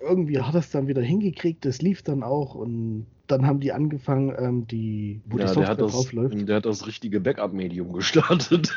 irgendwie 0.00 0.40
hat 0.40 0.54
er 0.54 0.60
es 0.60 0.70
dann 0.70 0.88
wieder 0.88 1.00
hingekriegt, 1.00 1.64
das 1.64 1.80
lief 1.80 2.02
dann 2.02 2.22
auch 2.22 2.54
und 2.54 3.06
dann 3.28 3.46
haben 3.46 3.60
die 3.60 3.72
angefangen, 3.72 4.34
ähm, 4.38 4.66
die, 4.66 5.22
wo 5.26 5.38
die 5.38 5.44
Ja, 5.44 5.46
der 5.46 5.54
Software 5.54 5.68
hat, 5.68 5.80
das, 5.80 5.92
drauf 5.92 6.12
läuft. 6.12 6.48
der 6.48 6.56
hat 6.56 6.66
das 6.66 6.86
richtige 6.86 7.20
Backup-Medium 7.20 7.92
gestartet. 7.92 8.74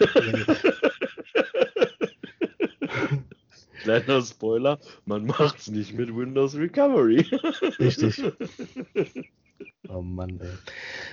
Kleiner 3.83 4.21
Spoiler, 4.21 4.79
man 5.05 5.25
macht's 5.25 5.67
nicht 5.69 5.93
mit 5.93 6.15
Windows 6.15 6.55
Recovery. 6.55 7.25
Richtig. 7.79 8.21
Oh 9.89 10.01
Mann, 10.01 10.39
ey. 10.39 10.63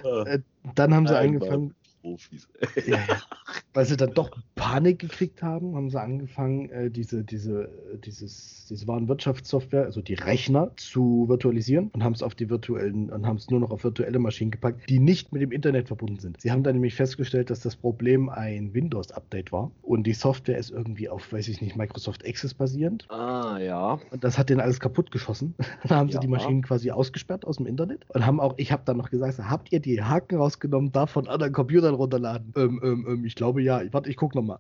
Ah, 0.04 0.26
Äh, 0.26 0.40
Dann 0.74 0.94
haben 0.94 1.06
sie 1.06 1.16
Einmal. 1.16 1.18
angefangen, 1.18 1.74
Profis. 2.01 2.49
ja, 2.86 2.96
ja. 2.96 3.22
weil 3.74 3.84
sie 3.86 3.96
dann 3.96 4.12
doch 4.14 4.30
Panik 4.55 4.99
gekriegt 4.99 5.42
haben, 5.42 5.74
haben 5.76 5.90
sie 5.90 6.01
angefangen, 6.01 6.70
äh, 6.70 6.90
diese, 6.90 7.24
diese, 7.24 7.64
äh, 7.64 7.99
dieses, 7.99 8.66
diese 8.68 8.86
Warenwirtschaftssoftware, 8.86 9.84
also 9.84 10.01
die 10.03 10.14
Rechner, 10.14 10.70
zu 10.76 11.28
virtualisieren 11.28 11.88
und 11.92 12.03
haben 12.05 12.12
es 12.14 12.22
auf 12.22 12.34
die 12.34 12.49
virtuellen 12.51 13.11
und 13.11 13.26
haben 13.26 13.36
es 13.36 13.51
nur 13.51 13.61
noch 13.61 13.70
auf 13.70 13.84
virtuelle 13.84 14.18
Maschinen 14.18 14.51
gepackt, 14.51 14.88
die 14.88 14.99
nicht 14.99 15.32
mit 15.32 15.42
dem 15.42 15.53
Internet 15.53 15.88
verbunden 15.88 16.18
sind. 16.18 16.40
Sie 16.40 16.51
haben 16.51 16.62
dann 16.62 16.74
nämlich 16.74 16.94
festgestellt, 16.94 17.51
dass 17.51 17.61
das 17.61 17.76
Problem 17.76 18.28
ein 18.28 18.74
Windows-Update 18.74 19.53
war 19.53 19.70
und 19.82 20.05
die 20.07 20.12
Software 20.14 20.59
ist 20.59 20.70
irgendwie 20.70 21.09
auf, 21.09 21.32
weiß 21.32 21.49
ich 21.49 21.61
nicht, 21.61 21.76
Microsoft 21.76 22.26
Access 22.26 22.55
basierend. 22.55 23.07
Ah, 23.11 23.59
ja. 23.61 23.99
Und 24.11 24.24
das 24.24 24.38
hat 24.38 24.51
denen 24.51 24.61
alles 24.61 24.80
kaputt 24.80 25.11
geschossen. 25.11 25.55
Dann 25.88 25.99
haben 25.99 26.09
sie 26.09 26.14
Ja. 26.14 26.20
die 26.20 26.28
Maschinen 26.28 26.62
quasi 26.62 26.90
ausgesperrt 26.90 27.44
aus 27.46 27.57
dem 27.59 27.66
Internet 27.66 28.05
und 28.11 28.26
haben 28.26 28.40
auch, 28.40 28.55
ich 28.57 28.72
habe 28.72 28.82
dann 28.84 28.96
noch 28.96 29.11
gesagt, 29.11 29.38
habt 29.38 29.72
ihr 29.72 29.80
die 29.80 30.03
Haken 30.03 30.36
rausgenommen, 30.36 30.92
darf 30.92 31.11
von 31.11 31.28
anderen 31.28 31.53
Computern 31.89 31.95
runterladen? 31.95 32.53
Ähm, 32.57 32.80
ähm, 32.82 33.07
ähm, 33.09 33.24
ich 33.24 33.34
glaube 33.34 33.62
ja. 33.62 33.82
Warte, 33.93 34.11
ich 34.11 34.16
guck 34.16 34.34
nochmal. 34.34 34.59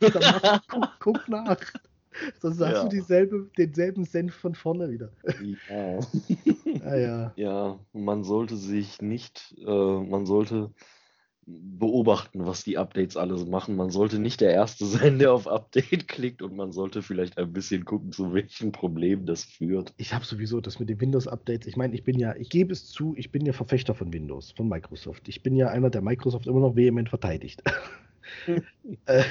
guck, 0.00 0.88
guck 1.00 1.28
nach. 1.28 1.58
Sonst 2.40 2.60
hast 2.60 2.72
Ja. 2.74 2.82
du 2.84 2.88
dieselbe, 2.90 3.50
denselben 3.58 4.04
Senf 4.04 4.34
von 4.34 4.54
vorne 4.54 4.88
wieder. 4.90 5.10
Ja. 5.68 5.98
Ah 6.84 6.96
ja. 6.96 7.32
ja, 7.36 7.78
man 7.92 8.22
sollte 8.22 8.56
sich 8.56 9.02
nicht, 9.02 9.54
äh, 9.66 10.00
man 10.00 10.24
sollte 10.26 10.72
beobachten, 11.46 12.46
was 12.46 12.64
die 12.64 12.78
Updates 12.78 13.16
alles 13.16 13.46
machen. 13.46 13.76
Man 13.76 13.90
sollte 13.90 14.18
nicht 14.18 14.40
der 14.40 14.52
Erste 14.52 14.84
sein, 14.86 15.18
der 15.18 15.32
auf 15.32 15.46
Update 15.46 16.08
klickt 16.08 16.42
und 16.42 16.56
man 16.56 16.72
sollte 16.72 17.02
vielleicht 17.02 17.38
ein 17.38 17.52
bisschen 17.52 17.84
gucken, 17.84 18.12
zu 18.12 18.32
welchen 18.32 18.72
Problemen 18.72 19.26
das 19.26 19.44
führt. 19.44 19.92
Ich 19.96 20.14
habe 20.14 20.24
sowieso 20.24 20.60
das 20.60 20.78
mit 20.78 20.88
den 20.88 21.00
Windows-Updates. 21.00 21.66
Ich 21.66 21.76
meine, 21.76 21.94
ich 21.94 22.04
bin 22.04 22.18
ja, 22.18 22.34
ich 22.36 22.48
gebe 22.48 22.72
es 22.72 22.88
zu, 22.88 23.14
ich 23.16 23.30
bin 23.30 23.44
ja 23.44 23.52
Verfechter 23.52 23.94
von 23.94 24.12
Windows, 24.12 24.52
von 24.52 24.68
Microsoft. 24.68 25.28
Ich 25.28 25.42
bin 25.42 25.56
ja 25.56 25.68
einer, 25.68 25.90
der 25.90 26.02
Microsoft 26.02 26.46
immer 26.46 26.60
noch 26.60 26.76
vehement 26.76 27.08
verteidigt. 27.08 27.62
äh, 29.06 29.24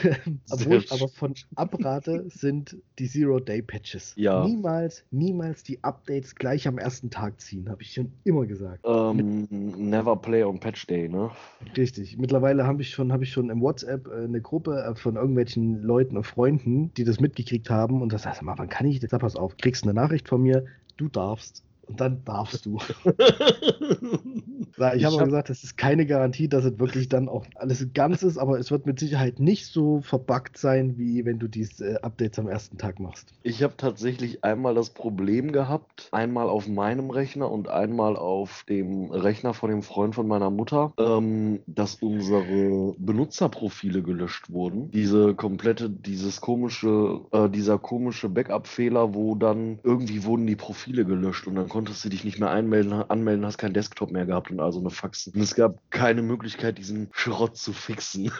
wo 0.49 0.73
ich 0.75 0.91
aber 0.91 1.07
von 1.07 1.33
abrate, 1.55 2.25
sind 2.29 2.77
die 2.99 3.07
Zero-Day-Patches. 3.07 4.13
Ja. 4.15 4.45
Niemals, 4.45 5.03
niemals 5.11 5.63
die 5.63 5.83
Updates 5.83 6.35
gleich 6.35 6.67
am 6.67 6.77
ersten 6.77 7.09
Tag 7.09 7.39
ziehen, 7.39 7.69
habe 7.69 7.81
ich 7.81 7.93
schon 7.93 8.11
immer 8.23 8.45
gesagt. 8.45 8.85
Ähm, 8.85 9.47
never 9.49 10.15
play 10.15 10.43
on 10.43 10.59
Patch 10.59 10.87
Day, 10.87 11.09
ne? 11.09 11.31
Richtig. 11.75 12.17
Mittlerweile 12.17 12.65
habe 12.65 12.81
ich 12.81 12.89
schon, 12.89 13.11
habe 13.11 13.23
ich 13.23 13.31
schon 13.31 13.49
im 13.49 13.61
WhatsApp 13.61 14.07
äh, 14.07 14.23
eine 14.23 14.41
Gruppe 14.41 14.83
äh, 14.83 14.95
von 14.95 15.15
irgendwelchen 15.15 15.81
Leuten 15.81 16.17
und 16.17 16.25
Freunden, 16.25 16.93
die 16.95 17.03
das 17.03 17.19
mitgekriegt 17.19 17.69
haben 17.69 18.01
und 18.01 18.13
das 18.13 18.25
heißt, 18.25 18.41
mal, 18.41 18.57
wann 18.57 18.69
kann 18.69 18.87
ich 18.87 18.99
das? 18.99 19.11
Sag, 19.11 19.21
pass 19.21 19.35
auf, 19.35 19.57
kriegst 19.57 19.83
eine 19.83 19.93
Nachricht 19.93 20.27
von 20.27 20.41
mir, 20.41 20.65
du 20.97 21.07
darfst 21.07 21.63
und 21.85 21.99
dann 21.99 22.23
darfst 22.23 22.65
du. 22.65 22.77
ich, 23.05 25.05
habe 25.05 25.17
hab... 25.17 25.25
gesagt, 25.25 25.49
das 25.49 25.63
ist 25.63 25.77
keine 25.77 26.05
Garantie, 26.05 26.47
dass 26.47 26.65
es 26.65 26.79
wirklich 26.79 27.09
dann 27.09 27.27
auch 27.27 27.45
alles 27.55 27.87
ganz 27.93 28.23
ist, 28.23 28.37
aber 28.37 28.57
es 28.57 28.71
wird 28.71 28.85
mit 28.85 28.99
Sicherheit 28.99 29.39
nicht 29.39 29.67
so 29.67 30.01
verbuggt 30.01 30.57
sein, 30.57 30.97
wie 30.97 31.25
wenn 31.25 31.39
du 31.39 31.47
diese 31.47 31.95
äh, 31.95 32.01
Updates 32.01 32.39
am 32.39 32.47
ersten 32.47 32.77
Tag 32.77 32.99
machst. 32.99 33.33
Ich 33.43 33.63
habe 33.63 33.75
tatsächlich 33.77 34.43
einmal 34.43 34.75
das 34.75 34.91
Problem 34.91 35.51
gehabt, 35.51 36.07
einmal 36.11 36.49
auf 36.49 36.67
meinem 36.67 37.09
Rechner 37.09 37.51
und 37.51 37.67
einmal 37.67 38.15
auf 38.15 38.63
dem 38.69 39.11
Rechner 39.11 39.53
von 39.53 39.69
dem 39.69 39.81
Freund 39.81 40.15
von 40.15 40.27
meiner 40.27 40.49
Mutter, 40.49 40.93
ähm, 40.97 41.59
dass 41.67 41.95
unsere 41.95 42.95
Benutzerprofile 42.97 44.03
gelöscht 44.03 44.51
wurden. 44.51 44.91
Diese 44.91 45.35
komplette, 45.35 45.89
dieses 45.89 46.41
komische, 46.41 47.21
äh, 47.31 47.49
dieser 47.49 47.77
komische 47.77 48.29
Backup-Fehler, 48.29 49.13
wo 49.13 49.35
dann 49.35 49.79
irgendwie 49.83 50.23
wurden 50.23 50.47
die 50.47 50.55
Profile 50.55 51.05
gelöscht 51.05 51.47
und 51.47 51.55
dann 51.55 51.69
konntest 51.73 52.05
du 52.05 52.09
dich 52.09 52.23
nicht 52.23 52.39
mehr 52.39 52.51
einmelden, 52.51 52.93
anmelden, 52.93 53.43
hast 53.47 53.57
keinen 53.57 53.73
Desktop 53.73 54.11
mehr 54.11 54.27
gehabt 54.27 54.51
und 54.51 54.59
also 54.59 54.79
eine 54.79 54.91
Faxen. 54.91 55.33
Und 55.33 55.41
es 55.41 55.55
gab 55.55 55.79
keine 55.89 56.21
Möglichkeit, 56.21 56.77
diesen 56.77 57.09
Schrott 57.13 57.57
zu 57.57 57.73
fixen. 57.73 58.31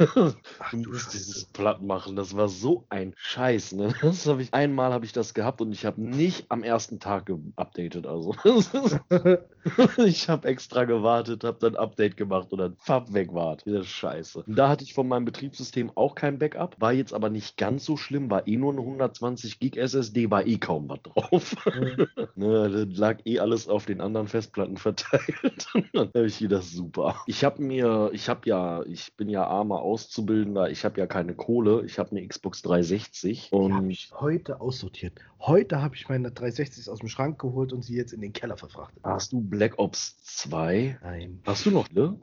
Ach, 0.59 0.71
du 0.71 0.91
musst 0.91 1.15
dieses 1.15 1.45
platt 1.45 1.81
machen. 1.81 2.15
Das 2.15 2.37
war 2.37 2.47
so 2.47 2.85
ein 2.89 3.15
Scheiß. 3.17 3.71
Ne? 3.71 3.91
Das 4.03 4.27
habe 4.27 4.43
ich 4.43 4.53
einmal 4.53 4.93
habe 4.93 5.05
ich 5.05 5.13
das 5.13 5.33
gehabt 5.33 5.61
und 5.61 5.71
ich 5.71 5.83
habe 5.83 5.99
nicht 5.99 6.45
am 6.49 6.61
ersten 6.61 6.99
Tag 6.99 7.25
geupdatet. 7.25 8.05
Also 8.05 8.35
ich 10.05 10.29
habe 10.29 10.47
extra 10.47 10.85
gewartet, 10.85 11.43
habe 11.43 11.57
dann 11.59 11.75
Update 11.75 12.17
gemacht 12.17 12.51
und 12.51 12.59
dann 12.59 12.75
fapp 12.77 13.13
weg 13.13 13.33
war. 13.33 13.57
Das 13.57 13.65
ist 13.65 13.87
scheiße. 13.87 14.43
Und 14.43 14.55
da 14.55 14.69
hatte 14.69 14.83
ich 14.83 14.93
von 14.93 15.07
meinem 15.07 15.25
Betriebssystem 15.25 15.91
auch 15.95 16.13
kein 16.13 16.37
Backup, 16.37 16.79
war 16.79 16.93
jetzt 16.93 17.15
aber 17.15 17.31
nicht 17.31 17.57
ganz 17.57 17.83
so 17.83 17.97
schlimm, 17.97 18.29
war 18.29 18.47
eh 18.47 18.57
nur 18.57 18.73
eine 18.73 18.81
120 18.81 19.59
Gig 19.59 19.75
SSD, 19.75 20.29
war 20.29 20.45
eh 20.45 20.59
kaum 20.59 20.87
was 20.87 21.01
drauf. 21.01 21.55
Mhm. 21.65 22.07
ne, 22.35 22.85
das 22.85 22.97
lag 22.99 23.22
eh 23.25 23.39
alles 23.39 23.67
auf 23.67 23.85
den 23.85 24.01
anderen 24.01 24.27
Festplatten 24.27 24.77
verteilt. 24.77 25.67
dann 25.93 26.07
habe 26.09 26.25
ich 26.25 26.41
wieder 26.41 26.61
super. 26.61 27.23
Ich 27.27 27.43
habe 27.43 27.61
mir, 27.61 28.09
ich 28.13 28.29
habe 28.29 28.41
ja, 28.49 28.83
ich 28.83 29.15
bin 29.15 29.29
ja 29.29 29.45
armer 29.45 29.81
Auszubildender, 29.81 30.69
ich 30.69 30.85
habe 30.85 30.99
ja 30.99 31.07
keine 31.07 31.33
Kohle, 31.35 31.83
ich 31.85 31.99
habe 31.99 32.11
eine 32.11 32.27
Xbox 32.27 32.61
360 32.61 33.49
und 33.51 33.73
habe 33.73 33.91
ich 33.91 34.11
heute 34.13 34.61
aussortiert. 34.61 35.19
Heute 35.39 35.81
habe 35.81 35.95
ich 35.95 36.07
meine 36.07 36.31
360 36.31 36.89
aus 36.89 36.99
dem 36.99 37.09
Schrank 37.09 37.39
geholt 37.39 37.73
und 37.73 37.83
sie 37.83 37.95
jetzt 37.95 38.13
in 38.13 38.21
den 38.21 38.31
Keller 38.31 38.55
verfrachtet. 38.55 39.03
Hast 39.03 39.33
du 39.33 39.41
Black 39.41 39.77
Ops 39.77 40.23
2? 40.23 40.99
Nein. 41.03 41.41
Hast 41.45 41.65
du 41.65 41.71
noch, 41.71 41.91
ne? 41.91 42.17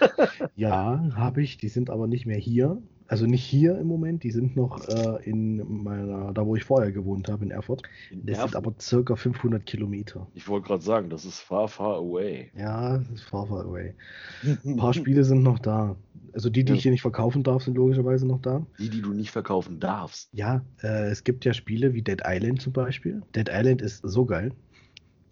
ja, 0.56 1.10
habe 1.14 1.42
ich. 1.42 1.56
Die 1.56 1.68
sind 1.68 1.88
aber 1.88 2.06
nicht 2.06 2.26
mehr 2.26 2.38
hier. 2.38 2.82
Also 3.08 3.26
nicht 3.26 3.44
hier 3.44 3.78
im 3.78 3.86
Moment, 3.86 4.22
die 4.22 4.30
sind 4.30 4.56
noch 4.56 4.88
äh, 4.88 5.28
in 5.28 5.82
meiner, 5.82 6.32
da 6.32 6.44
wo 6.44 6.56
ich 6.56 6.64
vorher 6.64 6.92
gewohnt 6.92 7.28
habe, 7.28 7.44
in 7.44 7.50
Erfurt. 7.50 7.82
In 8.10 8.26
das 8.26 8.38
Erfurt? 8.38 8.50
sind 8.50 8.56
aber 8.56 8.74
circa 8.80 9.16
500 9.16 9.64
Kilometer. 9.64 10.26
Ich 10.34 10.48
wollte 10.48 10.66
gerade 10.66 10.82
sagen, 10.82 11.10
das 11.10 11.24
ist 11.24 11.40
far, 11.40 11.68
far 11.68 11.96
away. 11.96 12.50
Ja, 12.56 12.98
das 12.98 13.08
ist 13.10 13.22
far, 13.22 13.46
far 13.46 13.64
away. 13.64 13.94
Ein 14.64 14.76
paar 14.76 14.92
Spiele 14.92 15.24
sind 15.24 15.42
noch 15.42 15.58
da. 15.58 15.96
Also 16.32 16.50
die, 16.50 16.64
die 16.64 16.72
ja. 16.72 16.76
ich 16.76 16.82
hier 16.82 16.92
nicht 16.92 17.02
verkaufen 17.02 17.42
darf, 17.42 17.62
sind 17.62 17.76
logischerweise 17.76 18.26
noch 18.26 18.42
da. 18.42 18.66
Die, 18.78 18.90
die 18.90 19.02
du 19.02 19.12
nicht 19.12 19.30
verkaufen 19.30 19.80
darfst. 19.80 20.28
Ja, 20.32 20.64
äh, 20.82 21.08
es 21.10 21.24
gibt 21.24 21.44
ja 21.44 21.54
Spiele 21.54 21.94
wie 21.94 22.02
Dead 22.02 22.22
Island 22.26 22.60
zum 22.60 22.72
Beispiel. 22.72 23.22
Dead 23.34 23.48
Island 23.50 23.80
ist 23.82 24.02
so 24.02 24.26
geil. 24.26 24.52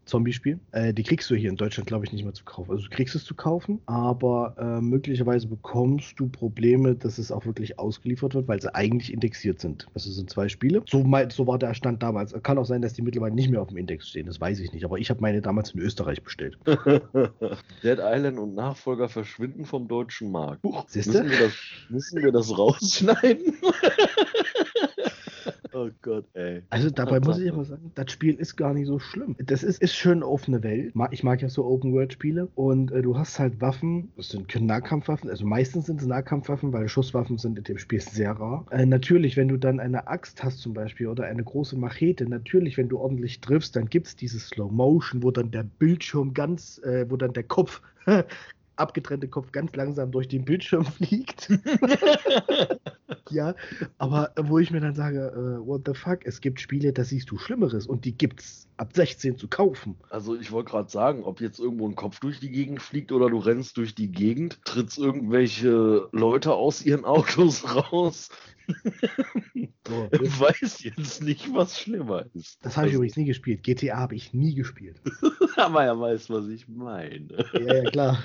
Zombie-Spiel. 0.05 0.59
Äh, 0.73 0.93
die 0.93 1.03
kriegst 1.03 1.31
du 1.31 1.35
hier 1.35 1.51
in 1.51 1.57
Deutschland, 1.57 1.87
glaube 1.87 2.05
ich, 2.05 2.13
nicht 2.13 2.25
mehr 2.25 2.35
zu 2.35 2.45
kaufen. 2.45 2.71
Also 2.71 2.85
du 2.85 2.91
kriegst 2.91 3.15
es 3.15 3.25
zu 3.25 3.35
kaufen, 3.35 3.81
aber 3.87 4.55
äh, 4.59 4.81
möglicherweise 4.81 5.47
bekommst 5.47 6.19
du 6.19 6.29
Probleme, 6.29 6.95
dass 6.95 7.19
es 7.19 7.33
auch 7.33 7.47
wirklich 7.47 7.79
ausgeliefert 7.79 8.35
wird, 8.35 8.49
weil 8.49 8.61
sie 8.61 8.75
eigentlich 8.75 9.13
indexiert 9.13 9.61
sind. 9.61 9.87
Also 9.95 10.11
es 10.11 10.17
sind 10.17 10.31
zwei 10.31 10.49
Spiele. 10.49 10.83
So, 10.89 11.05
so 11.31 11.47
war 11.47 11.59
der 11.59 11.75
Stand 11.75 12.03
damals. 12.03 12.35
Kann 12.43 12.59
auch 12.59 12.67
sein, 12.67 12.83
dass 12.83 12.93
die 12.93 13.03
mittlerweile 13.03 13.35
nicht 13.35 13.51
mehr 13.51 13.63
auf 13.63 13.69
dem 13.69 13.77
Index 13.77 14.09
stehen. 14.09 14.27
Das 14.27 14.41
weiß 14.41 14.61
ich 14.61 14.73
nicht. 14.73 14.85
Aber 14.85 14.99
ich 14.99 15.11
habe 15.11 15.21
meine 15.21 15.41
damals 15.41 15.71
in 15.73 15.81
Österreich 15.81 16.23
bestellt. 16.23 16.59
Dead 16.67 17.99
Island 17.99 18.39
und 18.39 18.55
Nachfolger 18.55 19.09
verschwinden 19.09 19.65
vom 19.65 19.89
deutschen 19.89 20.31
Markt. 20.31 20.65
Müssen 20.65 21.31
wir, 21.31 21.39
das, 21.39 21.53
müssen 21.89 22.23
wir 22.23 22.33
das 22.33 22.57
rausschneiden? 22.57 23.55
Oh 25.75 25.91
Gott, 26.03 26.25
ey. 26.35 26.63
Also 26.71 26.89
dabei 26.89 27.19
muss 27.19 27.41
ich 27.41 27.51
aber 27.51 27.65
sagen, 27.65 27.91
das 27.97 28.13
Spiel 28.13 28.35
ist 28.35 28.55
gar 28.55 28.73
nicht 28.73 28.87
so 28.87 29.01
schlimm. 29.01 29.35
Das 29.39 29.65
ist, 29.65 29.83
ist 29.83 29.95
schön 29.95 30.23
offene 30.23 30.63
Welt. 30.63 30.95
Ich 31.11 31.25
mag 31.25 31.43
ja 31.43 31.49
so 31.49 31.65
Open-World-Spiele. 31.65 32.49
Und 32.55 32.93
äh, 32.93 33.03
du 33.03 33.19
hast 33.19 33.41
halt 33.41 33.61
Waffen, 33.61 34.13
das 34.17 34.29
sind 34.29 34.55
Nahkampfwaffen, 34.55 35.29
also 35.29 35.45
meistens 35.45 35.87
sind 35.87 36.01
es 36.01 36.07
Nahkampfwaffen, 36.07 36.73
weil 36.73 36.89
Schusswaffen 36.89 37.39
sind 37.39 37.59
in 37.59 37.65
dem 37.65 37.79
Spiel 37.79 38.01
sehr 38.01 38.33
rar. 38.33 38.65
Äh, 38.71 38.87
natürlich, 38.87 39.37
wenn 39.37 39.49
du 39.49 39.57
dann 39.57 39.81
eine 39.81 40.07
Axt 40.07 40.45
hast 40.45 40.61
zum 40.61 40.75
Beispiel 40.75 41.09
oder 41.09 41.25
eine 41.25 41.43
große 41.43 41.77
Machete, 41.77 42.29
natürlich, 42.29 42.79
wenn 42.79 42.89
du 42.89 42.99
ordentlich 42.99 43.41
triffst, 43.41 43.75
dann 43.75 43.87
gibt 43.87 44.07
es 44.07 44.15
dieses 44.15 44.47
Slow 44.47 44.71
Motion, 44.71 45.25
wo 45.25 45.33
dann 45.33 45.51
der 45.51 45.65
Bildschirm 45.65 46.35
ganz, 46.35 46.79
äh, 46.85 47.05
wo 47.11 47.17
dann 47.17 47.33
der 47.33 47.45
Kopf 47.45 47.83
abgetrennte 48.77 49.29
Kopf 49.29 49.51
ganz 49.51 49.75
langsam 49.75 50.13
durch 50.13 50.29
den 50.29 50.45
Bildschirm 50.45 50.85
fliegt. 50.99 51.49
ja, 53.31 53.55
aber 53.99 54.33
wo 54.37 54.59
ich 54.59 54.71
mir 54.71 54.81
dann 54.81 54.95
sage, 54.95 55.33
uh, 55.37 55.67
what 55.67 55.83
the 55.87 55.95
fuck, 55.95 56.25
es 56.25 56.41
gibt 56.41 56.61
Spiele, 56.61 56.93
da 56.93 57.05
siehst 57.05 57.31
du 57.31 57.39
Schlimmeres 57.39 57.87
und 57.87 58.05
die 58.05 58.17
gibt's 58.17 58.69
ab 58.77 58.91
16 58.95 59.39
zu 59.39 59.49
kaufen. 59.49 59.97
Also 60.11 60.37
ich 60.37 60.51
wollte 60.53 60.71
gerade 60.71 60.91
sagen, 60.91 61.25
ob 61.25 61.41
jetzt 61.41 61.59
irgendwo 61.59 61.89
ein 61.89 61.95
Kopf 61.95 62.21
durch 62.21 62.41
die 62.41 62.51
Gegend 62.51 62.83
fliegt 62.83 63.13
oder 63.13 63.31
du 63.31 63.39
rennst 63.39 63.77
durch 63.77 63.95
die 63.95 64.11
Gegend, 64.11 64.59
trittst 64.65 64.99
irgendwelche 64.99 66.09
Leute 66.13 66.55
aus 66.55 66.85
ihren 66.85 67.05
Autos 67.05 67.65
raus. 67.93 68.31
So, 69.87 70.09
ich 70.13 70.41
weiß 70.41 70.83
jetzt 70.83 71.23
nicht, 71.23 71.53
was 71.53 71.79
schlimmer 71.79 72.25
ist. 72.33 72.65
Das 72.65 72.79
habe 72.79 72.89
ich 72.89 72.95
übrigens 72.95 73.19
nie 73.19 73.27
gespielt. 73.27 73.63
GTA 73.63 73.99
habe 73.99 74.15
ich 74.15 74.33
nie 74.33 74.55
gespielt. 74.55 74.99
Aber 75.57 75.85
er 75.85 76.01
weiß, 76.01 76.31
was 76.31 76.49
ich 76.49 76.67
meine. 76.69 77.45
Ja, 77.53 77.75
ja, 77.75 77.91
klar. 77.91 78.19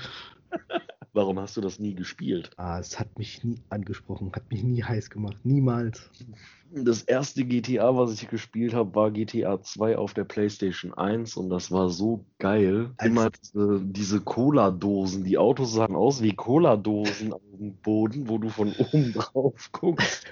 Warum 1.12 1.40
hast 1.40 1.56
du 1.56 1.60
das 1.60 1.80
nie 1.80 1.94
gespielt? 1.94 2.50
Ah, 2.56 2.78
es 2.78 3.00
hat 3.00 3.18
mich 3.18 3.42
nie 3.42 3.60
angesprochen, 3.68 4.30
hat 4.32 4.48
mich 4.50 4.62
nie 4.62 4.84
heiß 4.84 5.10
gemacht, 5.10 5.38
niemals. 5.42 6.08
Das 6.72 7.02
erste 7.02 7.44
GTA, 7.44 7.96
was 7.96 8.12
ich 8.14 8.28
gespielt 8.28 8.74
habe, 8.74 8.94
war 8.94 9.10
GTA 9.10 9.60
2 9.60 9.98
auf 9.98 10.14
der 10.14 10.22
PlayStation 10.22 10.94
1 10.94 11.36
und 11.36 11.50
das 11.50 11.72
war 11.72 11.88
so 11.88 12.24
geil. 12.38 12.92
Als 12.96 13.10
Immer 13.10 13.30
diese, 13.30 13.80
diese 13.82 14.20
Cola-Dosen. 14.20 15.24
Die 15.24 15.36
Autos 15.36 15.74
sahen 15.74 15.96
aus 15.96 16.22
wie 16.22 16.32
Cola-Dosen 16.32 17.32
auf 17.32 17.42
dem 17.58 17.74
Boden, 17.78 18.28
wo 18.28 18.38
du 18.38 18.48
von 18.48 18.72
oben 18.72 19.12
drauf 19.12 19.70
guckst. 19.72 20.26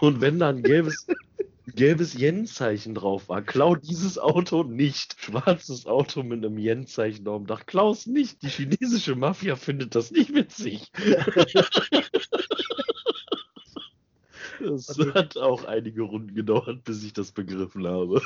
Und 0.00 0.20
wenn 0.20 0.40
da 0.40 0.48
ein 0.48 0.64
gelbes 0.64 1.06
gelbes 1.74 2.14
Yen-Zeichen 2.14 2.94
drauf 2.94 3.28
war. 3.28 3.42
Klau 3.42 3.74
dieses 3.76 4.18
Auto 4.18 4.62
nicht. 4.62 5.16
Schwarzes 5.18 5.86
Auto 5.86 6.22
mit 6.22 6.44
einem 6.44 6.58
Yen-Zeichen 6.58 7.26
auf 7.28 7.42
dem 7.42 7.46
Dach. 7.46 7.66
Klaus 7.66 8.06
nicht. 8.06 8.42
Die 8.42 8.48
chinesische 8.48 9.14
Mafia 9.14 9.56
findet 9.56 9.94
das 9.94 10.10
nicht 10.10 10.34
witzig. 10.34 10.90
Es 14.60 14.88
also, 14.88 15.12
hat 15.14 15.36
auch 15.36 15.64
einige 15.64 16.02
Runden 16.02 16.34
gedauert, 16.34 16.84
bis 16.84 17.04
ich 17.04 17.12
das 17.12 17.32
begriffen 17.32 17.86
habe. 17.86 18.22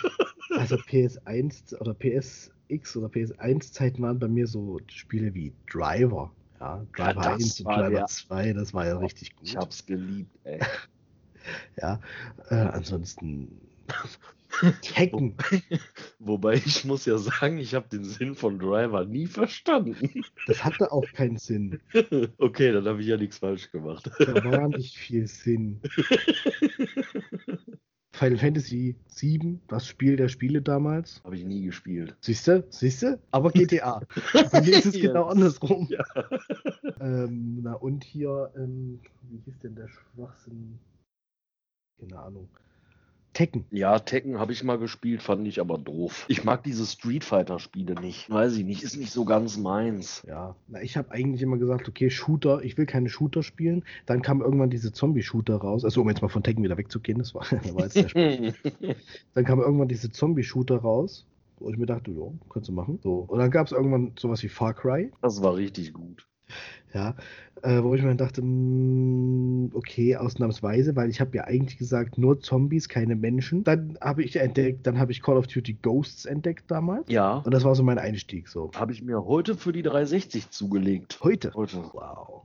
Also 0.50 0.76
PS1 0.76 1.76
oder 1.78 1.94
PSX 1.94 2.96
oder 2.96 3.08
PS1-Zeiten 3.08 4.02
waren 4.02 4.18
bei 4.18 4.28
mir 4.28 4.46
so 4.46 4.78
Spiele 4.88 5.34
wie 5.34 5.52
Driver. 5.70 6.30
Ja, 6.60 6.84
Driver 6.96 7.22
ja, 7.22 7.34
1 7.34 7.60
und 7.60 7.66
Driver 7.66 7.90
ja. 7.90 8.06
2, 8.06 8.52
das 8.52 8.74
war 8.74 8.86
ja 8.86 8.98
richtig 8.98 9.36
gut. 9.36 9.48
Ich 9.48 9.56
hab's 9.56 9.84
geliebt, 9.84 10.30
ey. 10.44 10.60
Ja, 11.80 12.00
äh, 12.50 12.54
ansonsten 12.54 13.60
Tekken. 14.82 15.34
Wobei 16.18 16.54
ich 16.54 16.84
muss 16.84 17.04
ja 17.06 17.18
sagen, 17.18 17.58
ich 17.58 17.74
habe 17.74 17.88
den 17.88 18.04
Sinn 18.04 18.34
von 18.34 18.58
Driver 18.58 19.04
nie 19.04 19.26
verstanden. 19.26 20.24
Das 20.46 20.64
hatte 20.64 20.90
auch 20.90 21.06
keinen 21.12 21.36
Sinn. 21.38 21.80
Okay, 22.38 22.72
dann 22.72 22.86
habe 22.86 23.00
ich 23.00 23.06
ja 23.06 23.16
nichts 23.16 23.38
falsch 23.38 23.70
gemacht. 23.70 24.10
Da 24.18 24.44
war 24.44 24.68
nicht 24.68 24.96
viel 24.96 25.26
Sinn. 25.26 25.80
Final 28.18 28.38
Fantasy 28.38 28.96
7, 29.06 29.60
das 29.68 29.86
Spiel 29.86 30.16
der 30.16 30.28
Spiele 30.28 30.60
damals. 30.60 31.22
Habe 31.22 31.36
ich 31.36 31.44
nie 31.44 31.62
gespielt. 31.62 32.16
Siehst 32.20 32.48
du? 32.48 32.64
Siehst 32.68 33.02
du? 33.02 33.20
Aber 33.30 33.52
GTA. 33.52 34.00
Bei 34.50 34.60
mir 34.60 34.76
ist 34.76 34.86
es 34.86 34.94
genau 34.94 35.26
andersrum. 35.26 35.88
Ja. 35.88 36.04
ähm, 37.00 37.60
na 37.62 37.74
und 37.74 38.02
hier, 38.02 38.50
ähm, 38.56 38.98
wie 39.30 39.38
hieß 39.44 39.60
denn 39.60 39.76
der 39.76 39.86
Schwachsinn? 39.88 40.80
Keine 42.00 42.18
Ahnung. 42.18 42.48
Tekken. 43.32 43.66
Ja, 43.70 43.98
Tekken 44.00 44.40
habe 44.40 44.52
ich 44.52 44.64
mal 44.64 44.78
gespielt, 44.78 45.22
fand 45.22 45.46
ich 45.46 45.60
aber 45.60 45.78
doof. 45.78 46.24
Ich 46.28 46.42
mag 46.42 46.64
diese 46.64 46.84
Street 46.86 47.22
Fighter 47.22 47.58
Spiele 47.58 47.94
nicht. 48.00 48.28
Weiß 48.28 48.56
ich 48.56 48.64
nicht, 48.64 48.82
ist 48.82 48.96
nicht 48.96 49.12
so 49.12 49.24
ganz 49.24 49.56
meins. 49.56 50.24
Ja, 50.26 50.56
na, 50.66 50.82
ich 50.82 50.96
habe 50.96 51.12
eigentlich 51.12 51.42
immer 51.42 51.56
gesagt, 51.56 51.88
okay, 51.88 52.10
Shooter, 52.10 52.62
ich 52.64 52.76
will 52.76 52.86
keine 52.86 53.08
Shooter 53.08 53.42
spielen. 53.42 53.84
Dann 54.06 54.22
kam 54.22 54.40
irgendwann 54.40 54.70
diese 54.70 54.92
Zombie-Shooter 54.92 55.56
raus. 55.56 55.84
Also, 55.84 56.00
um 56.00 56.08
jetzt 56.08 56.22
mal 56.22 56.28
von 56.28 56.42
Tekken 56.42 56.64
wieder 56.64 56.76
wegzugehen, 56.78 57.18
das 57.18 57.34
war, 57.34 57.46
das 57.50 57.74
war 57.74 57.84
jetzt 57.84 57.96
der 57.96 58.08
Spaß. 58.08 58.54
Dann 59.34 59.44
kam 59.44 59.60
irgendwann 59.60 59.88
diese 59.88 60.10
Zombie-Shooter 60.10 60.78
raus. 60.78 61.24
Wo 61.60 61.70
ich 61.70 61.76
mir 61.76 61.86
dachte, 61.86 62.12
ja, 62.12 62.26
kannst 62.50 62.68
du 62.68 62.72
machen. 62.72 63.00
So. 63.02 63.24
Und 63.26 63.40
dann 63.40 63.50
gab 63.50 63.66
es 63.66 63.72
irgendwann 63.72 64.12
sowas 64.16 64.44
wie 64.44 64.48
Far 64.48 64.74
Cry. 64.74 65.10
Das 65.22 65.42
war 65.42 65.56
richtig 65.56 65.92
gut. 65.92 66.24
Ja, 66.94 67.14
äh, 67.62 67.82
wo 67.82 67.94
ich 67.94 68.02
mir 68.02 68.14
dachte, 68.16 68.40
mh, 68.42 69.70
okay, 69.74 70.16
ausnahmsweise, 70.16 70.96
weil 70.96 71.10
ich 71.10 71.20
habe 71.20 71.36
ja 71.36 71.44
eigentlich 71.44 71.76
gesagt, 71.78 72.16
nur 72.18 72.40
Zombies, 72.40 72.88
keine 72.88 73.14
Menschen. 73.16 73.64
Dann 73.64 73.98
habe 74.00 74.22
ich 74.22 74.36
entdeckt, 74.36 74.86
dann 74.86 74.98
habe 74.98 75.12
ich 75.12 75.20
Call 75.22 75.36
of 75.36 75.46
Duty 75.48 75.74
Ghosts 75.82 76.24
entdeckt 76.24 76.70
damals. 76.70 77.08
Ja, 77.10 77.38
Und 77.38 77.52
das 77.52 77.64
war 77.64 77.74
so 77.74 77.82
mein 77.82 77.98
Einstieg 77.98 78.48
so. 78.48 78.70
habe 78.74 78.92
ich 78.92 79.02
mir 79.02 79.24
heute 79.26 79.54
für 79.56 79.72
die 79.72 79.82
360 79.82 80.50
zugelegt. 80.50 81.18
Heute. 81.22 81.52
Heute. 81.54 81.78
Wow. 81.92 82.42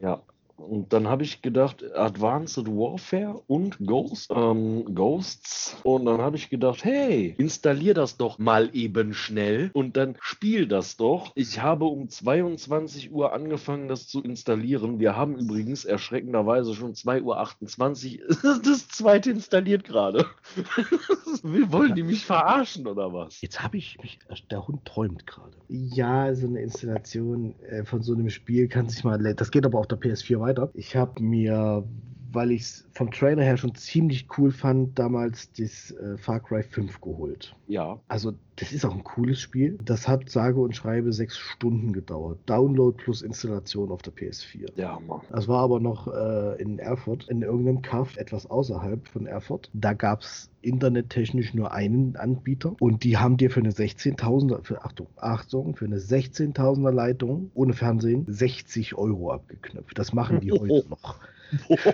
Ja. 0.00 0.22
Und 0.68 0.92
dann 0.92 1.08
habe 1.08 1.24
ich 1.24 1.42
gedacht, 1.42 1.84
Advanced 1.94 2.66
Warfare 2.66 3.42
und 3.46 3.78
Ghost, 3.84 4.30
ähm, 4.34 4.94
Ghosts. 4.94 5.76
Und 5.82 6.06
dann 6.06 6.20
habe 6.20 6.36
ich 6.36 6.50
gedacht, 6.50 6.84
hey, 6.84 7.34
installier 7.38 7.94
das 7.94 8.16
doch 8.16 8.38
mal 8.38 8.70
eben 8.72 9.14
schnell 9.14 9.70
und 9.72 9.96
dann 9.96 10.16
spiel 10.20 10.66
das 10.66 10.96
doch. 10.96 11.32
Ich 11.34 11.60
habe 11.60 11.86
um 11.86 12.08
22 12.08 13.12
Uhr 13.12 13.32
angefangen, 13.32 13.88
das 13.88 14.06
zu 14.06 14.22
installieren. 14.22 15.00
Wir 15.00 15.16
haben 15.16 15.36
übrigens 15.36 15.84
erschreckenderweise 15.84 16.74
schon 16.74 16.94
2.28 16.94 18.20
Uhr. 18.20 18.62
Das 18.62 18.88
zweite 18.88 19.30
installiert 19.30 19.84
gerade. 19.84 20.26
Wollen 21.42 21.94
die 21.94 22.02
mich 22.02 22.24
verarschen 22.24 22.86
oder 22.86 23.12
was? 23.12 23.40
Jetzt 23.40 23.62
habe 23.62 23.76
ich 23.76 23.98
mich, 24.02 24.18
der 24.50 24.66
Hund 24.66 24.84
träumt 24.84 25.26
gerade. 25.26 25.56
Ja, 25.68 26.34
so 26.34 26.46
eine 26.46 26.60
Installation 26.60 27.54
äh, 27.62 27.84
von 27.84 28.02
so 28.02 28.12
einem 28.12 28.30
Spiel 28.30 28.68
kann 28.68 28.88
sich 28.88 29.04
mal, 29.04 29.18
das 29.34 29.50
geht 29.50 29.64
aber 29.64 29.78
auf 29.78 29.86
der 29.86 29.98
PS4 29.98 30.40
weiter. 30.40 30.51
Ich 30.74 30.96
habe 30.96 31.22
mir, 31.22 31.84
weil 32.32 32.50
ich 32.50 32.62
es 32.62 32.88
vom 32.92 33.10
Trailer 33.10 33.42
her 33.42 33.56
schon 33.56 33.74
ziemlich 33.74 34.26
cool 34.36 34.50
fand, 34.50 34.98
damals 34.98 35.52
das 35.52 35.90
äh, 35.92 36.16
Far 36.16 36.40
Cry 36.40 36.62
5 36.62 37.00
geholt. 37.00 37.54
Ja. 37.68 37.98
Also, 38.08 38.32
das 38.56 38.72
ist 38.72 38.84
auch 38.84 38.94
ein 38.94 39.04
cooles 39.04 39.40
Spiel. 39.40 39.78
Das 39.84 40.06
hat 40.06 40.28
sage 40.28 40.60
und 40.60 40.76
schreibe 40.76 41.12
sechs 41.12 41.38
Stunden 41.38 41.92
gedauert. 41.92 42.38
Download 42.46 42.96
plus 42.96 43.22
Installation 43.22 43.90
auf 43.90 44.02
der 44.02 44.12
PS4. 44.12 44.74
Der 44.74 44.94
Hammer. 44.94 45.22
Das 45.30 45.48
war 45.48 45.60
aber 45.62 45.80
noch 45.80 46.06
äh, 46.08 46.60
in 46.60 46.78
Erfurt, 46.78 47.28
in 47.28 47.42
irgendeinem 47.42 47.82
Kaff 47.82 48.16
etwas 48.16 48.46
außerhalb 48.46 49.08
von 49.08 49.26
Erfurt. 49.26 49.70
Da 49.72 49.94
gab 49.94 50.20
es 50.20 50.50
internettechnisch 50.60 51.54
nur 51.54 51.72
einen 51.72 52.16
Anbieter 52.16 52.76
und 52.78 53.04
die 53.04 53.16
haben 53.16 53.36
dir 53.36 53.50
für 53.50 53.60
eine 53.60 53.70
16.000er, 53.70 54.62
für, 54.62 54.84
Achtung, 54.84 55.08
Achtung, 55.16 55.74
für 55.74 55.86
eine 55.86 55.98
16.000er 55.98 56.92
Leitung 56.92 57.50
ohne 57.54 57.72
Fernsehen 57.72 58.24
60 58.28 58.96
Euro 58.96 59.32
abgeknöpft. 59.32 59.98
Das 59.98 60.12
machen 60.12 60.40
die 60.40 60.52
heute 60.52 60.88
noch. 60.88 61.18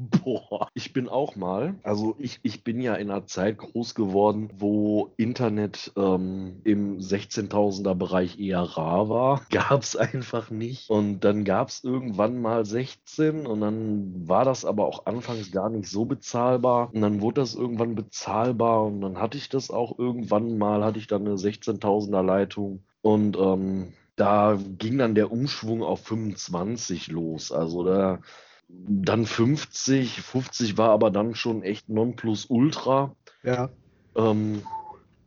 Boah, 0.00 0.68
ich 0.74 0.92
bin 0.92 1.08
auch 1.08 1.34
mal, 1.34 1.74
also 1.82 2.14
ich, 2.20 2.38
ich 2.44 2.62
bin 2.62 2.80
ja 2.80 2.94
in 2.94 3.10
einer 3.10 3.26
Zeit 3.26 3.58
groß 3.58 3.96
geworden, 3.96 4.48
wo 4.56 5.12
Internet 5.16 5.92
ähm, 5.96 6.60
im 6.62 6.98
16.000er 6.98 7.94
Bereich 7.94 8.38
eher 8.38 8.60
rar 8.60 9.08
war. 9.08 9.42
Gab 9.50 9.82
es 9.82 9.96
einfach 9.96 10.50
nicht. 10.50 10.88
Und 10.88 11.20
dann 11.20 11.42
gab 11.42 11.68
es 11.70 11.82
irgendwann 11.82 12.40
mal 12.40 12.64
16 12.64 13.44
und 13.44 13.60
dann 13.60 14.28
war 14.28 14.44
das 14.44 14.64
aber 14.64 14.86
auch 14.86 15.06
anfangs 15.06 15.50
gar 15.50 15.68
nicht 15.68 15.88
so 15.88 16.04
bezahlbar. 16.04 16.90
Und 16.94 17.00
dann 17.00 17.20
wurde 17.20 17.40
das 17.40 17.56
irgendwann 17.56 17.96
bezahlbar 17.96 18.84
und 18.84 19.00
dann 19.00 19.18
hatte 19.18 19.36
ich 19.36 19.48
das 19.48 19.70
auch 19.70 19.98
irgendwann 19.98 20.58
mal, 20.58 20.84
hatte 20.84 21.00
ich 21.00 21.08
dann 21.08 21.26
eine 21.26 21.34
16.000er 21.34 22.22
Leitung 22.22 22.84
und 23.02 23.36
ähm, 23.36 23.94
da 24.18 24.58
ging 24.78 24.98
dann 24.98 25.14
der 25.14 25.30
Umschwung 25.30 25.82
auf 25.82 26.04
25 26.04 27.08
los. 27.08 27.52
Also 27.52 27.84
da 27.84 28.20
dann 28.68 29.24
50, 29.24 30.20
50 30.20 30.76
war 30.76 30.90
aber 30.90 31.10
dann 31.10 31.34
schon 31.34 31.62
echt 31.62 31.88
Nonplusultra. 31.88 33.14
Ja. 33.42 33.70
Ähm, 34.14 34.62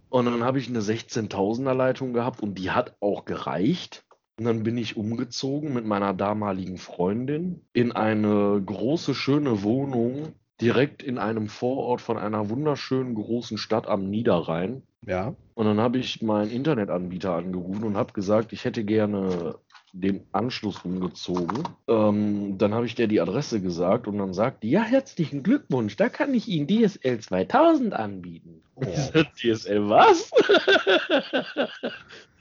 und 0.09 0.25
dann 0.25 0.43
habe 0.43 0.59
ich 0.59 0.67
eine 0.67 0.81
16.000er 0.81 1.73
Leitung 1.73 2.13
gehabt 2.13 2.41
und 2.41 2.55
die 2.55 2.71
hat 2.71 2.95
auch 2.99 3.25
gereicht. 3.25 4.03
Und 4.37 4.45
dann 4.45 4.63
bin 4.63 4.77
ich 4.77 4.97
umgezogen 4.97 5.73
mit 5.73 5.85
meiner 5.85 6.13
damaligen 6.13 6.77
Freundin 6.77 7.61
in 7.73 7.91
eine 7.91 8.61
große, 8.63 9.15
schöne 9.15 9.63
Wohnung 9.63 10.33
direkt 10.59 11.01
in 11.01 11.17
einem 11.17 11.47
Vorort 11.47 12.01
von 12.01 12.17
einer 12.17 12.49
wunderschönen 12.49 13.15
großen 13.15 13.57
Stadt 13.57 13.87
am 13.87 14.09
Niederrhein. 14.09 14.83
Ja. 15.05 15.35
Und 15.55 15.65
dann 15.65 15.79
habe 15.79 15.97
ich 15.97 16.21
meinen 16.21 16.51
Internetanbieter 16.51 17.33
angerufen 17.33 17.83
und 17.83 17.97
habe 17.97 18.13
gesagt, 18.13 18.53
ich 18.53 18.65
hätte 18.65 18.83
gerne 18.83 19.55
den 19.93 20.25
Anschluss 20.31 20.79
umgezogen. 20.85 21.63
Ähm, 21.87 22.57
dann 22.57 22.73
habe 22.73 22.85
ich 22.85 22.95
der 22.95 23.07
die 23.07 23.19
Adresse 23.19 23.61
gesagt 23.61 24.07
und 24.07 24.17
dann 24.17 24.33
sagt 24.33 24.63
die, 24.63 24.69
ja, 24.69 24.83
herzlichen 24.83 25.43
Glückwunsch, 25.43 25.97
da 25.97 26.07
kann 26.07 26.33
ich 26.33 26.47
Ihnen 26.47 26.67
DSL 26.67 27.19
2000 27.19 27.93
anbieten. 27.93 28.61
Oh. 28.83 29.23
DSL 29.35 29.89
was? 29.89 30.31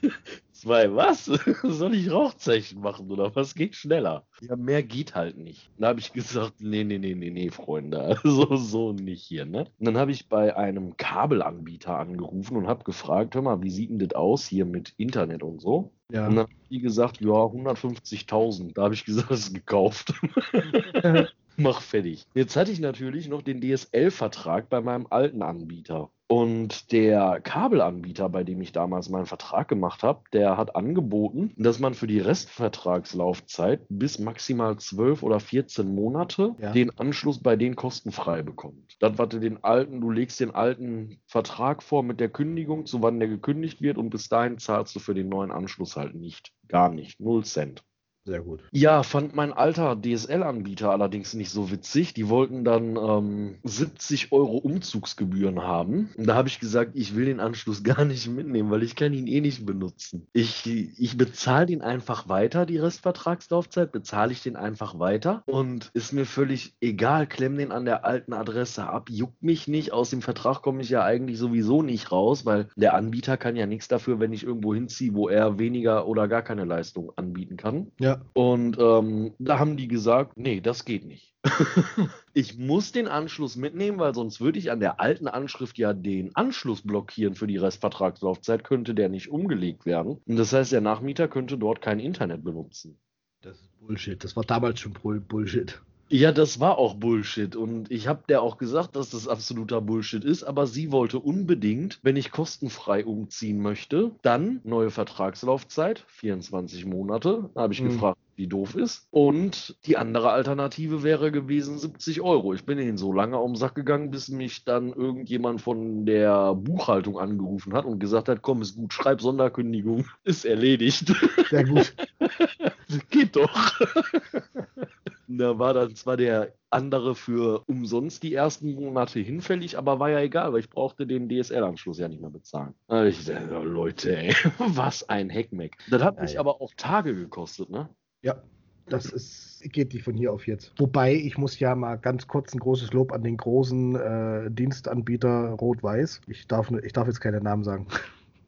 Zwei 0.61 0.95
was? 0.95 1.25
Soll 1.63 1.95
ich 1.95 2.11
Rauchzeichen 2.11 2.81
machen 2.81 3.09
oder 3.09 3.35
was 3.35 3.55
geht 3.55 3.75
schneller? 3.75 4.27
Ja, 4.41 4.55
mehr 4.55 4.83
geht 4.83 5.15
halt 5.15 5.35
nicht. 5.35 5.71
Dann 5.75 5.89
habe 5.89 5.99
ich 5.99 6.13
gesagt, 6.13 6.61
nee, 6.61 6.83
nee, 6.83 6.99
nee, 6.99 7.15
nee, 7.15 7.31
nee, 7.31 7.49
Freunde, 7.49 7.99
also 8.23 8.55
so 8.57 8.93
nicht 8.93 9.23
hier, 9.23 9.45
ne? 9.45 9.61
Und 9.79 9.87
dann 9.87 9.97
habe 9.97 10.11
ich 10.11 10.29
bei 10.29 10.55
einem 10.55 10.95
Kabelanbieter 10.97 11.97
angerufen 11.97 12.57
und 12.57 12.67
habe 12.67 12.83
gefragt, 12.83 13.33
hör 13.33 13.41
mal, 13.41 13.63
wie 13.63 13.71
sieht 13.71 13.89
denn 13.89 13.97
das 13.97 14.13
aus 14.13 14.45
hier 14.45 14.65
mit 14.65 14.93
Internet 14.97 15.41
und 15.41 15.61
so? 15.61 15.93
Ja. 16.11 16.27
Und 16.27 16.35
dann 16.35 16.43
haben 16.45 16.55
die 16.69 16.79
gesagt, 16.79 17.21
ja, 17.21 17.27
150.000. 17.27 18.75
Da 18.75 18.83
habe 18.83 18.93
ich 18.93 19.03
gesagt, 19.03 19.31
das 19.31 19.39
ist 19.39 19.55
gekauft. 19.55 20.13
Mach 21.61 21.81
fertig. 21.81 22.25
Jetzt 22.33 22.55
hatte 22.55 22.71
ich 22.71 22.79
natürlich 22.79 23.27
noch 23.27 23.41
den 23.41 23.61
DSL-Vertrag 23.61 24.69
bei 24.69 24.81
meinem 24.81 25.07
alten 25.09 25.41
Anbieter. 25.41 26.09
Und 26.27 26.93
der 26.93 27.41
Kabelanbieter, 27.41 28.29
bei 28.29 28.45
dem 28.45 28.61
ich 28.61 28.71
damals 28.71 29.09
meinen 29.09 29.25
Vertrag 29.25 29.67
gemacht 29.67 30.01
habe, 30.01 30.21
der 30.31 30.55
hat 30.55 30.77
angeboten, 30.77 31.53
dass 31.57 31.79
man 31.79 31.93
für 31.93 32.07
die 32.07 32.19
Restvertragslaufzeit 32.21 33.81
bis 33.89 34.17
maximal 34.17 34.77
12 34.77 35.23
oder 35.23 35.41
14 35.41 35.93
Monate 35.93 36.55
Ja. 36.57 36.71
den 36.71 36.97
Anschluss 36.97 37.39
bei 37.43 37.57
denen 37.57 37.75
kostenfrei 37.75 38.43
bekommt. 38.43 38.95
Was 39.01 39.27
du 39.29 39.39
den 39.39 39.61
alten, 39.63 39.99
du 39.99 40.09
legst 40.09 40.39
den 40.39 40.51
alten 40.51 41.19
Vertrag 41.27 41.83
vor 41.83 42.01
mit 42.01 42.21
der 42.21 42.29
Kündigung, 42.29 42.85
zu 42.85 43.01
wann 43.01 43.19
der 43.19 43.27
gekündigt 43.27 43.81
wird 43.81 43.97
und 43.97 44.09
bis 44.09 44.29
dahin 44.29 44.57
zahlst 44.57 44.95
du 44.95 44.99
für 44.99 45.13
den 45.13 45.27
neuen 45.27 45.51
Anschluss 45.51 45.97
halt 45.97 46.15
nicht. 46.15 46.53
Gar 46.69 46.89
nicht. 46.89 47.19
Null 47.19 47.43
Cent. 47.43 47.83
Sehr 48.23 48.41
gut. 48.41 48.61
Ja, 48.71 49.01
fand 49.01 49.35
mein 49.35 49.51
alter 49.51 49.99
DSL-Anbieter 49.99 50.91
allerdings 50.91 51.33
nicht 51.33 51.49
so 51.49 51.71
witzig. 51.71 52.13
Die 52.13 52.29
wollten 52.29 52.63
dann 52.63 52.95
ähm, 52.95 53.55
70 53.63 54.31
Euro 54.31 54.57
Umzugsgebühren 54.57 55.63
haben. 55.63 56.11
Und 56.15 56.27
da 56.27 56.35
habe 56.35 56.47
ich 56.47 56.59
gesagt, 56.59 56.91
ich 56.93 57.15
will 57.15 57.25
den 57.25 57.39
Anschluss 57.39 57.83
gar 57.83 58.05
nicht 58.05 58.27
mitnehmen, 58.27 58.69
weil 58.69 58.83
ich 58.83 58.95
kann 58.95 59.13
ihn 59.13 59.25
eh 59.25 59.41
nicht 59.41 59.65
benutzen. 59.65 60.27
Ich, 60.33 60.67
ich 60.67 61.17
bezahle 61.17 61.65
den 61.65 61.81
einfach 61.81 62.29
weiter, 62.29 62.67
die 62.67 62.77
Restvertragslaufzeit, 62.77 63.91
bezahle 63.91 64.33
ich 64.33 64.43
den 64.43 64.55
einfach 64.55 64.99
weiter. 64.99 65.41
Und 65.47 65.89
ist 65.95 66.13
mir 66.13 66.25
völlig 66.25 66.75
egal, 66.79 67.25
klemm 67.25 67.57
den 67.57 67.71
an 67.71 67.85
der 67.85 68.05
alten 68.05 68.33
Adresse 68.33 68.87
ab, 68.87 69.09
juckt 69.09 69.41
mich 69.41 69.67
nicht. 69.67 69.93
Aus 69.93 70.11
dem 70.11 70.21
Vertrag 70.21 70.61
komme 70.61 70.83
ich 70.83 70.89
ja 70.89 71.03
eigentlich 71.03 71.39
sowieso 71.39 71.81
nicht 71.81 72.11
raus, 72.11 72.45
weil 72.45 72.67
der 72.75 72.93
Anbieter 72.93 73.37
kann 73.37 73.55
ja 73.55 73.65
nichts 73.65 73.87
dafür, 73.87 74.19
wenn 74.19 74.31
ich 74.31 74.43
irgendwo 74.43 74.75
hinziehe, 74.75 75.15
wo 75.15 75.27
er 75.27 75.57
weniger 75.57 76.07
oder 76.07 76.27
gar 76.27 76.43
keine 76.43 76.65
Leistung 76.65 77.11
anbieten 77.15 77.57
kann. 77.57 77.87
Ja. 77.99 78.10
Und 78.33 78.77
ähm, 78.79 79.33
da 79.39 79.59
haben 79.59 79.77
die 79.77 79.87
gesagt, 79.87 80.37
nee, 80.37 80.61
das 80.61 80.85
geht 80.85 81.05
nicht. 81.05 81.33
ich 82.33 82.57
muss 82.57 82.91
den 82.91 83.07
Anschluss 83.07 83.55
mitnehmen, 83.55 83.97
weil 83.99 84.13
sonst 84.13 84.41
würde 84.41 84.59
ich 84.59 84.71
an 84.71 84.79
der 84.79 84.99
alten 84.99 85.27
Anschrift 85.27 85.77
ja 85.77 85.93
den 85.93 86.35
Anschluss 86.35 86.81
blockieren 86.81 87.35
für 87.35 87.47
die 87.47 87.57
Restvertragslaufzeit, 87.57 88.63
könnte 88.63 88.93
der 88.93 89.09
nicht 89.09 89.29
umgelegt 89.29 89.85
werden. 89.85 90.21
Und 90.25 90.35
das 90.35 90.53
heißt, 90.53 90.71
der 90.71 90.81
Nachmieter 90.81 91.27
könnte 91.27 91.57
dort 91.57 91.81
kein 91.81 91.99
Internet 91.99 92.43
benutzen. 92.43 92.99
Das 93.41 93.59
ist 93.59 93.79
Bullshit. 93.79 94.23
Das 94.23 94.35
war 94.35 94.43
damals 94.43 94.79
schon 94.79 94.93
Bull- 94.93 95.19
Bullshit. 95.19 95.81
Ja, 96.13 96.33
das 96.33 96.59
war 96.59 96.77
auch 96.77 96.95
Bullshit. 96.95 97.55
Und 97.55 97.89
ich 97.89 98.07
habe 98.09 98.23
der 98.27 98.41
auch 98.41 98.57
gesagt, 98.57 98.97
dass 98.97 99.11
das 99.11 99.29
absoluter 99.29 99.79
Bullshit 99.79 100.25
ist. 100.25 100.43
Aber 100.43 100.67
sie 100.67 100.91
wollte 100.91 101.19
unbedingt, 101.19 101.99
wenn 102.03 102.17
ich 102.17 102.31
kostenfrei 102.31 103.05
umziehen 103.05 103.59
möchte, 103.61 104.11
dann 104.21 104.59
neue 104.65 104.91
Vertragslaufzeit, 104.91 106.03
24 106.07 106.85
Monate. 106.85 107.49
Da 107.55 107.61
habe 107.61 107.73
ich 107.73 107.79
Hm. 107.79 107.87
gefragt, 107.87 108.17
wie 108.35 108.47
doof 108.47 108.75
ist. 108.75 109.07
Und 109.09 109.77
die 109.85 109.95
andere 109.95 110.31
Alternative 110.31 111.01
wäre 111.01 111.31
gewesen 111.31 111.77
70 111.77 112.19
Euro. 112.19 112.53
Ich 112.53 112.65
bin 112.65 112.77
ihnen 112.77 112.97
so 112.97 113.13
lange 113.13 113.37
um 113.39 113.53
den 113.53 113.57
Sack 113.57 113.75
gegangen, 113.75 114.11
bis 114.11 114.27
mich 114.27 114.65
dann 114.65 114.91
irgendjemand 114.91 115.61
von 115.61 116.05
der 116.05 116.55
Buchhaltung 116.55 117.19
angerufen 117.19 117.73
hat 117.73 117.85
und 117.85 117.99
gesagt 117.99 118.27
hat, 118.27 118.41
komm, 118.41 118.61
ist 118.61 118.75
gut, 118.75 118.93
schreib 118.93 119.21
Sonderkündigung, 119.21 120.05
ist 120.25 120.43
erledigt. 120.43 121.13
Sehr 121.49 121.63
gut. 121.63 121.93
Geht 123.09 123.37
doch. 123.37 123.79
da 125.37 125.59
war 125.59 125.73
dann 125.73 125.95
zwar 125.95 126.17
der 126.17 126.53
andere 126.69 127.15
für 127.15 127.63
umsonst 127.67 128.23
die 128.23 128.33
ersten 128.33 128.73
Monate 128.73 129.19
hinfällig, 129.19 129.77
aber 129.77 129.99
war 129.99 130.09
ja 130.09 130.19
egal, 130.19 130.53
weil 130.53 130.61
ich 130.61 130.69
brauchte 130.69 131.05
den 131.05 131.29
DSL-Anschluss 131.29 131.99
ja 131.99 132.07
nicht 132.07 132.21
mehr 132.21 132.29
bezahlen. 132.29 132.73
Hab 132.87 133.05
Ich 133.05 133.25
dachte, 133.25 133.57
oh, 133.59 133.63
Leute, 133.63 134.17
ey, 134.17 134.33
was 134.59 135.07
ein 135.09 135.29
Heckmeck. 135.29 135.77
Das 135.89 136.01
hat 136.01 136.15
Ja, 136.17 136.21
mich 136.21 136.33
ja. 136.33 136.39
aber 136.39 136.61
auch 136.61 136.71
Tage 136.77 137.13
gekostet, 137.15 137.69
ne? 137.69 137.89
Ja, 138.21 138.41
das 138.87 139.05
ist, 139.05 139.63
geht 139.71 139.93
nicht 139.93 140.03
von 140.03 140.15
hier 140.15 140.33
auf 140.33 140.47
jetzt. 140.47 140.73
Wobei, 140.77 141.13
ich 141.13 141.37
muss 141.37 141.59
ja 141.59 141.75
mal 141.75 141.95
ganz 141.95 142.27
kurz 142.27 142.53
ein 142.53 142.59
großes 142.59 142.91
Lob 142.93 143.11
an 143.11 143.23
den 143.23 143.37
großen 143.37 143.95
äh, 143.95 144.51
Dienstanbieter 144.51 145.51
Rot-Weiß. 145.51 146.21
Ich 146.27 146.47
darf, 146.47 146.71
ich 146.71 146.93
darf 146.93 147.07
jetzt 147.07 147.21
keine 147.21 147.41
Namen 147.41 147.63
sagen. 147.63 147.87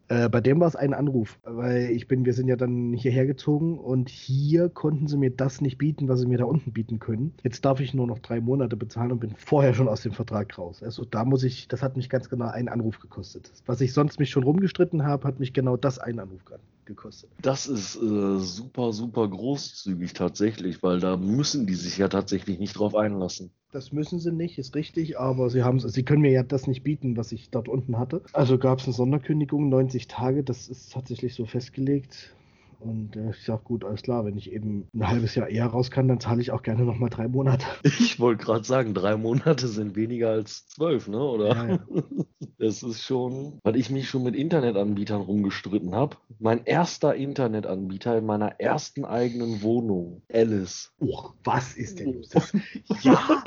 Äh, 0.10 0.30
bei 0.30 0.40
dem 0.42 0.60
war 0.60 0.68
es 0.68 0.76
ein 0.76 0.94
Anruf, 0.94 1.40
weil 1.44 1.90
ich 1.92 2.08
bin, 2.08 2.26
wir 2.26 2.34
sind 2.34 2.48
ja 2.48 2.56
dann 2.58 2.94
hierher 2.94 3.26
gezogen 3.26 3.78
und 3.80 4.10
hier 4.10 4.70
konnten 4.70 5.08
sie 5.08 5.18
mir 5.18 5.32
das 5.32 5.62
nicht 5.62 5.78
bieten, 5.78 6.08
was 6.10 6.20
sie 6.20 6.28
mir 6.28 6.38
da 6.38 6.46
unten 6.46 6.72
bieten 6.74 7.00
können. 7.00 7.36
Jetzt 7.44 7.64
darf 7.66 7.80
ich 7.80 7.94
nur 7.94 8.08
noch 8.08 8.20
drei 8.20 8.40
Monate 8.42 8.76
bezahlen 8.78 9.12
und 9.14 9.20
bin 9.20 9.36
vorher 9.36 9.74
schon 9.74 9.88
aus 9.88 10.02
dem 10.02 10.12
Vertrag 10.14 10.58
raus. 10.58 10.84
Also 10.84 11.06
da 11.06 11.24
muss 11.26 11.44
ich, 11.44 11.68
das 11.70 11.82
hat 11.84 11.96
mich 11.98 12.10
ganz 12.10 12.30
genau 12.30 12.48
einen 12.48 12.68
Anruf 12.70 13.00
gekostet. 13.00 13.52
Was 13.66 13.82
ich 13.82 13.94
sonst 13.94 14.20
mich 14.20 14.30
schon 14.30 14.44
rumgestritten 14.44 15.04
habe, 15.06 15.28
hat 15.28 15.40
mich 15.40 15.54
genau 15.54 15.78
das 15.78 16.00
einen 16.00 16.20
Anruf 16.20 16.44
ge- 16.46 16.58
gekostet. 16.86 17.30
Das 17.42 17.68
ist 17.68 17.96
äh, 17.96 18.40
super, 18.40 18.94
super 18.94 19.28
großzügig 19.28 20.14
tatsächlich, 20.14 20.84
weil 20.84 21.00
da 21.00 21.18
müssen 21.18 21.66
die 21.66 21.76
sich 21.76 21.98
ja 21.98 22.08
tatsächlich 22.08 22.60
nicht 22.60 22.78
drauf 22.78 22.96
einlassen. 22.96 23.52
Das 23.72 23.92
müssen 23.92 24.20
sie 24.20 24.32
nicht, 24.32 24.60
ist 24.60 24.76
richtig, 24.76 25.20
aber 25.20 25.50
sie 25.50 25.64
haben 25.64 25.80
sie 25.80 26.04
können 26.04 26.22
mir 26.22 26.32
ja 26.32 26.44
das 26.44 26.68
nicht 26.68 26.84
bieten, 26.84 27.18
was 27.18 27.32
ich 27.32 27.50
dort 27.50 27.68
unten 27.68 27.98
hatte. 27.98 28.22
Also 28.32 28.58
gab 28.58 28.80
es 28.80 28.86
eine 28.86 28.94
Sonderkündigung, 28.94 29.70
90 29.70 30.08
Tage, 30.08 30.44
das 30.44 30.68
ist 30.68 30.94
tatsächlich 30.94 31.34
so 31.34 31.46
festgelegt. 31.46 32.36
Und 32.84 33.16
äh, 33.16 33.30
ich 33.32 33.44
sag 33.44 33.64
gut, 33.64 33.86
alles 33.86 34.02
klar, 34.02 34.26
wenn 34.26 34.38
ich 34.38 34.52
eben 34.52 34.88
ein 34.94 35.08
halbes 35.08 35.36
Jahr 35.36 35.48
eher 35.48 35.68
raus 35.68 35.90
kann, 35.90 36.08
dann 36.08 36.20
zahle 36.20 36.42
ich 36.42 36.52
auch 36.52 36.64
gerne 36.64 36.84
nochmal 36.84 37.10
drei 37.10 37.28
Monate. 37.28 37.66
Ich 38.04 38.20
wollte 38.20 38.44
gerade 38.44 38.66
sagen, 38.66 38.94
drei 38.94 39.16
Monate 39.18 39.68
sind 39.68 39.96
weniger 39.96 40.30
als 40.32 40.68
zwölf, 40.68 41.08
ne? 41.08 41.20
Oder? 41.20 41.56
Ja, 41.56 41.68
ja. 41.68 41.80
Das 42.58 42.84
ist 42.84 43.04
schon, 43.04 43.60
weil 43.64 43.76
ich 43.76 43.90
mich 43.90 44.10
schon 44.10 44.24
mit 44.24 44.36
Internetanbietern 44.36 45.22
rumgestritten 45.22 45.96
habe. 45.96 46.16
Mein 46.40 46.64
erster 46.64 47.14
Internetanbieter 47.16 48.18
in 48.18 48.26
meiner 48.26 48.60
ersten 48.60 49.04
eigenen 49.04 49.62
Wohnung, 49.64 50.22
Alice. 50.32 50.94
Oh, 51.00 51.32
was 51.44 51.76
ist 51.76 52.00
denn 52.00 52.14
los? 52.14 52.30
Das, 52.30 52.54
ja, 53.02 53.44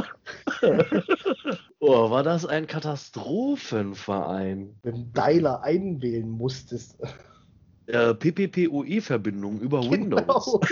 Oh, 1.78 2.10
war 2.10 2.22
das 2.22 2.46
ein 2.46 2.66
Katastrophenverein? 2.66 4.74
wenn 4.82 4.94
du 4.94 5.04
Dialer 5.14 5.62
einwählen 5.62 6.28
musstest. 6.28 6.98
Äh, 7.86 8.14
PPPoE-Verbindung 8.14 9.60
über 9.60 9.82
Windows. 9.88 10.58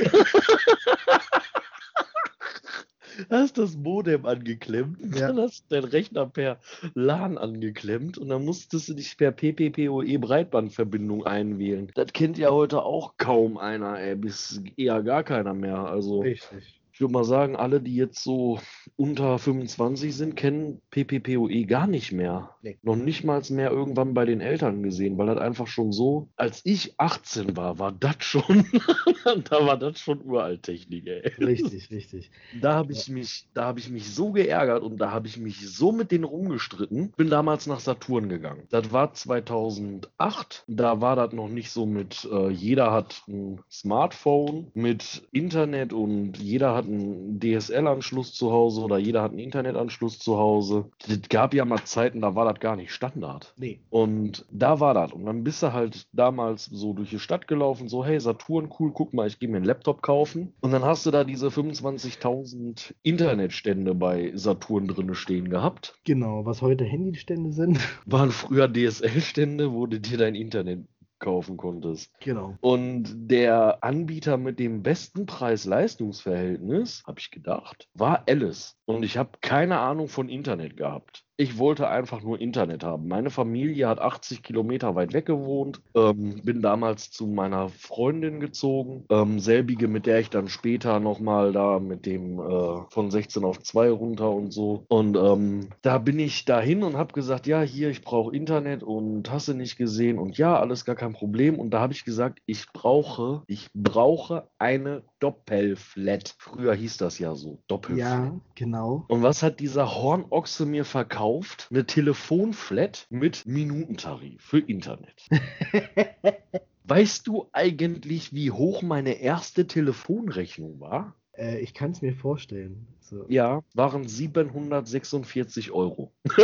Genau. 3.17 3.31
Hast 3.31 3.59
das 3.59 3.77
Modem 3.77 4.27
angeklemmt, 4.27 4.99
Ja. 5.15 5.29
dann 5.29 5.39
hast 5.39 5.65
du 5.69 5.75
deinen 5.77 5.85
Rechner 5.89 6.27
per 6.27 6.59
LAN 6.95 7.39
angeklemmt 7.39 8.19
und 8.19 8.29
dann 8.29 8.45
musstest 8.45 8.89
du 8.89 8.95
dich 8.95 9.17
per 9.17 9.31
PPPoE 9.31 10.19
Breitbandverbindung 10.19 11.25
einwählen. 11.25 11.91
Das 11.95 12.13
kennt 12.13 12.39
ja 12.39 12.51
heute 12.51 12.83
auch 12.83 13.15
kaum 13.17 13.57
einer, 13.57 14.01
ey, 14.01 14.17
bis 14.17 14.61
eher 14.77 15.03
gar 15.03 15.23
keiner 15.23 15.55
mehr. 15.55 15.79
Also 15.79 16.23
Richtig. 16.23 16.81
Ich 16.95 17.01
würde 17.01 17.13
mal 17.13 17.25
sagen, 17.25 17.57
alle, 17.57 17.81
die 17.81 17.97
jetzt 17.97 18.23
so 18.23 18.61
unter 18.95 19.37
25 19.41 20.15
sind, 20.15 20.37
kennen 20.37 20.81
PPPoE 20.93 21.65
gar 21.67 21.89
nicht 21.89 22.13
mehr. 22.13 22.51
Nee. 22.63 22.79
Noch 22.83 22.95
nicht 22.95 23.25
mal 23.25 23.43
mehr 23.51 23.73
irgendwann 23.73 24.15
bei 24.15 24.25
den 24.25 24.41
Eltern 24.41 24.81
gesehen, 24.85 25.19
weil 25.19 25.27
das 25.27 25.39
einfach 25.39 25.67
schon 25.67 25.91
so, 25.91 26.29
als 26.37 26.61
ich 26.65 26.95
18 27.01 27.57
war, 27.57 27.81
war 27.81 27.91
das 27.91 28.19
schon, 28.21 28.45
da 29.51 29.67
war 29.67 29.77
das 29.77 29.99
schon 29.99 30.23
Uralttechnik, 30.23 31.05
ey. 31.09 31.33
Richtig, 31.45 31.91
richtig. 31.91 32.31
Da 32.63 32.75
habe 32.75 32.93
ich 32.93 33.09
mich, 33.09 33.49
da 33.55 33.65
habe 33.65 33.81
ich 33.81 33.91
mich 33.91 34.15
so 34.15 34.31
geärgert 34.31 34.85
und 34.85 34.99
da 34.99 35.11
habe 35.11 35.27
ich 35.27 35.37
mich 35.37 35.69
so 35.69 35.91
mit 35.91 36.13
denen 36.13 36.23
rumgestritten. 36.23 37.11
Bin 37.17 37.29
damals 37.29 37.67
nach 37.67 37.81
Saturn 37.81 38.29
gegangen. 38.29 38.69
Das 38.71 38.93
war 38.93 39.13
2008. 39.13 40.63
Da 40.69 41.01
war 41.01 41.17
das 41.17 41.33
noch 41.33 41.49
nicht 41.49 41.73
so 41.73 41.87
mit, 41.87 42.29
äh, 42.31 42.51
jeder 42.51 42.93
hat 42.93 43.25
ein 43.27 43.61
Smartphone 43.69 44.71
mit 44.75 45.27
Internet 45.33 45.93
und 45.93 46.39
jeder 46.39 46.73
hat 46.77 46.84
einen 46.85 47.41
DSL-Anschluss 47.41 48.33
zu 48.33 48.53
Hause 48.53 48.83
oder 48.83 48.99
jeder 48.99 49.23
hat 49.23 49.33
einen 49.33 49.41
Internetanschluss 49.41 50.19
zu 50.19 50.37
Hause. 50.39 50.87
Es 51.09 51.29
gab 51.29 51.55
ja 51.55 51.65
mal 51.65 51.83
Zeiten, 51.85 52.21
da 52.21 52.35
war 52.35 52.51
das 52.51 52.61
gar 52.61 52.77
nicht 52.77 52.93
Standard. 52.93 53.55
Nee. 53.57 53.81
Und 53.91 54.45
da 54.51 54.81
war 54.81 54.95
das. 54.95 55.13
Und 55.13 55.27
dann 55.27 55.45
bist 55.45 55.63
du 55.63 55.73
halt 55.73 56.07
damals 56.13 56.67
so 56.67 56.93
durch 56.93 57.11
die 57.11 57.19
Stadt 57.19 57.49
gelaufen, 57.49 57.89
so, 57.89 58.05
hey, 58.05 58.19
Saturn, 58.21 58.71
cool, 58.79 58.93
guck 58.93 59.13
mal, 59.15 59.27
ich 59.27 59.39
gehe 59.39 59.49
mir 59.49 59.57
einen 59.57 59.67
Laptop 59.67 60.03
kaufen. 60.03 60.53
Und 60.61 60.73
dann 60.73 60.85
hast 60.85 61.07
du 61.07 61.11
da 61.11 61.25
diese 61.25 61.49
25.000 61.49 62.95
Internetstände 63.03 63.95
bei 63.95 64.33
Saturn 64.35 64.87
drinne 64.87 65.15
stehen 65.15 65.51
gehabt. 65.51 65.95
Genau, 66.05 66.45
was 66.45 66.63
heute 66.63 66.85
Handystände 66.85 67.53
sind. 67.53 67.79
Waren 68.07 68.31
früher 68.31 68.73
DSL-Stände, 68.73 69.73
wo 69.73 69.87
du 69.87 70.01
dir 70.01 70.19
dein 70.19 70.35
Internet 70.35 70.87
kaufen 71.25 71.57
konntest. 71.57 72.13
Genau. 72.21 72.57
Und 72.61 73.31
der 73.31 73.83
Anbieter 73.83 74.37
mit 74.37 74.59
dem 74.59 74.83
besten 74.83 75.25
Preis-Leistungs-Verhältnis, 75.27 77.03
habe 77.07 77.19
ich 77.19 77.31
gedacht, 77.31 77.89
war 77.95 78.25
Alice. 78.29 78.77
Und 78.85 79.03
ich 79.03 79.17
habe 79.17 79.39
keine 79.41 79.79
Ahnung 79.79 80.09
von 80.09 80.29
Internet 80.29 80.77
gehabt. 80.77 81.25
Ich 81.37 81.59
wollte 81.59 81.89
einfach 81.89 82.23
nur 82.23 82.41
Internet 82.41 82.85
haben. 82.85 83.09
Meine 83.09 83.31
Familie 83.31 83.89
hat 83.89 83.99
80 83.99 84.45
Kilometer 84.45 84.95
weit 84.95 85.13
weg 85.13 85.27
gewohnt. 85.27 85.81
Ähm, 85.97 86.41
bin 86.45 86.63
damals 86.63 87.11
zu 87.11 87.27
meiner 87.27 87.71
Freundin 87.71 88.39
gezogen. 88.39 89.05
Ähm, 89.11 89.41
selbige, 89.41 89.89
mit 89.89 90.07
der 90.07 90.21
ich 90.21 90.31
dann 90.31 90.47
später 90.47 91.01
nochmal 91.01 91.51
da 91.53 91.81
mit 91.81 92.07
dem 92.07 92.39
äh, 92.39 92.83
von 92.89 93.11
16 93.11 93.43
auf 93.43 93.61
2 93.61 93.91
runter 93.91 94.31
und 94.31 94.53
so. 94.53 94.85
Und 94.87 95.17
ähm, 95.17 95.71
da 95.83 95.99
bin 95.99 96.21
ich 96.21 96.45
dahin 96.45 96.85
und 96.85 96.97
habe 96.97 97.13
gesagt, 97.13 97.49
ja, 97.49 97.63
hier, 97.63 97.91
ich 97.91 98.03
brauche 98.03 98.35
Internet 98.35 98.85
und 98.85 99.29
hast 99.33 99.49
du 99.49 99.55
nicht 99.55 99.77
gesehen. 99.77 100.21
Und 100.21 100.39
ja, 100.39 100.57
alles 100.57 100.85
gar 100.85 100.95
kein 100.95 101.15
Problem. 101.15 101.59
Und 101.59 101.71
da 101.71 101.81
habe 101.81 101.95
ich 101.95 102.05
gesagt, 102.05 102.43
ich 102.47 102.67
brauche, 102.73 103.43
ich 103.49 103.71
brauche 103.75 104.47
eine 104.59 105.03
Doppelflat. 105.19 106.37
Früher 106.39 106.75
hieß 106.75 106.99
das 106.99 107.19
ja 107.19 107.35
so, 107.35 107.59
Doppelflat. 107.67 107.99
Ja, 107.99 108.41
genau. 108.55 109.05
Und 109.09 109.25
was 109.25 109.43
hat 109.43 109.59
dieser 109.59 109.97
Hornochse 109.97 110.65
mir 110.65 110.85
verkauft? 110.85 111.24
Eine 111.71 111.87
Telefonflat 111.87 113.07
mit 113.09 113.47
Minutentarif 113.47 114.43
für 114.43 114.59
Internet. 114.59 115.27
Weißt 116.85 117.27
du 117.27 117.49
eigentlich, 117.53 118.35
wie 118.35 118.51
hoch 118.51 118.83
meine 118.83 119.15
erste 119.15 119.67
Telefonrechnung 119.67 120.81
war? 120.81 121.17
Äh, 121.33 121.61
ich 121.61 121.73
kann 121.73 121.93
es 121.93 122.03
mir 122.03 122.15
vorstellen. 122.15 122.89
So. 123.01 123.25
Ja, 123.31 123.63
waren 123.73 124.07
746 124.07 125.71
Euro. 125.71 126.13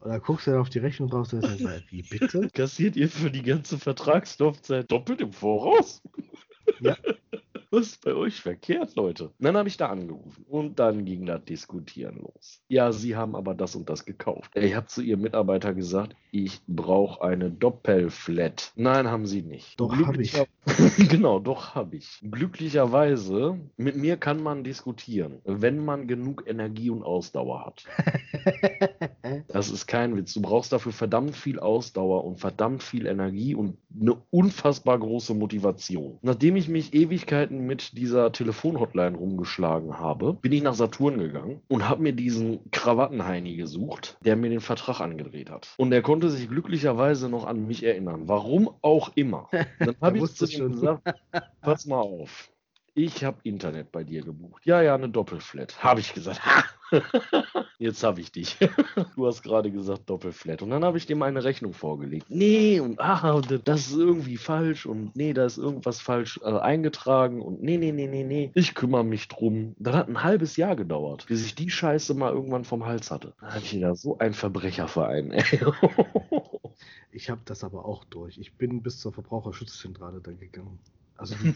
Oder 0.00 0.20
guckst 0.20 0.46
du 0.46 0.52
dann 0.52 0.60
auf 0.60 0.70
die 0.70 0.78
Rechnung 0.78 1.10
drauf 1.10 1.32
und 1.32 1.42
sagst, 1.42 1.90
wie 1.90 2.02
bitte? 2.02 2.50
Kassiert 2.54 2.94
ihr 2.94 3.08
für 3.08 3.32
die 3.32 3.42
ganze 3.42 3.78
Vertragslaufzeit 3.78 4.88
doppelt 4.92 5.20
im 5.20 5.32
Voraus? 5.32 6.02
Ja. 6.78 6.96
Was 7.70 7.88
ist 7.88 8.04
bei 8.04 8.14
euch 8.14 8.40
verkehrt, 8.40 8.94
Leute? 8.96 9.24
Und 9.24 9.44
dann 9.44 9.56
habe 9.56 9.68
ich 9.68 9.76
da 9.76 9.88
angerufen 9.88 10.44
und 10.48 10.78
dann 10.78 11.04
ging 11.04 11.26
das 11.26 11.44
Diskutieren 11.44 12.16
los. 12.16 12.62
Ja, 12.68 12.92
sie 12.92 13.14
haben 13.14 13.36
aber 13.36 13.54
das 13.54 13.76
und 13.76 13.90
das 13.90 14.06
gekauft. 14.06 14.52
Ich 14.54 14.74
habe 14.74 14.86
zu 14.86 15.02
ihrem 15.02 15.20
Mitarbeiter 15.20 15.74
gesagt, 15.74 16.16
ich 16.30 16.60
brauche 16.66 17.22
eine 17.22 17.50
Doppelflat. 17.50 18.72
Nein, 18.76 19.08
haben 19.08 19.26
sie 19.26 19.42
nicht. 19.42 19.78
Doch, 19.78 19.94
hab 19.96 20.18
ich. 20.18 20.34
Genau, 21.08 21.38
doch 21.38 21.74
habe 21.74 21.96
ich. 21.96 22.20
Glücklicherweise, 22.30 23.58
mit 23.76 23.96
mir 23.96 24.16
kann 24.16 24.42
man 24.42 24.64
diskutieren, 24.64 25.40
wenn 25.44 25.84
man 25.84 26.06
genug 26.06 26.44
Energie 26.46 26.90
und 26.90 27.02
Ausdauer 27.02 27.66
hat. 27.66 27.84
Das 29.48 29.70
ist 29.70 29.86
kein 29.86 30.16
Witz. 30.16 30.34
Du 30.34 30.40
brauchst 30.40 30.72
dafür 30.72 30.92
verdammt 30.92 31.36
viel 31.36 31.58
Ausdauer 31.58 32.24
und 32.24 32.38
verdammt 32.38 32.82
viel 32.82 33.06
Energie 33.06 33.54
und 33.54 33.76
eine 34.00 34.16
unfassbar 34.30 34.98
große 34.98 35.34
Motivation. 35.34 36.18
Nachdem 36.22 36.56
ich 36.56 36.68
mich 36.68 36.94
Ewigkeiten 36.94 37.57
mit 37.66 37.96
dieser 37.96 38.32
Telefonhotline 38.32 39.16
rumgeschlagen 39.16 39.98
habe, 39.98 40.34
bin 40.34 40.52
ich 40.52 40.62
nach 40.62 40.74
Saturn 40.74 41.18
gegangen 41.18 41.60
und 41.68 41.88
habe 41.88 42.02
mir 42.02 42.12
diesen 42.12 42.60
Krawattenheini 42.70 43.56
gesucht, 43.56 44.18
der 44.24 44.36
mir 44.36 44.50
den 44.50 44.60
Vertrag 44.60 45.00
angedreht 45.00 45.50
hat. 45.50 45.74
Und 45.76 45.92
er 45.92 46.02
konnte 46.02 46.30
sich 46.30 46.48
glücklicherweise 46.48 47.28
noch 47.28 47.46
an 47.46 47.66
mich 47.66 47.84
erinnern. 47.84 48.22
Warum 48.26 48.70
auch 48.82 49.12
immer. 49.14 49.48
Dann 49.78 49.96
habe 50.00 50.18
ich 50.18 50.34
zu 50.34 50.46
ihm 50.46 50.72
gesagt, 50.72 51.14
pass 51.60 51.86
mal 51.86 52.00
auf. 52.00 52.50
Ich 52.98 53.24
habe 53.24 53.38
Internet 53.44 53.92
bei 53.92 54.02
dir 54.02 54.22
gebucht. 54.22 54.66
Ja, 54.66 54.82
ja, 54.82 54.94
eine 54.94 55.08
Doppelflat. 55.08 55.82
Habe 55.82 56.00
ich 56.00 56.14
gesagt. 56.14 56.44
Ha! 56.44 56.64
Jetzt 57.78 58.02
habe 58.02 58.20
ich 58.20 58.32
dich. 58.32 58.56
Du 59.14 59.26
hast 59.26 59.42
gerade 59.42 59.70
gesagt 59.70 60.08
Doppelflat. 60.10 60.62
Und 60.62 60.70
dann 60.70 60.84
habe 60.84 60.98
ich 60.98 61.06
dir 61.06 61.16
meine 61.16 61.42
Rechnung 61.42 61.72
vorgelegt. 61.72 62.26
Nee, 62.28 62.80
und 62.80 63.00
ah, 63.00 63.40
das 63.64 63.88
ist 63.88 63.96
irgendwie 63.96 64.36
falsch. 64.36 64.86
Und 64.86 65.14
nee, 65.14 65.32
da 65.32 65.44
ist 65.44 65.58
irgendwas 65.58 66.00
falsch 66.00 66.40
äh, 66.42 66.58
eingetragen. 66.58 67.40
Und 67.40 67.62
nee, 67.62 67.76
nee, 67.76 67.92
nee, 67.92 68.06
nee, 68.06 68.24
nee. 68.24 68.50
Ich 68.54 68.74
kümmere 68.74 69.04
mich 69.04 69.28
drum. 69.28 69.74
Das 69.78 69.94
hat 69.94 70.08
ein 70.08 70.22
halbes 70.22 70.56
Jahr 70.56 70.76
gedauert, 70.76 71.26
bis 71.28 71.44
ich 71.44 71.54
die 71.54 71.70
Scheiße 71.70 72.14
mal 72.14 72.32
irgendwann 72.32 72.64
vom 72.64 72.86
Hals 72.86 73.10
hatte. 73.10 73.34
Da 73.40 73.48
hatte 73.48 73.64
ich 73.64 73.74
wieder 73.74 73.94
so 73.94 74.18
ein 74.18 74.34
Verbrecherverein, 74.34 75.32
ey. 75.32 75.44
Ich 77.10 77.30
habe 77.30 77.40
das 77.44 77.64
aber 77.64 77.84
auch 77.84 78.04
durch. 78.04 78.38
Ich 78.38 78.54
bin 78.54 78.82
bis 78.82 79.00
zur 79.00 79.12
Verbraucherschutzzentrale 79.12 80.20
dann 80.20 80.38
gegangen. 80.38 80.78
Also 81.16 81.34
die, 81.36 81.54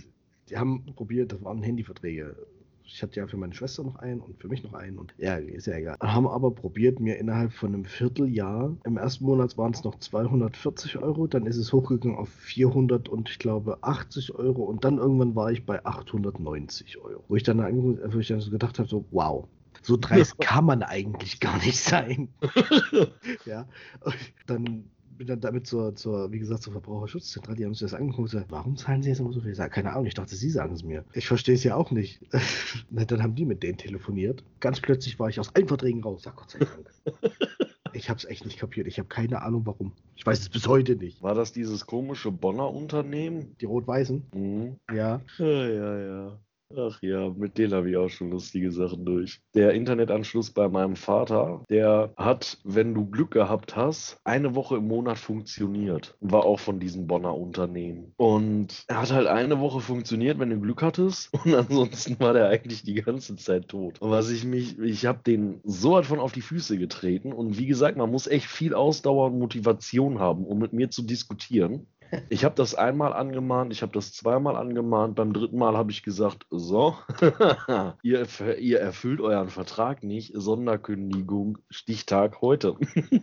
die 0.49 0.57
haben 0.57 0.85
probiert, 0.97 1.33
das 1.33 1.43
waren 1.43 1.63
Handyverträge. 1.63 2.37
Ich 2.85 3.03
hatte 3.03 3.21
ja 3.21 3.27
für 3.27 3.37
meine 3.37 3.55
Schwester 3.55 3.85
noch 3.85 3.97
einen 3.97 4.21
und 4.21 4.39
für 4.39 4.49
mich 4.49 4.63
noch 4.65 4.75
einen 4.75 4.99
und 4.99 5.15
ja, 5.17 5.37
ist 5.37 5.67
ja 5.67 5.75
egal. 5.75 5.97
Haben 6.01 6.27
aber 6.27 6.51
probiert, 6.51 7.01
mir 7.01 7.17
innerhalb 7.17 7.53
von 7.53 7.73
einem 7.73 7.85
Vierteljahr, 7.85 8.77
im 8.85 8.97
ersten 8.99 9.25
Monat 9.25 9.57
waren 9.57 9.73
es 9.73 9.85
noch 9.85 9.99
240 9.99 10.99
Euro, 10.99 11.27
dann 11.27 11.47
ist 11.47 11.57
es 11.57 11.73
hochgegangen 11.73 12.19
auf 12.19 12.29
400 12.29 13.09
und 13.09 13.31
ich 13.31 13.39
glaube 13.39 13.79
80 13.83 14.35
Euro 14.35 14.65
und 14.65 14.85
dann 14.85 14.99
irgendwann 14.99 15.35
war 15.35 15.51
ich 15.51 15.65
bei 15.65 15.85
890 15.85 16.99
Euro. 16.99 17.25
Wo 17.29 17.37
ich 17.37 17.45
dann, 17.45 17.59
wo 17.61 18.19
ich 18.19 18.29
dann 18.29 18.41
so 18.41 18.51
gedacht 18.51 18.79
habe, 18.79 18.89
so 18.89 19.07
wow, 19.11 19.49
so 19.81 19.97
dreist 19.97 20.39
kann 20.41 20.65
man 20.65 20.83
eigentlich 20.83 21.41
gar 21.41 21.57
nicht 21.59 21.79
sein. 21.79 22.29
ja, 23.47 23.67
und 24.01 24.17
dann 24.47 24.91
bin 25.17 25.27
dann 25.27 25.41
damit 25.41 25.67
zur, 25.67 25.95
zur, 25.95 26.33
wie 26.33 26.39
gesagt, 26.39 26.63
zur 26.63 26.73
Verbraucherschutzzentrale, 26.73 27.57
die 27.57 27.65
haben 27.65 27.75
sich 27.75 27.81
das 27.81 27.95
angeguckt 27.95 28.19
und 28.19 28.25
gesagt, 28.33 28.51
warum 28.51 28.77
zahlen 28.77 29.03
sie 29.03 29.11
jetzt 29.11 29.21
immer 29.21 29.33
so 29.33 29.41
viel? 29.41 29.53
Ich 29.53 29.57
sage, 29.57 29.71
keine 29.71 29.93
Ahnung, 29.93 30.07
ich 30.07 30.15
dachte, 30.15 30.35
sie 30.35 30.51
sagen 30.51 30.75
es 30.75 30.83
mir. 30.83 31.05
Ich 31.13 31.27
verstehe 31.27 31.55
es 31.55 31.65
ja 31.65 31.77
auch 31.77 31.91
nicht. 31.91 32.21
Na, 32.91 33.05
dann 33.05 33.23
haben 33.23 33.35
die 33.35 33.45
mit 33.45 33.63
denen 33.63 33.79
telefoniert. 33.79 34.45
Ganz 34.61 34.81
plötzlich 34.81 35.19
war 35.19 35.29
ich 35.29 35.39
aus 35.41 35.55
allen 35.55 35.69
Verträgen 35.69 36.03
raus. 36.03 36.23
Sag 36.23 36.37
Gott 36.37 36.51
sei 36.51 36.61
Dank. 36.61 36.91
Ich 37.95 38.09
habe 38.09 38.17
es 38.17 38.25
echt 38.25 38.47
nicht 38.47 38.59
kapiert. 38.59 38.87
Ich 38.87 38.99
habe 38.99 39.09
keine 39.09 39.43
Ahnung, 39.43 39.67
warum. 39.67 39.93
Ich 40.17 40.25
weiß 40.25 40.41
es 40.41 40.49
bis 40.49 40.67
heute 40.67 40.97
nicht. 40.97 41.23
War 41.23 41.35
das 41.35 41.53
dieses 41.53 41.87
komische 41.87 42.31
Bonner 42.31 42.71
Unternehmen? 42.71 43.55
Die 43.61 43.67
Rot-Weißen? 43.67 44.25
Mhm. 44.35 44.77
Ja. 44.91 45.21
Ja, 45.39 45.69
ja, 45.69 45.99
ja. 45.99 46.39
Ach 46.77 47.01
ja, 47.03 47.31
mit 47.31 47.59
denen 47.59 47.75
habe 47.75 47.91
ich 47.91 47.97
auch 47.97 48.09
schon 48.09 48.31
lustige 48.31 48.73
Sachen 48.73 49.05
durch. 49.05 49.41
Der 49.55 49.73
Internetanschluss 49.73 50.51
bei 50.51 50.69
meinem 50.69 50.97
Vater, 50.97 51.65
der 51.71 52.13
hat, 52.17 52.59
wenn 52.65 52.95
du 52.95 53.07
Glück 53.07 53.33
gehabt 53.33 53.77
hast, 53.77 54.19
eine 54.25 54.55
Woche 54.55 54.77
im 54.77 54.89
Monat 54.89 55.19
funktioniert. 55.19 56.17
War 56.21 56.45
auch 56.45 56.61
von 56.61 56.81
diesem 56.81 57.07
Bonner 57.07 57.37
Unternehmen. 57.37 58.13
Und 58.17 58.85
er 58.89 59.03
hat 59.03 59.13
halt 59.13 59.27
eine 59.27 59.61
Woche 59.61 59.81
funktioniert, 59.81 60.39
wenn 60.39 60.51
du 60.51 60.61
Glück 60.61 60.83
hattest. 60.83 61.31
Und 61.45 61.55
ansonsten 61.55 62.19
war 62.21 62.33
der 62.33 62.49
eigentlich 62.49 62.83
die 62.83 62.95
ganze 62.95 63.37
Zeit 63.37 63.69
tot. 63.69 64.01
Und 64.01 64.11
was 64.11 64.31
ich 64.31 64.45
mich, 64.45 64.79
ich 64.79 65.07
habe 65.07 65.21
den 65.27 65.61
so 65.65 65.97
halt 65.97 66.07
von 66.07 66.21
auf 66.21 66.33
die 66.33 66.41
Füße 66.41 66.79
getreten. 66.79 67.33
Und 67.33 67.59
wie 67.59 67.67
gesagt, 67.67 67.97
man 67.97 68.11
muss 68.11 68.27
echt 68.27 68.47
viel 68.47 68.75
Ausdauer 68.75 69.27
und 69.27 69.39
Motivation 69.39 70.19
haben, 70.19 70.45
um 70.45 70.59
mit 70.59 70.73
mir 70.73 70.91
zu 70.91 71.03
diskutieren. 71.03 71.87
Ich 72.29 72.45
habe 72.45 72.55
das 72.55 72.75
einmal 72.75 73.13
angemahnt, 73.13 73.73
ich 73.73 73.83
habe 73.83 73.93
das 73.93 74.13
zweimal 74.13 74.57
angemahnt, 74.57 75.15
beim 75.15 75.33
dritten 75.33 75.59
Mal 75.59 75.77
habe 75.77 75.91
ich 75.91 76.03
gesagt, 76.03 76.47
so, 76.51 76.97
ihr, 78.03 78.27
ihr 78.59 78.81
erfüllt 78.81 79.21
euren 79.21 79.49
Vertrag 79.49 80.03
nicht, 80.03 80.33
Sonderkündigung, 80.35 81.59
Stichtag 81.71 82.41
heute. 82.41 82.77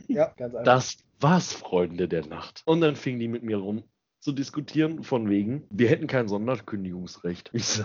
Ja, 0.08 0.34
ganz 0.38 0.56
einfach. 0.56 0.64
Das 0.64 0.98
war's, 1.20 1.54
Freunde 1.54 2.08
der 2.08 2.26
Nacht. 2.26 2.64
Und 2.66 2.82
dann 2.82 2.96
fing 2.96 3.20
die 3.20 3.28
mit 3.28 3.44
mir 3.44 3.58
rum 3.58 3.84
zu 4.20 4.32
diskutieren, 4.32 5.04
von 5.04 5.30
wegen, 5.30 5.64
wir 5.70 5.90
hätten 5.90 6.08
kein 6.08 6.28
Sonderkündigungsrecht. 6.28 7.52
Ich 7.60 7.66
so, 7.66 7.84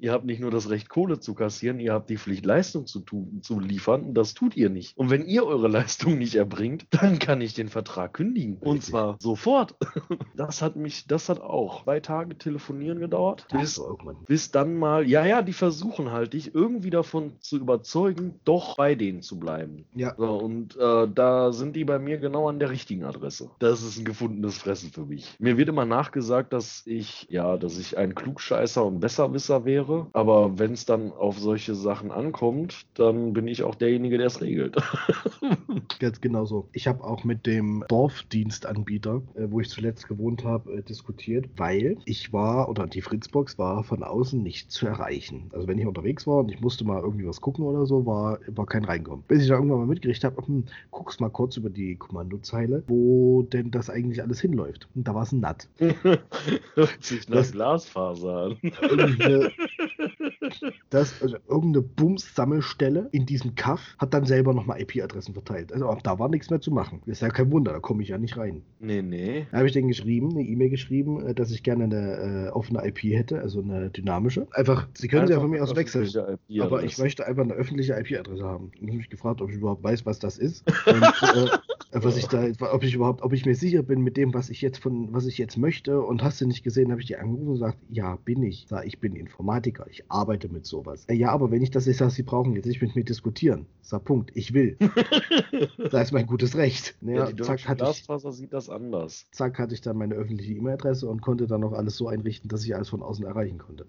ihr 0.00 0.12
habt 0.12 0.24
nicht 0.24 0.40
nur 0.40 0.50
das 0.50 0.70
Recht, 0.70 0.88
Kohle 0.88 1.20
zu 1.20 1.34
kassieren, 1.34 1.78
ihr 1.78 1.92
habt 1.92 2.10
die 2.10 2.16
Pflicht, 2.16 2.44
Leistung 2.44 2.86
zu, 2.86 3.00
tun, 3.00 3.40
zu 3.42 3.60
liefern. 3.60 4.02
Und 4.02 4.14
das 4.14 4.34
tut 4.34 4.56
ihr 4.56 4.70
nicht. 4.70 4.96
Und 4.96 5.10
wenn 5.10 5.24
ihr 5.24 5.46
eure 5.46 5.68
Leistung 5.76 6.18
nicht 6.18 6.34
erbringt, 6.34 6.86
dann 6.90 7.18
kann 7.18 7.40
ich 7.40 7.54
den 7.54 7.68
Vertrag 7.68 8.14
kündigen. 8.14 8.56
Und 8.58 8.82
zwar 8.82 9.16
sofort. 9.20 9.74
Das 10.34 10.60
hat 10.60 10.76
mich, 10.76 11.06
das 11.06 11.28
hat 11.28 11.40
auch 11.40 11.84
zwei 11.84 12.00
Tage 12.00 12.36
telefonieren 12.36 13.00
gedauert. 13.00 13.46
Bis 13.50 13.78
irgendwann. 13.78 14.16
bis 14.26 14.50
dann 14.50 14.76
mal, 14.76 15.08
ja, 15.08 15.24
ja, 15.24 15.40
die 15.42 15.52
versuchen 15.52 16.12
halt, 16.12 16.34
dich 16.34 16.54
irgendwie 16.54 16.90
davon 16.90 17.32
zu 17.40 17.56
überzeugen, 17.56 18.40
doch 18.44 18.76
bei 18.76 18.94
denen 18.94 19.22
zu 19.22 19.38
bleiben. 19.38 19.86
Ja. 19.94 20.14
So, 20.16 20.36
und 20.36 20.76
äh, 20.76 21.08
da 21.08 21.52
sind 21.52 21.74
die 21.74 21.84
bei 21.84 21.98
mir 21.98 22.18
genau 22.18 22.48
an 22.48 22.58
der 22.58 22.70
richtigen 22.70 23.04
Adresse. 23.04 23.50
Das 23.58 23.82
ist 23.82 23.98
ein 23.98 24.04
gefundenes 24.04 24.58
Fressen 24.58 24.90
für 24.90 25.06
mich. 25.06 25.15
Mir 25.38 25.56
wird 25.56 25.68
immer 25.68 25.84
nachgesagt, 25.84 26.52
dass 26.52 26.82
ich, 26.86 27.26
ja, 27.30 27.56
dass 27.56 27.78
ich 27.78 27.96
ein 27.98 28.14
Klugscheißer 28.14 28.84
und 28.84 29.00
Besserwisser 29.00 29.64
wäre. 29.64 30.08
Aber 30.12 30.58
wenn 30.58 30.72
es 30.72 30.86
dann 30.86 31.12
auf 31.12 31.38
solche 31.38 31.74
Sachen 31.74 32.10
ankommt, 32.10 32.86
dann 32.94 33.32
bin 33.32 33.48
ich 33.48 33.62
auch 33.62 33.74
derjenige, 33.74 34.18
der 34.18 34.26
es 34.26 34.40
regelt. 34.40 34.76
Ganz 36.00 36.20
genau 36.20 36.44
so. 36.44 36.68
Ich 36.72 36.86
habe 36.86 37.04
auch 37.04 37.24
mit 37.24 37.46
dem 37.46 37.84
Dorfdienstanbieter, 37.88 39.22
äh, 39.34 39.46
wo 39.50 39.60
ich 39.60 39.68
zuletzt 39.68 40.08
gewohnt 40.08 40.44
habe, 40.44 40.72
äh, 40.74 40.82
diskutiert, 40.82 41.46
weil 41.56 41.96
ich 42.04 42.32
war, 42.32 42.68
oder 42.68 42.86
die 42.86 43.02
Fritzbox 43.02 43.58
war 43.58 43.84
von 43.84 44.02
außen 44.02 44.42
nicht 44.42 44.70
zu 44.70 44.86
erreichen. 44.86 45.50
Also 45.52 45.68
wenn 45.68 45.78
ich 45.78 45.86
unterwegs 45.86 46.26
war 46.26 46.38
und 46.38 46.50
ich 46.50 46.60
musste 46.60 46.84
mal 46.84 47.00
irgendwie 47.00 47.26
was 47.26 47.40
gucken 47.40 47.64
oder 47.64 47.86
so, 47.86 48.06
war, 48.06 48.38
war 48.48 48.66
kein 48.66 48.84
Reinkommen. 48.84 49.24
Bis 49.28 49.42
ich 49.42 49.48
da 49.48 49.54
irgendwann 49.54 49.78
mal 49.78 49.86
mitgekriegt 49.86 50.24
habe, 50.24 50.46
hm, 50.46 50.64
guck's 50.90 51.20
mal 51.20 51.30
kurz 51.30 51.56
über 51.56 51.70
die 51.70 51.96
Kommandozeile, 51.96 52.82
wo 52.86 53.42
denn 53.42 53.70
das 53.70 53.90
eigentlich 53.90 54.22
alles 54.22 54.40
hinläuft. 54.40 54.88
Und 54.94 55.05
da 55.06 55.14
war 55.14 55.22
es 55.22 55.32
ein 55.32 55.40
Natt. 55.40 55.68
Hört 55.78 56.22
sich 57.00 57.28
nach 57.28 57.36
Das- 57.36 57.52
Glasfaser 57.52 58.36
an. 58.46 58.56
Irgendeine, 58.82 59.50
das, 60.90 61.22
also 61.22 61.36
irgendeine 61.48 61.82
Bums-Sammelstelle 61.82 63.08
in 63.12 63.26
diesem 63.26 63.54
Kaff 63.54 63.94
hat 63.98 64.14
dann 64.14 64.24
selber 64.24 64.52
nochmal 64.54 64.80
IP-Adressen 64.80 65.34
verteilt. 65.34 65.72
Also 65.72 65.88
ab 65.88 66.02
da 66.02 66.18
war 66.18 66.28
nichts 66.28 66.50
mehr 66.50 66.60
zu 66.60 66.70
machen. 66.70 67.00
Das 67.06 67.18
ist 67.18 67.20
ja 67.22 67.28
kein 67.28 67.50
Wunder, 67.52 67.72
da 67.72 67.80
komme 67.80 68.02
ich 68.02 68.08
ja 68.08 68.18
nicht 68.18 68.36
rein. 68.36 68.62
Nee, 68.80 69.02
nee. 69.02 69.46
Da 69.50 69.58
habe 69.58 69.66
ich 69.66 69.72
denen 69.72 69.88
geschrieben, 69.88 70.30
eine 70.30 70.42
E-Mail 70.42 70.70
geschrieben, 70.70 71.24
äh, 71.26 71.34
dass 71.34 71.50
ich 71.50 71.62
gerne 71.62 71.84
eine 71.84 72.46
äh, 72.46 72.50
offene 72.50 72.86
IP 72.86 73.02
hätte, 73.04 73.40
also 73.40 73.60
eine 73.60 73.90
dynamische. 73.90 74.46
Einfach, 74.52 74.88
sie 74.94 75.08
können 75.08 75.26
sie 75.26 75.32
ja 75.32 75.36
Einfach 75.38 75.42
von 75.44 75.50
mir 75.50 75.62
aus 75.62 75.76
wechseln. 75.76 76.08
Aber 76.60 76.82
ich 76.82 76.98
möchte 76.98 77.26
einfach 77.26 77.42
eine 77.42 77.54
öffentliche 77.54 77.94
IP-Adresse 77.94 78.44
haben. 78.44 78.70
Ich 78.74 78.82
habe 78.82 78.96
mich 78.96 79.10
gefragt, 79.10 79.40
ob 79.40 79.50
ich 79.50 79.56
überhaupt 79.56 79.82
weiß, 79.84 80.04
was 80.06 80.18
das 80.18 80.38
ist. 80.38 80.64
Und, 80.86 81.02
äh, 81.02 81.58
was 81.92 82.16
ich 82.16 82.26
da, 82.26 82.44
ob 82.72 82.82
ich 82.82 82.94
überhaupt, 82.94 83.22
ob 83.22 83.32
ich 83.32 83.46
mir 83.46 83.54
sicher 83.54 83.82
bin 83.82 84.00
mit 84.02 84.16
dem, 84.16 84.34
was 84.34 84.50
ich 84.50 84.60
jetzt 84.60 84.78
von, 84.78 84.95
was 85.12 85.26
ich 85.26 85.38
jetzt 85.38 85.56
möchte. 85.56 86.00
Und 86.00 86.22
hast 86.22 86.40
du 86.40 86.46
nicht 86.46 86.62
gesehen, 86.62 86.90
habe 86.90 87.00
ich 87.00 87.06
die 87.06 87.16
angerufen 87.16 87.48
und 87.48 87.54
gesagt, 87.54 87.78
ja, 87.90 88.16
bin 88.24 88.42
ich. 88.42 88.66
Sag, 88.68 88.86
ich 88.86 88.98
bin 88.98 89.14
Informatiker, 89.16 89.86
ich 89.90 90.04
arbeite 90.08 90.48
mit 90.48 90.66
sowas. 90.66 91.04
Äh, 91.06 91.14
ja, 91.14 91.30
aber 91.30 91.50
wenn 91.50 91.62
ich 91.62 91.70
das 91.70 91.86
ist, 91.86 92.00
was 92.00 92.14
sie 92.14 92.22
brauchen, 92.22 92.54
jetzt 92.54 92.66
nicht 92.66 92.82
mit 92.82 92.96
mir 92.96 93.04
diskutieren. 93.04 93.66
Sag 93.82 94.04
Punkt, 94.04 94.30
ich 94.34 94.52
will. 94.54 94.76
Das 95.90 96.08
ist 96.08 96.12
mein 96.12 96.26
gutes 96.26 96.56
Recht. 96.56 96.96
Ja, 97.00 97.14
Ja, 97.14 97.32
die 97.32 97.42
zack, 97.42 97.66
hatte 97.66 97.86
ich, 97.90 98.06
sieht 98.34 98.52
das 98.52 98.68
anders. 98.68 99.26
zack, 99.30 99.58
hatte 99.58 99.74
ich 99.74 99.80
dann 99.80 99.96
meine 99.96 100.14
öffentliche 100.14 100.52
E-Mail-Adresse 100.54 101.08
und 101.08 101.22
konnte 101.22 101.46
dann 101.46 101.60
noch 101.60 101.72
alles 101.72 101.96
so 101.96 102.08
einrichten, 102.08 102.48
dass 102.48 102.64
ich 102.64 102.74
alles 102.74 102.88
von 102.88 103.02
außen 103.02 103.24
erreichen 103.24 103.58
konnte. 103.58 103.86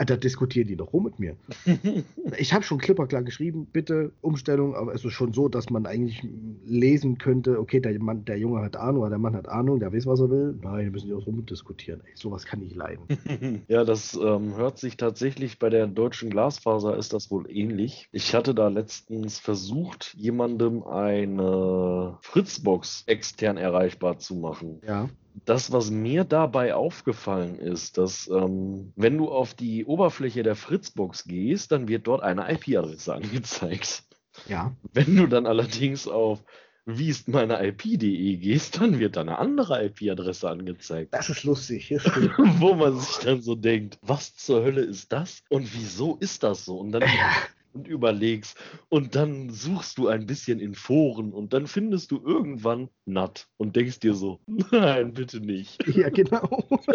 Alter, 0.00 0.16
diskutieren 0.16 0.66
die 0.66 0.76
doch 0.76 0.92
rum 0.94 1.04
mit 1.04 1.18
mir. 1.18 1.36
Ich 2.38 2.54
habe 2.54 2.62
schon 2.64 2.78
klipperklar 2.78 3.22
geschrieben, 3.22 3.66
bitte 3.70 4.12
Umstellung, 4.20 4.74
aber 4.74 4.94
es 4.94 5.04
ist 5.04 5.12
schon 5.12 5.32
so, 5.32 5.48
dass 5.48 5.68
man 5.68 5.84
eigentlich 5.84 6.26
lesen 6.64 7.18
könnte, 7.18 7.58
okay, 7.58 7.80
der, 7.80 7.98
Mann, 8.00 8.24
der 8.24 8.38
Junge 8.38 8.62
hat 8.62 8.76
Ahnung, 8.76 9.02
oder 9.02 9.10
der 9.10 9.18
Mann 9.18 9.34
hat 9.34 9.48
Ahnung, 9.48 9.80
der 9.80 9.92
weiß, 9.92 10.06
was 10.06 10.20
er 10.20 10.30
will. 10.30 10.39
Nein, 10.62 10.84
wir 10.84 10.90
müssen 10.90 11.08
die 11.08 11.14
auch 11.14 11.26
rumdiskutieren. 11.26 12.02
Ey, 12.04 12.12
sowas 12.14 12.44
kann 12.44 12.62
ich 12.62 12.74
leiden. 12.74 13.06
Ja, 13.68 13.84
das 13.84 14.14
ähm, 14.14 14.56
hört 14.56 14.78
sich 14.78 14.96
tatsächlich 14.96 15.58
bei 15.58 15.70
der 15.70 15.86
deutschen 15.86 16.30
Glasfaser 16.30 16.96
ist 16.96 17.12
das 17.12 17.30
wohl 17.30 17.50
ähnlich. 17.50 18.08
Ich 18.12 18.34
hatte 18.34 18.54
da 18.54 18.68
letztens 18.68 19.38
versucht, 19.38 20.14
jemandem 20.16 20.82
eine 20.82 22.18
Fritzbox 22.22 23.04
extern 23.06 23.56
erreichbar 23.56 24.18
zu 24.18 24.34
machen. 24.34 24.80
Ja. 24.86 25.08
Das, 25.44 25.72
was 25.72 25.90
mir 25.90 26.24
dabei 26.24 26.74
aufgefallen 26.74 27.58
ist, 27.58 27.98
dass 27.98 28.28
ähm, 28.28 28.92
wenn 28.96 29.16
du 29.16 29.28
auf 29.28 29.54
die 29.54 29.84
Oberfläche 29.84 30.42
der 30.42 30.56
Fritzbox 30.56 31.24
gehst, 31.24 31.72
dann 31.72 31.88
wird 31.88 32.06
dort 32.06 32.22
eine 32.22 32.52
IP-Adresse 32.52 33.14
angezeigt. 33.14 34.04
Ja. 34.48 34.74
Wenn 34.92 35.16
du 35.16 35.26
dann 35.26 35.46
allerdings 35.46 36.08
auf 36.08 36.42
wie 36.86 37.08
ist 37.08 37.28
meine 37.28 37.64
IP.de 37.66 38.36
gehst, 38.36 38.80
dann 38.80 38.98
wird 38.98 39.16
da 39.16 39.20
eine 39.20 39.38
andere 39.38 39.84
IP-Adresse 39.84 40.48
angezeigt. 40.48 41.14
Das 41.14 41.28
ist 41.28 41.44
lustig. 41.44 41.86
Stimmt. 42.00 42.34
Wo 42.60 42.74
man 42.74 42.98
sich 42.98 43.18
dann 43.18 43.42
so 43.42 43.54
denkt, 43.54 43.98
was 44.02 44.34
zur 44.36 44.62
Hölle 44.62 44.82
ist 44.82 45.12
das? 45.12 45.42
Und 45.48 45.74
wieso 45.74 46.16
ist 46.16 46.42
das 46.42 46.64
so? 46.64 46.78
Und 46.78 46.92
dann 46.92 47.02
ja. 47.02 47.32
und 47.72 47.86
überlegst 47.86 48.56
und 48.88 49.14
dann 49.14 49.50
suchst 49.50 49.98
du 49.98 50.08
ein 50.08 50.26
bisschen 50.26 50.60
in 50.60 50.74
Foren 50.74 51.32
und 51.32 51.52
dann 51.52 51.66
findest 51.66 52.10
du 52.10 52.20
irgendwann 52.24 52.88
Nat 53.04 53.48
und 53.56 53.76
denkst 53.76 54.00
dir 54.00 54.14
so, 54.14 54.40
nein, 54.46 55.14
bitte 55.14 55.40
nicht. 55.40 55.86
ja, 55.94 56.08
genau. 56.08 56.68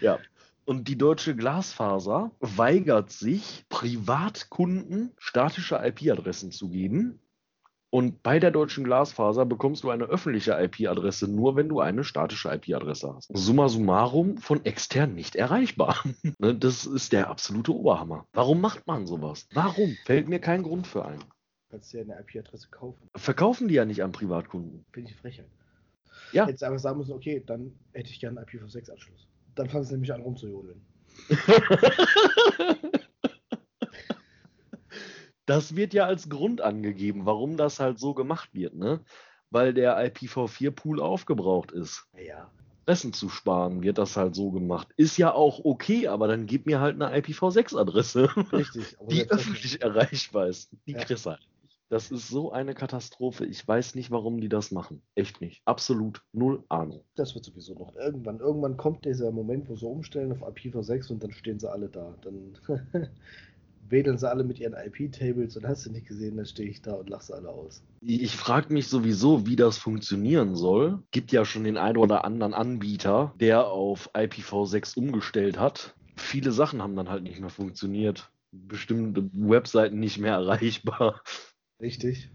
Ja. 0.00 0.18
Und 0.66 0.88
die 0.88 0.98
deutsche 0.98 1.34
Glasfaser 1.34 2.32
weigert 2.40 3.10
sich, 3.10 3.64
Privatkunden 3.70 5.12
statische 5.18 5.76
IP-Adressen 5.76 6.52
zu 6.52 6.68
geben. 6.68 7.18
Und 7.90 8.22
bei 8.22 8.38
der 8.38 8.52
deutschen 8.52 8.84
Glasfaser 8.84 9.44
bekommst 9.44 9.82
du 9.82 9.90
eine 9.90 10.04
öffentliche 10.04 10.52
IP-Adresse 10.52 11.28
nur, 11.28 11.56
wenn 11.56 11.68
du 11.68 11.80
eine 11.80 12.04
statische 12.04 12.48
IP-Adresse 12.48 13.14
hast. 13.14 13.30
Summa 13.34 13.68
summarum 13.68 14.38
von 14.38 14.64
extern 14.64 15.14
nicht 15.14 15.36
erreichbar. 15.36 15.96
Ne, 16.38 16.54
das 16.54 16.86
ist 16.86 17.12
der 17.12 17.28
absolute 17.28 17.74
Oberhammer. 17.74 18.26
Warum 18.32 18.60
macht 18.60 18.86
man 18.86 19.06
sowas? 19.06 19.48
Warum? 19.52 19.96
Fällt 20.04 20.28
mir 20.28 20.38
kein 20.38 20.62
Grund 20.62 20.86
für 20.86 21.04
ein. 21.04 21.18
Kannst 21.70 21.92
du 21.92 21.98
ja 21.98 22.04
eine 22.04 22.20
IP-Adresse 22.20 22.68
kaufen. 22.70 23.10
Verkaufen 23.16 23.68
die 23.68 23.74
ja 23.74 23.84
nicht 23.84 24.02
an 24.02 24.12
Privatkunden. 24.12 24.84
Finde 24.92 25.10
ich 25.10 25.16
frechheit. 25.16 25.48
Ja. 26.32 26.46
Hättest 26.46 26.62
einfach 26.64 26.78
sagen 26.78 26.98
müssen, 26.98 27.12
okay, 27.12 27.42
dann 27.44 27.72
hätte 27.92 28.10
ich 28.10 28.20
gerne 28.20 28.40
einen 28.40 28.48
IPv6-Anschluss. 28.48 29.26
Dann 29.54 29.68
fangen 29.68 29.84
sie 29.84 29.92
nämlich 29.92 30.12
an 30.12 30.22
rumzujodeln. 30.22 30.80
das 35.50 35.74
wird 35.76 35.92
ja 35.94 36.06
als 36.06 36.28
Grund 36.28 36.60
angegeben, 36.60 37.26
warum 37.26 37.56
das 37.56 37.80
halt 37.80 37.98
so 37.98 38.14
gemacht 38.14 38.50
wird, 38.54 38.74
ne? 38.74 39.00
Weil 39.50 39.74
der 39.74 39.98
IPv4-Pool 39.98 41.00
aufgebraucht 41.00 41.72
ist. 41.72 42.06
Ja. 42.24 42.48
Adressen 42.86 43.12
zu 43.12 43.28
sparen, 43.28 43.82
wird 43.82 43.98
das 43.98 44.16
halt 44.16 44.34
so 44.34 44.50
gemacht. 44.50 44.88
Ist 44.96 45.16
ja 45.16 45.32
auch 45.32 45.64
okay, 45.64 46.08
aber 46.08 46.26
dann 46.28 46.46
gib 46.46 46.66
mir 46.66 46.80
halt 46.80 47.00
eine 47.00 47.16
IPv6-Adresse, 47.20 48.28
Richtig. 48.52 48.96
aber 48.98 49.08
die 49.08 49.28
öffentlich 49.30 49.82
erreichbar 49.82 50.46
ist. 50.46 50.70
Die 50.86 50.92
Ja. 50.92 50.98
kriegst 51.04 51.26
halt 51.26 51.40
nicht. 51.62 51.78
Das 51.88 52.12
ist 52.12 52.28
so 52.28 52.52
eine 52.52 52.74
Katastrophe. 52.74 53.44
Ich 53.44 53.66
weiß 53.66 53.96
nicht, 53.96 54.12
warum 54.12 54.40
die 54.40 54.48
das 54.48 54.70
machen. 54.70 55.02
Echt 55.16 55.40
nicht. 55.40 55.62
Absolut 55.64 56.22
null 56.32 56.62
Ahnung. 56.68 57.02
Das 57.16 57.34
wird 57.34 57.44
sowieso 57.44 57.74
noch. 57.74 57.94
Irgendwann, 57.96 58.38
irgendwann 58.38 58.76
kommt 58.76 59.04
dieser 59.04 59.32
Moment, 59.32 59.68
wo 59.68 59.74
sie 59.74 59.86
umstellen 59.86 60.30
auf 60.30 60.42
IPv6 60.46 61.10
und 61.10 61.22
dann 61.24 61.32
stehen 61.32 61.58
sie 61.58 61.68
alle 61.70 61.88
da. 61.88 62.14
Dann 62.22 62.56
wedeln 63.90 64.18
sie 64.18 64.28
alle 64.28 64.44
mit 64.44 64.58
ihren 64.58 64.74
IP-Tables 64.74 65.56
und 65.56 65.66
hast 65.66 65.86
du 65.86 65.90
nicht 65.90 66.06
gesehen, 66.06 66.36
dann 66.36 66.46
stehe 66.46 66.68
ich 66.68 66.82
da 66.82 66.94
und 66.94 67.10
lache 67.10 67.24
sie 67.24 67.34
alle 67.34 67.48
aus. 67.48 67.82
Ich 68.00 68.36
frage 68.36 68.72
mich 68.72 68.88
sowieso, 68.88 69.46
wie 69.46 69.56
das 69.56 69.78
funktionieren 69.78 70.54
soll. 70.54 71.02
Gibt 71.10 71.32
ja 71.32 71.44
schon 71.44 71.64
den 71.64 71.76
einen 71.76 71.96
oder 71.96 72.24
anderen 72.24 72.54
Anbieter, 72.54 73.34
der 73.40 73.66
auf 73.66 74.14
IPv6 74.14 74.96
umgestellt 74.96 75.58
hat. 75.58 75.94
Viele 76.16 76.52
Sachen 76.52 76.82
haben 76.82 76.96
dann 76.96 77.08
halt 77.08 77.22
nicht 77.22 77.40
mehr 77.40 77.50
funktioniert. 77.50 78.30
Bestimmte 78.52 79.30
Webseiten 79.32 80.00
nicht 80.00 80.18
mehr 80.18 80.32
erreichbar. 80.34 81.22
Richtig. 81.80 82.30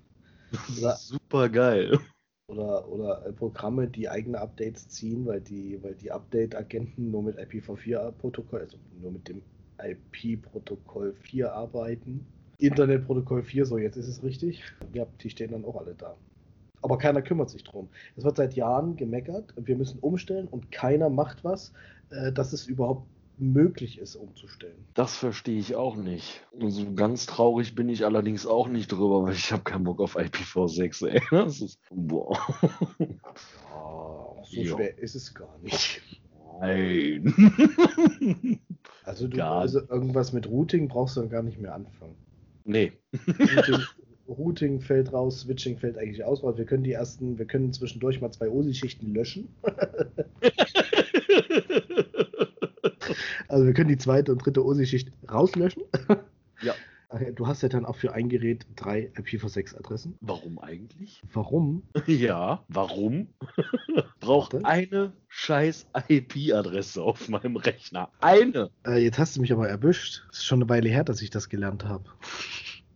Super 0.97 1.49
geil. 1.49 1.99
Oder, 2.47 2.87
oder 2.87 3.25
äh, 3.25 3.33
Programme, 3.33 3.87
die 3.87 4.07
eigene 4.07 4.39
Updates 4.39 4.87
ziehen, 4.87 5.25
weil 5.25 5.41
die, 5.41 5.81
weil 5.81 5.95
die 5.95 6.11
Update-Agenten 6.11 7.09
nur 7.09 7.23
mit 7.23 7.39
IPv4-Protokoll, 7.39 8.61
also 8.61 8.77
nur 9.01 9.11
mit 9.11 9.27
dem 9.27 9.41
IP-Protokoll 9.81 11.13
4 11.13 11.53
arbeiten. 11.53 12.25
Internetprotokoll 12.57 13.43
4, 13.43 13.65
so 13.65 13.77
jetzt 13.77 13.97
ist 13.97 14.07
es 14.07 14.23
richtig. 14.23 14.63
Ja, 14.93 15.05
die 15.21 15.29
stehen 15.29 15.51
dann 15.51 15.65
auch 15.65 15.75
alle 15.75 15.93
da. 15.95 16.15
Aber 16.81 16.97
keiner 16.97 17.21
kümmert 17.21 17.49
sich 17.49 17.63
drum. 17.63 17.89
Es 18.15 18.23
wird 18.23 18.37
seit 18.37 18.53
Jahren 18.53 18.95
gemeckert, 18.95 19.53
wir 19.57 19.75
müssen 19.75 19.99
umstellen 19.99 20.47
und 20.47 20.71
keiner 20.71 21.09
macht 21.09 21.43
was, 21.43 21.73
äh, 22.11 22.31
dass 22.31 22.53
es 22.53 22.67
überhaupt 22.67 23.07
möglich 23.37 23.97
ist, 23.97 24.15
umzustellen. 24.15 24.85
Das 24.93 25.17
verstehe 25.17 25.59
ich 25.59 25.75
auch 25.75 25.95
nicht. 25.95 26.45
Also 26.61 26.93
ganz 26.93 27.25
traurig 27.25 27.75
bin 27.75 27.89
ich 27.89 28.05
allerdings 28.05 28.45
auch 28.45 28.67
nicht 28.69 28.91
drüber, 28.91 29.23
weil 29.23 29.33
ich 29.33 29.51
habe 29.51 29.63
keinen 29.63 29.83
Bock 29.83 29.99
auf 29.99 30.15
IPv6, 30.15 31.07
ey. 31.07 31.21
Das 31.31 31.59
ist. 31.59 31.79
Boah. 31.89 32.37
Ja, 32.99 34.43
so 34.43 34.61
Jo. 34.61 34.75
schwer 34.75 34.97
ist 34.97 35.15
es 35.15 35.33
gar 35.33 35.57
nicht. 35.59 36.01
Nein. 36.59 37.33
Also, 39.03 39.27
du, 39.27 39.37
Gar 39.37 39.59
also 39.59 39.81
irgendwas 39.87 40.33
mit 40.33 40.47
Routing 40.47 40.87
brauchst 40.87 41.15
du 41.15 41.21
dann 41.21 41.29
gar 41.29 41.43
nicht 41.43 41.61
mehr 41.61 41.75
anfangen. 41.75 42.15
nee. 42.63 42.91
Routing, 43.37 43.79
Routing 44.27 44.81
fällt 44.81 45.13
raus, 45.13 45.41
Switching 45.41 45.77
fällt 45.77 45.99
eigentlich 45.99 46.23
aus, 46.23 46.41
weil 46.41 46.57
wir 46.57 46.65
können 46.65 46.83
die 46.83 46.93
ersten, 46.93 47.37
wir 47.37 47.45
können 47.45 47.71
zwischendurch 47.71 48.19
mal 48.19 48.31
zwei 48.31 48.49
OSI-Schichten 48.49 49.13
löschen. 49.13 49.49
Also 53.47 53.67
wir 53.67 53.73
können 53.73 53.89
die 53.89 53.97
zweite 53.97 54.31
und 54.31 54.39
dritte 54.39 54.65
OSI-Schicht 54.65 55.11
rauslöschen. 55.31 55.83
Ja, 56.61 56.73
Du 57.35 57.47
hast 57.47 57.61
ja 57.61 57.69
dann 57.69 57.85
auch 57.85 57.95
für 57.95 58.13
ein 58.13 58.27
Gerät 58.27 58.65
drei 58.75 59.09
IPv6-Adressen. 59.15 60.17
Warum 60.19 60.59
eigentlich? 60.59 61.21
Warum? 61.31 61.83
Ja, 62.07 62.65
warum? 62.67 63.27
Braucht 64.25 64.65
eine 64.65 65.13
scheiß 65.27 65.87
IP-Adresse 66.07 67.01
auf 67.01 67.29
meinem 67.29 67.57
Rechner. 67.57 68.09
Eine. 68.19 68.71
Äh, 68.85 69.03
jetzt 69.03 69.19
hast 69.19 69.35
du 69.35 69.41
mich 69.41 69.51
aber 69.53 69.69
erwischt. 69.69 70.23
Es 70.31 70.39
ist 70.39 70.45
schon 70.45 70.61
eine 70.61 70.69
Weile 70.69 70.89
her, 70.89 71.03
dass 71.03 71.21
ich 71.21 71.29
das 71.29 71.49
gelernt 71.49 71.85
habe. 71.85 72.05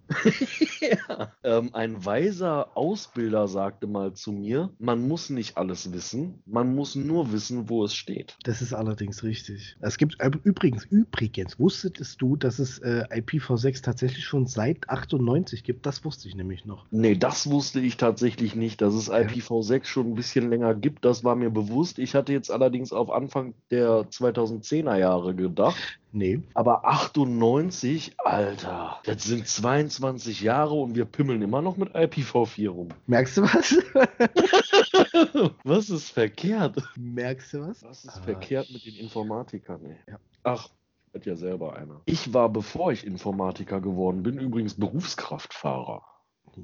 ja. 0.81 1.33
ähm, 1.43 1.69
ein 1.73 2.05
weiser 2.05 2.75
Ausbilder 2.75 3.47
sagte 3.47 3.87
mal 3.87 4.13
zu 4.13 4.31
mir, 4.31 4.71
man 4.79 5.07
muss 5.07 5.29
nicht 5.29 5.57
alles 5.57 5.91
wissen, 5.91 6.41
man 6.45 6.75
muss 6.75 6.95
nur 6.95 7.31
wissen, 7.31 7.69
wo 7.69 7.83
es 7.83 7.93
steht. 7.93 8.37
Das 8.43 8.61
ist 8.61 8.73
allerdings 8.73 9.23
richtig. 9.23 9.77
Es 9.81 9.97
gibt 9.97 10.19
äh, 10.19 10.31
übrigens, 10.43 10.85
übrigens, 10.85 11.59
wusstest 11.59 12.21
du, 12.21 12.35
dass 12.35 12.59
es 12.59 12.79
äh, 12.79 13.05
IPv6 13.09 13.83
tatsächlich 13.83 14.25
schon 14.25 14.47
seit 14.47 14.89
98 14.89 15.63
gibt? 15.63 15.85
Das 15.85 16.03
wusste 16.05 16.27
ich 16.27 16.35
nämlich 16.35 16.65
noch. 16.65 16.85
Nee, 16.91 17.15
das 17.15 17.49
wusste 17.49 17.79
ich 17.79 17.97
tatsächlich 17.97 18.55
nicht, 18.55 18.81
dass 18.81 18.93
es 18.93 19.11
IPv6 19.11 19.85
schon 19.85 20.07
ein 20.07 20.15
bisschen 20.15 20.49
länger 20.49 20.75
gibt. 20.75 21.05
Das 21.05 21.23
war 21.23 21.35
mir 21.35 21.49
bewusst. 21.49 21.99
Ich 21.99 22.15
hatte 22.15 22.33
jetzt 22.33 22.51
allerdings 22.51 22.93
auf 22.93 23.11
Anfang 23.11 23.53
der 23.71 24.09
2010er 24.09 24.97
Jahre 24.97 25.35
gedacht. 25.35 25.99
Nee. 26.11 26.41
Aber 26.55 26.85
98, 26.85 28.13
Alter, 28.17 28.99
das 29.05 29.23
sind 29.23 29.47
22 29.47 30.41
Jahre 30.41 30.73
und 30.73 30.95
wir 30.95 31.05
pimmeln 31.05 31.41
immer 31.41 31.61
noch 31.61 31.77
mit 31.77 31.95
IPv4 31.95 32.69
rum. 32.69 32.89
Merkst 33.05 33.37
du 33.37 33.41
was? 33.43 33.75
Was 35.63 35.89
ist 35.89 36.09
verkehrt? 36.09 36.81
Merkst 36.97 37.53
du 37.53 37.61
was? 37.61 37.83
Was 37.83 38.03
ist 38.05 38.17
Ah, 38.17 38.21
verkehrt 38.21 38.69
mit 38.71 38.85
den 38.85 38.95
Informatikern? 38.95 39.85
Ey? 39.85 39.95
Ja. 40.07 40.19
Ach, 40.43 40.69
hat 41.13 41.25
ja 41.25 41.35
selber 41.35 41.75
einer. 41.75 42.01
Ich 42.05 42.33
war, 42.33 42.49
bevor 42.49 42.91
ich 42.91 43.05
Informatiker 43.05 43.79
geworden 43.81 44.23
bin, 44.23 44.39
übrigens 44.39 44.75
Berufskraftfahrer. 44.75 46.03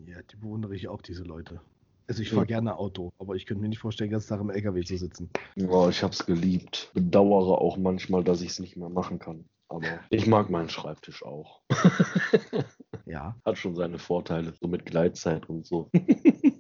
Ja, 0.08 0.22
die 0.24 0.36
bewundere 0.38 0.76
ich 0.76 0.88
auch, 0.88 1.02
diese 1.02 1.24
Leute. 1.24 1.62
Also 2.08 2.22
ich 2.22 2.30
Ja. 2.30 2.36
fahre 2.36 2.46
gerne 2.48 2.78
Auto, 2.78 3.12
aber 3.18 3.36
ich 3.36 3.46
könnte 3.46 3.62
mir 3.62 3.70
nicht 3.70 3.80
vorstellen, 3.80 4.10
den 4.10 4.14
ganzen 4.14 4.30
Tag 4.30 4.42
im 4.42 4.50
LKW 4.50 4.82
zu 4.84 4.98
sitzen. 4.98 5.30
Ja, 5.56 5.90
ich 5.90 6.04
hab's 6.04 6.26
geliebt. 6.26 6.92
Bedauere 6.94 7.60
auch 7.62 7.78
manchmal, 7.78 8.24
dass 8.24 8.42
ich 8.42 8.50
es 8.50 8.60
nicht 8.60 8.78
mehr 8.78 8.90
machen 8.90 9.20
kann. 9.20 9.46
Aber 9.68 9.86
ich 10.12 10.28
mag 10.28 10.50
meinen 10.50 10.70
Schreibtisch 10.70 11.24
auch. 11.24 11.62
Ja. 13.08 13.36
Hat 13.46 13.60
schon 13.60 13.76
seine 13.76 14.00
Vorteile, 14.00 14.54
so 14.60 14.68
mit 14.68 14.84
Gleitzeit 14.86 15.48
und 15.48 15.64
so. 15.66 15.92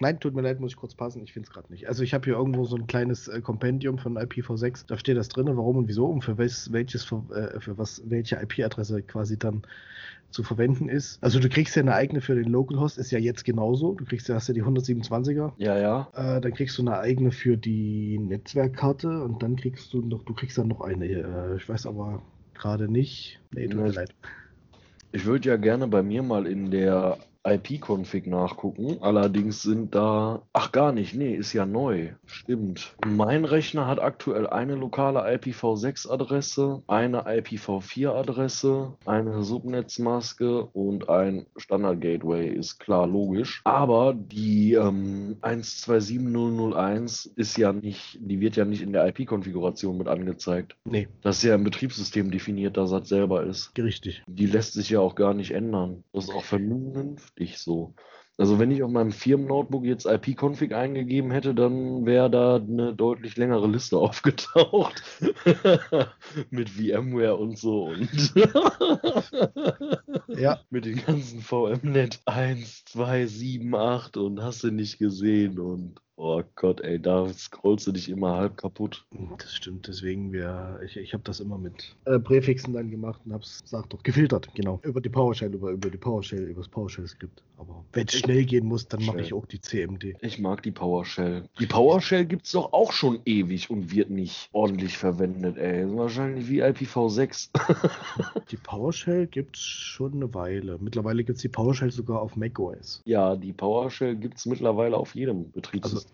Nein, 0.00 0.18
tut 0.20 0.34
mir 0.34 0.42
leid, 0.42 0.60
muss 0.60 0.72
ich 0.72 0.76
kurz 0.76 0.94
passen, 0.94 1.22
ich 1.22 1.32
finde 1.32 1.46
es 1.48 1.52
gerade 1.52 1.70
nicht. 1.72 1.88
Also 1.88 2.02
ich 2.02 2.14
habe 2.14 2.24
hier 2.24 2.34
irgendwo 2.34 2.64
so 2.64 2.76
ein 2.76 2.86
kleines 2.86 3.28
äh, 3.28 3.40
Kompendium 3.40 3.98
von 3.98 4.16
IPv6, 4.18 4.86
da 4.86 4.98
steht 4.98 5.16
das 5.16 5.28
drin, 5.28 5.46
warum 5.48 5.76
und 5.76 5.88
wieso 5.88 6.06
und 6.06 6.22
für 6.22 6.38
welches, 6.38 6.72
welches 6.72 7.04
für, 7.04 7.24
äh, 7.34 7.60
für 7.60 7.78
was 7.78 8.02
welche 8.06 8.36
IP-Adresse 8.36 9.02
quasi 9.02 9.38
dann 9.38 9.62
zu 10.30 10.42
verwenden 10.42 10.88
ist. 10.88 11.22
Also 11.22 11.40
du 11.40 11.48
kriegst 11.48 11.74
ja 11.76 11.82
eine 11.82 11.94
eigene 11.94 12.20
für 12.20 12.34
den 12.34 12.50
Localhost, 12.52 12.98
ist 12.98 13.10
ja 13.10 13.18
jetzt 13.18 13.44
genauso. 13.44 13.94
Du 13.94 14.04
kriegst 14.04 14.28
ja, 14.28 14.34
hast 14.34 14.48
ja 14.48 14.54
die 14.54 14.62
127er, 14.62 15.52
Ja, 15.56 15.78
ja. 15.78 16.08
äh, 16.14 16.40
dann 16.40 16.52
kriegst 16.52 16.76
du 16.76 16.82
eine 16.82 16.98
eigene 16.98 17.32
für 17.32 17.56
die 17.56 18.18
Netzwerkkarte 18.18 19.22
und 19.22 19.42
dann 19.42 19.56
kriegst 19.56 19.92
du 19.94 20.02
noch, 20.02 20.22
du 20.24 20.34
kriegst 20.34 20.58
dann 20.58 20.68
noch 20.68 20.82
eine. 20.82 21.06
Äh, 21.06 21.56
ich 21.56 21.68
weiß 21.68 21.86
aber 21.86 22.22
gerade 22.54 22.90
nicht. 22.90 23.40
Nee, 23.52 23.68
tut 23.68 23.80
mir 23.80 23.92
leid. 23.92 24.14
Ich 25.12 25.24
würde 25.24 25.48
ja 25.48 25.56
gerne 25.56 25.88
bei 25.88 26.02
mir 26.02 26.22
mal 26.22 26.46
in 26.46 26.70
der 26.70 27.16
IP-Config 27.46 28.26
nachgucken. 28.26 28.98
Allerdings 29.00 29.62
sind 29.62 29.94
da. 29.94 30.42
Ach, 30.52 30.72
gar 30.72 30.92
nicht. 30.92 31.14
Nee, 31.14 31.34
ist 31.34 31.52
ja 31.52 31.64
neu. 31.66 32.10
Stimmt. 32.26 32.94
Mein 33.06 33.44
Rechner 33.44 33.86
hat 33.86 34.00
aktuell 34.00 34.46
eine 34.46 34.74
lokale 34.74 35.20
IPv6-Adresse, 35.20 36.82
eine 36.86 37.22
IPv4-Adresse, 37.26 38.92
eine 39.06 39.42
Subnetzmaske 39.42 40.64
und 40.64 41.08
ein 41.08 41.46
Standard-Gateway. 41.56 42.48
Ist 42.48 42.78
klar, 42.80 43.06
logisch. 43.06 43.60
Aber 43.64 44.14
die 44.14 44.74
ähm, 44.74 45.36
127001 45.42 47.26
ist 47.36 47.56
ja 47.56 47.72
nicht, 47.72 48.18
die 48.20 48.40
wird 48.40 48.56
ja 48.56 48.64
nicht 48.64 48.82
in 48.82 48.92
der 48.92 49.06
IP-Konfiguration 49.08 49.96
mit 49.96 50.08
angezeigt. 50.08 50.76
Nee, 50.84 51.08
Das 51.22 51.38
ist 51.38 51.44
ja 51.44 51.54
im 51.54 51.64
Betriebssystem 51.64 52.30
definiert, 52.30 52.76
dass 52.76 52.90
das 52.90 53.08
selber 53.08 53.44
ist. 53.44 53.72
richtig. 53.78 54.22
Die 54.26 54.46
lässt 54.46 54.74
sich 54.74 54.90
ja 54.90 55.00
auch 55.00 55.14
gar 55.14 55.34
nicht 55.34 55.52
ändern. 55.52 56.04
Das 56.12 56.24
ist 56.24 56.34
auch 56.34 56.44
vernünftig 56.44 57.27
so. 57.56 57.94
Also 58.40 58.60
wenn 58.60 58.70
ich 58.70 58.84
auf 58.84 58.90
meinem 58.92 59.10
Firmen-Notebook 59.10 59.84
jetzt 59.84 60.06
IP-Config 60.06 60.72
eingegeben 60.72 61.32
hätte, 61.32 61.56
dann 61.56 62.06
wäre 62.06 62.30
da 62.30 62.56
eine 62.56 62.94
deutlich 62.94 63.36
längere 63.36 63.66
Liste 63.66 63.98
aufgetaucht. 63.98 65.02
Mit 66.50 66.70
VMware 66.70 67.36
und 67.36 67.58
so. 67.58 67.86
Und 67.86 68.32
Ja, 70.38 70.60
mit 70.70 70.84
den 70.84 71.04
ganzen 71.04 71.40
VMnet 71.40 72.20
1, 72.26 72.84
2, 72.84 73.26
7, 73.26 73.74
8 73.74 74.16
und 74.16 74.40
hast 74.40 74.62
du 74.62 74.70
nicht 74.70 74.98
gesehen. 74.98 75.58
Und 75.58 76.00
Oh 76.20 76.42
Gott, 76.56 76.80
ey, 76.80 77.00
da 77.00 77.28
scrollst 77.32 77.86
du 77.86 77.92
dich 77.92 78.08
immer 78.08 78.34
halb 78.36 78.56
kaputt. 78.56 79.06
Das 79.38 79.54
stimmt, 79.54 79.86
deswegen 79.86 80.32
wir, 80.32 80.80
ich, 80.84 80.96
ich 80.96 81.12
habe 81.14 81.22
das 81.22 81.38
immer 81.38 81.58
mit 81.58 81.94
äh, 82.06 82.18
Präfixen 82.18 82.72
dann 82.72 82.90
gemacht 82.90 83.20
und 83.24 83.32
hab's, 83.32 83.60
sag 83.64 83.88
doch, 83.90 84.02
gefiltert, 84.02 84.48
genau. 84.52 84.80
Über 84.82 85.00
die 85.00 85.10
PowerShell, 85.10 85.54
über, 85.54 85.70
über 85.70 85.90
die 85.90 85.96
PowerShell, 85.96 86.42
über 86.42 86.60
das 86.60 86.68
PowerShell-Skript. 86.68 87.44
Aber 87.56 87.84
wenn 87.92 88.08
es 88.08 88.14
schnell 88.14 88.44
gehen 88.44 88.66
muss, 88.66 88.88
dann 88.88 89.04
mache 89.04 89.20
ich 89.20 89.32
auch 89.32 89.46
die 89.46 89.60
CMD. 89.60 90.16
Ich 90.20 90.40
mag 90.40 90.60
die 90.64 90.72
PowerShell. 90.72 91.44
Die 91.60 91.66
PowerShell 91.66 92.26
gibt's 92.26 92.50
doch 92.50 92.72
auch 92.72 92.90
schon 92.90 93.20
ewig 93.24 93.70
und 93.70 93.92
wird 93.94 94.10
nicht 94.10 94.48
ordentlich 94.52 94.98
verwendet, 94.98 95.56
ey. 95.56 95.86
Wahrscheinlich 95.96 96.48
wie 96.48 96.64
IPv6. 96.64 97.50
Die 98.50 98.56
PowerShell 98.56 99.26
gibt's 99.26 99.60
schon 99.60 100.14
eine 100.14 100.34
Weile. 100.34 100.78
Mittlerweile 100.80 101.22
gibt's 101.22 101.42
die 101.42 101.48
PowerShell 101.48 101.90
sogar 101.92 102.20
auf 102.22 102.34
macOS. 102.34 103.02
ja, 103.04 103.36
die 103.36 103.52
PowerShell 103.52 104.16
gibt's 104.16 104.46
mittlerweile 104.46 104.96
auf 104.96 105.14
jedem 105.14 105.50
Betriebssystem. 105.52 106.07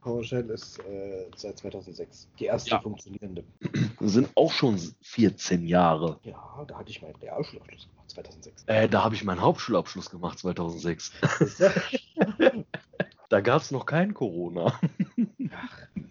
PowerShell 0.00 0.50
ist 0.50 0.80
äh, 0.80 1.30
seit 1.36 1.58
2006 1.58 2.28
die 2.38 2.46
erste 2.46 2.70
Ja. 2.70 2.80
funktionierende. 2.80 3.44
Sind 4.00 4.28
auch 4.34 4.50
schon 4.52 4.78
14 5.02 5.64
Jahre. 5.64 6.18
Ja, 6.24 6.64
da 6.66 6.78
hatte 6.78 6.90
ich 6.90 7.00
meinen 7.02 7.14
Realschulabschluss 7.16 7.88
gemacht, 7.88 8.10
2006. 8.10 8.64
Äh, 8.66 8.88
da 8.88 9.04
habe 9.04 9.14
ich 9.14 9.22
meinen 9.22 9.40
Hauptschulabschluss 9.40 10.10
gemacht 10.10 10.38
2006. 10.40 11.12
Da 13.28 13.40
gab's 13.40 13.70
noch 13.70 13.86
kein 13.86 14.12
Corona. 14.12 14.78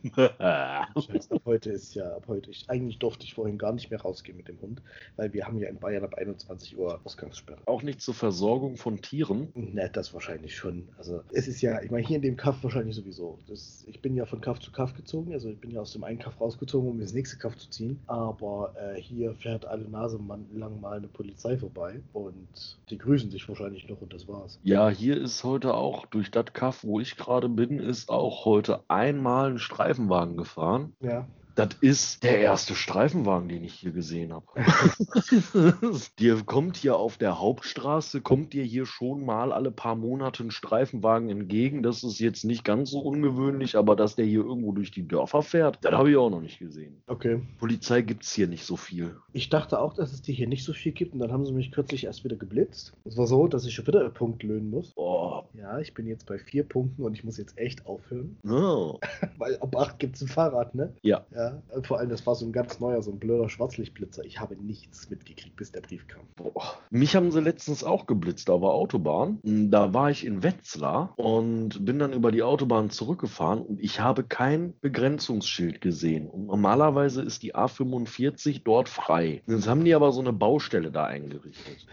Scheiße, 0.13 1.35
ab 1.35 1.41
heute 1.45 1.71
ist 1.71 1.93
ja, 1.93 2.15
ab 2.15 2.25
heute, 2.27 2.49
ich, 2.51 2.69
eigentlich 2.69 2.99
durfte 2.99 3.25
ich 3.25 3.33
vorhin 3.33 3.57
gar 3.57 3.73
nicht 3.73 3.89
mehr 3.89 4.01
rausgehen 4.01 4.37
mit 4.37 4.47
dem 4.47 4.59
Hund, 4.61 4.81
weil 5.15 5.33
wir 5.33 5.45
haben 5.45 5.57
ja 5.59 5.69
in 5.69 5.77
Bayern 5.79 6.03
ab 6.03 6.15
21 6.15 6.77
Uhr 6.77 6.99
Ausgangssperre. 7.03 7.59
auch 7.65 7.83
nicht 7.83 8.01
zur 8.01 8.13
Versorgung 8.13 8.77
von 8.77 9.01
Tieren. 9.01 9.49
Ne, 9.53 9.89
das 9.91 10.13
wahrscheinlich 10.13 10.55
schon. 10.55 10.87
Also 10.97 11.21
es 11.31 11.47
ist 11.47 11.61
ja, 11.61 11.81
ich 11.81 11.91
meine, 11.91 12.05
hier 12.05 12.15
in 12.15 12.21
dem 12.21 12.37
Kaff 12.37 12.63
wahrscheinlich 12.63 12.95
sowieso. 12.95 13.39
Das, 13.47 13.83
ich 13.87 14.01
bin 14.01 14.15
ja 14.15 14.25
von 14.25 14.41
Kaff 14.41 14.59
zu 14.59 14.71
Kaff 14.71 14.93
gezogen, 14.93 15.33
also 15.33 15.49
ich 15.49 15.59
bin 15.59 15.71
ja 15.71 15.81
aus 15.81 15.93
dem 15.93 16.03
einen 16.03 16.19
Kaff 16.19 16.39
rausgezogen, 16.41 16.89
um 16.89 16.99
ins 16.99 17.13
nächste 17.13 17.37
Kaff 17.37 17.57
zu 17.57 17.69
ziehen. 17.69 17.99
Aber 18.07 18.73
äh, 18.77 18.99
hier 18.99 19.35
fährt 19.35 19.65
alle 19.65 19.87
Nase 19.87 20.19
lang 20.53 20.81
mal 20.81 20.97
eine 20.97 21.07
Polizei 21.07 21.57
vorbei 21.57 22.01
und 22.13 22.77
die 22.89 22.97
grüßen 22.97 23.29
sich 23.29 23.47
wahrscheinlich 23.47 23.87
noch 23.87 24.01
und 24.01 24.13
das 24.13 24.27
war's. 24.27 24.59
Ja, 24.63 24.89
hier 24.89 25.19
ist 25.21 25.43
heute 25.43 25.73
auch 25.73 26.05
durch 26.07 26.31
das 26.31 26.45
Kaff, 26.53 26.83
wo 26.83 26.99
ich 26.99 27.17
gerade 27.17 27.49
bin, 27.49 27.79
ist 27.79 28.09
auch 28.09 28.45
heute 28.45 28.81
einmal 28.87 29.51
ein 29.51 29.59
Streifenwagen 29.91 30.37
gefahren. 30.37 30.95
Ja. 30.99 31.27
Das 31.61 31.77
ist 31.79 32.23
der 32.23 32.39
erste 32.39 32.73
Streifenwagen, 32.73 33.47
den 33.47 33.63
ich 33.63 33.75
hier 33.75 33.91
gesehen 33.91 34.33
habe. 34.33 34.47
dir 36.19 36.41
kommt 36.43 36.75
hier 36.75 36.95
auf 36.95 37.17
der 37.17 37.39
Hauptstraße, 37.39 38.21
kommt 38.21 38.53
dir 38.53 38.63
hier 38.63 38.87
schon 38.87 39.23
mal 39.23 39.51
alle 39.51 39.69
paar 39.69 39.95
Monate 39.95 40.43
ein 40.43 40.49
Streifenwagen 40.49 41.29
entgegen. 41.29 41.83
Das 41.83 42.03
ist 42.03 42.17
jetzt 42.19 42.45
nicht 42.45 42.63
ganz 42.63 42.89
so 42.89 43.01
ungewöhnlich, 43.01 43.77
aber 43.77 43.95
dass 43.95 44.15
der 44.15 44.25
hier 44.25 44.39
irgendwo 44.39 44.71
durch 44.71 44.89
die 44.89 45.07
Dörfer 45.07 45.43
fährt, 45.43 45.77
das 45.81 45.91
habe 45.93 46.09
ich 46.09 46.17
auch 46.17 46.31
noch 46.31 46.41
nicht 46.41 46.57
gesehen. 46.57 47.03
Okay. 47.05 47.41
Polizei 47.59 48.01
gibt 48.01 48.23
es 48.23 48.33
hier 48.33 48.47
nicht 48.47 48.65
so 48.65 48.75
viel. 48.75 49.15
Ich 49.31 49.49
dachte 49.49 49.79
auch, 49.79 49.93
dass 49.93 50.13
es 50.13 50.23
die 50.23 50.33
hier 50.33 50.47
nicht 50.47 50.63
so 50.63 50.73
viel 50.73 50.93
gibt 50.93 51.13
und 51.13 51.19
dann 51.19 51.31
haben 51.31 51.45
sie 51.45 51.53
mich 51.53 51.71
kürzlich 51.71 52.05
erst 52.05 52.23
wieder 52.23 52.37
geblitzt. 52.37 52.93
Es 53.05 53.17
war 53.17 53.27
so, 53.27 53.47
dass 53.47 53.67
ich 53.67 53.75
schon 53.75 53.85
wieder 53.85 53.99
einen 53.99 54.13
Punkt 54.15 54.41
löhnen 54.41 54.71
muss. 54.71 54.93
Oh, 54.95 55.43
Ja, 55.53 55.77
ich 55.77 55.93
bin 55.93 56.07
jetzt 56.07 56.25
bei 56.25 56.39
vier 56.39 56.63
Punkten 56.63 57.03
und 57.03 57.13
ich 57.13 57.23
muss 57.23 57.37
jetzt 57.37 57.55
echt 57.59 57.85
aufhören. 57.85 58.37
no. 58.41 58.99
Weil 59.37 59.57
ab 59.59 59.75
8 59.75 59.99
gibt 59.99 60.15
es 60.15 60.23
ein 60.23 60.27
Fahrrad, 60.27 60.73
ne? 60.73 60.93
Ja. 61.03 61.25
Ja, 61.33 61.50
vor 61.83 61.99
allem, 61.99 62.09
das 62.09 62.25
war 62.25 62.35
so 62.35 62.45
ein 62.45 62.51
ganz 62.51 62.79
neuer, 62.79 63.01
so 63.01 63.11
ein 63.11 63.19
blöder 63.19 63.49
Schwarzlichtblitzer. 63.49 64.23
Ich 64.25 64.39
habe 64.39 64.55
nichts 64.55 65.09
mitgekriegt, 65.09 65.55
bis 65.55 65.71
der 65.71 65.81
Brief 65.81 66.07
kam. 66.07 66.23
Boah. 66.35 66.77
Mich 66.89 67.15
haben 67.15 67.31
sie 67.31 67.41
letztens 67.41 67.83
auch 67.83 68.05
geblitzt, 68.05 68.49
da 68.49 68.61
war 68.61 68.73
Autobahn. 68.73 69.39
Da 69.43 69.93
war 69.93 70.09
ich 70.11 70.25
in 70.25 70.43
Wetzlar 70.43 71.13
und 71.17 71.85
bin 71.85 71.99
dann 71.99 72.13
über 72.13 72.31
die 72.31 72.43
Autobahn 72.43 72.89
zurückgefahren 72.89 73.61
und 73.61 73.79
ich 73.79 73.99
habe 73.99 74.23
kein 74.23 74.73
Begrenzungsschild 74.81 75.81
gesehen. 75.81 76.27
Und 76.27 76.47
normalerweise 76.47 77.21
ist 77.21 77.43
die 77.43 77.55
A45 77.55 78.61
dort 78.63 78.89
frei. 78.89 79.41
Jetzt 79.47 79.67
haben 79.67 79.83
die 79.85 79.93
aber 79.93 80.11
so 80.11 80.21
eine 80.21 80.33
Baustelle 80.33 80.91
da 80.91 81.05
eingerichtet. 81.05 81.87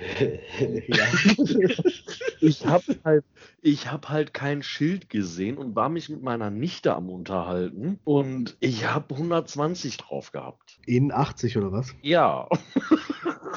ja. 0.89 1.05
Ich 2.40 2.64
habe 2.64 2.97
halt, 3.05 3.24
ich 3.60 3.90
hab 3.90 4.09
halt 4.09 4.32
kein 4.35 4.62
Schild 4.62 5.09
gesehen 5.10 5.59
und 5.59 5.74
war 5.74 5.89
mich 5.89 6.09
mit 6.09 6.22
meiner 6.22 6.51
Nichte 6.51 6.94
am 6.94 7.09
Unterhalten 7.10 7.98
und 8.05 8.56
ich 8.60 8.86
habe 8.86 9.14
120 9.14 9.97
drauf 9.97 10.32
gehabt. 10.32 10.78
In 10.86 11.12
80 11.12 11.56
oder 11.56 11.72
was? 11.72 11.94
Ja, 12.02 12.48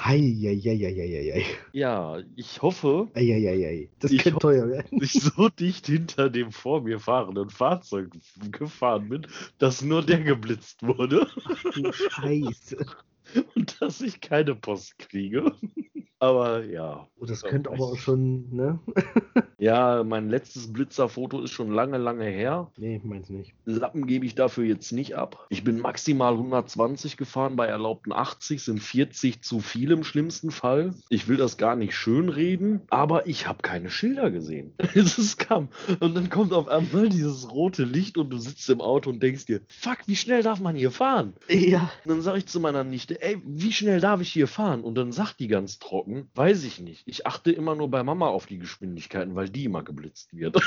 Eieieiei. 0.03 1.45
ja, 1.73 2.18
ich 2.36 2.61
hoffe, 2.61 3.10
Eieiei. 3.14 3.90
Das 3.99 4.11
Ich 4.11 4.23
könnte 4.23 4.40
teuer 4.40 4.68
werden. 4.68 4.99
ich 5.02 5.14
so 5.14 5.49
dicht 5.49 5.86
hinter 5.88 6.30
dem 6.30 6.52
vor 6.52 6.82
mir 6.82 6.99
fahrenden 6.99 7.49
Fahrzeug 7.49 8.10
gefahren 8.52 9.10
bin, 9.10 9.28
dass 9.60 9.82
nur 9.82 10.03
der 10.03 10.19
geblitzt 10.22 10.82
wurde 10.84 11.28
Du 11.73 11.91
Scheiße. 11.91 12.86
und 13.56 13.82
dass 13.82 14.02
ich 14.02 14.22
keine 14.22 14.56
Post 14.56 14.99
kriege. 14.99 15.53
Aber 16.20 16.64
ja. 16.66 17.08
Oh, 17.20 17.26
das 17.26 17.41
könnte 17.41 17.72
aber 17.72 17.86
auch 17.86 17.98
schon, 17.98 18.56
ne? 18.56 18.80
Ja, 19.62 20.03
mein 20.03 20.28
letztes 20.28 20.74
Blitzerfoto 20.74 21.40
ist 21.44 21.52
schon 21.52 21.72
lange, 21.72 21.99
lange 21.99 22.26
her. 22.26 22.72
Nee, 22.78 22.99
meins 23.03 23.30
nicht. 23.30 23.53
Lappen 23.66 24.08
gebe 24.08 24.26
ich 24.26 24.34
dafür 24.34 24.64
jetzt 24.64 24.91
nicht 24.91 25.16
ab. 25.16 25.45
Ich 25.49 25.64
bin 25.64 25.80
maximal 25.80 26.34
120 26.34 27.16
gefahren, 27.16 27.58
bei 27.58 27.68
erlaubten 27.68 28.12
80 28.12 28.64
sind 28.64 28.80
40 28.80 29.44
zu 29.44 29.60
viel 29.60 29.91
im 29.91 30.03
schlimmsten 30.03 30.49
Fall. 30.49 30.95
Ich 31.10 31.28
will 31.28 31.38
das 31.38 31.58
gar 31.58 31.76
nicht 31.76 31.95
schönreden, 31.95 32.82
aber 32.90 33.28
ich 33.28 33.48
habe 33.48 33.62
keine 33.62 33.91
Schilder 33.91 34.32
gesehen. 34.32 34.74
Es 34.95 35.20
ist 35.20 35.38
kam. 35.38 35.70
Und 35.99 36.16
dann 36.16 36.32
kommt 36.32 36.53
auf 36.53 36.68
einmal 36.68 37.10
dieses 37.10 37.52
rote 37.52 37.84
Licht 37.84 38.18
und 38.18 38.32
du 38.32 38.40
sitzt 38.40 38.68
im 38.72 38.82
Auto 38.82 39.12
und 39.12 39.22
denkst 39.22 39.45
dir, 39.45 39.62
fuck, 39.68 39.99
wie 40.08 40.16
schnell 40.16 40.41
darf 40.41 40.60
man 40.60 40.76
hier 40.76 40.90
fahren? 40.90 41.34
Ja. 41.48 41.91
Und 42.03 42.10
dann 42.10 42.22
sage 42.24 42.40
ich 42.40 42.48
zu 42.48 42.60
meiner 42.60 42.84
Nichte, 42.84 43.20
ey, 43.22 43.39
wie 43.45 43.72
schnell 43.72 43.99
darf 43.99 44.22
ich 44.22 44.34
hier 44.34 44.48
fahren? 44.48 44.84
Und 44.84 44.95
dann 44.95 45.11
sagt 45.11 45.39
die 45.39 45.48
ganz 45.48 45.77
trocken, 45.80 46.30
weiß 46.35 46.64
ich 46.64 46.80
nicht. 46.80 47.07
Ich 47.07 47.27
achte 47.27 47.52
immer 47.52 47.76
nur 47.76 47.89
bei 47.89 48.03
Mama 48.03 48.27
auf 48.27 48.48
die 48.48 48.57
Geschwindigkeiten, 48.57 49.35
weil 49.35 49.49
die 49.49 49.65
immer 49.65 49.84
geblitzt 49.84 50.35
wird. 50.35 50.56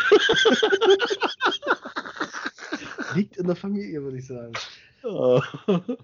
Liegt 3.14 3.36
in 3.36 3.46
der 3.46 3.56
Familie, 3.56 4.02
würde 4.02 4.18
ich 4.18 4.26
sagen. 4.26 4.52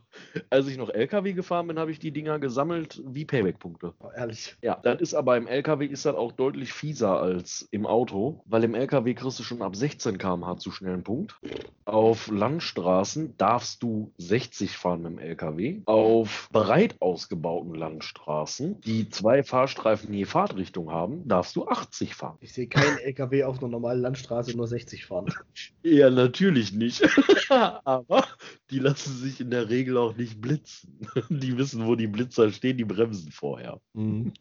Als 0.50 0.66
ich 0.68 0.76
noch 0.76 0.90
LKW 0.90 1.32
gefahren 1.32 1.66
bin, 1.68 1.78
habe 1.78 1.90
ich 1.90 1.98
die 1.98 2.10
Dinger 2.10 2.38
gesammelt 2.38 3.02
wie 3.06 3.24
Payback-Punkte. 3.24 3.94
Oh, 3.98 4.10
ehrlich. 4.14 4.56
Ja, 4.62 4.78
das 4.82 5.00
ist 5.00 5.14
aber 5.14 5.36
im 5.36 5.46
LKW 5.46 5.86
ist 5.86 6.04
das 6.04 6.14
auch 6.14 6.32
deutlich 6.32 6.72
fieser 6.72 7.20
als 7.20 7.66
im 7.70 7.86
Auto, 7.86 8.42
weil 8.46 8.64
im 8.64 8.74
LKW 8.74 9.14
kriegst 9.14 9.38
du 9.38 9.42
schon 9.42 9.62
ab 9.62 9.74
16 9.74 10.18
km/h 10.18 10.58
zu 10.58 10.70
schnellen 10.70 11.02
Punkt. 11.02 11.38
Auf 11.84 12.28
Landstraßen 12.28 13.36
darfst 13.36 13.82
du 13.82 14.12
60 14.18 14.76
fahren 14.76 15.02
mit 15.02 15.12
dem 15.12 15.18
LKW. 15.18 15.80
Auf 15.86 16.48
breit 16.52 16.96
ausgebauten 17.00 17.74
Landstraßen, 17.74 18.80
die 18.82 19.08
zwei 19.08 19.42
Fahrstreifen 19.42 20.12
je 20.12 20.24
Fahrtrichtung 20.24 20.90
haben, 20.90 21.26
darfst 21.26 21.56
du 21.56 21.66
80 21.66 22.14
fahren. 22.14 22.36
Ich 22.40 22.52
sehe 22.52 22.68
keinen 22.68 22.98
LKW 22.98 23.44
auf 23.44 23.58
einer 23.58 23.68
normalen 23.68 24.00
Landstraße 24.00 24.56
nur 24.56 24.66
60 24.66 25.06
fahren. 25.06 25.32
Ja, 25.82 26.10
natürlich 26.10 26.72
nicht. 26.72 27.02
Aber 27.50 28.26
die 28.70 28.78
lassen 28.90 29.16
sich 29.16 29.40
in 29.40 29.50
der 29.50 29.68
Regel 29.68 29.96
auch 29.96 30.16
nicht 30.16 30.40
blitzen. 30.40 30.98
Die 31.30 31.56
wissen, 31.56 31.86
wo 31.86 31.94
die 31.94 32.08
Blitzer 32.08 32.50
stehen, 32.50 32.76
die 32.76 32.84
bremsen 32.84 33.30
vorher. 33.32 33.80
Mhm. 33.94 34.32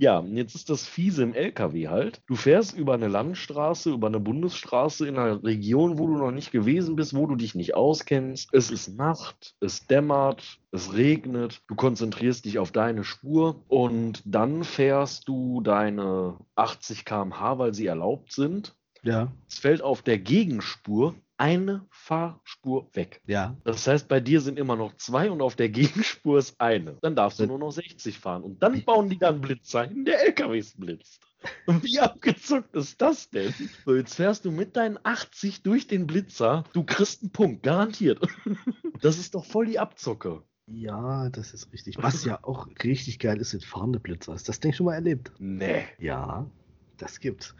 Ja, 0.00 0.20
jetzt 0.20 0.54
ist 0.54 0.70
das 0.70 0.86
fiese 0.86 1.24
im 1.24 1.34
LKW 1.34 1.88
halt. 1.88 2.22
Du 2.28 2.36
fährst 2.36 2.76
über 2.78 2.94
eine 2.94 3.08
Landstraße, 3.08 3.90
über 3.90 4.06
eine 4.06 4.20
Bundesstraße 4.20 5.08
in 5.08 5.18
einer 5.18 5.42
Region, 5.42 5.98
wo 5.98 6.06
du 6.06 6.16
noch 6.16 6.30
nicht 6.30 6.52
gewesen 6.52 6.94
bist, 6.94 7.16
wo 7.16 7.26
du 7.26 7.34
dich 7.34 7.56
nicht 7.56 7.74
auskennst. 7.74 8.50
Es 8.52 8.70
ist 8.70 8.96
Nacht, 8.96 9.56
es 9.58 9.88
dämmert, 9.88 10.60
es 10.70 10.94
regnet. 10.94 11.62
Du 11.66 11.74
konzentrierst 11.74 12.44
dich 12.44 12.60
auf 12.60 12.70
deine 12.70 13.02
Spur 13.02 13.64
und 13.66 14.22
dann 14.24 14.62
fährst 14.62 15.26
du 15.26 15.62
deine 15.62 16.36
80 16.54 17.04
km/h, 17.04 17.58
weil 17.58 17.74
sie 17.74 17.86
erlaubt 17.86 18.32
sind. 18.32 18.76
Ja. 19.02 19.32
Es 19.48 19.58
fällt 19.58 19.82
auf 19.82 20.02
der 20.02 20.18
Gegenspur 20.18 21.16
eine 21.38 21.86
Fahrspur 21.90 22.90
weg. 22.92 23.22
Ja. 23.26 23.56
Das 23.64 23.86
heißt, 23.86 24.08
bei 24.08 24.20
dir 24.20 24.40
sind 24.40 24.58
immer 24.58 24.76
noch 24.76 24.96
zwei 24.96 25.30
und 25.30 25.40
auf 25.40 25.56
der 25.56 25.68
Gegenspur 25.70 26.38
ist 26.38 26.60
eine. 26.60 26.98
Dann 27.00 27.16
darfst 27.16 27.40
du 27.40 27.46
nur 27.46 27.58
noch 27.58 27.70
60 27.70 28.18
fahren. 28.18 28.42
Und 28.42 28.62
dann 28.62 28.84
bauen 28.84 29.08
die 29.08 29.18
dann 29.18 29.40
Blitzer 29.40 29.84
hin, 29.84 30.04
der 30.04 30.24
LKWs 30.26 30.74
blitzt. 30.76 31.22
Und 31.66 31.84
wie 31.84 32.00
abgezockt 32.00 32.74
ist 32.74 33.00
das 33.00 33.30
denn? 33.30 33.54
So, 33.84 33.94
jetzt 33.94 34.14
fährst 34.14 34.44
du 34.44 34.50
mit 34.50 34.76
deinen 34.76 34.98
80 35.00 35.62
durch 35.62 35.86
den 35.86 36.08
Blitzer. 36.08 36.64
Du 36.72 36.82
kriegst 36.82 37.22
einen 37.22 37.30
Punkt, 37.30 37.62
garantiert. 37.62 38.20
Das 39.00 39.16
ist 39.16 39.36
doch 39.36 39.44
voll 39.44 39.66
die 39.66 39.78
Abzocke. 39.78 40.42
Ja, 40.66 41.30
das 41.30 41.54
ist 41.54 41.72
richtig. 41.72 42.02
Was 42.02 42.24
ja 42.24 42.40
auch 42.42 42.66
richtig 42.82 43.20
geil 43.20 43.40
ist, 43.40 43.50
sind 43.50 43.64
fahrende 43.64 44.00
Blitzer. 44.00 44.32
Hast 44.32 44.48
du 44.48 44.50
das 44.50 44.58
Ding 44.58 44.72
schon 44.72 44.86
mal 44.86 44.94
erlebt? 44.94 45.30
Nee. 45.38 45.84
Ja. 46.00 46.50
Das 46.98 47.20
gibt's. 47.20 47.54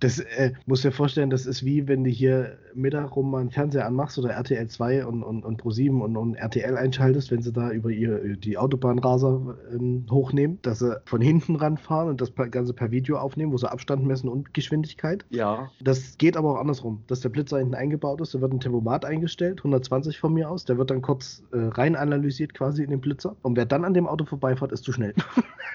Das 0.00 0.18
äh, 0.18 0.52
muss 0.66 0.82
dir 0.82 0.90
vorstellen, 0.90 1.30
das 1.30 1.46
ist 1.46 1.64
wie 1.64 1.86
wenn 1.86 2.02
du 2.02 2.10
hier 2.10 2.58
Mittag 2.74 3.14
rum 3.14 3.30
mal 3.30 3.40
einen 3.40 3.52
Fernseher 3.52 3.86
anmachst 3.86 4.18
oder 4.18 4.30
RTL 4.30 4.66
2 4.66 5.06
und, 5.06 5.22
und, 5.22 5.44
und 5.44 5.62
Pro7 5.62 6.00
und, 6.00 6.16
und 6.16 6.34
RTL 6.34 6.76
einschaltest, 6.76 7.30
wenn 7.30 7.40
sie 7.40 7.52
da 7.52 7.70
über 7.70 7.90
ihr, 7.90 8.36
die 8.36 8.58
Autobahnraser 8.58 9.56
ähm, 9.72 10.06
hochnehmen, 10.10 10.58
dass 10.62 10.80
sie 10.80 11.00
von 11.04 11.20
hinten 11.20 11.54
ranfahren 11.54 12.08
und 12.08 12.20
das 12.20 12.32
Ganze 12.34 12.74
per 12.74 12.90
Video 12.90 13.16
aufnehmen, 13.18 13.52
wo 13.52 13.58
sie 13.58 13.70
Abstand 13.70 14.04
messen 14.04 14.28
und 14.28 14.52
Geschwindigkeit. 14.54 15.24
Ja. 15.30 15.70
Das 15.80 16.18
geht 16.18 16.36
aber 16.36 16.54
auch 16.54 16.60
andersrum, 16.60 17.04
dass 17.06 17.20
der 17.20 17.28
Blitzer 17.28 17.58
hinten 17.58 17.76
eingebaut 17.76 18.20
ist, 18.20 18.34
da 18.34 18.40
wird 18.40 18.52
ein 18.52 18.58
Tempomat 18.58 19.04
eingestellt, 19.04 19.60
120 19.60 20.18
von 20.18 20.34
mir 20.34 20.50
aus, 20.50 20.64
der 20.64 20.78
wird 20.78 20.90
dann 20.90 21.02
kurz 21.02 21.44
äh, 21.52 21.58
rein 21.58 21.94
analysiert 21.94 22.54
quasi 22.54 22.82
in 22.82 22.90
den 22.90 23.00
Blitzer 23.00 23.36
und 23.42 23.56
wer 23.56 23.66
dann 23.66 23.84
an 23.84 23.94
dem 23.94 24.08
Auto 24.08 24.24
vorbeifährt, 24.24 24.72
ist 24.72 24.82
zu 24.82 24.92
schnell. 24.92 25.14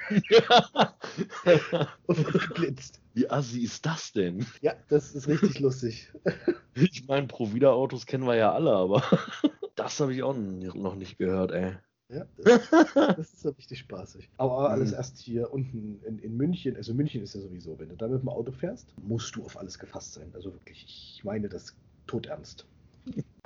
und 2.08 2.34
wird 2.34 2.48
geblitzt. 2.50 2.97
Wie 3.14 3.30
assi 3.30 3.62
ist 3.62 3.86
das 3.86 4.12
denn? 4.12 4.46
Ja, 4.62 4.76
das 4.90 5.16
ist 5.16 5.28
richtig 5.28 5.60
lustig. 5.60 6.12
Ich 6.76 7.08
meine, 7.08 7.28
Provida-Autos 7.28 8.06
kennen 8.06 8.26
wir 8.26 8.36
ja 8.36 8.54
alle, 8.54 8.72
aber 8.72 9.02
das 9.76 10.00
habe 10.00 10.14
ich 10.14 10.22
auch 10.24 10.36
noch 10.36 10.96
nicht 10.96 11.18
gehört, 11.18 11.52
ey. 11.52 11.74
Ja, 12.10 12.26
das, 12.38 12.70
das 12.70 13.34
ist 13.34 13.42
so 13.42 13.50
richtig 13.50 13.80
spaßig. 13.80 14.30
Aber 14.38 14.70
alles 14.70 14.92
mhm. 14.92 14.98
erst 14.98 15.18
hier 15.18 15.52
unten 15.52 16.00
in, 16.06 16.20
in, 16.20 16.38
München. 16.38 16.78
Also 16.78 16.94
München 16.94 17.22
ist 17.22 17.36
ja 17.36 17.42
sowieso, 17.42 17.78
wenn 17.80 17.90
du 17.90 17.96
da 17.98 18.08
mit 18.08 18.22
dem 18.22 18.30
Auto 18.30 18.52
fährst, 18.52 18.94
musst 19.02 19.36
du 19.36 19.44
auf 19.44 19.58
alles 19.58 19.78
gefasst 19.78 20.14
sein. 20.14 20.32
Also 20.34 20.54
wirklich, 20.54 20.86
ich 20.86 21.24
meine 21.26 21.50
das 21.50 21.76
todernst. 22.06 22.66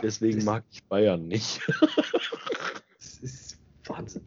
Deswegen 0.02 0.38
das, 0.38 0.45
mag 0.45 0.64
ich 0.72 0.84
Bayern 0.86 1.28
nicht. 1.28 1.61
Das 2.99 3.18
ist 3.18 3.57
Wahnsinn. 3.86 4.22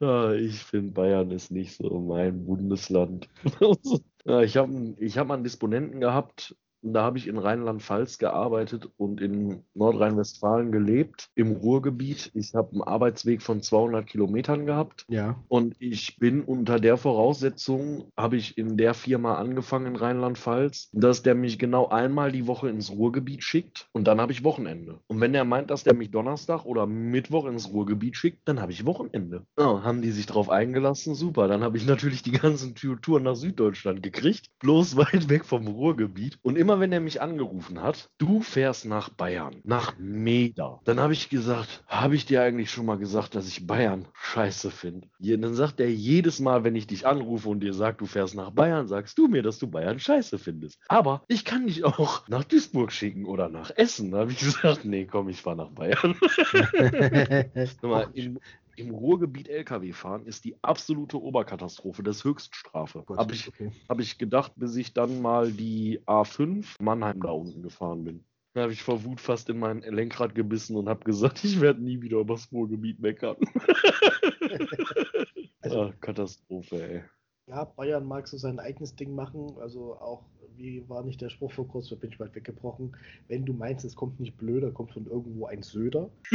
Ja, 0.00 0.32
ich 0.34 0.62
finde, 0.64 0.92
Bayern 0.92 1.30
ist 1.30 1.50
nicht 1.50 1.76
so 1.76 2.00
mein 2.00 2.44
Bundesland. 2.44 3.28
ich 4.42 4.56
habe 4.56 4.94
ich 4.98 5.16
hab 5.18 5.26
mal 5.28 5.34
einen 5.34 5.44
Disponenten 5.44 6.00
gehabt, 6.00 6.54
da 6.92 7.02
habe 7.02 7.18
ich 7.18 7.26
in 7.26 7.38
Rheinland-Pfalz 7.38 8.18
gearbeitet 8.18 8.88
und 8.96 9.20
in 9.20 9.62
Nordrhein-Westfalen 9.74 10.72
gelebt, 10.72 11.30
im 11.34 11.52
Ruhrgebiet. 11.52 12.30
Ich 12.34 12.54
habe 12.54 12.72
einen 12.72 12.82
Arbeitsweg 12.82 13.42
von 13.42 13.62
200 13.62 14.06
Kilometern 14.06 14.66
gehabt. 14.66 15.04
Ja. 15.08 15.36
Und 15.48 15.76
ich 15.78 16.18
bin 16.18 16.42
unter 16.42 16.80
der 16.80 16.96
Voraussetzung, 16.96 18.10
habe 18.16 18.36
ich 18.36 18.58
in 18.58 18.76
der 18.76 18.94
Firma 18.94 19.36
angefangen 19.36 19.86
in 19.86 19.96
Rheinland-Pfalz, 19.96 20.90
dass 20.92 21.22
der 21.22 21.34
mich 21.34 21.58
genau 21.58 21.88
einmal 21.88 22.32
die 22.32 22.46
Woche 22.46 22.68
ins 22.68 22.90
Ruhrgebiet 22.90 23.42
schickt 23.42 23.88
und 23.92 24.06
dann 24.06 24.20
habe 24.20 24.32
ich 24.32 24.44
Wochenende. 24.44 25.00
Und 25.06 25.20
wenn 25.20 25.32
der 25.32 25.44
meint, 25.44 25.70
dass 25.70 25.84
der 25.84 25.94
mich 25.94 26.10
Donnerstag 26.10 26.64
oder 26.64 26.86
Mittwoch 26.86 27.46
ins 27.46 27.72
Ruhrgebiet 27.72 28.16
schickt, 28.16 28.46
dann 28.46 28.60
habe 28.60 28.72
ich 28.72 28.86
Wochenende. 28.86 29.46
Ja, 29.58 29.82
haben 29.82 30.02
die 30.02 30.10
sich 30.10 30.26
drauf 30.26 30.50
eingelassen? 30.50 31.14
Super. 31.14 31.48
Dann 31.48 31.62
habe 31.62 31.76
ich 31.76 31.86
natürlich 31.86 32.22
die 32.22 32.32
ganzen 32.32 32.74
Touren 32.74 33.24
nach 33.24 33.36
Süddeutschland 33.36 34.02
gekriegt, 34.02 34.50
bloß 34.60 34.96
weit 34.96 35.28
weg 35.28 35.44
vom 35.44 35.66
Ruhrgebiet. 35.66 36.38
Und 36.42 36.56
immer 36.56 36.75
immer 36.76 36.82
wenn 36.82 36.92
er 36.92 37.00
mich 37.00 37.22
angerufen 37.22 37.80
hat, 37.80 38.10
du 38.18 38.42
fährst 38.42 38.84
nach 38.84 39.08
Bayern, 39.08 39.60
nach 39.64 39.94
Meda, 39.98 40.80
dann 40.84 41.00
habe 41.00 41.14
ich 41.14 41.30
gesagt, 41.30 41.82
habe 41.86 42.14
ich 42.14 42.26
dir 42.26 42.42
eigentlich 42.42 42.70
schon 42.70 42.84
mal 42.84 42.98
gesagt, 42.98 43.34
dass 43.34 43.48
ich 43.48 43.66
Bayern 43.66 44.06
scheiße 44.12 44.70
finde? 44.70 45.08
Dann 45.18 45.54
sagt 45.54 45.80
er 45.80 45.90
jedes 45.90 46.38
Mal, 46.38 46.64
wenn 46.64 46.76
ich 46.76 46.86
dich 46.86 47.06
anrufe 47.06 47.48
und 47.48 47.60
dir 47.60 47.72
sage, 47.72 47.96
du 47.96 48.06
fährst 48.06 48.34
nach 48.34 48.50
Bayern, 48.50 48.88
sagst 48.88 49.16
du 49.16 49.26
mir, 49.26 49.42
dass 49.42 49.58
du 49.58 49.68
Bayern 49.68 49.98
scheiße 49.98 50.38
findest. 50.38 50.78
Aber 50.88 51.22
ich 51.28 51.46
kann 51.46 51.66
dich 51.66 51.84
auch 51.84 52.28
nach 52.28 52.44
Duisburg 52.44 52.92
schicken 52.92 53.24
oder 53.24 53.48
nach 53.48 53.70
Essen. 53.74 54.10
Da 54.10 54.18
habe 54.18 54.32
ich 54.32 54.38
gesagt, 54.38 54.84
nee, 54.84 55.06
komm, 55.06 55.30
ich 55.30 55.40
fahre 55.40 55.56
nach 55.56 55.70
Bayern. 55.70 56.14
mal, 57.82 58.10
in, 58.12 58.38
im 58.76 58.90
Ruhrgebiet 58.90 59.48
LKW 59.48 59.92
fahren 59.92 60.26
ist 60.26 60.44
die 60.44 60.56
absolute 60.62 61.20
Oberkatastrophe, 61.20 62.02
das 62.02 62.18
ist 62.18 62.24
Höchststrafe. 62.24 63.04
Habe 63.16 63.34
ich, 63.34 63.48
okay. 63.48 63.70
hab 63.88 64.00
ich 64.00 64.18
gedacht, 64.18 64.52
bis 64.56 64.76
ich 64.76 64.92
dann 64.92 65.20
mal 65.20 65.50
die 65.50 66.00
A5 66.06 66.76
Mannheim 66.80 67.20
da 67.20 67.30
unten 67.30 67.62
gefahren 67.62 68.04
bin. 68.04 68.24
Da 68.54 68.62
habe 68.62 68.72
ich 68.72 68.82
vor 68.82 69.04
Wut 69.04 69.20
fast 69.20 69.50
in 69.50 69.58
mein 69.58 69.82
Lenkrad 69.82 70.34
gebissen 70.34 70.76
und 70.76 70.88
habe 70.88 71.04
gesagt, 71.04 71.40
ich 71.44 71.60
werde 71.60 71.82
nie 71.82 72.00
wieder 72.00 72.18
übers 72.18 72.50
Ruhrgebiet 72.52 73.00
meckern. 73.00 73.36
also, 75.60 75.82
ah, 75.82 75.92
Katastrophe, 76.00 76.88
ey. 76.88 77.02
Ja, 77.48 77.64
Bayern 77.64 78.06
mag 78.06 78.26
so 78.26 78.38
sein 78.38 78.58
eigenes 78.58 78.96
Ding 78.96 79.14
machen, 79.14 79.56
also 79.60 79.94
auch 80.00 80.24
wie 80.58 80.88
war 80.88 81.02
nicht 81.02 81.20
der 81.20 81.30
Spruch 81.30 81.52
vor 81.52 81.68
kurzem, 81.68 81.98
bin 81.98 82.10
ich 82.10 82.18
bald 82.18 82.34
weggebrochen. 82.34 82.96
Wenn 83.28 83.44
du 83.44 83.52
meinst, 83.52 83.84
es 83.84 83.94
kommt 83.94 84.20
nicht 84.20 84.36
blöder, 84.36 84.70
kommt 84.70 84.92
von 84.92 85.06
irgendwo 85.06 85.46
ein 85.46 85.62
Söder. 85.62 86.10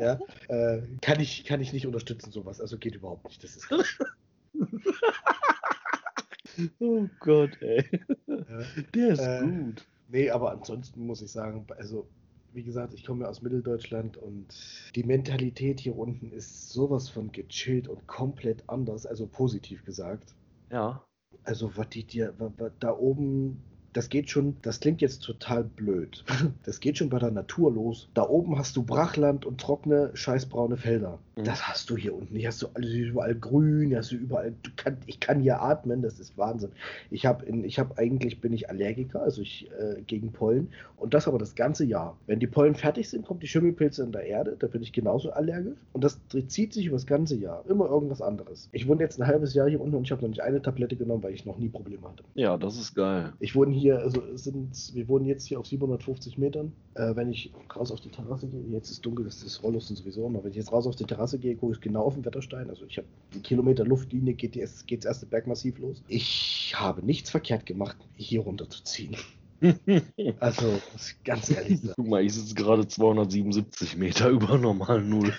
ja, 0.00 0.18
äh, 0.48 0.82
kann, 1.00 1.20
ich, 1.20 1.44
kann 1.44 1.60
ich 1.60 1.72
nicht 1.72 1.86
unterstützen, 1.86 2.32
sowas. 2.32 2.60
Also 2.60 2.78
geht 2.78 2.94
überhaupt 2.94 3.24
nicht. 3.24 3.42
Das 3.42 3.56
ist 3.56 3.68
oh 6.78 7.08
Gott, 7.20 7.60
ey. 7.60 7.84
Ja, 8.26 8.62
der 8.94 9.08
ist 9.08 9.20
äh, 9.20 9.40
gut. 9.40 9.86
Nee, 10.08 10.30
aber 10.30 10.52
ansonsten 10.52 11.06
muss 11.06 11.22
ich 11.22 11.32
sagen, 11.32 11.66
also 11.76 12.06
wie 12.54 12.62
gesagt, 12.62 12.94
ich 12.94 13.04
komme 13.04 13.24
ja 13.24 13.30
aus 13.30 13.42
Mitteldeutschland 13.42 14.16
und 14.16 14.46
die 14.94 15.02
Mentalität 15.02 15.80
hier 15.80 15.96
unten 15.98 16.30
ist 16.32 16.70
sowas 16.70 17.08
von 17.08 17.32
gechillt 17.32 17.88
und 17.88 18.06
komplett 18.06 18.62
anders, 18.68 19.06
also 19.06 19.26
positiv 19.26 19.84
gesagt. 19.84 20.34
Ja. 20.70 21.04
Also, 21.42 21.76
was 21.76 21.88
die 21.90 22.04
dir, 22.04 22.32
da 22.80 22.96
oben 22.96 23.62
das 23.94 24.08
geht 24.08 24.28
schon, 24.28 24.56
das 24.62 24.80
klingt 24.80 25.00
jetzt 25.00 25.20
total 25.20 25.64
blöd. 25.64 26.24
Das 26.64 26.80
geht 26.80 26.98
schon 26.98 27.10
bei 27.10 27.18
der 27.18 27.30
Natur 27.30 27.72
los. 27.72 28.08
Da 28.14 28.26
oben 28.28 28.58
hast 28.58 28.76
du 28.76 28.82
Brachland 28.82 29.44
und 29.44 29.60
trockene, 29.60 30.10
scheißbraune 30.14 30.76
Felder. 30.76 31.18
Mhm. 31.36 31.44
Das 31.44 31.68
hast 31.68 31.90
du 31.90 31.96
hier 31.96 32.14
unten. 32.14 32.36
Hier 32.36 32.48
hast 32.48 32.62
du 32.62 32.68
alles 32.74 32.90
überall 32.90 33.34
grün, 33.34 33.88
hier 33.88 33.98
hast 33.98 34.12
du 34.12 34.16
überall. 34.16 34.54
Du 34.62 34.70
kann, 34.76 34.96
ich 35.06 35.20
kann 35.20 35.40
hier 35.40 35.60
atmen, 35.60 36.02
das 36.02 36.18
ist 36.18 36.36
Wahnsinn. 36.38 36.70
Ich 37.10 37.26
habe 37.26 37.44
ich 37.46 37.78
habe 37.78 37.98
eigentlich 37.98 38.40
bin 38.40 38.52
ich 38.52 38.68
Allergiker, 38.70 39.22
also 39.22 39.42
ich 39.42 39.70
äh, 39.78 40.02
gegen 40.02 40.32
Pollen 40.32 40.68
und 40.96 41.14
das 41.14 41.28
aber 41.28 41.38
das 41.38 41.54
ganze 41.54 41.84
Jahr. 41.84 42.16
Wenn 42.26 42.40
die 42.40 42.46
Pollen 42.46 42.74
fertig 42.74 43.08
sind, 43.08 43.26
kommt 43.26 43.42
die 43.42 43.48
Schimmelpilze 43.48 44.02
in 44.02 44.12
der 44.12 44.24
Erde, 44.24 44.56
da 44.58 44.66
bin 44.66 44.82
ich 44.82 44.92
genauso 44.92 45.30
allergisch 45.30 45.78
und 45.92 46.02
das 46.02 46.18
zieht 46.48 46.72
sich 46.72 46.86
über 46.86 46.96
das 46.96 47.06
ganze 47.06 47.36
Jahr. 47.36 47.64
Immer 47.68 47.86
irgendwas 47.86 48.22
anderes. 48.22 48.68
Ich 48.72 48.88
wohne 48.88 49.02
jetzt 49.02 49.20
ein 49.20 49.26
halbes 49.26 49.54
Jahr 49.54 49.68
hier 49.68 49.80
unten 49.80 49.96
und 49.96 50.04
ich 50.04 50.12
habe 50.12 50.22
noch 50.22 50.28
nicht 50.28 50.42
eine 50.42 50.62
Tablette 50.62 50.96
genommen, 50.96 51.22
weil 51.22 51.34
ich 51.34 51.44
noch 51.44 51.58
nie 51.58 51.68
Probleme 51.68 52.08
hatte. 52.08 52.24
Ja, 52.34 52.56
das 52.56 52.78
ist 52.78 52.94
geil. 52.94 53.32
Ich 53.38 53.54
wohne 53.54 53.74
hier 53.74 53.83
hier, 53.84 53.98
also 53.98 54.22
sind, 54.34 54.94
wir 54.94 55.08
wohnen 55.08 55.26
jetzt 55.26 55.46
hier 55.46 55.60
auf 55.60 55.66
750 55.66 56.38
Metern. 56.38 56.72
Äh, 56.94 57.14
wenn 57.16 57.28
ich 57.30 57.52
raus 57.76 57.92
auf 57.92 58.00
die 58.00 58.08
Terrasse 58.08 58.48
gehe, 58.48 58.62
jetzt 58.70 58.90
ist 58.90 59.04
dunkel, 59.04 59.26
das 59.26 59.42
ist 59.42 59.62
Rolllusten 59.62 59.94
sowieso, 59.94 60.26
aber 60.26 60.42
wenn 60.42 60.52
ich 60.52 60.56
jetzt 60.56 60.72
raus 60.72 60.86
auf 60.86 60.96
die 60.96 61.04
Terrasse 61.04 61.38
gehe, 61.38 61.54
gucke 61.54 61.74
ich 61.74 61.82
genau 61.82 62.02
auf 62.04 62.14
den 62.14 62.24
Wetterstein. 62.24 62.70
Also 62.70 62.86
ich 62.86 62.96
habe 62.96 63.06
einen 63.34 63.42
Kilometer 63.42 63.84
Luftlinie, 63.84 64.32
geht, 64.32 64.54
die, 64.54 64.66
geht 64.86 65.00
das 65.00 65.04
erste 65.04 65.26
Bergmassiv 65.26 65.78
los. 65.80 66.02
Ich 66.08 66.72
habe 66.74 67.04
nichts 67.04 67.28
verkehrt 67.28 67.66
gemacht, 67.66 67.98
hier 68.16 68.40
runterzuziehen. 68.40 69.18
also, 70.40 70.80
ganz 71.22 71.50
ehrlich. 71.50 71.80
Guck 71.94 72.08
mal, 72.08 72.24
ich 72.24 72.32
sitze 72.32 72.54
gerade 72.54 72.88
277 72.88 73.98
Meter 73.98 74.30
über 74.30 74.56
normal 74.56 75.02
Null. 75.02 75.34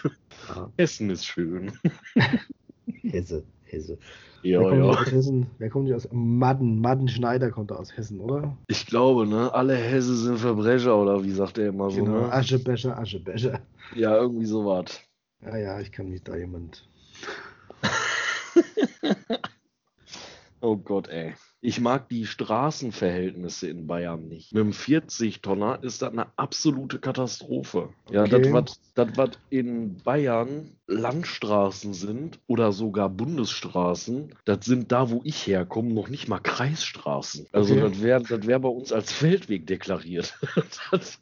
Ja. 0.49 0.71
Essen 0.77 1.09
ist 1.09 1.25
schön. 1.25 1.71
Hesse, 3.01 3.43
Hesse. 3.63 3.97
Ja, 4.45 4.59
wer, 4.59 4.69
kommt 4.69 4.83
ja. 4.83 4.89
Aus 4.91 5.11
Hessen? 5.11 5.47
wer 5.57 5.69
kommt 5.71 5.87
hier 5.87 5.95
aus 5.95 6.07
Madden? 6.11 6.79
Madden 6.79 7.07
Schneider 7.07 7.49
kommt 7.49 7.71
aus 7.71 7.97
Hessen, 7.97 8.19
oder? 8.19 8.55
Ich 8.67 8.85
glaube, 8.85 9.25
ne? 9.25 9.51
Alle 9.51 9.75
Hesse 9.75 10.15
sind 10.15 10.37
Verbrecher, 10.37 10.95
oder 10.95 11.23
wie 11.23 11.31
sagt 11.31 11.57
er 11.57 11.69
immer 11.69 11.89
so, 11.89 12.03
genau. 12.03 12.21
ne? 12.21 12.31
Aschebecher, 12.31 12.95
Aschebecher. 12.95 13.59
Ja, 13.95 14.15
irgendwie 14.15 14.45
so 14.45 14.63
was. 14.65 15.01
Ja, 15.41 15.57
ja, 15.57 15.79
ich 15.79 15.91
kann 15.91 16.09
mich 16.09 16.23
da 16.23 16.35
jemand. 16.35 16.87
oh 20.61 20.77
Gott, 20.77 21.07
ey. 21.07 21.33
Ich 21.61 21.81
mag 21.81 22.07
die 22.09 22.27
Straßenverhältnisse 22.27 23.67
in 23.67 23.87
Bayern 23.87 24.27
nicht. 24.27 24.53
Mit 24.53 24.63
dem 24.63 24.71
40-Tonner 24.71 25.79
ist 25.81 26.03
das 26.03 26.11
eine 26.11 26.27
absolute 26.35 26.99
Katastrophe. 26.99 27.89
Okay. 28.05 28.15
Ja, 28.15 28.27
das, 28.27 29.09
was 29.15 29.29
in 29.49 29.97
Bayern 30.03 30.77
Landstraßen 30.87 31.93
sind 31.93 32.39
oder 32.47 32.71
sogar 32.71 33.09
Bundesstraßen, 33.09 34.35
das 34.45 34.65
sind 34.65 34.91
da, 34.91 35.09
wo 35.09 35.21
ich 35.23 35.47
herkomme, 35.47 35.93
noch 35.93 36.09
nicht 36.09 36.27
mal 36.27 36.39
Kreisstraßen. 36.39 37.47
Also 37.51 37.73
okay. 37.73 37.89
das 37.89 38.01
wäre 38.01 38.21
das 38.21 38.47
wär 38.47 38.59
bei 38.59 38.69
uns 38.69 38.91
als 38.91 39.11
Feldweg 39.11 39.65
deklariert. 39.65 40.37
das, 40.91 41.19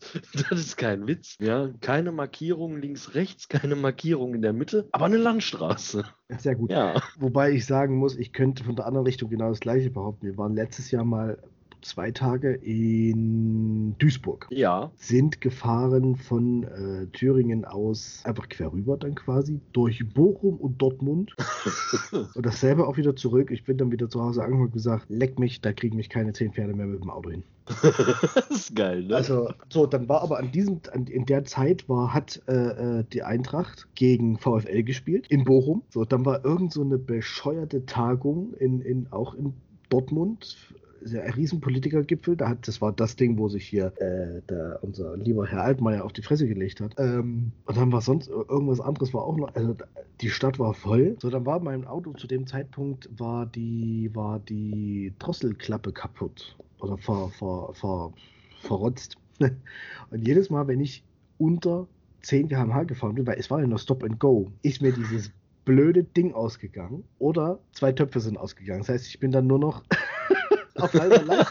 das, 0.49 0.60
ist 0.60 0.77
kein 0.77 1.07
Witz. 1.07 1.38
Ja? 1.40 1.69
Keine 1.80 2.11
Markierung 2.11 2.77
links, 2.77 3.15
rechts, 3.15 3.48
keine 3.48 3.76
Markierung 3.76 4.35
in 4.35 4.41
der 4.41 4.53
Mitte, 4.53 4.88
aber 4.91 5.06
eine 5.06 5.18
Landstraße. 5.18 6.03
Sehr 6.38 6.56
gut. 6.56 6.72
Ja. 6.72 7.02
Wobei 7.18 7.52
ich 7.52 7.65
sagen 7.65 7.95
muss, 7.95 8.18
ich 8.18 8.34
könnte 8.34 8.64
von 8.64 8.76
der 8.76 8.85
anderen 8.85 9.06
Richtung 9.06 9.30
genau 9.30 9.49
das 9.49 9.60
gleiche 9.60 9.90
behaupten. 9.90 10.26
Wir 10.26 10.38
waren 10.38 10.56
letztes 10.56 10.91
Jahr 10.91 11.06
mal 11.06 11.38
zwei 11.84 12.11
Tage 12.11 12.53
in 12.53 13.95
Duisburg. 13.97 14.47
Ja. 14.49 14.91
Sind 14.95 15.41
gefahren 15.41 16.15
von 16.15 16.64
äh, 16.64 17.07
Thüringen 17.07 17.65
aus 17.65 18.22
einfach 18.23 18.49
quer 18.49 18.72
rüber 18.72 18.97
dann 18.97 19.15
quasi 19.15 19.60
durch 19.73 20.03
Bochum 20.14 20.57
und 20.57 20.81
Dortmund 20.81 21.35
und 22.34 22.45
dasselbe 22.45 22.88
auch 22.88 22.97
wieder 22.97 23.15
zurück. 23.15 23.51
Ich 23.51 23.64
bin 23.64 23.77
dann 23.77 23.91
wieder 23.91 24.10
zu 24.10 24.22
Hause 24.22 24.41
angekommen 24.41 24.68
und 24.68 24.73
gesagt, 24.73 25.05
leck 25.10 25.39
mich, 25.39 25.61
da 25.61 25.73
kriegen 25.73 25.97
mich 25.97 26.10
keine 26.10 26.34
zehn 26.34 26.53
Pferde 26.53 26.73
mehr 26.73 26.85
mit 26.85 27.01
dem 27.01 27.10
Auto 27.10 27.30
hin. 27.30 27.43
das 27.81 28.49
ist 28.49 28.76
geil, 28.76 29.03
ne? 29.03 29.15
Also, 29.15 29.53
so, 29.69 29.85
dann 29.85 30.10
war 30.10 30.22
aber 30.22 30.38
an 30.38 30.51
diesem, 30.51 30.81
an, 30.91 31.07
in 31.07 31.26
der 31.26 31.45
Zeit 31.45 31.88
war, 31.88 32.14
hat 32.14 32.41
äh, 32.47 32.99
äh 32.99 33.03
die 33.14 33.23
Eintracht 33.23 33.88
gegen 33.95 34.38
VfL 34.38 34.84
gespielt 34.84 35.27
in 35.30 35.45
Bochum. 35.45 35.84
So, 35.89 36.03
dann 36.03 36.26
war 36.26 36.43
irgend 36.43 36.73
so 36.73 36.81
eine 36.81 36.97
bescheuerte 36.97 37.85
Tagung 37.85 38.53
in, 38.55 38.81
in, 38.81 39.07
auch 39.11 39.34
in 39.34 39.53
Dortmund 39.89 40.57
Riesenpolitikergipfel, 41.05 42.35
da 42.35 42.49
hat, 42.49 42.67
das 42.67 42.81
war 42.81 42.91
das 42.91 43.15
Ding, 43.15 43.38
wo 43.38 43.49
sich 43.49 43.67
hier 43.67 43.93
äh, 43.97 44.41
der, 44.49 44.80
unser 44.81 45.17
lieber 45.17 45.45
Herr 45.45 45.63
Altmaier 45.63 46.05
auf 46.05 46.13
die 46.13 46.21
Fresse 46.21 46.47
gelegt 46.47 46.81
hat. 46.81 46.95
Ähm, 46.97 47.51
und 47.65 47.77
dann 47.77 47.91
war 47.91 48.01
sonst 48.01 48.30
irgendwas 48.30 48.80
anderes, 48.80 49.13
war 49.13 49.23
auch 49.23 49.38
noch, 49.38 49.53
also 49.55 49.75
die 50.21 50.30
Stadt 50.30 50.59
war 50.59 50.73
voll. 50.73 51.17
So, 51.21 51.30
dann 51.30 51.45
war 51.45 51.59
mein 51.59 51.85
Auto 51.85 52.13
zu 52.13 52.27
dem 52.27 52.47
Zeitpunkt, 52.47 53.09
war 53.17 53.45
die, 53.45 54.09
war 54.13 54.39
die 54.39 55.13
Drosselklappe 55.19 55.91
kaputt 55.91 56.55
oder 56.80 56.97
ver, 56.97 57.30
ver, 57.38 57.73
ver, 57.73 58.13
verrotzt. 58.61 59.17
und 59.39 60.27
jedes 60.27 60.49
Mal, 60.49 60.67
wenn 60.67 60.80
ich 60.80 61.03
unter 61.38 61.88
10 62.21 62.49
km/h 62.49 62.84
gefahren 62.84 63.15
bin, 63.15 63.27
weil 63.27 63.39
es 63.39 63.51
war 63.51 63.59
ja 63.59 63.67
noch 63.67 63.80
Stop 63.80 64.03
and 64.03 64.19
Go, 64.19 64.51
ist 64.61 64.81
mir 64.81 64.93
dieses 64.93 65.31
blöde 65.65 66.03
Ding 66.03 66.34
ausgegangen 66.34 67.03
oder 67.19 67.59
zwei 67.71 67.91
Töpfe 67.91 68.19
sind 68.19 68.38
ausgegangen. 68.38 68.80
Das 68.80 68.89
heißt, 68.89 69.07
ich 69.07 69.19
bin 69.19 69.31
dann 69.31 69.47
nur 69.47 69.59
noch 69.59 69.84
auf, 70.84 70.93
halber 70.93 71.47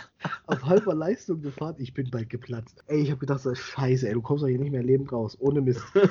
auf 0.46 0.64
halber 0.64 0.94
Leistung 0.94 1.42
gefahren. 1.42 1.76
Ich 1.78 1.94
bin 1.94 2.10
bald 2.10 2.30
geplatzt. 2.30 2.82
Ey, 2.86 3.02
ich 3.02 3.10
habe 3.10 3.20
gedacht, 3.20 3.40
so, 3.40 3.54
scheiße, 3.54 4.06
ey, 4.06 4.14
du 4.14 4.22
kommst 4.22 4.42
doch 4.42 4.48
hier 4.48 4.58
nicht 4.58 4.72
mehr 4.72 4.82
lebend 4.82 5.12
raus. 5.12 5.36
Ohne 5.40 5.60
Mist. 5.60 5.82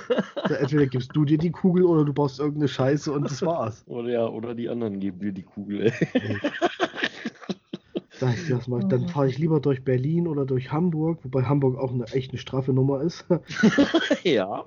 So, 0.48 0.56
entweder 0.56 0.88
gibst 0.88 1.16
du 1.16 1.24
dir 1.24 1.38
die 1.38 1.52
Kugel 1.52 1.84
oder 1.84 2.04
du 2.04 2.14
baust 2.14 2.40
irgendeine 2.40 2.68
Scheiße 2.68 3.12
und 3.12 3.26
das 3.26 3.42
war's. 3.44 3.84
Oder 3.88 4.10
ja, 4.10 4.28
oder 4.28 4.56
die 4.56 4.70
anderen 4.70 5.00
geben 5.00 5.20
dir 5.20 5.32
die 5.32 5.44
Kugel, 5.44 5.82
ey. 5.84 5.94
ey. 6.14 6.38
Sag 8.22 8.36
ich 8.36 8.50
das 8.50 8.68
mal. 8.68 8.84
Dann 8.88 9.08
fahre 9.08 9.28
ich 9.28 9.40
lieber 9.40 9.60
durch 9.60 9.84
Berlin 9.84 10.28
oder 10.28 10.46
durch 10.46 10.72
Hamburg, 10.72 11.24
wobei 11.24 11.44
Hamburg 11.44 11.78
auch 11.78 11.92
eine 11.92 12.06
echt 12.12 12.32
eine 12.32 12.38
straffe 12.40 12.72
Nummer 12.72 13.02
ist. 13.02 13.26
ja. 14.24 14.64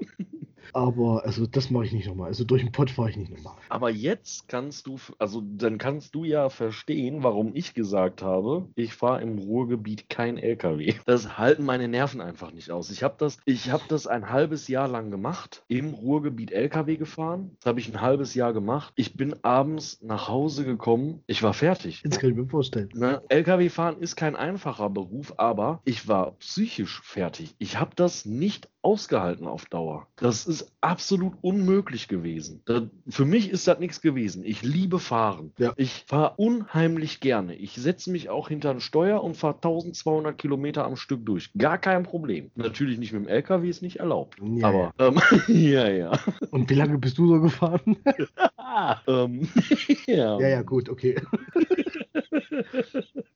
Aber 0.74 1.24
also 1.24 1.46
das 1.46 1.70
mache 1.70 1.86
ich 1.86 1.92
nicht 1.92 2.08
nochmal. 2.08 2.28
Also 2.28 2.44
durch 2.44 2.62
den 2.62 2.72
Pott 2.72 2.90
fahre 2.90 3.10
ich 3.10 3.16
nicht 3.16 3.30
nochmal. 3.30 3.54
Aber 3.68 3.90
jetzt 3.90 4.48
kannst 4.48 4.86
du, 4.86 4.98
also 5.18 5.42
dann 5.56 5.78
kannst 5.78 6.14
du 6.14 6.24
ja 6.24 6.48
verstehen, 6.48 7.22
warum 7.22 7.52
ich 7.54 7.74
gesagt 7.74 8.22
habe, 8.22 8.68
ich 8.74 8.94
fahre 8.94 9.22
im 9.22 9.38
Ruhrgebiet 9.38 10.08
kein 10.10 10.36
LKW. 10.36 10.94
Das 11.06 11.38
halten 11.38 11.64
meine 11.64 11.86
Nerven 11.86 12.20
einfach 12.20 12.52
nicht 12.52 12.70
aus. 12.70 12.90
Ich 12.90 13.02
habe 13.02 13.14
das, 13.18 13.38
ich 13.44 13.70
habe 13.70 13.84
das 13.88 14.06
ein 14.06 14.30
halbes 14.30 14.68
Jahr 14.68 14.88
lang 14.88 15.10
gemacht, 15.10 15.64
im 15.68 15.94
Ruhrgebiet 15.94 16.50
LKW 16.50 16.96
gefahren. 16.96 17.52
Das 17.60 17.66
habe 17.66 17.80
ich 17.80 17.88
ein 17.88 18.00
halbes 18.00 18.34
Jahr 18.34 18.52
gemacht. 18.52 18.92
Ich 18.96 19.16
bin 19.16 19.36
abends 19.42 20.00
nach 20.02 20.28
Hause 20.28 20.64
gekommen. 20.64 21.22
Ich 21.26 21.42
war 21.42 21.54
fertig. 21.54 22.02
Jetzt 22.02 22.18
kann 22.18 22.30
ich 22.30 22.36
mir 22.36 22.46
vorstellen. 22.46 22.88
Ne? 22.94 23.22
LKW 23.28 23.68
fahren 23.68 23.98
ist 24.00 24.16
kein 24.16 24.34
einfacher 24.34 24.90
Beruf, 24.90 25.34
aber 25.36 25.80
ich 25.84 26.08
war 26.08 26.32
psychisch 26.32 27.00
fertig. 27.02 27.54
Ich 27.58 27.78
habe 27.78 27.92
das 27.94 28.24
nicht 28.24 28.68
ausgehalten 28.82 29.46
auf 29.46 29.64
Dauer. 29.66 30.06
Das 30.16 30.46
ist 30.46 30.63
absolut 30.80 31.34
unmöglich 31.40 32.08
gewesen. 32.08 32.62
Das, 32.64 32.82
für 33.08 33.24
mich 33.24 33.50
ist 33.50 33.66
das 33.66 33.78
nichts 33.78 34.00
gewesen. 34.00 34.44
Ich 34.44 34.62
liebe 34.62 34.98
Fahren. 34.98 35.52
Ja. 35.58 35.72
Ich 35.76 36.04
fahre 36.06 36.34
unheimlich 36.36 37.20
gerne. 37.20 37.54
Ich 37.54 37.74
setze 37.74 38.10
mich 38.10 38.28
auch 38.28 38.48
hinter 38.48 38.70
ein 38.70 38.80
Steuer 38.80 39.22
und 39.22 39.36
fahre 39.36 39.54
1200 39.56 40.36
Kilometer 40.36 40.84
am 40.84 40.96
Stück 40.96 41.24
durch. 41.24 41.50
Gar 41.56 41.78
kein 41.78 42.02
Problem. 42.02 42.50
Natürlich 42.54 42.98
nicht 42.98 43.12
mit 43.12 43.22
dem 43.22 43.28
LKW, 43.28 43.68
ist 43.68 43.82
nicht 43.82 43.96
erlaubt. 43.96 44.38
Ja, 44.42 44.68
aber, 44.68 44.92
ja. 44.98 45.08
Ähm, 45.08 45.20
ja, 45.48 45.88
ja. 45.88 46.12
Und 46.50 46.70
wie 46.70 46.74
lange 46.74 46.98
bist 46.98 47.18
du 47.18 47.28
so 47.28 47.40
gefahren? 47.40 47.96
ähm, 49.06 49.48
ja. 50.06 50.38
ja, 50.38 50.48
ja, 50.48 50.62
gut, 50.62 50.88
okay. 50.88 51.16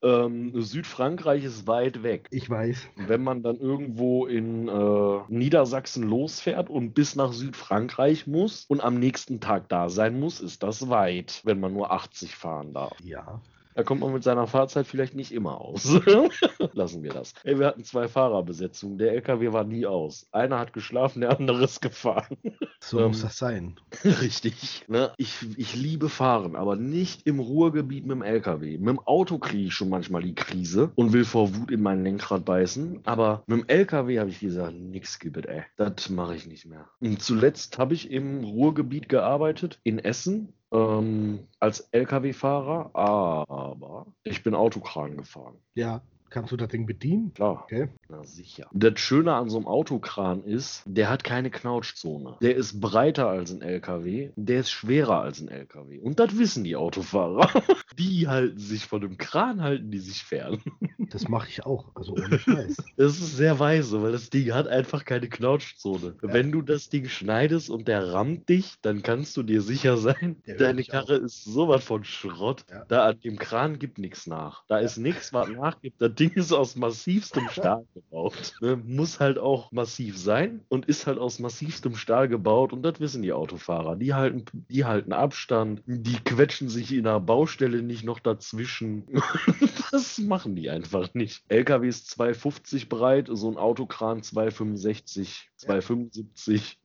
Ähm, 0.08 0.52
Südfrankreich 0.54 1.44
ist 1.44 1.66
weit 1.66 2.02
weg. 2.02 2.28
Ich 2.30 2.48
weiß. 2.48 2.88
Wenn 2.96 3.22
man 3.22 3.42
dann 3.42 3.56
irgendwo 3.56 4.26
in 4.26 4.68
äh, 4.68 5.20
Niedersachsen 5.28 6.02
losfährt 6.02 6.70
und 6.70 6.92
bis 6.92 7.16
nach 7.16 7.32
Südfrankreich 7.32 8.26
muss 8.26 8.64
und 8.68 8.80
am 8.82 8.98
nächsten 8.98 9.40
Tag 9.40 9.68
da 9.68 9.88
sein 9.88 10.18
muss, 10.18 10.40
ist 10.40 10.62
das 10.62 10.88
weit, 10.88 11.40
wenn 11.44 11.60
man 11.60 11.72
nur 11.72 11.92
80 11.92 12.34
fahren 12.34 12.72
darf. 12.72 12.96
Ja. 13.02 13.40
Da 13.74 13.82
kommt 13.82 14.00
man 14.00 14.12
mit 14.12 14.24
seiner 14.24 14.46
Fahrzeit 14.46 14.86
vielleicht 14.86 15.14
nicht 15.14 15.32
immer 15.32 15.60
aus. 15.60 15.98
Lassen 16.72 17.02
wir 17.02 17.12
das. 17.12 17.32
Ey, 17.44 17.58
wir 17.58 17.66
hatten 17.66 17.84
zwei 17.84 18.08
Fahrerbesetzungen. 18.08 18.98
Der 18.98 19.12
LKW 19.12 19.52
war 19.52 19.64
nie 19.64 19.86
aus. 19.86 20.26
Einer 20.32 20.58
hat 20.58 20.72
geschlafen, 20.72 21.20
der 21.20 21.30
andere 21.38 21.64
ist 21.64 21.80
gefahren. 21.80 22.36
So 22.80 23.00
ähm, 23.00 23.08
muss 23.08 23.22
das 23.22 23.38
sein. 23.38 23.76
Richtig. 24.04 24.84
Ne? 24.88 25.12
Ich, 25.16 25.36
ich 25.56 25.74
liebe 25.74 26.08
Fahren, 26.08 26.56
aber 26.56 26.76
nicht 26.76 27.26
im 27.26 27.40
Ruhrgebiet 27.40 28.06
mit 28.06 28.16
dem 28.16 28.22
LKW. 28.22 28.78
Mit 28.78 28.88
dem 28.88 29.00
Auto 29.00 29.38
kriege 29.38 29.68
ich 29.68 29.74
schon 29.74 29.88
manchmal 29.88 30.22
die 30.22 30.34
Krise 30.34 30.90
und 30.94 31.12
will 31.12 31.24
vor 31.24 31.54
Wut 31.54 31.70
in 31.70 31.82
mein 31.82 32.02
Lenkrad 32.02 32.44
beißen. 32.44 33.00
Aber 33.04 33.42
mit 33.46 33.60
dem 33.60 33.68
LKW 33.68 34.18
habe 34.18 34.30
ich 34.30 34.40
gesagt, 34.40 34.74
nix 34.74 35.18
gibt 35.18 35.38
ey. 35.46 35.62
Das 35.76 36.08
mache 36.08 36.34
ich 36.34 36.46
nicht 36.46 36.66
mehr. 36.66 36.88
Und 37.00 37.22
zuletzt 37.22 37.78
habe 37.78 37.94
ich 37.94 38.10
im 38.10 38.44
Ruhrgebiet 38.44 39.08
gearbeitet, 39.08 39.78
in 39.84 39.98
Essen 39.98 40.52
ähm, 40.72 41.48
als 41.60 41.88
Lkw-Fahrer, 41.92 42.90
aber 42.94 44.06
ich 44.22 44.42
bin 44.42 44.54
Autokran 44.54 45.16
gefahren. 45.16 45.56
Ja, 45.74 46.02
Kannst 46.30 46.52
du 46.52 46.56
das 46.56 46.68
Ding 46.68 46.86
bedienen? 46.86 47.32
Klar. 47.34 47.62
Okay. 47.64 47.88
Na 48.08 48.24
sicher. 48.24 48.68
Das 48.72 49.00
Schöne 49.00 49.34
an 49.34 49.48
so 49.48 49.56
einem 49.56 49.66
Autokran 49.66 50.44
ist, 50.44 50.82
der 50.86 51.08
hat 51.08 51.24
keine 51.24 51.50
Knautschzone. 51.50 52.36
Der 52.40 52.56
ist 52.56 52.80
breiter 52.80 53.28
als 53.28 53.50
ein 53.50 53.62
LKW, 53.62 54.30
der 54.36 54.60
ist 54.60 54.70
schwerer 54.70 55.22
als 55.22 55.40
ein 55.40 55.48
LKW. 55.48 55.98
Und 55.98 56.20
das 56.20 56.36
wissen 56.38 56.64
die 56.64 56.76
Autofahrer. 56.76 57.48
Die 57.98 58.28
halten 58.28 58.58
sich 58.58 58.86
von 58.86 59.00
dem 59.00 59.18
Kran, 59.18 59.60
halten 59.60 59.90
die 59.90 59.98
sich 59.98 60.22
fern. 60.22 60.62
Das 61.10 61.26
mache 61.26 61.48
ich 61.48 61.64
auch, 61.64 61.86
also 61.94 62.12
ohne 62.12 62.38
Scheiß. 62.38 62.76
Das 62.98 63.18
ist 63.18 63.36
sehr 63.36 63.58
weise, 63.58 64.02
weil 64.02 64.12
das 64.12 64.28
Ding 64.28 64.52
hat 64.52 64.68
einfach 64.68 65.06
keine 65.06 65.28
Knautschzone. 65.28 66.16
Ja. 66.22 66.32
Wenn 66.34 66.52
du 66.52 66.60
das 66.60 66.90
Ding 66.90 67.08
schneidest 67.08 67.70
und 67.70 67.88
der 67.88 68.12
rammt 68.12 68.50
dich, 68.50 68.74
dann 68.82 69.02
kannst 69.02 69.34
du 69.38 69.42
dir 69.42 69.62
sicher 69.62 69.96
sein, 69.96 70.36
der 70.46 70.56
deine 70.56 70.84
Karre 70.84 71.16
auch. 71.16 71.22
ist 71.22 71.44
sowas 71.44 71.82
von 71.82 72.04
Schrott. 72.04 72.66
Ja. 72.68 72.84
Da 72.88 73.06
an 73.06 73.20
dem 73.20 73.38
Kran 73.38 73.78
gibt 73.78 73.96
nichts 73.98 74.26
nach. 74.26 74.64
Da 74.68 74.80
ja. 74.80 74.84
ist 74.84 74.98
nichts, 74.98 75.32
was 75.32 75.48
nachgibt. 75.48 76.00
Das 76.00 76.14
Ding 76.18 76.32
ist 76.32 76.52
aus 76.52 76.76
massivstem 76.76 77.48
Stahl 77.48 77.86
gebaut. 77.94 78.54
Ne? 78.60 78.76
Muss 78.76 79.20
halt 79.20 79.38
auch 79.38 79.70
massiv 79.72 80.18
sein 80.18 80.64
und 80.68 80.86
ist 80.86 81.06
halt 81.06 81.18
aus 81.18 81.38
massivstem 81.38 81.94
Stahl 81.94 82.28
gebaut 82.28 82.72
und 82.72 82.82
das 82.82 82.98
wissen 83.00 83.22
die 83.22 83.32
Autofahrer. 83.32 83.96
Die 83.96 84.14
halten, 84.14 84.44
die 84.68 84.84
halten 84.84 85.12
Abstand, 85.12 85.82
die 85.86 86.16
quetschen 86.24 86.68
sich 86.68 86.92
in 86.92 87.06
einer 87.06 87.20
Baustelle 87.20 87.82
nicht 87.82 88.04
noch 88.04 88.18
dazwischen. 88.18 89.04
das 89.92 90.18
machen 90.18 90.56
die 90.56 90.70
einfach 90.70 91.14
nicht. 91.14 91.44
LKW 91.48 91.88
ist 91.88 92.10
250 92.10 92.88
breit, 92.88 93.28
so 93.30 93.50
ein 93.50 93.56
Autokran 93.56 94.22
265, 94.22 95.50
275. 95.56 96.78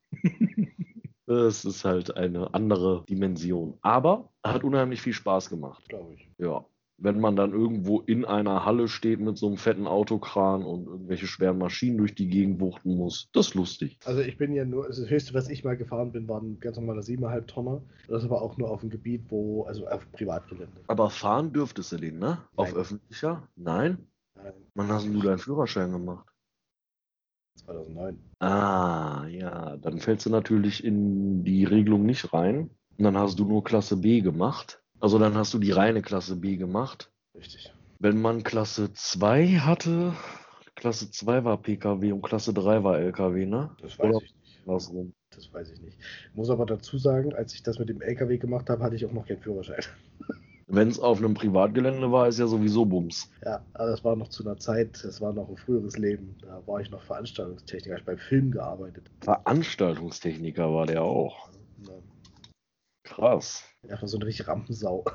Es 1.26 1.64
ist 1.64 1.86
halt 1.86 2.16
eine 2.18 2.54
andere 2.54 3.06
Dimension. 3.10 3.78
Aber 3.82 4.30
hat 4.44 4.64
unheimlich 4.64 5.02
viel 5.02 5.14
Spaß 5.14 5.50
gemacht. 5.50 5.88
Glaube 5.88 6.14
ich. 6.16 6.30
Ja 6.38 6.66
wenn 7.04 7.20
man 7.20 7.36
dann 7.36 7.52
irgendwo 7.52 8.00
in 8.00 8.24
einer 8.24 8.66
Halle 8.66 8.88
steht 8.88 9.20
mit 9.20 9.38
so 9.38 9.48
einem 9.48 9.58
fetten 9.58 9.88
Autokran 9.88 10.64
und 10.64 10.88
irgendwelche 10.88 11.28
schweren 11.28 11.58
Maschinen 11.58 11.98
durch 11.98 12.16
die 12.16 12.30
Gegend 12.30 12.62
wuchten 12.62 12.96
muss. 12.96 13.30
Das 13.34 13.48
ist 13.48 13.56
lustig. 13.56 14.00
Also 14.06 14.22
ich 14.22 14.38
bin 14.38 14.54
ja 14.54 14.64
nur, 14.64 14.86
also 14.86 15.02
das 15.02 15.12
höchste, 15.12 15.34
was 15.34 15.50
ich 15.50 15.66
mal 15.66 15.76
gefahren 15.76 16.14
bin, 16.14 16.30
war 16.30 16.42
ein 16.42 16.62
ganz 16.62 16.78
normaler 16.78 17.02
7,5 17.02 17.46
Tonner. 17.48 17.82
Das 18.08 18.30
war 18.30 18.42
auch 18.42 18.58
nur 18.58 18.72
auf 18.72 18.80
dem 18.80 18.90
Gebiet, 18.90 19.26
wo, 19.28 19.64
also 19.64 19.86
auf 19.88 20.10
Privatgelände. 20.14 20.82
Aber 20.88 21.10
fahren 21.10 21.52
dürftest 21.52 21.92
du 21.92 21.98
den, 21.98 22.20
ne? 22.20 22.38
Nein. 22.38 22.40
Auf 22.56 22.74
öffentlicher? 22.74 23.50
Nein? 23.58 23.98
Nein. 24.36 24.54
Wann 24.74 24.88
hast 24.88 25.06
du 25.06 25.20
deinen 25.20 25.40
Führerschein 25.40 25.92
gemacht? 25.92 26.26
2009. 27.66 28.18
Ah, 28.40 29.28
ja, 29.28 29.76
dann 29.76 30.00
fällst 30.00 30.26
du 30.26 30.30
natürlich 30.30 30.84
in 30.84 31.44
die 31.44 31.66
Regelung 31.66 32.06
nicht 32.06 32.34
rein. 32.34 32.70
Und 32.98 33.04
dann 33.04 33.18
hast 33.18 33.40
du 33.40 33.46
nur 33.46 33.64
Klasse 33.64 33.98
B 33.98 34.22
gemacht. 34.22 34.83
Also 35.04 35.20
dann 35.20 35.36
hast 35.36 35.54
du 35.54 35.60
die 35.60 35.72
reine 35.72 36.02
Klasse 36.02 36.38
B 36.38 36.56
gemacht. 36.56 37.12
Richtig. 37.36 37.74
Wenn 38.00 38.22
man 38.22 38.42
Klasse 38.42 38.94
2 38.94 39.48
hatte, 39.58 40.14
Klasse 40.76 41.12
2 41.12 41.44
war 41.44 41.62
PKW 41.62 42.14
und 42.14 42.22
Klasse 42.22 42.54
3 42.54 42.86
war 42.86 43.00
LKW, 43.00 43.46
ne? 43.46 43.76
Das 43.82 44.00
weiß 44.00 44.06
Oder 44.06 44.24
ich 44.24 44.34
nicht. 44.34 44.62
Warum? 44.64 45.14
Das 45.32 45.54
weiß 45.54 45.72
ich 45.72 45.82
nicht. 45.82 45.98
Ich 46.30 46.36
muss 46.36 46.50
aber 46.50 46.66
dazu 46.66 46.98
sagen, 46.98 47.34
als 47.34 47.54
ich 47.54 47.64
das 47.64 47.80
mit 47.80 47.90
dem 47.90 48.02
LKW 48.02 48.38
gemacht 48.38 48.70
habe, 48.70 48.82
hatte 48.82 48.96
ich 48.96 49.06
auch 49.06 49.12
noch 49.12 49.28
keinen 49.28 49.42
Führerschein. 49.42 49.82
Wenn 50.68 50.88
es 50.88 51.02
auf 51.02 51.18
einem 51.18 51.34
Privatgelände 51.34 52.10
war, 52.10 52.30
ist 52.30 52.40
ja 52.40 52.48
sowieso 52.48 52.86
Bums. 52.86 53.30
Ja, 53.44 53.62
aber 53.74 53.90
das 53.90 54.06
war 54.06 54.16
noch 54.16 54.30
zu 54.30 54.46
einer 54.46 54.56
Zeit, 54.56 55.04
das 55.04 55.20
war 55.20 55.34
noch 55.34 55.50
ein 55.50 55.58
früheres 55.58 55.98
Leben. 55.98 56.38
Da 56.40 56.66
war 56.66 56.80
ich 56.80 56.90
noch 56.90 57.04
Veranstaltungstechniker, 57.04 57.98
ich 57.98 58.06
beim 58.06 58.20
Film 58.20 58.52
gearbeitet. 58.52 59.12
Veranstaltungstechniker 59.20 60.74
war 60.74 60.86
der 60.86 61.02
auch. 61.02 61.50
Ja. 61.86 61.92
Krass. 63.04 63.66
Einfach 63.90 64.08
so 64.08 64.18
eine 64.18 64.26
richtige 64.26 64.48
Rampensau. 64.48 65.06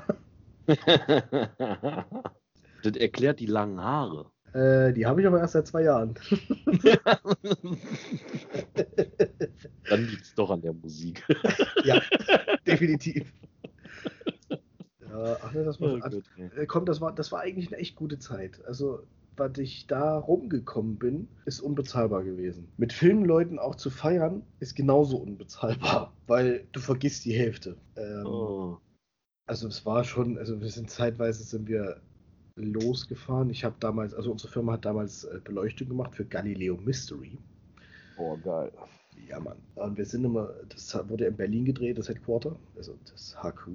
Das 2.81 2.95
erklärt 2.95 3.41
die 3.41 3.45
langen 3.45 3.81
Haare. 3.81 4.31
Äh, 4.53 4.93
die 4.93 5.05
habe 5.05 5.21
ich 5.21 5.27
aber 5.27 5.39
erst 5.39 5.53
seit 5.53 5.67
zwei 5.67 5.83
Jahren. 5.83 6.15
Dann 9.89 10.05
liegt 10.05 10.23
es 10.23 10.33
doch 10.33 10.49
an 10.49 10.61
der 10.61 10.73
Musik. 10.73 11.23
ja, 11.83 12.01
definitiv. 12.65 13.31
Ja, 15.01 15.37
ach 15.41 15.53
ne, 15.53 15.63
das 15.63 15.79
war, 15.81 15.93
Oh 15.93 15.99
also, 16.01 16.21
äh, 16.55 16.65
komm, 16.65 16.85
das 16.85 16.99
war, 17.01 17.13
das 17.13 17.31
war 17.31 17.41
eigentlich 17.41 17.67
eine 17.67 17.77
echt 17.77 17.95
gute 17.95 18.17
Zeit. 18.17 18.63
Also, 18.65 19.03
was 19.39 19.57
ich 19.57 19.87
da 19.87 20.17
rumgekommen 20.17 20.97
bin, 20.97 21.27
ist 21.45 21.61
unbezahlbar 21.61 22.23
gewesen. 22.23 22.67
Mit 22.77 22.93
Filmleuten 22.93 23.57
auch 23.57 23.75
zu 23.75 23.89
feiern, 23.89 24.43
ist 24.59 24.75
genauso 24.75 25.17
unbezahlbar, 25.17 26.13
weil 26.27 26.67
du 26.71 26.79
vergisst 26.79 27.25
die 27.25 27.33
Hälfte. 27.33 27.77
Ähm, 27.95 28.25
Oh. 28.25 28.77
Also 29.47 29.67
es 29.67 29.83
war 29.85 30.03
schon, 30.03 30.37
also 30.37 30.61
wir 30.61 30.69
sind 30.69 30.91
zeitweise 30.91 31.43
sind 31.43 31.67
wir 31.67 32.01
losgefahren. 32.55 33.49
Ich 33.49 33.63
habe 33.63 33.75
damals, 33.79 34.13
also 34.13 34.31
unsere 34.31 34.51
Firma 34.51 34.73
hat 34.73 34.85
damals 34.85 35.23
äh, 35.23 35.39
Beleuchtung 35.43 35.87
gemacht 35.89 36.15
für 36.15 36.25
Galileo 36.25 36.77
Mystery. 36.77 37.37
oh, 38.17 38.37
geil. 38.37 38.71
Ja, 39.27 39.39
Mann. 39.39 39.57
Und 39.75 39.97
wir 39.97 40.05
sind 40.05 40.23
immer, 40.23 40.49
das 40.69 40.93
wurde 41.09 41.25
in 41.25 41.35
Berlin 41.35 41.65
gedreht, 41.65 41.97
das 41.97 42.09
Headquarter, 42.09 42.55
also 42.77 42.95
das 43.09 43.35
HQ 43.41 43.67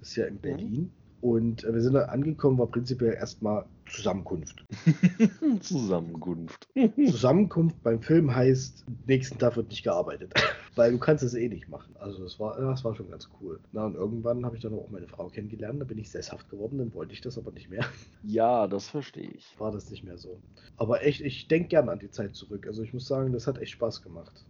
ist 0.00 0.16
ja 0.16 0.26
in 0.26 0.38
Berlin. 0.38 0.90
Und 1.20 1.64
äh, 1.64 1.74
wir 1.74 1.82
sind 1.82 1.94
da 1.94 2.06
angekommen, 2.06 2.58
war 2.58 2.66
prinzipiell 2.66 3.14
erstmal 3.14 3.66
Zusammenkunft. 3.92 4.64
Zusammenkunft. 5.60 6.68
Zusammenkunft 7.06 7.82
beim 7.82 8.02
Film 8.02 8.34
heißt, 8.34 8.84
nächsten 9.06 9.38
Tag 9.38 9.56
wird 9.56 9.68
nicht 9.68 9.82
gearbeitet, 9.82 10.32
weil 10.76 10.92
du 10.92 10.98
kannst 10.98 11.22
es 11.22 11.34
eh 11.34 11.48
nicht 11.48 11.68
machen. 11.68 11.96
Also 11.98 12.22
das 12.22 12.38
war, 12.38 12.60
das 12.60 12.84
war 12.84 12.94
schon 12.94 13.10
ganz 13.10 13.28
cool. 13.40 13.60
Na 13.72 13.86
und 13.86 13.94
irgendwann 13.94 14.44
habe 14.44 14.56
ich 14.56 14.62
dann 14.62 14.74
auch 14.74 14.88
meine 14.90 15.08
Frau 15.08 15.28
kennengelernt, 15.28 15.80
da 15.80 15.84
bin 15.84 15.98
ich 15.98 16.10
sesshaft 16.10 16.48
geworden, 16.48 16.78
dann 16.78 16.94
wollte 16.94 17.12
ich 17.12 17.20
das 17.20 17.38
aber 17.38 17.52
nicht 17.52 17.68
mehr. 17.68 17.84
Ja, 18.22 18.66
das 18.66 18.88
verstehe 18.88 19.30
ich. 19.30 19.58
War 19.58 19.72
das 19.72 19.90
nicht 19.90 20.04
mehr 20.04 20.18
so. 20.18 20.40
Aber 20.76 21.02
echt, 21.02 21.20
ich 21.20 21.48
denke 21.48 21.68
gerne 21.68 21.90
an 21.90 21.98
die 21.98 22.10
Zeit 22.10 22.34
zurück. 22.34 22.66
Also 22.66 22.82
ich 22.82 22.92
muss 22.92 23.06
sagen, 23.06 23.32
das 23.32 23.46
hat 23.46 23.58
echt 23.58 23.72
Spaß 23.72 24.02
gemacht. 24.02 24.46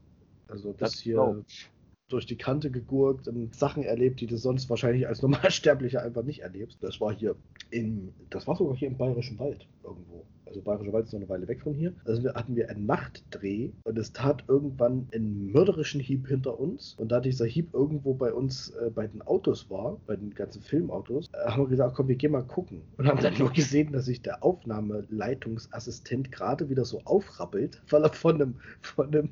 Also 0.49 0.73
das, 0.73 0.99
hier 0.99 1.15
glaub 1.15 1.45
ich. 1.47 1.71
Durch 2.13 2.27
die 2.27 2.37
Kante 2.37 2.71
gegurkt 2.71 3.29
und 3.29 3.55
Sachen 3.55 3.83
erlebt, 3.83 4.21
die 4.21 4.27
du 4.27 4.37
sonst 4.37 4.69
wahrscheinlich 4.69 5.09
als 5.09 5.23
Normalsterblicher 5.23 6.03
einfach 6.03 6.23
nicht 6.23 6.41
erlebst. 6.41 6.79
Das 6.83 7.01
war 7.01 7.15
hier 7.15 7.37
in, 7.71 8.13
das 8.31 8.47
war 8.47 8.57
sogar 8.57 8.77
hier 8.77 8.89
im 8.89 8.97
Bayerischen 8.97 9.39
Wald 9.39 9.67
irgendwo. 9.83 10.25
Also 10.51 10.63
Bayerischer 10.63 10.93
Wald 10.93 11.07
ist 11.07 11.13
noch 11.13 11.21
eine 11.21 11.29
Weile 11.29 11.47
weg 11.47 11.61
von 11.63 11.75
hier. 11.75 11.93
Also 12.05 12.35
hatten 12.35 12.57
wir 12.57 12.69
einen 12.69 12.85
Nachtdreh 12.85 13.71
und 13.85 13.97
es 13.97 14.13
tat 14.13 14.43
irgendwann 14.49 15.07
einen 15.15 15.53
mörderischen 15.53 16.01
Hieb 16.01 16.27
hinter 16.27 16.59
uns. 16.59 16.97
Und 16.99 17.13
da 17.13 17.21
dieser 17.21 17.47
Hieb 17.47 17.73
irgendwo 17.73 18.15
bei 18.15 18.33
uns 18.33 18.71
äh, 18.71 18.91
bei 18.91 19.07
den 19.07 19.23
Autos 19.23 19.71
war, 19.71 19.99
bei 20.09 20.17
den 20.17 20.35
ganzen 20.35 20.61
Filmautos, 20.61 21.31
äh, 21.33 21.51
haben 21.51 21.63
wir 21.63 21.69
gesagt, 21.69 21.95
komm, 21.95 22.09
wir 22.09 22.17
gehen 22.17 22.33
mal 22.33 22.43
gucken. 22.43 22.83
Und 22.99 23.07
haben 23.07 23.23
dann 23.23 23.39
nur 23.39 23.53
gesehen, 23.53 23.93
dass 23.93 24.07
sich 24.07 24.23
der 24.23 24.43
Aufnahmeleitungsassistent 24.43 26.33
gerade 26.33 26.69
wieder 26.69 26.85
so 26.85 27.01
aufrappelt, 27.05 27.81
weil 27.89 28.03
er 28.03 28.13
von 28.13 28.35
einem, 28.35 28.55
von 28.83 29.07
einem 29.07 29.29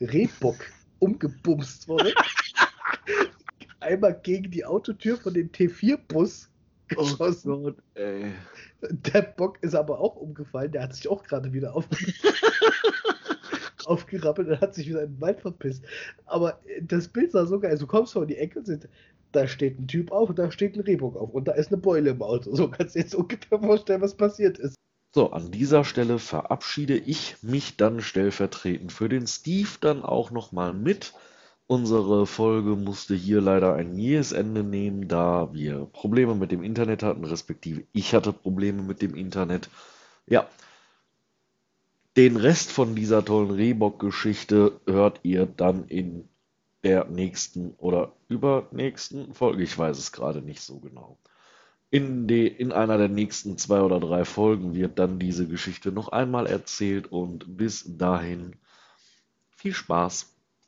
Rehbock 0.00 0.58
umgebumst 0.98 1.88
wurde. 1.88 2.12
Einmal 3.80 4.18
gegen 4.22 4.50
die 4.50 4.64
Autotür 4.64 5.16
von 5.16 5.34
dem 5.34 5.50
T4-Bus 5.50 6.50
Oh 6.96 7.02
geschossen. 7.02 7.62
Gott, 7.62 7.76
ey. 7.94 8.32
Der 8.80 9.22
Bock 9.22 9.58
ist 9.62 9.74
aber 9.74 10.00
auch 10.00 10.16
umgefallen. 10.16 10.72
Der 10.72 10.82
hat 10.82 10.94
sich 10.94 11.08
auch 11.08 11.22
gerade 11.22 11.52
wieder 11.52 11.74
auf 11.74 11.86
aufgerappelt 13.84 14.48
und 14.48 14.60
hat 14.60 14.74
sich 14.74 14.88
wieder 14.88 15.02
in 15.02 15.14
den 15.14 15.20
Wald 15.20 15.40
verpisst. 15.40 15.82
Aber 16.26 16.60
äh, 16.66 16.82
das 16.82 17.08
Bild 17.08 17.32
sah 17.32 17.46
so 17.46 17.58
geil. 17.58 17.70
Also 17.70 17.86
du 17.86 17.90
kommst 17.90 18.12
vor 18.12 18.26
die 18.26 18.36
Ecke 18.36 18.60
und 18.60 18.66
sind, 18.66 18.88
da 19.32 19.46
steht 19.46 19.78
ein 19.78 19.88
Typ 19.88 20.12
auf 20.12 20.30
und 20.30 20.38
da 20.38 20.50
steht 20.50 20.76
ein 20.76 20.80
Rehbock 20.80 21.16
auf 21.16 21.30
und 21.30 21.48
da 21.48 21.52
ist 21.52 21.68
eine 21.68 21.78
Beule 21.78 22.10
im 22.10 22.22
Auto. 22.22 22.54
So 22.54 22.68
kannst 22.70 22.94
du 22.94 22.98
dir 22.98 23.04
jetzt 23.04 23.14
ungefähr 23.14 23.58
vorstellen, 23.58 24.00
was 24.00 24.14
passiert 24.14 24.58
ist. 24.58 24.74
So, 25.10 25.30
an 25.32 25.50
dieser 25.50 25.84
Stelle 25.84 26.18
verabschiede 26.18 26.96
ich 26.96 27.36
mich 27.42 27.76
dann 27.76 28.00
stellvertretend 28.00 28.92
für 28.92 29.08
den 29.08 29.26
Steve 29.26 29.70
dann 29.80 30.02
auch 30.02 30.30
nochmal 30.30 30.72
mit. 30.74 31.14
Unsere 31.66 32.26
Folge 32.26 32.76
musste 32.76 33.14
hier 33.14 33.40
leider 33.40 33.74
ein 33.74 33.98
jähes 33.98 34.32
Ende 34.32 34.64
nehmen, 34.64 35.08
da 35.08 35.52
wir 35.52 35.86
Probleme 35.86 36.34
mit 36.34 36.52
dem 36.52 36.62
Internet 36.62 37.02
hatten, 37.02 37.24
respektive 37.24 37.84
ich 37.92 38.14
hatte 38.14 38.32
Probleme 38.32 38.82
mit 38.82 39.02
dem 39.02 39.14
Internet. 39.14 39.68
Ja, 40.26 40.48
den 42.16 42.36
Rest 42.36 42.72
von 42.72 42.94
dieser 42.94 43.24
tollen 43.24 43.50
Rehbock-Geschichte 43.50 44.80
hört 44.86 45.20
ihr 45.22 45.46
dann 45.46 45.86
in 45.86 46.28
der 46.82 47.04
nächsten 47.04 47.74
oder 47.78 48.12
übernächsten 48.28 49.34
Folge. 49.34 49.62
Ich 49.62 49.78
weiß 49.78 49.98
es 49.98 50.12
gerade 50.12 50.42
nicht 50.42 50.60
so 50.60 50.80
genau. 50.80 51.18
In, 51.90 52.26
de, 52.26 52.46
in 52.46 52.72
einer 52.72 52.98
der 52.98 53.08
nächsten 53.08 53.56
zwei 53.56 53.80
oder 53.80 53.98
drei 54.00 54.24
Folgen 54.24 54.74
wird 54.74 54.98
dann 54.98 55.18
diese 55.18 55.48
Geschichte 55.48 55.90
noch 55.90 56.08
einmal 56.08 56.46
erzählt 56.46 57.10
und 57.10 57.56
bis 57.56 57.96
dahin 57.96 58.56
viel 59.50 59.72
Spaß. 59.72 60.37